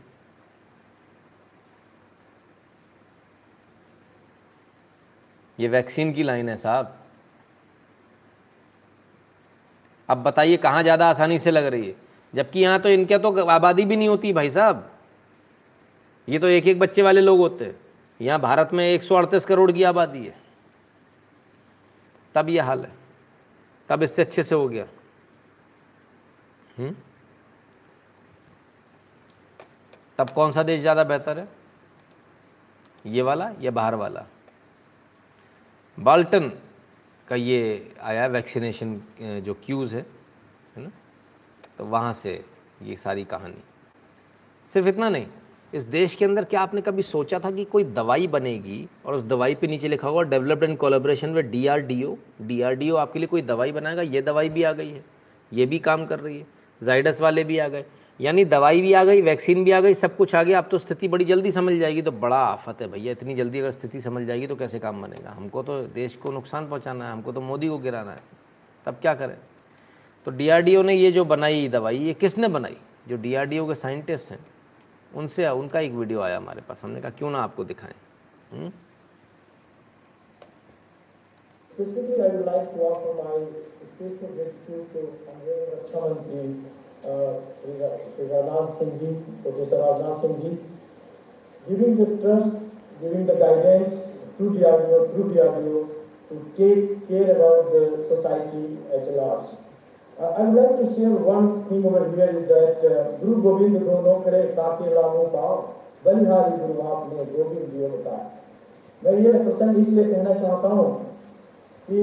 ये 5.58 5.68
वैक्सीन 5.68 6.12
की 6.12 6.22
लाइन 6.22 6.48
है 6.48 6.56
साहब। 6.56 6.98
अब 10.08 10.22
बताइए 10.22 10.56
कहाँ 10.56 10.82
ज़्यादा 10.82 11.08
आसानी 11.10 11.38
से 11.38 11.50
लग 11.50 11.64
रही 11.64 11.86
है? 11.86 11.94
जबकि 12.34 12.60
यहाँ 12.60 12.78
तो 12.80 12.88
इनके 12.88 13.18
तो 13.18 13.32
आबादी 13.46 13.84
भी 13.84 13.96
नहीं 13.96 14.08
होती 14.08 14.32
भाई 14.32 14.50
साहब। 14.50 14.90
ये 16.28 16.38
तो 16.38 16.46
एक 16.48 16.66
एक 16.66 16.78
बच्चे 16.78 17.02
वाले 17.02 17.20
लोग 17.20 17.38
होते 17.38 17.64
हैं। 17.64 17.74
यहाँ 18.22 18.40
भारत 18.40 18.70
में 18.72 18.84
एक 18.84 19.02
सौ 19.02 19.14
अड़तीस 19.16 19.44
करोड़ 19.44 19.70
की 19.72 19.82
आबादी 19.82 20.24
है। 20.26 20.34
तब 22.34 22.48
यह 22.48 22.64
हाल 22.64 22.84
है। 22.84 22.92
तब 23.88 24.02
इससे 24.02 24.22
अच्छे 24.22 24.42
से 24.42 24.54
हो 24.54 24.68
गया। 24.68 24.86
हम्म? 26.78 26.94
तब 30.18 30.30
कौन 30.30 30.52
सा 30.52 30.62
देश 30.62 30.80
ज़्यादा 30.80 31.04
बेहतर 31.04 31.38
है? 31.38 31.48
ये 33.06 33.22
वाला 33.22 33.50
या 33.60 33.70
बाहर 33.70 33.94
वाला? 33.94 34.26
बाल्टन 35.98 36.48
का 37.28 37.36
ये 37.36 37.94
आया 38.02 38.26
वैक्सीनेशन 38.26 39.00
जो 39.44 39.54
क्यूज़ 39.64 39.94
है 39.94 40.06
है 40.76 40.82
ना? 40.82 40.90
तो 41.78 41.84
वहाँ 41.84 42.12
से 42.12 42.44
ये 42.82 42.96
सारी 42.96 43.24
कहानी। 43.24 43.62
सिर्फ़ 44.70 44.88
इतना 44.88 45.08
नहीं 45.08 45.26
इस 45.74 45.82
देश 45.82 46.14
के 46.14 46.24
अंदर 46.24 46.44
क्या 46.44 46.60
आपने 46.60 46.80
कभी 46.80 47.02
सोचा 47.02 47.38
था 47.38 47.50
कि 47.50 47.64
कोई 47.64 47.84
दवाई 47.84 48.26
बनेगी? 48.26 48.88
और 49.06 49.14
उस 49.14 49.22
दवाई 49.22 49.54
पे 49.54 49.66
नीचे 49.66 49.88
लिखा 49.88 50.08
होगा 50.08 50.22
developed 50.22 50.64
in 50.64 50.76
collaboration 50.76 51.34
with 51.34 51.46
DRDO 51.46 52.16
DRDO 52.42 52.96
आपके 52.96 53.18
लिए 53.18 53.28
कोई 53.28 53.42
दवाई 53.42 53.72
बनाएगा? 53.72 54.02
ये 54.02 54.22
दवाई 54.22 54.48
भी 54.48 54.62
आ 54.62 54.72
गई 54.72 54.88
है। 54.88 55.04
ये 55.52 55.66
भी 55.66 55.78
काम 55.78 56.06
कर 56.06 56.20
रही 56.20 56.38
है। 56.38 56.46
जाइडस 56.82 57.20
वाले 57.20 57.44
भी 57.44 57.58
आ 57.58 57.68
गए। 57.68 57.84
यानी 58.20 58.44
दवाई 58.44 58.80
भी 58.80 58.92
आ 58.92 59.04
गई 59.04 59.20
वैक्सीन 59.20 59.64
भी 59.64 59.70
आ 59.70 59.80
गई, 59.80 59.94
सब 59.94 60.16
कुछ 60.16 60.34
आ 60.34 60.42
गया। 60.42 60.58
अब 60.58 60.68
तो 60.70 60.78
स्थिति 60.78 61.08
बड़ी 61.08 61.24
जल्दी 61.24 61.52
समझ 61.52 61.74
जाएगी। 61.74 62.02
तो 62.02 62.12
बड़ा 62.12 62.36
आफत 62.36 62.82
है 62.82 62.88
भैया, 62.88 63.12
इतनी 63.12 63.34
जल्दी 63.34 63.58
अगर 63.58 63.70
स्थिति 63.70 64.00
समझ 64.00 64.26
जाएगी 64.26 64.46
तो 64.46 64.56
कैसे 64.56 64.78
काम 64.78 65.02
बनेगा? 65.02 65.30
हमको 65.30 65.62
तो 65.62 65.82
देश 65.82 66.16
को 66.16 66.32
नुकसान 66.32 66.68
पहुंचाना 66.68 67.04
है, 67.04 67.12
हमको 67.12 67.32
तो 67.32 67.40
मोदी 67.40 67.68
को 67.68 67.78
गिराना 67.78 68.10
है। 68.10 68.20
तब 68.86 68.94
क्या 68.94 69.14
करें? 69.14 69.36
तो 70.24 70.30
डीआरडीओ 70.30 70.82
ने 70.82 70.94
ये 70.94 71.12
जो 71.12 71.24
बनाई 71.24 71.68
दवाई, 71.68 71.98
ये 71.98 72.14
किसने 72.14 72.48
बनाई? 72.48 72.76
जो 73.08 73.16
डीआरडीओ 73.16 73.68
के 73.68 73.74
साइंटिस्ट 73.74 74.30
हैं। 74.30 74.38
उनसे 75.16 75.48
उनका 75.48 75.80
एक 75.80 75.92
वीडियो 75.92 76.20
आया 76.22 76.36
हमारे 76.36 76.60
पास 76.68 76.82
हमने 76.84 77.00
कहा 77.00 77.10
क्यों 77.18 77.30
ना 77.30 77.38
आपको 77.42 77.64
दिखाएँ 77.64 77.94
हम्म? 78.52 78.70
Specifically, 81.72 82.20
uh, 82.20 82.28
the 91.96 92.06
trust, 92.20 92.56
giving 93.00 93.26
the 93.26 93.34
guidance 93.34 93.94
to 96.28 96.36
take 96.56 97.08
care 97.08 97.30
about 97.36 97.72
the 97.72 98.04
society 98.08 98.78
at 98.92 99.04
large. 99.14 99.61
Uh, 100.18 100.26
I 100.28 100.42
would 100.42 100.54
like 100.54 100.76
to 100.78 100.94
share 100.94 101.08
one 101.08 101.64
thing 101.68 101.84
over 101.84 102.04
here 102.12 102.28
is 102.30 102.46
that 102.46 102.84
uh, 102.84 103.16
Guru 103.16 103.42
Gobind 103.42 103.76
दोनों 103.80 104.16
करे 104.24 104.42
ताके 104.56 104.88
लामो 104.94 105.22
पाओ 105.32 105.54
बलिहारी 106.04 106.56
गुरु 106.58 106.82
आपने 106.86 107.24
गोविंद 107.26 107.64
दियो 107.72 107.88
बताया 107.88 108.30
मैं 109.02 109.12
ये 109.18 109.32
प्रसंग 109.34 109.78
इसलिए 109.78 110.04
कहना 110.04 110.34
चाहता 110.34 110.68
हूँ 110.70 110.90
कि 111.88 112.02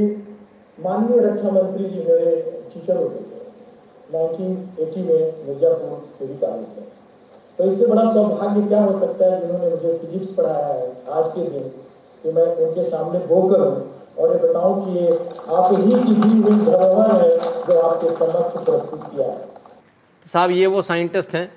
माननीय 0.77 1.19
रक्षा 1.25 1.51
मंत्री 1.51 1.89
जी 1.89 2.03
मेरे 2.07 2.35
टीचर 2.73 2.97
होते 2.97 3.23
थे 3.25 3.39
1980 4.17 5.05
में 5.05 5.45
मिर्जापुर 5.45 5.93
मेरी 6.21 6.37
तारीख 6.37 6.77
है 6.77 6.87
तो 7.59 7.71
इससे 7.71 7.85
बड़ा 7.87 8.03
सौभाग्य 8.13 8.67
क्या 8.67 8.83
हो 8.83 8.99
सकता 8.99 9.31
है 9.31 9.39
जिन्होंने 9.41 9.69
मुझे 9.69 9.97
फिजिक्स 9.97 10.33
पढ़ाया 10.35 10.73
है 10.73 10.91
आज 11.13 11.31
के 11.31 11.49
दिन 11.49 11.71
कि 12.23 12.31
मैं 12.31 12.45
उनके 12.57 12.89
सामने 12.89 13.25
बोकर 13.27 13.67
हूँ 13.67 13.98
और 14.19 14.31
ये 14.31 14.37
बताऊँ 14.39 14.73
कि 14.85 15.05
आप 15.49 15.73
ही 15.73 15.91
की 16.03 16.13
दी 16.13 16.41
हुई 16.41 16.55
धरोहर 16.65 17.11
है 17.15 17.29
जो 17.67 17.79
आपके 17.79 18.15
समक्ष 18.15 18.65
प्रस्तुत 18.65 19.03
किया 19.03 19.27
है। 19.27 19.37
तो 19.37 20.29
साहब, 20.29 20.51
ये 20.51 20.67
वो 20.67 20.81
साइंटिस्ट 20.81 21.35
हैं 21.35 21.51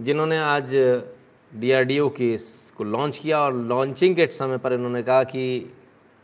जिन्होंने 0.00 0.38
आज 0.38 0.74
डीआरडीओ 1.52 2.08
की 2.10 2.32
इसको 2.34 2.84
लॉन्च 2.84 3.18
किया 3.18 3.40
और 3.40 3.54
लॉन्चिंग 3.54 4.16
के 4.16 4.26
समय 4.28 4.58
पर 4.58 4.72
इन्होंने 4.72 5.02
कहा 5.02 5.24
कि 5.24 5.72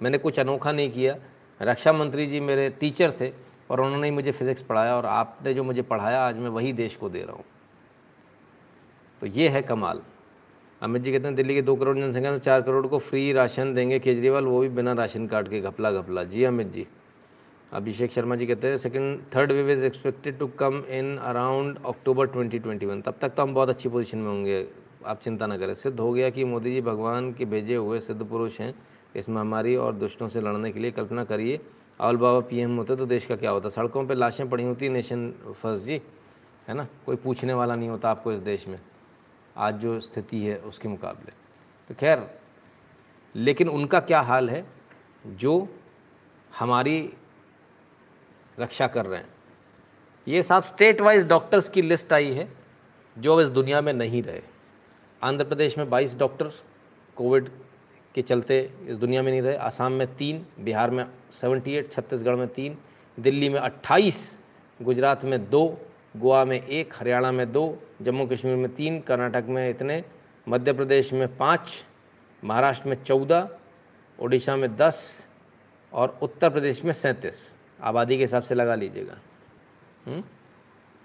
मैंने 0.00 0.18
कुछ 0.18 0.38
अनोखा 0.40 0.72
नहीं 0.72 0.90
किया। 0.90 1.16
रक्षा 1.60 1.92
मंत्री 1.92 2.26
जी 2.26 2.40
मेरे 2.40 2.68
टीचर 2.80 3.12
थे 3.20 3.32
और 3.70 3.80
उन्होंने 3.80 4.06
ही 4.06 4.14
मुझे 4.14 4.32
फिज़िक्स 4.32 4.62
पढ़ाया 4.62 4.96
और 4.96 5.06
आपने 5.06 5.54
जो 5.54 5.64
मुझे 5.64 5.82
पढ़ाया, 5.82 6.20
आज 6.20 6.36
मैं 6.36 6.48
वही 6.50 6.72
देश 6.74 6.96
को 6.96 7.08
दे 7.08 7.22
रहा 7.22 7.36
हूँ। 7.36 7.44
तो 9.22 9.26
ये 9.28 9.48
है 9.48 9.62
कमाल। 9.62 10.00
अमित 10.82 11.02
जी 11.02 11.12
कहते 11.12 11.26
हैं, 11.26 11.34
दिल्ली 11.36 11.54
के 11.54 11.62
दो 11.62 11.74
करोड़ 11.76 11.96
जनसंख्या 11.98 12.30
में 12.32 12.38
चार 12.38 12.62
करोड़ 12.62 12.86
को 12.86 12.98
फ्री 12.98 13.32
राशन 13.32 13.74
देंगे 13.74 13.98
केजरीवाल, 13.98 14.44
वो 14.44 14.60
भी 14.60 14.68
बिना 14.68 14.92
राशन 14.92 15.26
कार्ड 15.26 15.48
के 15.48 15.60
घपला 15.60 15.90
घपला। 15.92 16.24
जी 16.24 16.44
अमित 16.44 16.72
जी। 16.72 16.86
अभिषेक 17.72 18.12
शर्मा 18.12 18.36
जी 18.36 18.46
कहते 18.46 18.68
हैं 18.68 18.76
second 18.78 19.20
third 19.34 19.52
wave 19.52 19.70
is 19.70 19.84
expected 19.86 20.38
to 20.38 20.46
come 20.58 20.82
in 20.90 21.16
around 21.16 21.78
October 21.86 22.28
2021 22.28 23.02
तब 23.02 23.14
तक 23.20 23.28
तो 23.28 23.42
हम 23.42 23.54
बहुत 23.54 23.68
अच्छी 23.68 23.88
पोजीशन 23.88 24.18
में 24.18 24.28
होंगे, 24.28 24.66
आप 25.06 25.20
चिंता 25.20 25.46
ना 25.46 25.56
करें। 25.58 25.74
सिद्ध 25.74 25.98
हो 26.00 26.12
गया 26.12 26.30
कि 26.30 26.44
मोदी 26.44 26.72
जी 26.72 26.80
भगवान 26.80 27.32
के 27.32 27.44
भेजे 27.44 27.74
हुए 27.74 28.00
सिद्ध 28.00 28.22
पुरुष 28.24 28.60
हैं 28.60 28.74
इस 29.16 29.28
महामारी 29.28 29.76
और 29.76 29.94
दुष्टों 29.94 30.28
से 30.28 30.40
लड़ने 30.40 30.72
के 30.72 30.80
लिए 30.80 30.90
कल्पना 30.90 31.24
करिए। 31.24 31.60
अवल 32.00 32.16
बाबा 32.16 32.40
पीएम 32.40 32.76
होते 32.76 32.96
तो 32.96 33.06
देश 33.06 33.26
का 33.26 33.36
क्या 33.36 33.50
होता? 33.50 33.68
सड़कों 33.68 34.06
पर 34.06 34.14
लाशें 34.14 34.48
पड़ी 34.50 34.64
होती 34.64 34.88
नेशन 34.88 35.32
फ़र्स्ट 35.62 35.84
जी। 35.84 36.00
है 36.68 36.74
ना? 36.74 36.86
कोई 37.06 37.16
पूछने 37.16 37.54
वाला 37.54 37.74
नहीं 37.74 37.88
होता 37.88 38.10
आपको 38.10 38.32
इस 38.32 38.38
देश 38.40 38.68
में। 38.68 38.76
आज 39.56 39.74
जो 39.74 40.00
स्थिति 40.00 40.44
है 40.44 40.56
उसके 40.56 40.88
मुकाबले। 40.88 41.32
तो 41.88 41.94
खैर, 41.94 42.40
लेकिन 43.34 43.68
उनका 43.68 44.00
क्या 44.00 44.20
हाल 44.20 44.50
है? 44.50 44.66
जो 45.26 45.68
हमारी 46.58 47.12
रक्षा 48.58 48.86
कर 48.86 49.06
रहे 49.06 49.20
हैं। 49.20 49.28
ये 50.28 50.42
साहब 50.42 50.62
स्टेट 50.62 51.00
वाइज 51.00 51.26
डॉक्टर्स 51.26 51.68
की 51.68 51.82
लिस्ट 51.82 52.12
आई 52.12 52.32
है, 52.32 52.52
जो 53.18 53.34
अब 53.34 53.40
इस 53.40 53.48
दुनिया 53.48 53.80
में 53.80 53.92
नहीं 53.92 54.22
रहे। 54.22 54.42
आंध्र 55.22 55.44
प्रदेश 55.44 55.78
में 55.78 55.90
22 55.90 56.18
डॉक्टर 56.18 56.52
कोविड 57.16 57.48
के 58.14 58.22
चलते 58.22 58.72
इस 58.86 58.96
दुनिया 58.96 59.22
में 59.22 59.30
नहीं 59.30 59.42
रहे। 59.42 59.56
आसाम 59.56 59.92
में 59.92 60.16
तीन, 60.16 60.46
बिहार 60.60 60.90
में 60.90 61.06
78 61.32 61.92
छत्तीसगढ़ 61.92 62.34
में 62.34 62.48
तीन, 62.48 62.78
दिल्ली 63.20 63.48
में 63.48 63.60
28 63.60 64.40
गुजरात 64.82 65.24
में 65.24 65.50
दो 65.50 65.78
गोवा 66.16 66.44
में 66.44 66.66
एक, 66.66 66.94
हरियाणा 66.94 67.32
में 67.32 67.52
दो, 67.52 67.78
जम्मू 68.02 68.26
कश्मीर 68.26 68.56
में 68.56 68.74
तीन, 68.74 69.00
कर्नाटक 69.00 69.44
में 69.48 69.70
इतने, 69.70 70.04
मध्य 70.48 70.72
प्रदेश 70.72 71.12
में 71.12 71.36
पाँच, 71.36 71.86
महाराष्ट्र 72.44 72.88
में 72.88 73.04
चौदह 73.04 73.50
उड़ीसा 74.20 74.56
में 74.56 74.76
दस 74.76 75.28
और 75.92 76.18
उत्तर 76.22 76.50
प्रदेश 76.50 76.84
में 76.84 76.92
सैंतीस। 76.92 77.58
आबादी 77.82 78.16
के 78.16 78.22
हिसाब 78.22 78.42
से 78.42 78.54
लगा 78.54 78.74
लीजिएगा। 78.74 79.18
हम्म? 80.06 80.20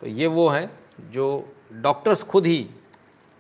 तो 0.02 0.07
ये 0.07 0.27
वो 0.27 0.49
हैं 0.49 0.80
जो 1.11 1.56
डॉक्टर्स 1.73 2.23
खुद 2.23 2.45
ही 2.45 2.69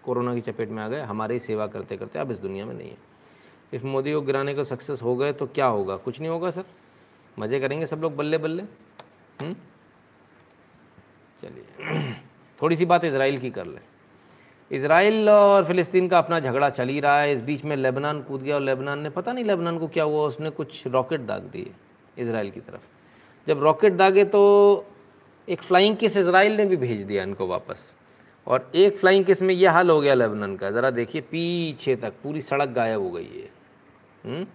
कोरोना 0.03 0.35
की 0.35 0.41
चपेट 0.41 0.69
में 0.69 0.83
आ 0.83 0.87
गए, 0.87 1.01
हमारी 1.01 1.39
सेवा 1.39 1.67
करते 1.67 1.97
करते। 1.97 2.19
अब 2.19 2.31
इस 2.31 2.37
दुनिया 2.37 2.65
में 2.65 2.73
नहीं 2.73 2.89
है। 2.89 2.97
इफ़ 3.73 3.83
मोदी 3.83 4.13
को 4.13 4.21
गिराने 4.21 4.53
को 4.53 4.63
सक्सेस 4.63 5.01
हो 5.01 5.15
गए 5.15 5.33
तो 5.33 5.47
क्या 5.47 5.65
होगा? 5.65 5.97
कुछ 5.97 6.19
नहीं 6.19 6.29
होगा 6.29 6.51
सर। 6.51 6.63
मज़े 7.39 7.59
करेंगे 7.59 7.85
सब 7.85 7.97
लोग 7.97 8.15
बल्ले 8.15 8.37
बल्ले 8.37 8.63
हम्म? 9.41 9.55
चलिए। 11.45 12.13
थोड़ी 12.61 12.75
सी 12.75 12.85
बात 12.85 13.05
इसराइल 13.05 13.37
की 13.37 13.49
कर 13.49 13.65
लें। 13.65 13.81
इसराइल 14.71 15.29
और 15.29 15.65
फ़िलिस्तीन 15.65 16.07
का 16.07 16.17
अपना 16.17 16.39
झगड़ा 16.39 16.69
चल 16.69 16.87
ही 16.87 16.99
रहा 16.99 17.19
है। 17.19 17.33
इस 17.33 17.41
बीच 17.41 17.65
में 17.65 17.75
लेबनान 17.75 18.21
कूद 18.21 18.41
गया 18.41 18.55
और 18.55 18.61
लेबनान 18.61 18.99
ने 18.99 19.09
पता 19.09 19.33
नहीं 19.33 19.45
लेबनान 19.45 19.77
को 19.77 19.87
क्या 19.87 20.03
हुआ, 20.03 20.27
उसने 20.27 20.49
कुछ 20.49 20.87
रॉकेट 20.87 21.21
दाग 21.21 21.41
दिए 21.41 21.71
इसराइल 22.17 22.51
की 22.51 22.59
तरफ़। 22.59 22.81
जब 23.47 23.63
रॉकेट 23.63 23.93
दागे 23.93 24.25
तो 24.25 24.85
एक 25.49 25.61
फ्लाइंग 25.61 25.97
किस 25.97 26.17
इसराइल 26.17 26.57
ने 26.57 26.65
भी 26.65 26.77
भेज 26.77 27.01
दिया 27.01 27.23
इनको 27.23 27.47
वापस। 27.47 27.95
और 28.47 28.71
एक 28.75 28.97
फ्लाइंग 28.97 29.25
किसमें 29.25 29.53
यह 29.53 29.71
हाल 29.71 29.89
हो 29.89 30.01
गया 30.01 30.13
लेबनान 30.13 30.55
का। 30.55 30.71
ज़रा 30.71 30.89
देखिए, 30.89 31.21
पीछे 31.21 31.95
तक 31.95 32.13
पूरी 32.23 32.41
सड़क 32.41 32.69
गायब 32.69 33.01
हो 33.01 33.11
गई 33.11 33.23
है। 33.23 33.49
हम्म? 34.25 34.45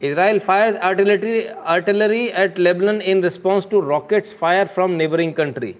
Israel 0.00 0.40
fires 0.40 0.76
artillery, 0.76 1.50
artillery 1.50 2.32
at 2.32 2.58
Lebanon 2.58 3.00
in 3.02 3.20
response 3.20 3.66
to 3.66 3.80
rockets 3.82 4.32
fire 4.32 4.66
from 4.66 4.96
neighboring 4.96 5.34
country. 5.34 5.76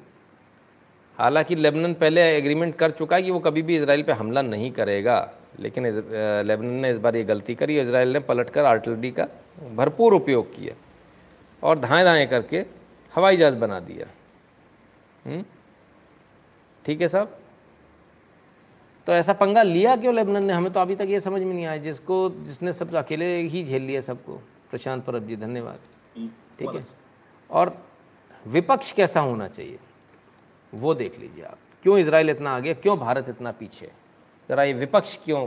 हालाँकि 1.18 1.54
लेबनन 1.54 1.94
पहले 2.00 2.20
एग्रीमेंट 2.36 2.74
कर 2.78 2.90
चुका 2.90 3.16
है 3.16 3.22
कि 3.22 3.30
वो 3.30 3.38
कभी 3.40 3.62
भी 3.62 3.76
इसराइल 3.76 4.02
पे 4.02 4.12
हमला 4.12 4.42
नहीं 4.42 4.70
करेगा 4.72 5.16
लेकिन 5.60 5.86
लेबनन 6.46 6.80
ने 6.82 6.90
इस 6.90 6.98
बार 6.98 7.16
ये 7.16 7.22
गलती 7.24 7.54
करी 7.54 7.78
इसराइल 7.80 8.12
ने 8.12 8.18
पलटकर 8.28 8.64
आर्टिलरी 8.64 9.10
का 9.10 9.26
भरपूर 9.76 10.14
उपयोग 10.14 10.54
किया 10.54 10.74
और 11.62 11.78
धाएँ 11.78 12.04
धाएँ 12.04 12.26
करके 12.26 12.64
हवाई 13.12 13.36
जहाज़ 13.36 13.56
बना 13.58 13.80
दिया 13.80 14.06
हम्म? 15.26 15.44
ठीक 16.84 17.00
है 17.00 17.08
साहब 17.08 17.36
तो 19.10 19.14
ऐसा 19.14 19.32
पंगा 19.32 19.62
लिया 19.62 19.96
क्यों 19.96 20.14
लेबनान 20.14 20.44
ने? 20.44 20.52
हमें 20.52 20.72
तो 20.72 20.80
अभी 20.80 20.96
तक 20.96 21.06
ये 21.08 21.20
समझ 21.20 21.42
में 21.42 21.54
नहीं 21.54 21.66
आया। 21.66 21.76
जिसको 21.76 22.30
जिसने 22.30 22.72
सब 22.72 22.94
अकेले 22.94 23.36
ही 23.36 23.64
झेल 23.64 23.82
लिया 23.82 24.00
सबको। 24.00 24.32
प्रशांत 24.70 25.04
परब 25.04 25.26
जी 25.26 25.36
धन्यवाद। 25.36 25.78
ठीक 26.58 26.68
है? 26.74 26.82
और 27.50 27.86
विपक्ष 28.46 28.92
कैसा 28.92 29.20
होना 29.20 29.48
चाहिए? 29.48 29.78
वो 30.74 30.94
देख 30.94 31.18
लीजिए 31.20 31.44
आप। 31.44 31.58
क्यों 31.82 31.98
इसराइल 31.98 32.30
इतना 32.30 32.50
आगे? 32.50 32.74
क्यों 32.74 32.98
भारत 32.98 33.28
इतना 33.28 33.50
पीछे? 33.50 33.90
ज़रा 34.48 34.64
ये 34.64 34.72
विपक्ष 34.72 35.18
क्यों 35.24 35.46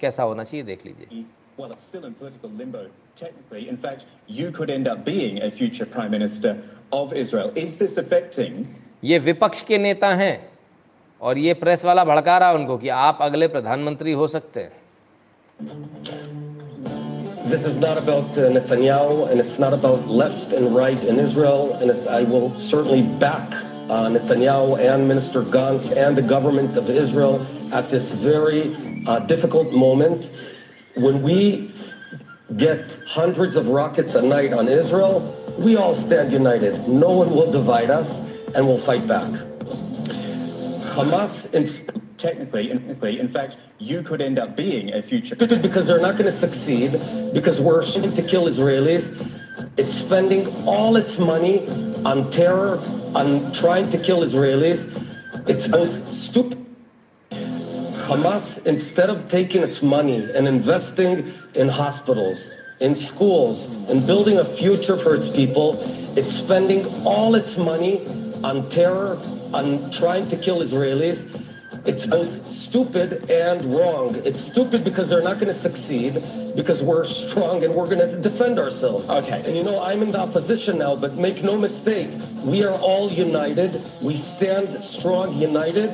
कैसा 0.00 0.22
होना 0.22 0.44
चाहिए 0.44 0.66
देख 0.66 0.86
लीजिए। 0.86 1.24
Well, 1.60 1.72
it's 1.72 1.88
still 1.94 2.04
in 2.04 2.14
political 2.14 2.50
limbo, 2.50 2.86
technically. 3.16 3.68
In 3.68 3.76
fact, 3.76 4.04
you 4.28 4.52
could 4.52 4.70
end 4.76 4.88
up 4.88 5.04
being 5.04 5.42
a 5.42 5.50
future 5.50 5.86
prime 5.86 6.10
minister 6.10 6.56
of 6.92 7.12
Israel. 7.12 7.52
Is 7.56 7.76
this 7.76 7.98
affecting 8.04 8.66
ये 9.04 9.18
विपक्ष 9.18 9.62
के 9.62 9.78
नेता 9.78 10.14
हैं। 10.14 10.49
और 11.21 11.37
ये 11.37 11.53
प्रेस 11.53 11.85
वाला 11.85 12.03
भड़का 12.05 12.37
रहा 12.37 12.49
है 12.49 12.55
उनको 12.55 12.77
कि 12.77 12.89
आप 12.89 13.19
अगले 13.21 13.47
प्रधानमंत्री 13.47 14.11
हो 14.21 14.27
सकते 14.27 14.59
हैं 14.59 14.83
This 17.49 17.63
is 17.63 17.75
not 17.77 17.97
about 17.99 18.37
uh, 18.39 18.49
Netanyahu, 18.49 19.29
and 19.31 19.39
it's 19.39 19.59
not 19.59 19.71
about 19.71 20.07
left 20.07 20.51
and 20.51 20.75
right 20.75 21.03
in 21.03 21.19
Israel. 21.19 21.73
And 21.73 21.91
it, 21.91 22.07
I 22.07 22.23
will 22.23 22.59
certainly 22.59 23.03
back 23.03 23.53
uh, 23.53 24.07
Netanyahu 24.15 24.79
and 24.79 25.07
Minister 25.07 25.43
Gantz 25.43 25.95
and 25.95 26.17
the 26.17 26.23
government 26.23 26.75
of 26.75 26.89
Israel 26.89 27.45
at 27.71 27.91
this 27.91 28.11
very 28.11 28.75
uh, 29.05 29.19
difficult 29.19 29.71
moment. 29.71 30.31
When 30.95 31.21
we 31.21 31.71
get 32.57 32.97
hundreds 33.05 33.55
of 33.55 33.67
rockets 33.67 34.15
a 34.15 34.23
night 34.23 34.51
on 34.51 34.67
Israel, 34.67 35.21
we 35.59 35.75
all 35.75 35.93
stand 35.93 36.31
united. 36.31 36.87
No 36.87 37.11
one 37.11 37.29
will 37.29 37.51
divide 37.51 37.91
us, 37.91 38.09
and 38.55 38.67
we'll 38.67 38.77
fight 38.77 39.07
back. 39.07 39.48
Hamas 40.90 41.52
in, 41.54 41.66
Technically, 42.20 42.68
technically, 42.68 43.18
in 43.18 43.28
fact, 43.28 43.56
you 43.78 44.02
could 44.02 44.20
end 44.20 44.38
up 44.38 44.54
being 44.54 44.92
a 44.92 45.02
future. 45.02 45.34
because 45.34 45.86
they're 45.86 46.00
not 46.00 46.18
going 46.18 46.26
to 46.26 46.38
succeed, 46.46 46.92
because 47.32 47.58
we're 47.58 47.82
trying 47.82 48.12
to 48.12 48.22
kill 48.22 48.44
Israelis. 48.44 49.06
It's 49.78 49.94
spending 49.94 50.46
all 50.66 50.96
its 50.96 51.18
money 51.18 51.66
on 52.04 52.30
terror, 52.30 52.78
on 53.14 53.52
trying 53.52 53.88
to 53.88 53.98
kill 53.98 54.20
Israelis. 54.20 54.80
It's 55.48 55.66
both 55.66 56.10
stupid. 56.10 56.58
Hamas, 57.30 58.66
instead 58.66 59.08
of 59.08 59.28
taking 59.28 59.62
its 59.62 59.80
money 59.80 60.30
and 60.34 60.46
investing 60.46 61.32
in 61.54 61.68
hospitals, 61.70 62.52
in 62.80 62.94
schools, 62.94 63.64
in 63.88 64.04
building 64.04 64.36
a 64.36 64.44
future 64.44 64.98
for 64.98 65.14
its 65.14 65.30
people, 65.30 65.80
it's 66.18 66.34
spending 66.34 66.84
all 67.06 67.34
its 67.34 67.56
money 67.56 68.06
on 68.44 68.68
terror, 68.68 69.18
on 69.52 69.90
trying 69.90 70.28
to 70.28 70.36
kill 70.36 70.60
Israelis. 70.60 71.28
It's 71.86 72.04
both 72.04 72.48
stupid 72.48 73.30
and 73.30 73.64
wrong. 73.74 74.16
It's 74.24 74.42
stupid 74.42 74.84
because 74.84 75.08
they're 75.08 75.22
not 75.22 75.40
going 75.40 75.52
to 75.52 75.58
succeed, 75.58 76.22
because 76.54 76.82
we're 76.82 77.06
strong 77.06 77.64
and 77.64 77.74
we're 77.74 77.86
going 77.86 78.06
to 78.06 78.20
defend 78.20 78.58
ourselves. 78.58 79.08
Okay. 79.08 79.42
And 79.46 79.56
you 79.56 79.62
know, 79.62 79.80
I'm 79.80 80.02
in 80.02 80.12
the 80.12 80.18
opposition 80.18 80.78
now, 80.78 80.94
but 80.94 81.14
make 81.14 81.42
no 81.42 81.56
mistake, 81.56 82.10
we 82.42 82.64
are 82.64 82.78
all 82.78 83.10
united. 83.10 83.82
We 84.02 84.16
stand 84.16 84.82
strong, 84.82 85.38
united, 85.38 85.90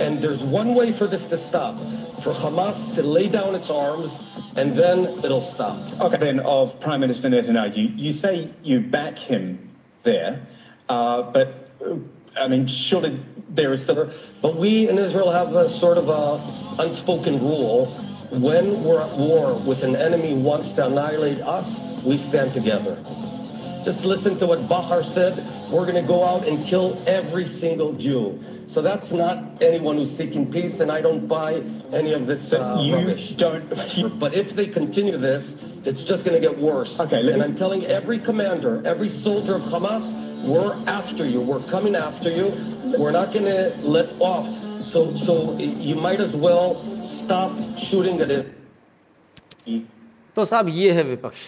and 0.00 0.20
there's 0.20 0.42
one 0.42 0.74
way 0.74 0.92
for 0.92 1.06
this 1.06 1.26
to 1.26 1.38
stop 1.38 1.76
for 2.22 2.32
Hamas 2.32 2.94
to 2.94 3.02
lay 3.02 3.28
down 3.28 3.54
its 3.54 3.70
arms, 3.70 4.18
and 4.56 4.74
then 4.74 5.06
it'll 5.24 5.42
stop. 5.42 5.78
Okay, 6.00 6.16
then 6.16 6.40
of 6.40 6.78
Prime 6.80 7.00
Minister 7.00 7.28
Netanyahu, 7.28 7.76
you, 7.76 7.88
you 7.96 8.12
say 8.12 8.50
you 8.62 8.80
back 8.80 9.16
him 9.16 9.70
there, 10.02 10.46
uh, 10.88 11.22
but 11.22 11.70
uh, 11.84 11.94
I 12.38 12.48
mean, 12.48 12.66
surely 12.66 13.20
there 13.50 13.72
is 13.72 13.82
still. 13.82 14.10
But 14.40 14.56
we 14.56 14.88
in 14.88 14.98
Israel 14.98 15.30
have 15.30 15.54
a 15.54 15.68
sort 15.68 15.98
of 15.98 16.08
a 16.08 16.82
unspoken 16.82 17.40
rule. 17.40 17.86
When 18.30 18.84
we're 18.84 19.00
at 19.00 19.16
war 19.16 19.54
with 19.58 19.82
an 19.82 19.96
enemy 19.96 20.34
wants 20.34 20.72
to 20.72 20.86
annihilate 20.86 21.40
us, 21.40 21.80
we 22.04 22.18
stand 22.18 22.52
together. 22.52 23.02
Just 23.84 24.04
listen 24.04 24.38
to 24.38 24.46
what 24.46 24.68
Bahar 24.68 25.02
said. 25.02 25.38
We're 25.70 25.86
going 25.86 25.94
to 25.94 26.02
go 26.06 26.24
out 26.24 26.46
and 26.46 26.64
kill 26.66 27.02
every 27.06 27.46
single 27.46 27.94
Jew. 27.94 28.38
So 28.66 28.82
that's 28.82 29.10
not 29.10 29.62
anyone 29.62 29.96
who's 29.96 30.14
seeking 30.14 30.52
peace, 30.52 30.80
and 30.80 30.92
I 30.92 31.00
don't 31.00 31.26
buy 31.26 31.62
any 31.90 32.12
of 32.12 32.26
this 32.26 32.52
uh, 32.52 32.78
you 32.82 32.96
rubbish. 32.96 33.32
don't. 33.32 33.96
You, 33.96 34.08
But 34.24 34.34
if 34.34 34.54
they 34.54 34.66
continue 34.66 35.16
this, 35.16 35.56
it's 35.86 36.04
just 36.04 36.26
going 36.26 36.38
to 36.38 36.46
get 36.46 36.58
worse. 36.58 37.00
Okay, 37.00 37.16
and 37.20 37.38
me- 37.38 37.44
I'm 37.44 37.56
telling 37.56 37.86
every 37.86 38.18
commander, 38.18 38.82
every 38.86 39.08
soldier 39.08 39.54
of 39.54 39.62
Hamas, 39.62 40.12
we're 40.44 40.74
after 40.86 41.26
you. 41.26 41.40
We're 41.40 41.62
coming 41.70 41.94
after 41.96 42.30
you. 42.30 42.52
We're 42.98 43.10
not 43.10 43.32
to 43.32 43.76
let 43.82 44.10
off. 44.20 44.48
So, 44.82 45.14
so 45.16 45.56
you 45.58 45.94
might 45.96 46.20
as 46.20 46.36
well 46.36 46.82
stop 47.02 47.52
shooting 47.78 48.20
at 48.20 48.30
it. 48.30 48.54
तो 50.36 50.44
साहब 50.44 50.68
ये 50.68 50.90
है 50.92 51.02
विपक्ष 51.04 51.40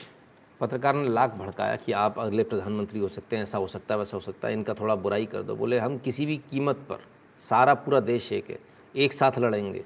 पत्रकार 0.61 0.95
ने 0.95 1.09
लाख 1.09 1.35
भड़काया 1.35 1.77
कि 1.77 1.93
आप 1.93 2.19
अगले 2.19 2.43
प्रधानमंत्री 2.43 3.01
हो 3.01 3.09
सकते 3.09 3.37
हैं 3.37 3.43
ऐसा 3.43 3.59
हो 3.59 3.67
सकता 3.67 3.95
है 3.95 3.99
वैसा 3.99 4.17
हो 4.17 4.21
सकता 4.21 4.49
है 4.49 4.55
इनका 4.55 4.75
थोड़ा 4.81 4.95
बुराई 5.05 5.27
कर 5.27 5.43
दो 5.43 5.55
बोले 5.57 5.79
हम 5.79 5.97
किसी 6.05 6.27
भी 6.27 6.37
कीमत 6.51 6.85
पर 6.89 7.05
सारा 7.49 7.75
पूरा 7.85 8.01
देश 8.01 8.33
एक 8.33 8.51
है 8.51 8.59
एक 9.05 9.13
साथ 9.13 9.39
लड़ेंगे 9.39 9.85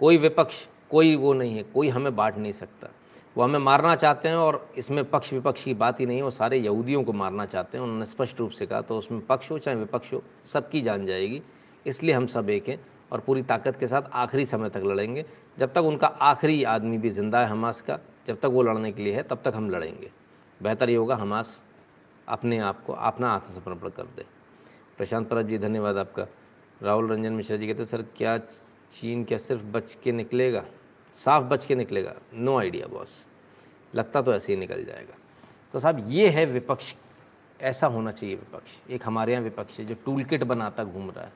कोई 0.00 0.16
विपक्ष 0.18 0.64
कोई 0.90 1.14
वो 1.16 1.32
नहीं 1.32 1.56
है 1.56 1.62
कोई 1.74 1.88
हमें 1.88 2.14
बांट 2.16 2.36
नहीं 2.38 2.52
सकता 2.52 2.88
वो 3.36 3.44
हमें 3.44 3.58
मारना 3.58 3.94
चाहते 3.96 4.28
हैं 4.28 4.36
और 4.36 4.68
इसमें 4.78 5.04
पक्ष 5.10 5.32
विपक्ष 5.32 5.62
की 5.64 5.74
बात 5.74 6.00
ही 6.00 6.06
नहीं 6.06 6.22
वो 6.22 6.30
सारे 6.30 6.58
यहूदियों 6.58 7.02
को 7.04 7.12
मारना 7.12 7.44
चाहते 7.46 7.78
हैं। 7.78 7.84
उन्होंने 7.84 8.06
स्पष्ट 8.06 8.38
रूप 8.40 8.50
से 8.50 8.66
कहा 8.66 8.80
तो 8.82 8.98
उसमें 8.98 9.20
पक्ष 9.26 9.50
हो 9.50 9.58
चाहे 9.58 9.76
विपक्ष 9.76 10.12
हो, 10.12 10.22
सबकी 10.52 10.80
जान 10.82 11.06
जाएगी। 11.06 11.42
इसलिए 11.86 12.14
हम 12.14 12.26
सब 12.26 12.50
एक 12.50 12.68
हैं 12.68 12.78
और 13.12 13.20
पूरी 13.20 13.42
ताकत 13.44 13.76
के 13.80 13.86
साथ 13.86 14.02
आखिरी 14.14 14.46
समय 14.46 14.70
तक 14.70 14.82
लड़ेंगे। 14.86 15.24
जब 15.58 15.72
तक 15.72 15.82
उनका 15.82 16.06
आखिरी 16.06 16.62
आदमी 16.64 16.98
भी 16.98 17.10
ज़िंदा 17.10 17.40
है 17.40 17.48
हमास 17.48 17.80
का, 17.80 17.98
जब 18.28 18.40
तक 18.40 18.46
वो 18.46 18.62
लड़ने 18.62 18.92
के 18.92 19.02
लिए 19.02 19.14
है, 19.14 19.22
तब 19.22 19.42
तक 19.44 19.52
हम 19.54 19.70
लड़ेंगे। 19.70 20.10
बेहतर 20.60 20.90
ये 20.90 20.96
होगा 20.96 21.16
हमास 21.16 21.62
अपने 22.28 22.58
आप 22.60 22.82
को, 22.84 22.92
अपना 22.92 23.30
आत्मसमर्पण 23.30 23.88
कर 23.88 24.06
दे। 24.16 24.24
प्रशांत 24.96 25.28
परब 25.28 25.48
जी, 25.48 25.58
धन्यवाद 25.58 25.96
आपका। 25.96 26.26
राहुल 26.80 27.10
रंजन 27.10 27.32
मिश्रा 27.32 27.56
जी 27.56 27.66
कहते 27.66 27.84
सर, 27.84 28.02
क्या 28.16 28.36
चीन 28.92 29.24
क्या 29.24 29.38
सिर्फ़ 29.38 29.62
बच 29.66 29.96
के 30.04 30.12
निकलेगा? 30.12 30.64
साफ़ 31.24 31.44
बच 31.44 31.66
के 31.66 31.74
निकलेगा। 31.74 32.14
नो 32.34 32.58
आइडिया 32.58 32.86
बॉस 32.86 33.26
लगता 33.94 34.22
तो 34.22 34.34
ऐसे 34.34 34.52
ही 34.52 34.58
निकल 34.58 34.84
जाएगा। 34.84 35.14
तो 35.72 35.80
साहब 35.80 36.04
ये 36.08 36.28
है 36.28 36.44
विपक्ष। 36.46 36.94
ऐसा 37.60 37.86
होना 37.86 38.12
चाहिए 38.12 38.34
विपक्ष। 38.34 38.90
एक 38.90 39.06
हमारे 39.06 39.32
यहाँ 39.32 39.44
विपक्ष 39.44 39.78
है 39.78 39.84
जो 39.84 39.94
टूल 40.04 40.24
किट 40.24 40.44
बनाता 40.44 40.84
घूम 40.84 41.10
रहा 41.10 41.24
है। 41.24 41.32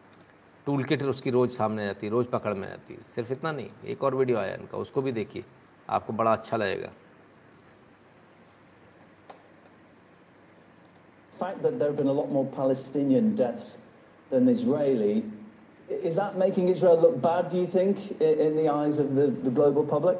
टूल 0.67 0.85
किट 0.85 1.03
उसकी 1.03 1.31
रोज़ 1.31 1.51
सामने 1.51 1.89
आती 1.89 2.07
है 2.07 2.13
रोज़ 2.13 2.27
पकड़ 2.27 2.55
में 2.55 2.73
आती 2.73 2.95
है। 2.95 3.01
सिर्फ़ 3.15 3.33
इतना 3.33 3.53
नहीं 3.53 3.69
एक 3.85 4.05
और 4.05 4.15
वीडियो 4.15 4.39
आया 4.39 4.55
इनका 4.55 4.79
उसको 4.79 5.01
भी 5.01 5.13
देखिए। 5.13 5.45
आपको 5.91 6.13
बड़ा 6.13 6.33
अच्छा 6.33 6.57
लगेगा। 6.57 6.91
Fact 11.41 11.63
that 11.63 11.79
there 11.79 11.89
have 11.89 11.97
been 11.99 12.09
a 12.09 12.13
lot 12.13 12.31
more 12.31 12.47
Palestinian 12.55 13.29
deaths 13.37 13.69
than 14.31 14.49
Israeli, 14.49 15.23
is 15.91 16.15
that 16.17 16.39
making 16.39 16.69
Israel 16.69 17.01
look 17.01 17.21
bad, 17.21 17.51
do 17.51 17.59
you 17.59 17.67
think, 17.67 18.21
in, 18.21 18.57
the 18.57 18.69
eyes 18.69 18.99
of 18.99 19.15
the, 19.15 19.27
the 19.27 19.51
global 19.51 19.85
public? 19.85 20.19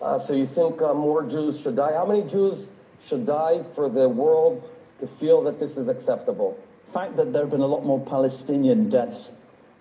Uh, 0.00 0.18
so 0.26 0.32
you 0.32 0.46
think 0.46 0.80
uh, 0.82 0.92
more 0.92 1.22
Jews 1.24 1.58
should 1.60 1.76
die? 1.76 1.92
How 1.92 2.04
many 2.04 2.22
Jews 2.28 2.66
should 3.06 3.26
die 3.26 3.64
for 3.74 3.88
the 3.88 4.08
world 4.08 4.70
to 5.00 5.06
feel 5.06 5.42
that 5.44 5.58
this 5.58 5.76
is 5.76 5.88
acceptable? 5.88 6.58
fact 6.94 7.16
that 7.16 7.32
there 7.32 7.42
have 7.42 7.50
been 7.50 7.60
a 7.60 7.66
lot 7.66 7.84
more 7.84 7.98
Palestinian 8.06 8.88
deaths 8.88 9.30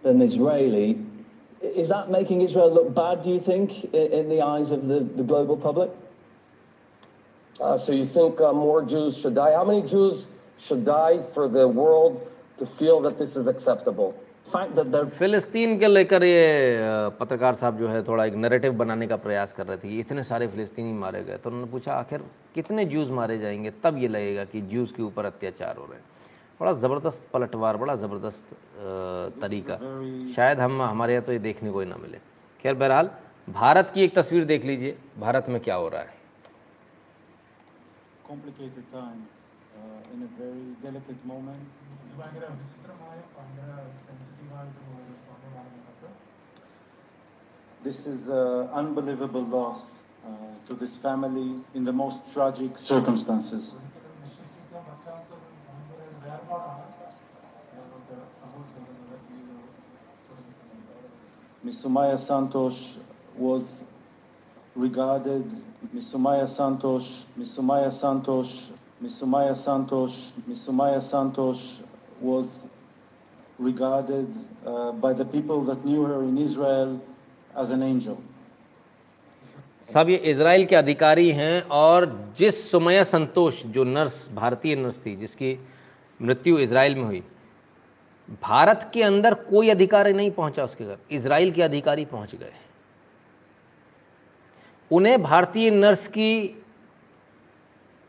than 0.02 0.20
Israeli, 0.20 1.00
is 1.62 1.88
that 1.90 2.10
making 2.10 2.42
Israel 2.42 2.74
look 2.74 2.94
bad, 2.94 3.22
do 3.22 3.30
you 3.30 3.40
think, 3.40 3.86
in, 3.94 4.12
in 4.12 4.30
the 4.30 4.42
eyes 4.42 4.72
of 4.72 4.88
the, 4.88 5.02
the 5.02 5.24
global 5.24 5.56
public? 5.56 5.92
Uh, 7.62 7.78
so 7.78 7.92
you 7.92 8.08
think 8.08 8.42
uh, 8.42 8.52
more 8.52 8.84
Jews 8.84 9.16
should 9.16 9.36
die? 9.36 9.54
How 9.54 9.64
many 9.64 9.84
Jews 9.84 10.28
should 10.58 10.84
die 10.84 11.22
for 11.36 11.48
the 11.48 11.68
world 11.68 12.28
to 12.60 12.66
feel 12.66 13.02
that 13.02 13.18
this 13.18 13.36
is 13.36 13.48
acceptable? 13.48 14.14
fact 14.54 14.76
that 14.76 14.92
there 14.94 15.06
फ़िलिस्तीन 15.20 15.78
के 15.80 15.88
लेकर 15.88 16.24
ये 16.24 16.40
पत्रकार 17.20 17.56
साहब 17.56 17.78
जो 17.80 17.88
है 17.88 18.04
थोड़ा 18.08 18.26
एक 18.26 18.34
narrative 18.36 18.74
बनाने 18.78 19.08
का 19.08 19.16
प्रयास 19.18 19.54
कर 19.54 19.66
रहे 19.68 19.78
थे 19.78 19.90
कि 19.90 20.00
इतने 20.00 20.24
सारे 20.24 20.48
फ़िलिस्तीनी 20.48 20.94
मारे 20.94 21.24
गए 21.24 21.38
तो 21.38 21.50
उन्होंने 21.50 21.72
पूछा 21.72 21.94
आखिर 21.94 22.24
कितने 22.56 22.86
जूस 22.86 23.10
मारे 23.20 23.38
जाएँगे? 23.40 23.72
तब 23.84 23.98
ये 23.98 24.08
लगेगा 24.08 24.44
कि 24.46 24.62
जूस 24.74 24.92
के 24.92 25.04
ऊपर 25.04 25.26
अत्याचार 25.26 25.78
हो 25.78 25.86
रहे 25.86 25.98
हैं। 25.98 26.06
बड़ा 26.60 26.74
ज़बरदस्त 26.74 27.24
पलटवार 27.34 27.78
बड़ा 27.78 27.96
ज़बरदस्त 27.96 28.56
तरीका। 29.42 29.78
शायद 30.36 30.60
हम 30.60 30.82
हमारे 30.82 31.14
यहाँ 31.14 31.26
तो 31.26 31.32
ये 31.32 31.40
देखने 31.40 31.72
को 31.72 31.80
ही 31.80 31.86
ना 31.86 31.96
मिले। 32.02 32.18
खैर 32.64 32.74
बहरहाल 32.74 33.10
भारत 33.50 33.92
की 33.94 34.04
एक 34.04 34.16
तस्वीर 34.18 34.46
देख 34.46 34.66
लीजिए। 34.66 34.98
भारत 35.20 35.50
में 35.50 35.60
क्या 35.62 35.76
हो 35.76 35.88
रहा 35.90 36.02
है? 36.02 36.22
Complicated 38.28 38.86
time, 38.92 39.24
uh, 39.78 40.14
in 40.14 40.22
a 40.26 40.30
very 40.38 40.68
delicate 40.84 41.26
moment. 41.26 41.83
This 47.84 48.06
is 48.06 48.28
an 48.28 48.70
unbelievable 48.72 49.44
loss 49.44 49.82
uh, 50.26 50.30
to 50.68 50.74
this 50.76 50.96
family 50.98 51.56
in 51.74 51.84
the 51.84 51.92
most 51.92 52.20
tragic 52.32 52.78
circumstances. 52.78 53.74
Ms. 61.64 61.84
Sumaya 61.84 62.18
Santosh 62.18 62.98
was 63.38 63.84
regarded 64.76 65.50
Misumaya 65.96 66.48
Santos, 66.48 67.26
Misumaya 67.40 67.92
Santos, 67.92 68.70
Misumaya 69.02 69.56
Santos, 69.56 70.34
Misumaya 70.48 71.02
Santos 71.02 71.82
was 72.22 72.66
regarded 73.60 74.28
uh, 74.66 74.92
by 74.94 75.14
the 75.14 75.26
people 75.26 75.64
that 75.64 75.86
knew 75.86 76.04
her 76.04 76.24
in 76.24 76.38
Israel 76.38 77.02
as 77.56 77.70
an 77.70 77.84
angel. 77.84 78.18
सब 79.90 80.10
ये 80.10 80.16
Israel 80.32 80.66
के 80.66 80.76
अधिकारी 80.76 81.30
हैं 81.32 81.62
और 81.72 82.06
जिस 82.38 82.72
सुमया 82.72 83.04
संतोष 83.04 83.64
जो 83.66 83.84
nurse 83.84 84.30
भारतीय 84.34 84.76
nurse 84.76 85.00
थी 85.06 85.16
जिसकी 85.16 85.58
मृत्यु 86.20 86.58
इसराइल 86.60 86.96
में 86.96 87.04
हुई 87.04 87.24
भारत 88.44 88.90
के 88.94 89.04
अंदर 89.04 89.34
कोई 89.34 89.70
अधिकारी 89.70 90.14
नहीं 90.14 90.32
पहुँचा 90.32 90.64
उसके 90.64 90.86
घर 90.86 90.98
इसराइल 91.12 91.52
के 91.52 91.62
अधिकारी 91.62 92.06
पहुँच 92.06 92.36
गए 92.36 92.52
उन्हें 94.92 95.22
भारतीय 95.24 95.70
नर्स 95.72 96.08
की 96.08 96.32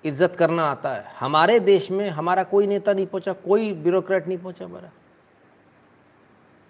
इज़्ज़त 0.04 0.36
करना 0.36 0.64
आता 0.64 0.94
है। 0.94 1.04
हमारे 1.18 1.58
देश 1.60 1.90
में 1.90 2.08
हमारा 2.10 2.42
कोई 2.44 2.66
नेता 2.66 2.92
नहीं 2.92 3.06
पहुँचा, 3.06 3.32
कोई 3.32 3.72
ब्यूरोक्रेट 3.74 4.26
नहीं 4.28 4.38
पहुँचा 4.38 4.64
हमारा। 4.64 4.90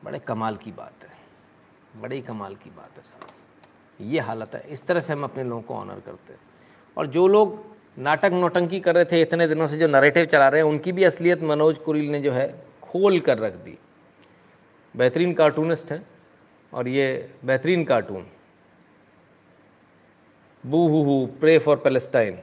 बड़े 0.02 0.19
कमाल 0.19 0.56
की 0.56 0.73
बात 0.73 1.05
है। 1.05 2.02
बड़ी 2.02 2.20
कमाल 2.20 2.55
की 2.55 2.70
बात 2.70 2.97
है 2.97 3.02
साहब। 3.02 4.11
ये 4.11 4.20
हालत 4.20 4.55
है। 4.55 4.62
इस 4.69 4.86
तरह 4.86 5.01
से 5.01 5.12
हम 5.12 5.24
अपने 5.24 5.44
लोगों 5.44 5.62
को 5.62 5.74
ऑनर 5.74 6.01
करते 6.01 6.32
हैं। 6.32 6.40
और 6.97 7.06
जो 7.06 7.27
लोग 7.28 7.62
नाटक 7.98 8.32
नौटंकी 8.32 8.81
कर 8.81 8.94
रहे 8.94 9.05
थे 9.05 9.20
इतने 9.23 9.47
दिनों 9.48 9.66
से, 9.66 9.77
जो 9.78 9.89
नरेटिव 9.89 10.24
चला 10.24 10.48
रहे 10.48 10.61
हैं, 10.61 10.69
उनकी 10.69 10.93
भी 10.93 11.05
असलियत 11.05 11.43
मनोज 11.43 11.78
कुरिल 11.78 12.11
ने 12.11 12.20
जो 12.20 12.32
है 12.32 12.48
खोल 12.82 13.20
कर 13.20 13.39
रख 13.39 13.55
दी। 13.55 13.78
बेहतरीन 14.94 15.32
कार्टूनिस्ट 15.35 15.93
हैं 15.93 16.06
और 16.73 16.89
ये 16.89 17.06
बेहतरीन 17.44 17.85
cartoon 17.85 18.27
boo 20.65 20.86
hoo 20.89 21.02
hoo 21.02 21.27
pray 21.40 21.59
for 21.59 21.77
Palestine 21.77 22.39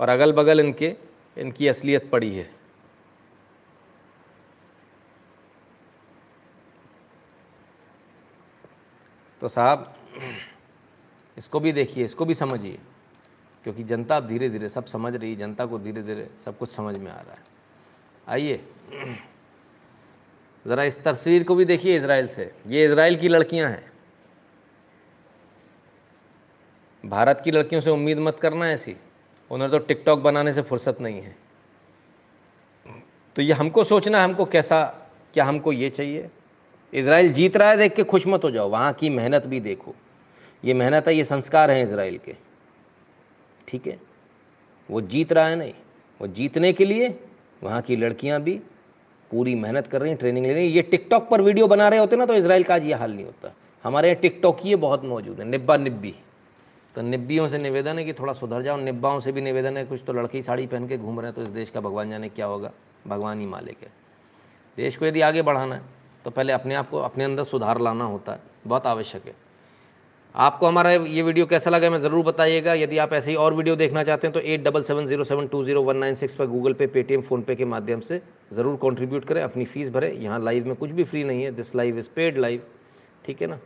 और 0.00 0.08
अगल 0.08 0.32
बगल 0.32 0.60
इनके, 0.60 0.94
इनकी 1.36 1.68
असलियत 1.68 2.08
पड़ी 2.10 2.34
है। 2.34 2.48
तो 9.42 9.48
साहब, 9.48 9.94
इसको 11.36 11.60
भी 11.60 11.72
देखिए, 11.72 12.04
इसको 12.04 12.24
भी 12.24 12.34
समझिए, 12.34 12.78
क्योंकि 13.64 13.82
जनता 13.82 14.16
अब 14.16 14.26
धीरे 14.26 14.48
धीरे 14.50 14.68
सब 14.68 14.84
समझ 14.86 15.14
रही 15.14 15.30
है 15.30 15.36
जनता 15.38 15.66
को 15.66 15.78
धीरे 15.78 16.02
धीरे 16.02 16.28
सब 16.44 16.58
कुछ 16.58 16.70
समझ 16.70 16.96
में 16.96 17.10
आ 17.10 17.14
रहा 17.14 17.32
है। 17.32 17.42
आइए, 18.28 18.60
ज़रा 20.64 20.84
इस 20.84 21.02
तस्वीर 21.04 21.44
को 21.44 21.54
भी 21.54 21.64
देखिए 21.64 21.96
इसराइल 21.96 22.26
से। 22.28 22.52
ये 22.66 22.84
इसराइल 22.84 23.16
की 23.16 23.28
लड़कियाँ 23.28 23.70
हैं। 23.70 23.90
भारत 27.04 27.40
की 27.44 27.50
लड़कियों 27.50 27.80
से 27.80 27.90
उम्मीद 27.90 28.18
मत 28.18 28.38
करना 28.42 28.68
ऐसी। 28.70 28.96
उन्हें 29.50 29.70
तो 29.70 29.78
टिकटॉक 29.78 30.18
बनाने 30.18 30.52
से 30.52 30.62
फुर्सत 30.62 31.00
नहीं 31.00 31.20
है। 31.20 31.36
तो 33.36 33.42
ये 33.42 33.52
हमको 33.52 33.84
सोचना 33.84 34.18
है, 34.18 34.24
हमको 34.24 34.44
कैसा, 34.44 34.82
क्या 35.34 35.44
हमको 35.44 35.72
ये 35.72 35.90
चाहिए? 35.90 36.28
इसराइल 36.92 37.32
जीत 37.32 37.56
रहा 37.56 37.70
है, 37.70 37.76
देख 37.76 37.94
के 37.94 38.02
खुश 38.02 38.26
मत 38.26 38.44
हो 38.44 38.50
जाओ। 38.50 38.68
वहाँ 38.68 38.92
की 38.92 39.10
मेहनत 39.10 39.46
भी 39.46 39.60
देखो। 39.60 39.94
ये 40.64 40.74
मेहनत 40.74 41.08
है, 41.08 41.14
ये 41.14 41.24
संस्कार 41.24 41.70
हैं 41.70 41.82
इसराइल 41.82 42.18
के। 42.18 42.34
ठीक 43.68 43.86
है? 43.86 43.98
वो 44.88 45.00
जीत 45.00 45.32
रहा 45.32 45.46
है 45.46 45.56
नहीं। 45.56 45.72
वो 46.20 46.26
जीतने 46.26 46.72
के 46.72 46.84
लिए 46.84 47.14
वहाँ 47.62 47.80
की 47.82 47.96
लड़कियाँ 47.96 48.40
भी 48.42 48.60
पूरी 49.30 49.54
मेहनत 49.54 49.86
कर 49.86 50.00
रही 50.00 50.10
हैं, 50.10 50.18
ट्रेनिंग 50.18 50.46
ले 50.46 50.52
रही 50.52 50.66
हैं। 50.66 50.74
ये 50.74 50.82
टिकटॉक 50.82 51.28
पर 51.28 51.40
वीडियो 51.40 51.66
बना 51.66 51.88
रहे 51.88 52.00
होते 52.00 52.16
ना 52.16 52.26
तो 52.26 52.34
इसराइल 52.34 52.64
का 52.64 52.74
आज 52.74 52.86
ये 52.86 52.94
हाल 52.94 53.12
नहीं 53.12 53.24
होता। 53.24 53.52
हमारे 53.84 54.08
यहाँ 54.08 54.20
टिकटॉक 54.20 54.66
ये 54.66 54.76
बहुत 54.76 55.04
मौजूद 55.04 55.40
है, 55.40 55.44
निब्बा 55.44 55.76
निब्बी। 55.76 56.14
तो 56.94 57.02
निब्बियों 57.02 57.46
से 57.48 57.58
निवेदन 57.58 57.98
है 57.98 58.04
कि 58.04 58.12
थोड़ा 58.12 58.32
सुधर 58.32 58.62
जाओ। 58.62 58.76
निब्बाओं 58.78 59.20
से 59.20 59.32
भी 59.32 59.40
निवेदन 59.40 59.76
है, 59.76 59.84
कुछ 59.84 60.02
तो 60.06 60.12
लड़की 60.12 60.42
साड़ी 60.42 60.66
पहन 60.66 60.88
के 60.88 60.96
घूम 60.98 61.20
रहे 61.20 61.26
हैं 61.26 61.34
तो 61.34 61.42
इस 61.42 61.48
देश 61.50 61.70
का 61.70 61.80
भगवान 61.80 62.10
जाने 62.10 62.28
क्या 62.30 62.46
होगा? 62.46 62.70
भगवान 63.06 63.38
ही 63.38 63.46
मालिक 63.46 63.82
है। 63.82 63.92
देश 64.78 64.96
को 64.96 65.06
यदि 65.06 65.20
आगे 65.22 65.42
बढ़ाना 65.42 65.74
है 65.74 65.82
तो 66.24 66.30
पहले 66.30 66.52
अपने 66.52 66.74
आप 66.74 66.90
को, 66.90 66.98
अपने 66.98 67.24
अंदर 67.24 67.44
सुधार 67.44 67.80
लाना 67.80 68.04
होता 68.06 68.32
है। 68.32 68.40
बहुत 68.66 68.86
आवश्यक 68.86 69.26
है। 69.26 69.34
आपको 70.34 70.66
हमारा 70.66 70.90
ये 70.90 71.22
वीडियो 71.22 71.46
कैसा 71.46 71.70
लगा, 71.70 71.90
मैं 71.90 71.98
ज़रूर 71.98 72.24
बताइएगा। 72.24 72.74
यदि 72.74 72.98
आप 72.98 73.12
ऐसे 73.12 73.30
ही 73.30 73.36
और 73.36 73.54
वीडियो 73.54 73.76
देखना 73.76 74.02
चाहते 74.04 74.26
हैं 74.26 74.34
तो 74.34 74.40
eight 74.40 74.64
double 74.64 74.82
seven 74.82 75.06
zero 75.06 75.24
seven 75.24 75.46
two 75.46 75.62
zero 75.64 75.82
one 75.82 75.96
nine 75.96 76.14
six 76.14 76.36
पर 76.36 76.46
गूगल 76.46 76.72
पे, 76.72 76.86
पेटीएम, 76.88 77.22
फ़ोनपे 77.22 77.54
के 77.56 77.64
माध्यम 77.66 78.00
से 78.00 78.20
ज़रूर 78.52 78.76
कंट्रीब्यूट 78.82 79.24
करें। 79.24 79.42
अपनी 79.42 79.64
फ़ीस 79.66 79.90
भरें। 79.90 80.12
यहाँ 80.12 80.40
लाइव 80.40 80.66
में 80.66 80.74
कुछ 80.76 80.90
भी 80.90 81.04
फ्री 81.04 81.24
नहीं 81.24 81.42
है। 81.42 81.50
This 81.52 81.74
live 81.76 81.98
is 81.98 82.08
paid 82.16 82.38
live 82.38 82.62
ठीक 83.24 83.42
है 83.42 83.48
ना? 83.48 83.58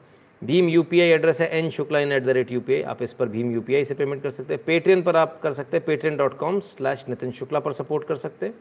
भीम 0.45 0.69
यूपीआई 0.69 1.09
एड्रेस 1.09 1.41
है 1.41 1.49
N 1.59 1.69
Shukla 1.71 1.99
in 1.99 2.11
at 2.13 2.25
the 2.25 2.29
rate 2.29 2.51
U 2.53 2.61
आप 2.87 3.03
इस 3.03 3.13
पर 3.13 3.29
भीम 3.29 3.53
यूपीआई 3.53 3.85
से 3.85 3.95
पेमेंट 3.95 4.23
कर 4.23 4.31
सकते 4.31 4.55
हैं। 4.55 4.63
पेट्रियन 4.65 5.03
पर 5.03 5.17
आप 5.17 5.39
कर 5.43 5.53
सकते 5.53 5.77
हैं। 5.77 5.85
Patreon 5.87 6.17
dot 6.17 6.37
com 6.39 6.59
slash 6.63 7.05
Nitin 7.09 7.31
Shukla 7.33 7.61
पर 7.61 7.73
सपोर्ट 7.73 8.07
कर 8.07 8.17
सकते 8.17 8.47
हैं। 8.47 8.55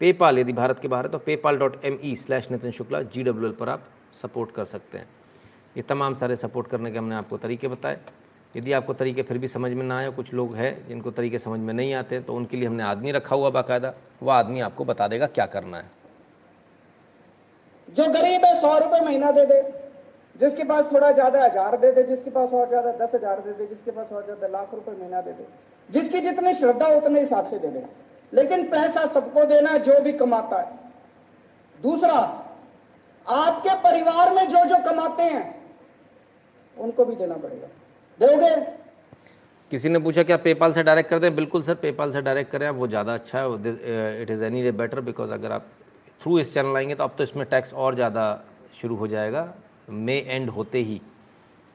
पेपाल 0.00 0.38
यदि 0.38 0.52
भारत 0.52 0.78
के 0.80 0.88
बाहर 0.88 1.04
है 1.04 1.10
तो 1.12 1.18
PayPal 1.20 1.58
dot 1.58 1.84
M 1.84 1.98
E 2.04 2.14
slash 2.16 2.50
Nitin 2.50 2.70
Shukla 2.70 3.02
G 3.04 3.22
W 3.22 3.48
L 3.48 3.54
पर 3.54 3.68
आप 3.68 3.88
सपोर्ट 4.22 4.50
कर 4.50 4.64
सकते 4.64 4.98
हैं। 4.98 5.06
ये 5.76 5.82
तमाम 5.82 6.14
सारे 6.14 6.36
सपोर्ट 6.36 6.68
करने 6.68 6.90
के 6.90 6.98
हमने 6.98 7.14
आपको 7.14 7.36
तरीके 7.38 7.68
बताए। 7.68 7.98
यदि 8.54 8.72
आपको 8.72 8.94
तरीके 8.94 9.22
फिर 9.22 9.38
भी 9.38 9.48
समझ 9.48 9.72
में 9.72 9.84
ना 9.84 9.98
आए, 9.98 10.10
कुछ 10.10 10.34
लोग 10.34 10.54
हैं 10.56 10.88
जिनको 10.88 11.10
तरीके 11.10 11.38
समझ 11.40 11.60
में 11.60 11.74
नहीं 11.74 11.94
आते 11.94 12.20
तो 12.20 12.34
उनके 12.34 12.56
लिए 12.56 12.68
हमने 12.68 12.82
आदमी 12.84 13.12
रखा 13.12 13.36
हुआ 13.36 13.50
बाकायदा। 13.52 13.94
वो 14.22 14.30
आदमी 14.32 14.60
आपको 14.62 14.84
बता 14.84 15.08
देगा 15.08 15.26
क्या 15.28 15.46
करना 15.48 15.78
है। 15.78 15.90
जो 17.88 18.08
गरीब 18.12 18.44
है, 18.44 18.60
सौ 18.60 18.78
रुपये 18.78 19.00
महीना 19.00 19.30
दे 19.30 19.46
दे। 19.46 19.62
जिसके 20.36 20.64
पास 20.64 20.86
थोड़ा 20.92 21.10
ज़्यादा 21.12 21.44
हज़ार 21.44 21.76
दे 21.76 21.90
दे, 21.92 22.02
जिसके 22.04 22.30
पास 22.30 22.52
और 22.52 22.68
ज़्यादा 22.68 22.92
दस 22.96 23.14
हज़ार 23.14 23.40
दे 23.40 23.52
दे, 23.52 23.66
जिसके 23.66 23.90
पास 23.90 24.12
और 24.12 24.24
ज़्यादा 24.24 24.46
लाख 24.48 24.74
रुपए 24.74 24.92
महीना 24.92 25.20
दे 25.20 25.32
दे, 25.32 25.46
जिसकी 25.88 26.20
जितनी 26.20 26.54
श्रद्धा, 26.54 26.86
उतने 26.88 27.20
हिसाब 27.20 27.50
से 27.50 27.58
दे 27.58 27.68
दे। 27.68 27.84
लेकिन 28.32 28.64
पैसा 28.70 29.04
सबको 29.14 29.44
देना 29.46 29.76
जो 29.80 30.00
भी 30.00 30.12
कमाता 30.14 30.60
है। 30.60 30.82
दूसरा, 31.78 32.18
आपके 33.26 33.74
परिवार 33.82 34.32
में 34.34 34.48
जो 34.48 34.64
जो 34.66 34.76
कमाते 34.84 35.22
हैं, 35.24 35.54
उनको 36.76 37.04
भी 37.04 37.16
देना 37.16 37.34
पड़ेगा। 37.36 37.68
दोगे? 38.20 38.54
किसी 39.70 39.88
ने 39.88 39.98
पूछा 39.98 40.22
क्या 40.22 40.36
पेपाल 40.38 40.72
से 40.72 40.82
डायरेक्ट 40.82 41.10
कर 41.10 41.18
दें? 41.18 41.34
बिल्कुल 41.36 41.62
सर 41.62 41.74
पेपाल 41.76 42.12
से 42.12 42.22
डायरेक्ट 42.22 42.50
करें 42.50 42.66
आप, 42.66 42.74
वो 42.74 42.86
ज़्यादा 42.88 43.14
अच्छा 43.14 43.40
है 43.40 44.22
it 44.22 44.30
is 44.30 44.44
any 44.44 44.70
better 44.72 45.00
because 45.02 45.32
अगर 45.32 45.52
आप 45.52 45.66
थ्रू 46.20 46.38
इस 46.38 46.52
चैनल 46.54 46.76
आएँगे 46.76 46.94
तो 46.94 47.04
अब 47.04 47.14
तो 47.18 47.24
इसमें 47.24 47.46
टैक्स 47.46 47.72
और 47.74 47.94
ज़्यादा 47.94 48.24
शुरू 48.80 48.96
हो 48.96 49.06
जाएगा। 49.08 49.52
मे 49.88 50.18
एंड 50.18 50.50
होते 50.50 50.78
ही 50.80 51.00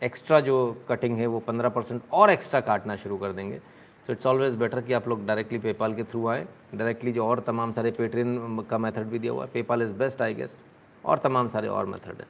एक्स्ट्रा 0.02 0.40
जो 0.40 0.56
कटिंग 0.90 1.18
है, 1.18 1.28
वो 1.28 1.40
पंद्रह 1.40 1.70
परसेंट 1.70 2.02
और 2.14 2.30
एक्स्ट्रा 2.30 2.60
काटना 2.62 2.96
शुरू 2.96 3.18
कर 3.18 3.32
देंगे। 3.32 3.58
सो 4.08 4.14
इट्स 4.14 4.26
ऑलवेज 4.28 4.56
बेटर 4.56 4.82
कि 4.82 4.94
आप 4.94 5.08
लोग 5.08 5.26
डायरेक्टली 5.26 5.60
पेपाल 5.60 5.94
के 5.94 6.04
थ्रू 6.04 6.28
आएँ। 6.28 6.46
डायरेक्टली 6.76 7.12
जो 7.12 7.26
और 7.26 7.40
तमाम 7.48 7.72
सारे 7.72 7.92
पेट्रिन 7.92 8.66
का 8.70 8.78
मेथड 8.78 9.08
भी 9.08 9.20
दिया 9.20 9.32
हुआ 9.32 9.44
है। 9.44 9.50
PayPal 9.54 9.82
is 9.82 9.94
best 9.96 10.22
I 10.22 10.34
guess 10.34 10.58
और 11.04 11.18
तमाम 11.18 11.48
सारे 11.48 11.68
और 11.68 11.86
मेथड 11.86 12.20
है। 12.20 12.28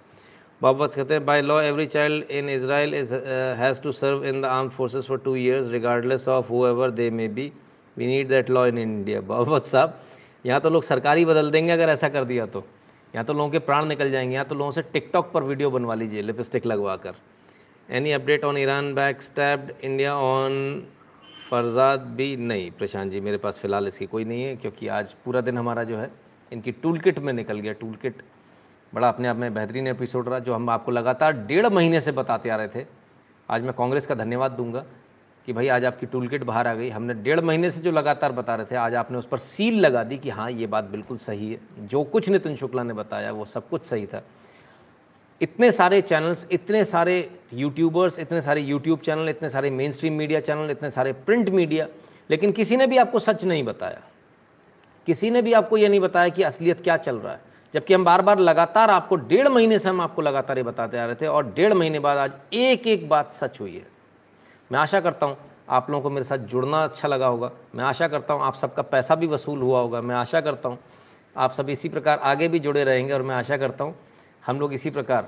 बाबत 0.62 0.94
कहते 0.94 1.14
हैं 1.14 1.26
by 1.26 1.42
law 1.42 1.60
every 1.62 1.86
child 1.88 2.32
in 2.32 2.50
Israel 2.50 2.94
is 2.94 3.14
has 3.60 3.82
to 3.82 3.92
serve 3.92 4.26
in 4.26 4.42
the 4.42 4.46
arm 4.46 4.70
forces 4.70 5.08
for 5.08 5.18
two 5.18 5.36
years 5.36 5.70
regardless 5.70 6.28
of 6.28 6.50
whoever 6.68 6.92
they 6.92 7.10
may 7.12 7.28
be 7.30 7.52
we 7.98 8.08
need 8.08 8.28
that 8.30 8.50
law 8.50 8.66
in 8.68 8.78
India 8.78 9.22
बाबत 9.22 9.66
साहब। 9.66 9.98
यहाँ 10.46 10.60
तो 10.62 10.70
लोग 10.70 10.84
सरकारी 10.84 11.26
बदल 11.26 11.52
देंगे 11.52 11.72
अगर 11.72 11.90
ऐसा 11.90 12.10
कर 12.10 12.24
दिया 12.24 12.46
तो। 12.46 12.64
यहाँ 13.16 13.26
तो 13.26 13.34
लोगों 13.34 13.50
के 13.50 13.60
प्राण 13.60 13.86
निकल 13.86 14.12
जाएँगे 14.12 14.36
या 14.36 14.44
तो 14.44 14.56
लोगों 14.56 14.72
से 14.72 14.82
टिकटॉक 14.82 15.32
पर 15.32 15.44
वीडियो 15.44 15.72
बनवा 15.72 15.96
लीजिए 15.96 16.22
लिपस्टिक 16.22 16.66
लगवा 16.66 16.96
कर 16.96 17.16
any 17.90 18.12
update 18.12 18.44
on 18.44 18.58
Iran 18.58 18.94
back 18.94 19.22
stabbed 19.22 19.72
India 19.84 20.16
on 20.16 20.84
Farzad 21.50 22.00
भी 22.00 22.36
नहीं, 22.38 22.72
प्रशांत 22.72 23.12
जी, 23.12 23.20
मेरे 23.20 23.38
पास 23.38 23.60
फ़िलहाल 23.60 23.88
इसकी 23.88 24.06
कोई 24.06 24.26
नहीं 24.26 24.44
है, 24.44 24.56
क्योंकि 24.56 24.88
आज 24.88 25.14
पूरा 25.26 25.42
दिन 25.42 25.58
हमारा 25.58 25.84
जो 25.84 25.98
है, 25.98 26.12
इनकी 26.52 26.72
टूल 26.72 27.00
किट 27.00 27.20
में 27.20 27.34
निकल 27.34 27.60
गया 27.60 27.74
टूल 27.74 27.96
किट 27.96 28.22
बड़ा 28.94 29.10
अपने 29.10 29.28
आप 29.28 29.36
में 29.36 29.54
बेहतरीन 29.54 29.88
एपिसोड 29.88 30.30
रहा, 30.30 30.40
जो 30.40 30.54
हम 30.54 30.70
आपको 30.70 30.92
लगातार 30.92 31.34
डेढ़ 31.34 31.66
महीने 31.66 32.02
से 32.02 32.12
बताते 32.12 32.50
आ 32.50 32.56
रहे 32.56 32.68
थे। 32.68 32.86
आज 33.50 33.64
मैं 33.64 33.74
कांग्रेस 33.74 34.06
का 34.06 34.16
धन्यवाद 34.16 34.52
दूँगा। 34.52 34.86
कि 35.48 35.54
भाई 35.54 35.68
आज 35.68 35.86
आपकी 35.86 36.06
टूल 36.06 36.28
किट 36.28 36.44
बाहर 36.44 36.68
आ 36.68 36.74
गई। 36.74 36.90
हमने 36.90 37.14
डेढ़ 37.14 37.40
महीने 37.40 37.72
से 37.72 37.82
जो 37.82 37.92
लगातार 37.92 38.32
बता 38.32 38.56
रहे 38.56 38.66
थे, 38.66 38.76
आज 38.76 38.96
आपने 38.96 39.18
उस 39.18 39.26
पर 39.26 39.38
सील 39.38 39.80
लगा 39.80 40.04
दी 40.04 40.18
कि 40.18 40.30
हाँ 40.30 40.50
ये 40.52 40.68
बात 40.68 40.84
बिल्कुल 40.86 41.18
सही 41.18 41.52
है। 41.52 41.88
जो 41.88 42.04
कुछ 42.04 42.30
नितिन 42.30 42.56
शुक्ला 42.56 42.84
ने 42.84 42.94
बताया, 42.94 43.32
वो 43.32 43.46
सब 43.46 43.70
कुछ 43.70 43.86
सही 43.86 44.06
था। 44.06 44.24
इतने 45.42 45.72
सारे 45.72 46.02
चैनल्स 46.02 46.46
इतने 46.52 46.84
सारे 46.86 47.18
यूट्यूबर्स 47.54 48.20
इतने 48.20 48.42
सारे 48.42 48.62
यूट्यूब 48.62 49.00
चैनल 49.00 49.30
इतने 49.30 49.50
सारे 49.50 49.70
मेन 49.70 49.92
स्ट्रीम 49.92 50.14
मीडिया 50.14 50.40
चैनल 50.40 50.72
इतने 50.72 50.90
सारे 50.90 51.14
प्रिंट 51.14 51.50
मीडिया 51.50 51.88
लेकिन 52.30 52.52
किसी 52.52 52.78
ने 52.78 52.88
भी 52.88 52.98
आपको 52.98 53.20
सच 53.20 53.44
नहीं 53.44 53.64
बताया। 53.64 54.02
किसी 55.08 55.30
ने 55.30 55.42
भी 55.42 55.54
आपको 55.54 55.78
ये 55.78 55.88
नहीं 55.90 56.00
बताया 56.00 56.30
कि 56.30 56.44
असलियत 56.44 56.82
क्या 56.82 56.98
चल 56.98 57.16
रहा 57.16 57.34
है। 57.34 57.42
जबकि 57.74 57.94
हम 57.94 58.04
बार 58.06 58.22
बार 58.22 58.40
लगातार 58.40 58.90
आपको, 58.90 59.16
डेढ़ 59.16 59.48
महीने 59.48 59.80
से 59.80 59.90
हम 59.90 60.02
आपको 60.02 60.22
लगातार 60.22 60.58
ये 60.58 60.64
बताते 60.64 60.98
आ 60.98 61.06
रहे 61.06 61.16
थे 61.16 61.28
और 61.28 61.54
डेढ़ 61.54 61.74
महीने 61.74 62.00
बाद 62.00 62.18
आज 62.18 62.32
एक 62.54 62.88
एक 62.88 63.08
बात 63.10 63.32
सच 63.34 63.60
हुई 63.60 63.76
है। 63.76 63.99
मैं 64.72 64.80
आशा 64.80 65.00
करता 65.00 65.26
हूँ 65.26 65.38
आप 65.70 65.90
लोगों 65.90 66.04
को 66.04 66.10
मेरे 66.10 66.24
साथ 66.24 66.38
जुड़ना 66.38 66.84
अच्छा 66.84 67.08
लगा 67.08 67.28
होगा। 67.28 67.52
मैं 67.76 67.84
आशा 67.84 68.08
करता 68.08 68.34
हूँ 68.34 68.44
आप 68.44 68.56
सबका 68.56 68.82
पैसा 68.82 69.16
भी 69.16 69.28
वसूल 69.28 69.62
हुआ 69.62 69.80
होगा। 69.80 70.02
मैं 70.02 70.16
आशा 70.16 70.42
करता 70.42 70.70
हूँ 70.70 70.78
आप 71.36 71.54
सब 71.54 71.70
इसी 71.70 71.90
प्रकार 71.90 72.20
आगे 72.20 72.48
भी 72.48 72.60
जुड़े 72.60 72.84
रहेंगे 72.84 73.14
और 73.14 73.22
मैं 73.22 73.36
आशा 73.36 73.58
करता 73.58 73.84
हूँ 73.84 73.96
हम 74.46 74.60
लोग 74.60 74.74
इसी 74.74 74.90
प्रकार 74.90 75.28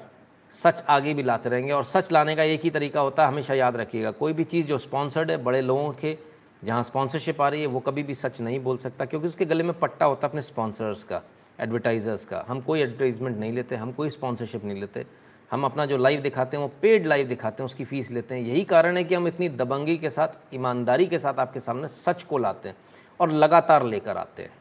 सच 0.53 0.83
आगे 0.89 1.13
भी 1.13 1.23
लाते 1.23 1.49
रहेंगे। 1.49 1.71
और 1.71 1.83
सच 1.83 2.11
लाने 2.11 2.35
का 2.35 2.43
एक 2.43 2.63
ही 2.63 2.69
तरीका 2.69 3.01
होता 3.01 3.23
है, 3.23 3.27
हमेशा 3.27 3.53
याद 3.53 3.75
रखिएगा। 3.77 4.11
कोई 4.11 4.33
भी 4.33 4.43
चीज़ 4.43 4.67
जो 4.67 4.77
स्पॉन्सर्ड 4.77 5.31
है, 5.31 5.37
बड़े 5.37 5.61
लोगों 5.61 5.91
के 5.91 6.17
जहाँ 6.63 6.83
स्पॉन्सरशिप 6.83 7.41
आ 7.41 7.47
रही 7.49 7.61
है, 7.61 7.67
वो 7.67 7.79
कभी 7.79 8.03
भी 8.03 8.13
सच 8.13 8.41
नहीं 8.41 8.59
बोल 8.59 8.77
सकता, 8.77 9.05
क्योंकि 9.05 9.27
उसके 9.27 9.45
गले 9.45 9.63
में 9.63 9.73
पट्टा 9.79 10.05
होता 10.05 10.27
है 10.27 10.29
अपने 10.29 10.41
स्पॉन्सर्स 10.41 11.03
का, 11.03 11.21
एडवर्टाइज़र्स 11.59 12.25
का। 12.25 12.43
हम 12.47 12.61
कोई 12.61 12.81
एडवर्टाइजमेंट 12.81 13.37
नहीं 13.37 13.53
लेते, 13.53 13.75
हम 13.75 13.91
कोई 13.91 14.09
स्पॉन्सरशिप 14.09 14.65
नहीं 14.65 14.79
लेते। 14.79 15.05
हम 15.51 15.65
अपना 15.65 15.85
जो 15.85 15.97
लाइव 15.97 16.21
दिखाते 16.21 16.57
हैं, 16.57 16.63
वो 16.63 16.71
पेड 16.81 17.05
लाइव 17.05 17.27
दिखाते 17.27 17.63
हैं, 17.63 17.65
उसकी 17.65 17.85
फ़ीस 17.85 18.11
लेते 18.11 18.35
हैं। 18.35 18.41
यही 18.41 18.63
कारण 18.63 18.97
है 18.97 19.03
कि 19.03 19.15
हम 19.15 19.27
इतनी 19.27 19.49
दबंगी 19.49 19.97
के 19.97 20.09
साथ, 20.09 20.27
ईमानदारी 20.53 21.05
के 21.05 21.19
साथ 21.19 21.33
आपके 21.33 21.59
सामने 21.59 21.87
सच 21.87 22.23
को 22.23 22.37
लाते 22.37 22.69
हैं 22.69 22.75
और 23.19 23.31
लगातार 23.31 23.85
लेकर 23.85 24.17
आते 24.17 24.43
हैं। 24.43 24.53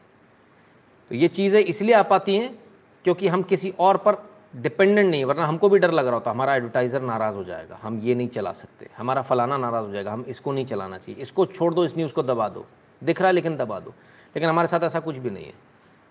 तो 1.11 1.15
ये 1.15 1.27
चीज़ें 1.27 1.59
इसलिए 1.59 1.95
आ 1.95 2.03
पाती 2.03 2.35
हैं 2.35 2.59
क्योंकि 3.03 3.27
हम 3.27 3.43
किसी 3.43 3.73
और 3.79 3.97
पर 3.97 4.31
डिपेंडेंट 4.55 5.11
नहीं 5.11 5.25
वरना 5.25 5.45
हमको 5.45 5.69
भी 5.69 5.79
डर 5.79 5.91
लग 5.91 6.05
रहा 6.05 6.13
होता, 6.13 6.31
हमारा 6.31 6.55
एडवर्टाइज़र 6.55 7.01
नाराज़ 7.01 7.35
हो 7.35 7.43
जाएगा, 7.43 7.79
हम 7.81 7.99
ये 7.99 8.15
नहीं 8.15 8.27
चला 8.27 8.51
सकते, 8.51 8.89
हमारा 8.97 9.21
फलाना 9.21 9.57
नाराज़ 9.57 9.85
हो 9.85 9.91
जाएगा, 9.91 10.11
हम 10.11 10.25
इसको 10.27 10.51
नहीं 10.51 10.65
चलाना 10.65 10.97
चाहिए। 10.97 11.21
इसको 11.21 11.45
छोड़ 11.45 11.73
दो, 11.73 11.85
इस 11.85 11.97
न्यूज़ 11.97 12.13
को 12.13 12.23
दबा 12.23 12.49
दो। 12.49 12.65
दिख 13.03 13.19
रहा 13.19 13.27
है 13.27 13.33
लेकिन 13.33 13.57
दबा 13.57 13.79
दो। 13.79 13.89
लेकिन 14.35 14.49
हमारे 14.49 14.67
साथ 14.67 14.79
ऐसा 14.79 14.99
कुछ 14.99 15.17
भी 15.17 15.29
नहीं 15.29 15.45
है। 15.45 15.53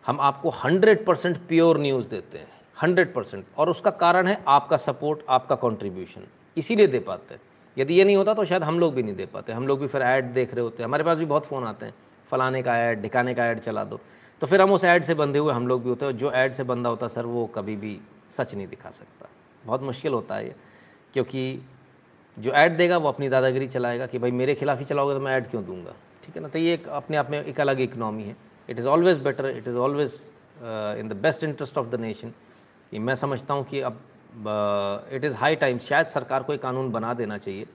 हम 0.07 0.20
आपको 0.20 0.51
हंड्रेड 0.51 1.07
परसेंट 1.07 1.36
प्योर 1.36 1.78
न्यूज़ 1.78 2.09
देते 2.09 2.39
हैं। 2.39 2.60
Hundred 2.82 3.12
percent. 3.15 3.44
और 3.57 3.70
उसका 3.70 3.90
कारण 3.90 4.27
है 4.27 4.43
आपका 4.48 4.77
सपोर्ट, 4.77 5.20
आपका 5.28 5.55
कॉन्ट्रीब्यूशन 5.57 6.27
इसीलिए 6.57 6.86
दे 6.86 6.98
पाते। 6.98 7.35
हैं 7.35 7.40
यदि 7.77 7.94
ये 7.94 8.05
नहीं 8.05 8.16
होता 8.16 8.35
तो 8.35 8.44
शायद 8.44 8.62
हम 8.62 8.78
लोग 8.81 8.94
भी 8.94 9.02
नहीं 9.02 9.15
दे 9.15 9.27
पाते। 9.27 9.52
हम 9.52 9.66
लोग 9.66 9.81
भी 9.81 9.86
फिर 9.86 10.02
ऐड 10.02 10.24
देख 10.24 10.55
रहे 10.55 10.62
होते 10.62 10.82
हैं। 10.82 10.85
हमारे 10.85 11.05
पास 11.05 11.19
भी 11.19 11.24
बहुत 11.24 11.44
फ़ोन 11.44 11.65
आते 11.65 11.86
हैं। 11.86 11.94
फलाने 12.31 12.62
का 12.62 12.77
ऐड 12.78 13.02
ढिकाने 13.02 13.35
का 13.35 13.47
ऐड 13.47 13.59
चला 13.59 13.85
दो। 13.85 14.01
तो 14.40 14.47
फिर 14.47 14.62
हम 14.62 14.73
उस 14.73 14.85
ऐड 14.85 15.05
से 15.05 15.15
बंधे 15.15 15.39
हुए 15.39 15.52
हम 15.52 15.69
लोग 15.69 15.82
भी 15.82 15.89
होते 15.89 16.07
हैं। 16.07 16.16
जो 16.16 16.32
ऐड 16.32 16.52
से 16.52 16.62
बंधा 16.62 16.90
होता 16.90 17.09
सर, 17.09 17.27
वो 17.27 17.47
कभी 17.47 17.77
भी 17.77 17.98
सच 18.31 18.55
नहीं 18.55 18.66
दिखा 18.66 18.90
सकता। 18.90 19.28
बहुत 19.65 19.82
मुश्किल 19.82 20.12
होता 20.12 20.35
है 20.35 20.47
ये। 20.47 20.55
क्योंकि 21.12 21.62
जो 22.36 22.51
ऐड 22.51 22.77
देगा, 22.77 22.98
वो 22.98 23.09
अपनी 23.09 23.28
दादागिरी 23.28 23.66
चलाएगा 23.69 24.07
कि 24.07 24.19
भाई 24.19 24.31
मेरे 24.31 24.55
खिलाफ 24.55 24.78
ही 24.78 24.85
चलाओगे 24.85 25.15
तो 25.15 25.20
मैं 25.20 25.36
ऐड 25.36 25.51
क्यों 25.51 25.65
दूँगा? 25.65 25.94
ठीक 26.24 26.36
है 26.36 26.43
ना? 26.43 26.48
तो 26.48 26.59
ये 26.59 26.74
एक 26.74 26.89
अपने 26.89 27.16
आप 27.16 27.31
में 27.31 27.44
एक 27.44 27.61
अलग 27.61 27.81
इकनॉमी 27.81 28.23
है। 28.23 28.36
It 28.69 28.78
is 28.78 28.86
always 28.86 29.19
better 29.19 29.47
it 29.47 29.69
is 29.69 29.77
always 29.77 30.20
in 31.01 31.09
the 31.09 31.12
best 31.12 31.44
interest 31.44 31.78
of 31.78 31.86
the 31.86 32.01
nation 32.01 32.32
कि 32.92 32.98
मैं 32.98 33.14
समझता 33.14 33.54
हूँ 33.54 33.64
कि 33.64 33.80
अब 33.80 34.00
इट 35.12 35.24
इज़ 35.24 35.36
हाई 35.36 35.56
टाइम 35.56 35.78
शायद 35.78 36.06
सरकार 36.06 36.42
को 36.42 36.52
एक 36.54 36.62
कानून 36.62 36.90
बना 36.92 37.12
देना 37.14 37.38
चाहिए 37.38 37.66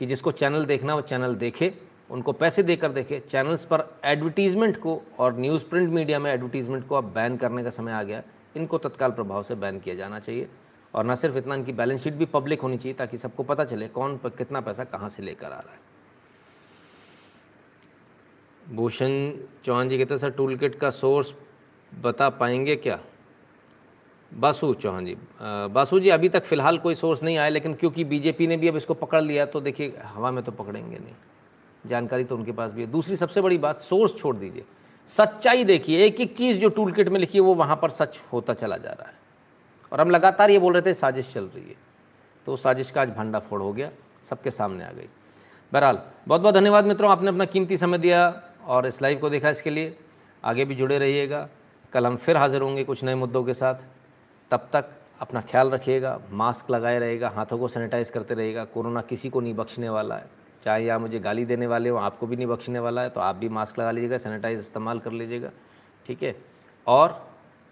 कि 0.00 0.06
जिसको 0.06 0.32
चैनल 0.32 0.64
देखना 0.64 0.94
वो 0.94 1.00
चैनल 1.02 1.34
देखे, 1.34 1.72
उनको 2.10 2.32
पैसे 2.32 2.62
देकर 2.62 2.92
देखे। 2.92 3.18
चैनल्स 3.20 3.64
पर 3.64 3.84
एडवर्टीज़मेंट 4.04 4.76
को 4.76 5.00
और 5.18 5.38
न्यूज़ 5.38 5.64
प्रिंट 5.64 5.90
मीडिया 5.90 6.18
में 6.18 6.30
एडवर्टीज़मेंट 6.32 6.86
को 6.88 6.94
अब 6.94 7.12
बैन 7.14 7.36
करने 7.36 7.62
का 7.64 7.70
समय 7.70 7.92
आ 7.92 8.02
गया 8.02 8.22
इनको 8.56 8.78
तत्काल 8.78 9.10
प्रभाव 9.10 9.42
से 9.42 9.54
बैन 9.54 9.78
किया 9.80 9.94
जाना 9.94 10.18
चाहिए। 10.18 10.48
और 10.94 11.06
न 11.06 11.14
सिर्फ़ 11.14 11.36
इतना, 11.36 11.54
इनकी 11.54 11.72
बैलेंस 11.72 12.02
शीट 12.02 12.14
भी 12.14 12.26
पब्लिक 12.26 12.60
होनी 12.60 12.76
चाहिए 12.78 12.94
ताकि 12.94 13.18
सबको 13.18 13.42
पता 13.42 13.64
चले 13.64 13.88
कौन 13.88 14.16
पर 14.18 14.30
कितना 14.30 14.60
पैसा 14.60 14.84
कहाँ 14.84 15.08
से 15.08 15.22
लेकर 15.22 15.46
आ 15.46 15.48
रहा 15.50 15.72
है। 15.72 15.78
भूषण 18.76 19.30
चौहान 19.64 19.88
जी 19.88 19.98
कहते 19.98 20.14
हैं, 20.14 20.18
सर 20.18 20.30
टूल 20.30 20.56
किट 20.56 20.74
का 20.74 20.90
सोर्स 20.90 21.32
बता 21.92 22.28
पाएँगे 22.30 22.76
क्या? 22.76 22.98
बासु 24.32 24.74
चौहान 24.74 25.06
जी। 25.06 25.16
बासु 25.42 26.00
जी, 26.00 26.08
अभी 26.08 26.28
तक 26.28 26.44
फ़िलहाल 26.44 26.78
कोई 26.78 26.94
सोर्स 26.94 27.22
नहीं 27.22 27.38
आया, 27.38 27.48
लेकिन 27.48 27.74
क्योंकि 27.74 28.04
बीजेपी 28.04 28.46
ने 28.46 28.56
भी 28.56 28.68
अब 28.68 28.76
इसको 28.76 28.94
पकड़ 28.94 29.20
लिया 29.20 29.46
तो 29.46 29.60
देखिए, 29.60 29.94
हवा 30.04 30.30
में 30.30 30.44
तो 30.44 30.52
पकड़ेंगे 30.52 30.98
नहीं। 30.98 31.14
जानकारी 31.86 32.24
तो 32.24 32.36
उनके 32.36 32.52
पास 32.52 32.70
भी 32.70 32.80
है। 32.80 32.86
दूसरी 32.86 33.16
सबसे 33.16 33.40
बड़ी 33.40 33.58
बात 33.58 33.80
सोर्स 33.80 34.16
छोड़ 34.18 34.36
दीजिए। 34.36 34.64
सच्चाई 35.08 35.64
देखिए, 35.64 36.04
एक 36.04 36.20
एक 36.20 36.36
चीज़ 36.36 36.58
जो 36.58 36.68
टूल 36.68 36.92
किट 36.92 37.08
में 37.08 37.20
लिखी 37.20 37.38
है, 37.38 37.44
वो 37.44 37.54
वहाँ 37.54 37.76
पर 37.76 37.90
सच 37.90 38.20
होता 38.32 38.54
चला 38.54 38.76
जा 38.76 38.90
रहा 38.90 39.08
है। 39.08 39.14
और 39.92 40.00
हम 40.00 40.10
लगातार 40.10 40.50
ये 40.50 40.58
बोल 40.58 40.72
रहे 40.72 40.82
थे, 40.82 40.94
साजिश 40.94 41.32
चल 41.32 41.44
रही 41.44 41.68
है। 41.68 41.76
तो 42.46 42.56
साजिश 42.56 42.90
का 42.90 43.02
आज 43.02 43.08
भंडाफोड़ 43.08 43.60
हो 43.62 43.72
गया, 43.72 43.90
सबके 44.30 44.50
सामने 44.50 44.84
आ 44.84 44.90
गई। 44.90 45.08
बहरहाल, 45.72 45.98
बहुत 46.28 46.40
बहुत 46.40 46.54
धन्यवाद 46.54 46.84
मित्रों, 46.84 47.10
आपने 47.10 47.28
अपना 47.28 47.44
कीमती 47.44 47.76
समय 47.76 47.98
दिया 47.98 48.42
और 48.66 48.86
इस 48.86 49.02
लाइव 49.02 49.18
को 49.18 49.30
देखा 49.30 49.50
इसके 49.50 49.70
लिए। 49.70 49.96
आगे 50.44 50.64
भी 50.64 50.74
जुड़े 50.74 50.98
रहिएगा। 50.98 51.48
कल 51.92 52.06
हम 52.06 52.16
फिर 52.16 52.36
हाजिर 52.36 52.62
होंगे 52.62 52.84
कुछ 52.84 53.04
नए 53.04 53.14
मुद्दों 53.14 53.44
के 53.44 53.54
साथ। 53.54 53.74
तब 54.50 54.68
तक 54.72 54.90
अपना 55.20 55.40
ख्याल 55.40 55.70
रखिएगा, 55.70 56.20
मास्क 56.30 56.70
लगाए 56.70 56.98
रहेगा, 56.98 57.28
हाथों 57.28 57.58
को 57.58 57.68
सैनिटाइज 57.68 58.10
करते 58.10 58.34
रहेगा, 58.34 58.64
कोरोना 58.64 59.00
किसी 59.02 59.30
को 59.30 59.40
नहीं 59.40 59.54
बख्शने 59.54 59.88
वाला 59.88 60.16
है। 60.16 60.26
चाहे 60.64 60.88
आप 60.88 61.00
मुझे 61.00 61.18
गाली 61.20 61.44
देने 61.44 61.66
वाले 61.66 61.88
हो, 61.88 61.96
आपको 61.98 62.26
भी 62.26 62.36
नहीं 62.36 62.46
बख्शने 62.46 62.78
वाला 62.78 63.02
है 63.02 63.10
तो 63.10 63.20
आप 63.20 63.36
भी 63.36 63.48
मास्क 63.48 63.78
लगा 63.78 63.90
लीजिएगा, 63.90 64.18
सैनिटाइज 64.18 64.58
इस्तेमाल 64.58 64.98
कर 64.98 65.12
लीजिएगा, 65.12 65.50
ठीक 66.08 66.22
है? 66.22 66.34
और 66.86 67.20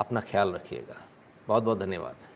अपना 0.01 0.21
ख्याल 0.21 0.53
रखिएगा। 0.53 0.97
बहुत 1.49 1.63
बहुत 1.63 1.79
धन्यवाद। 1.79 2.28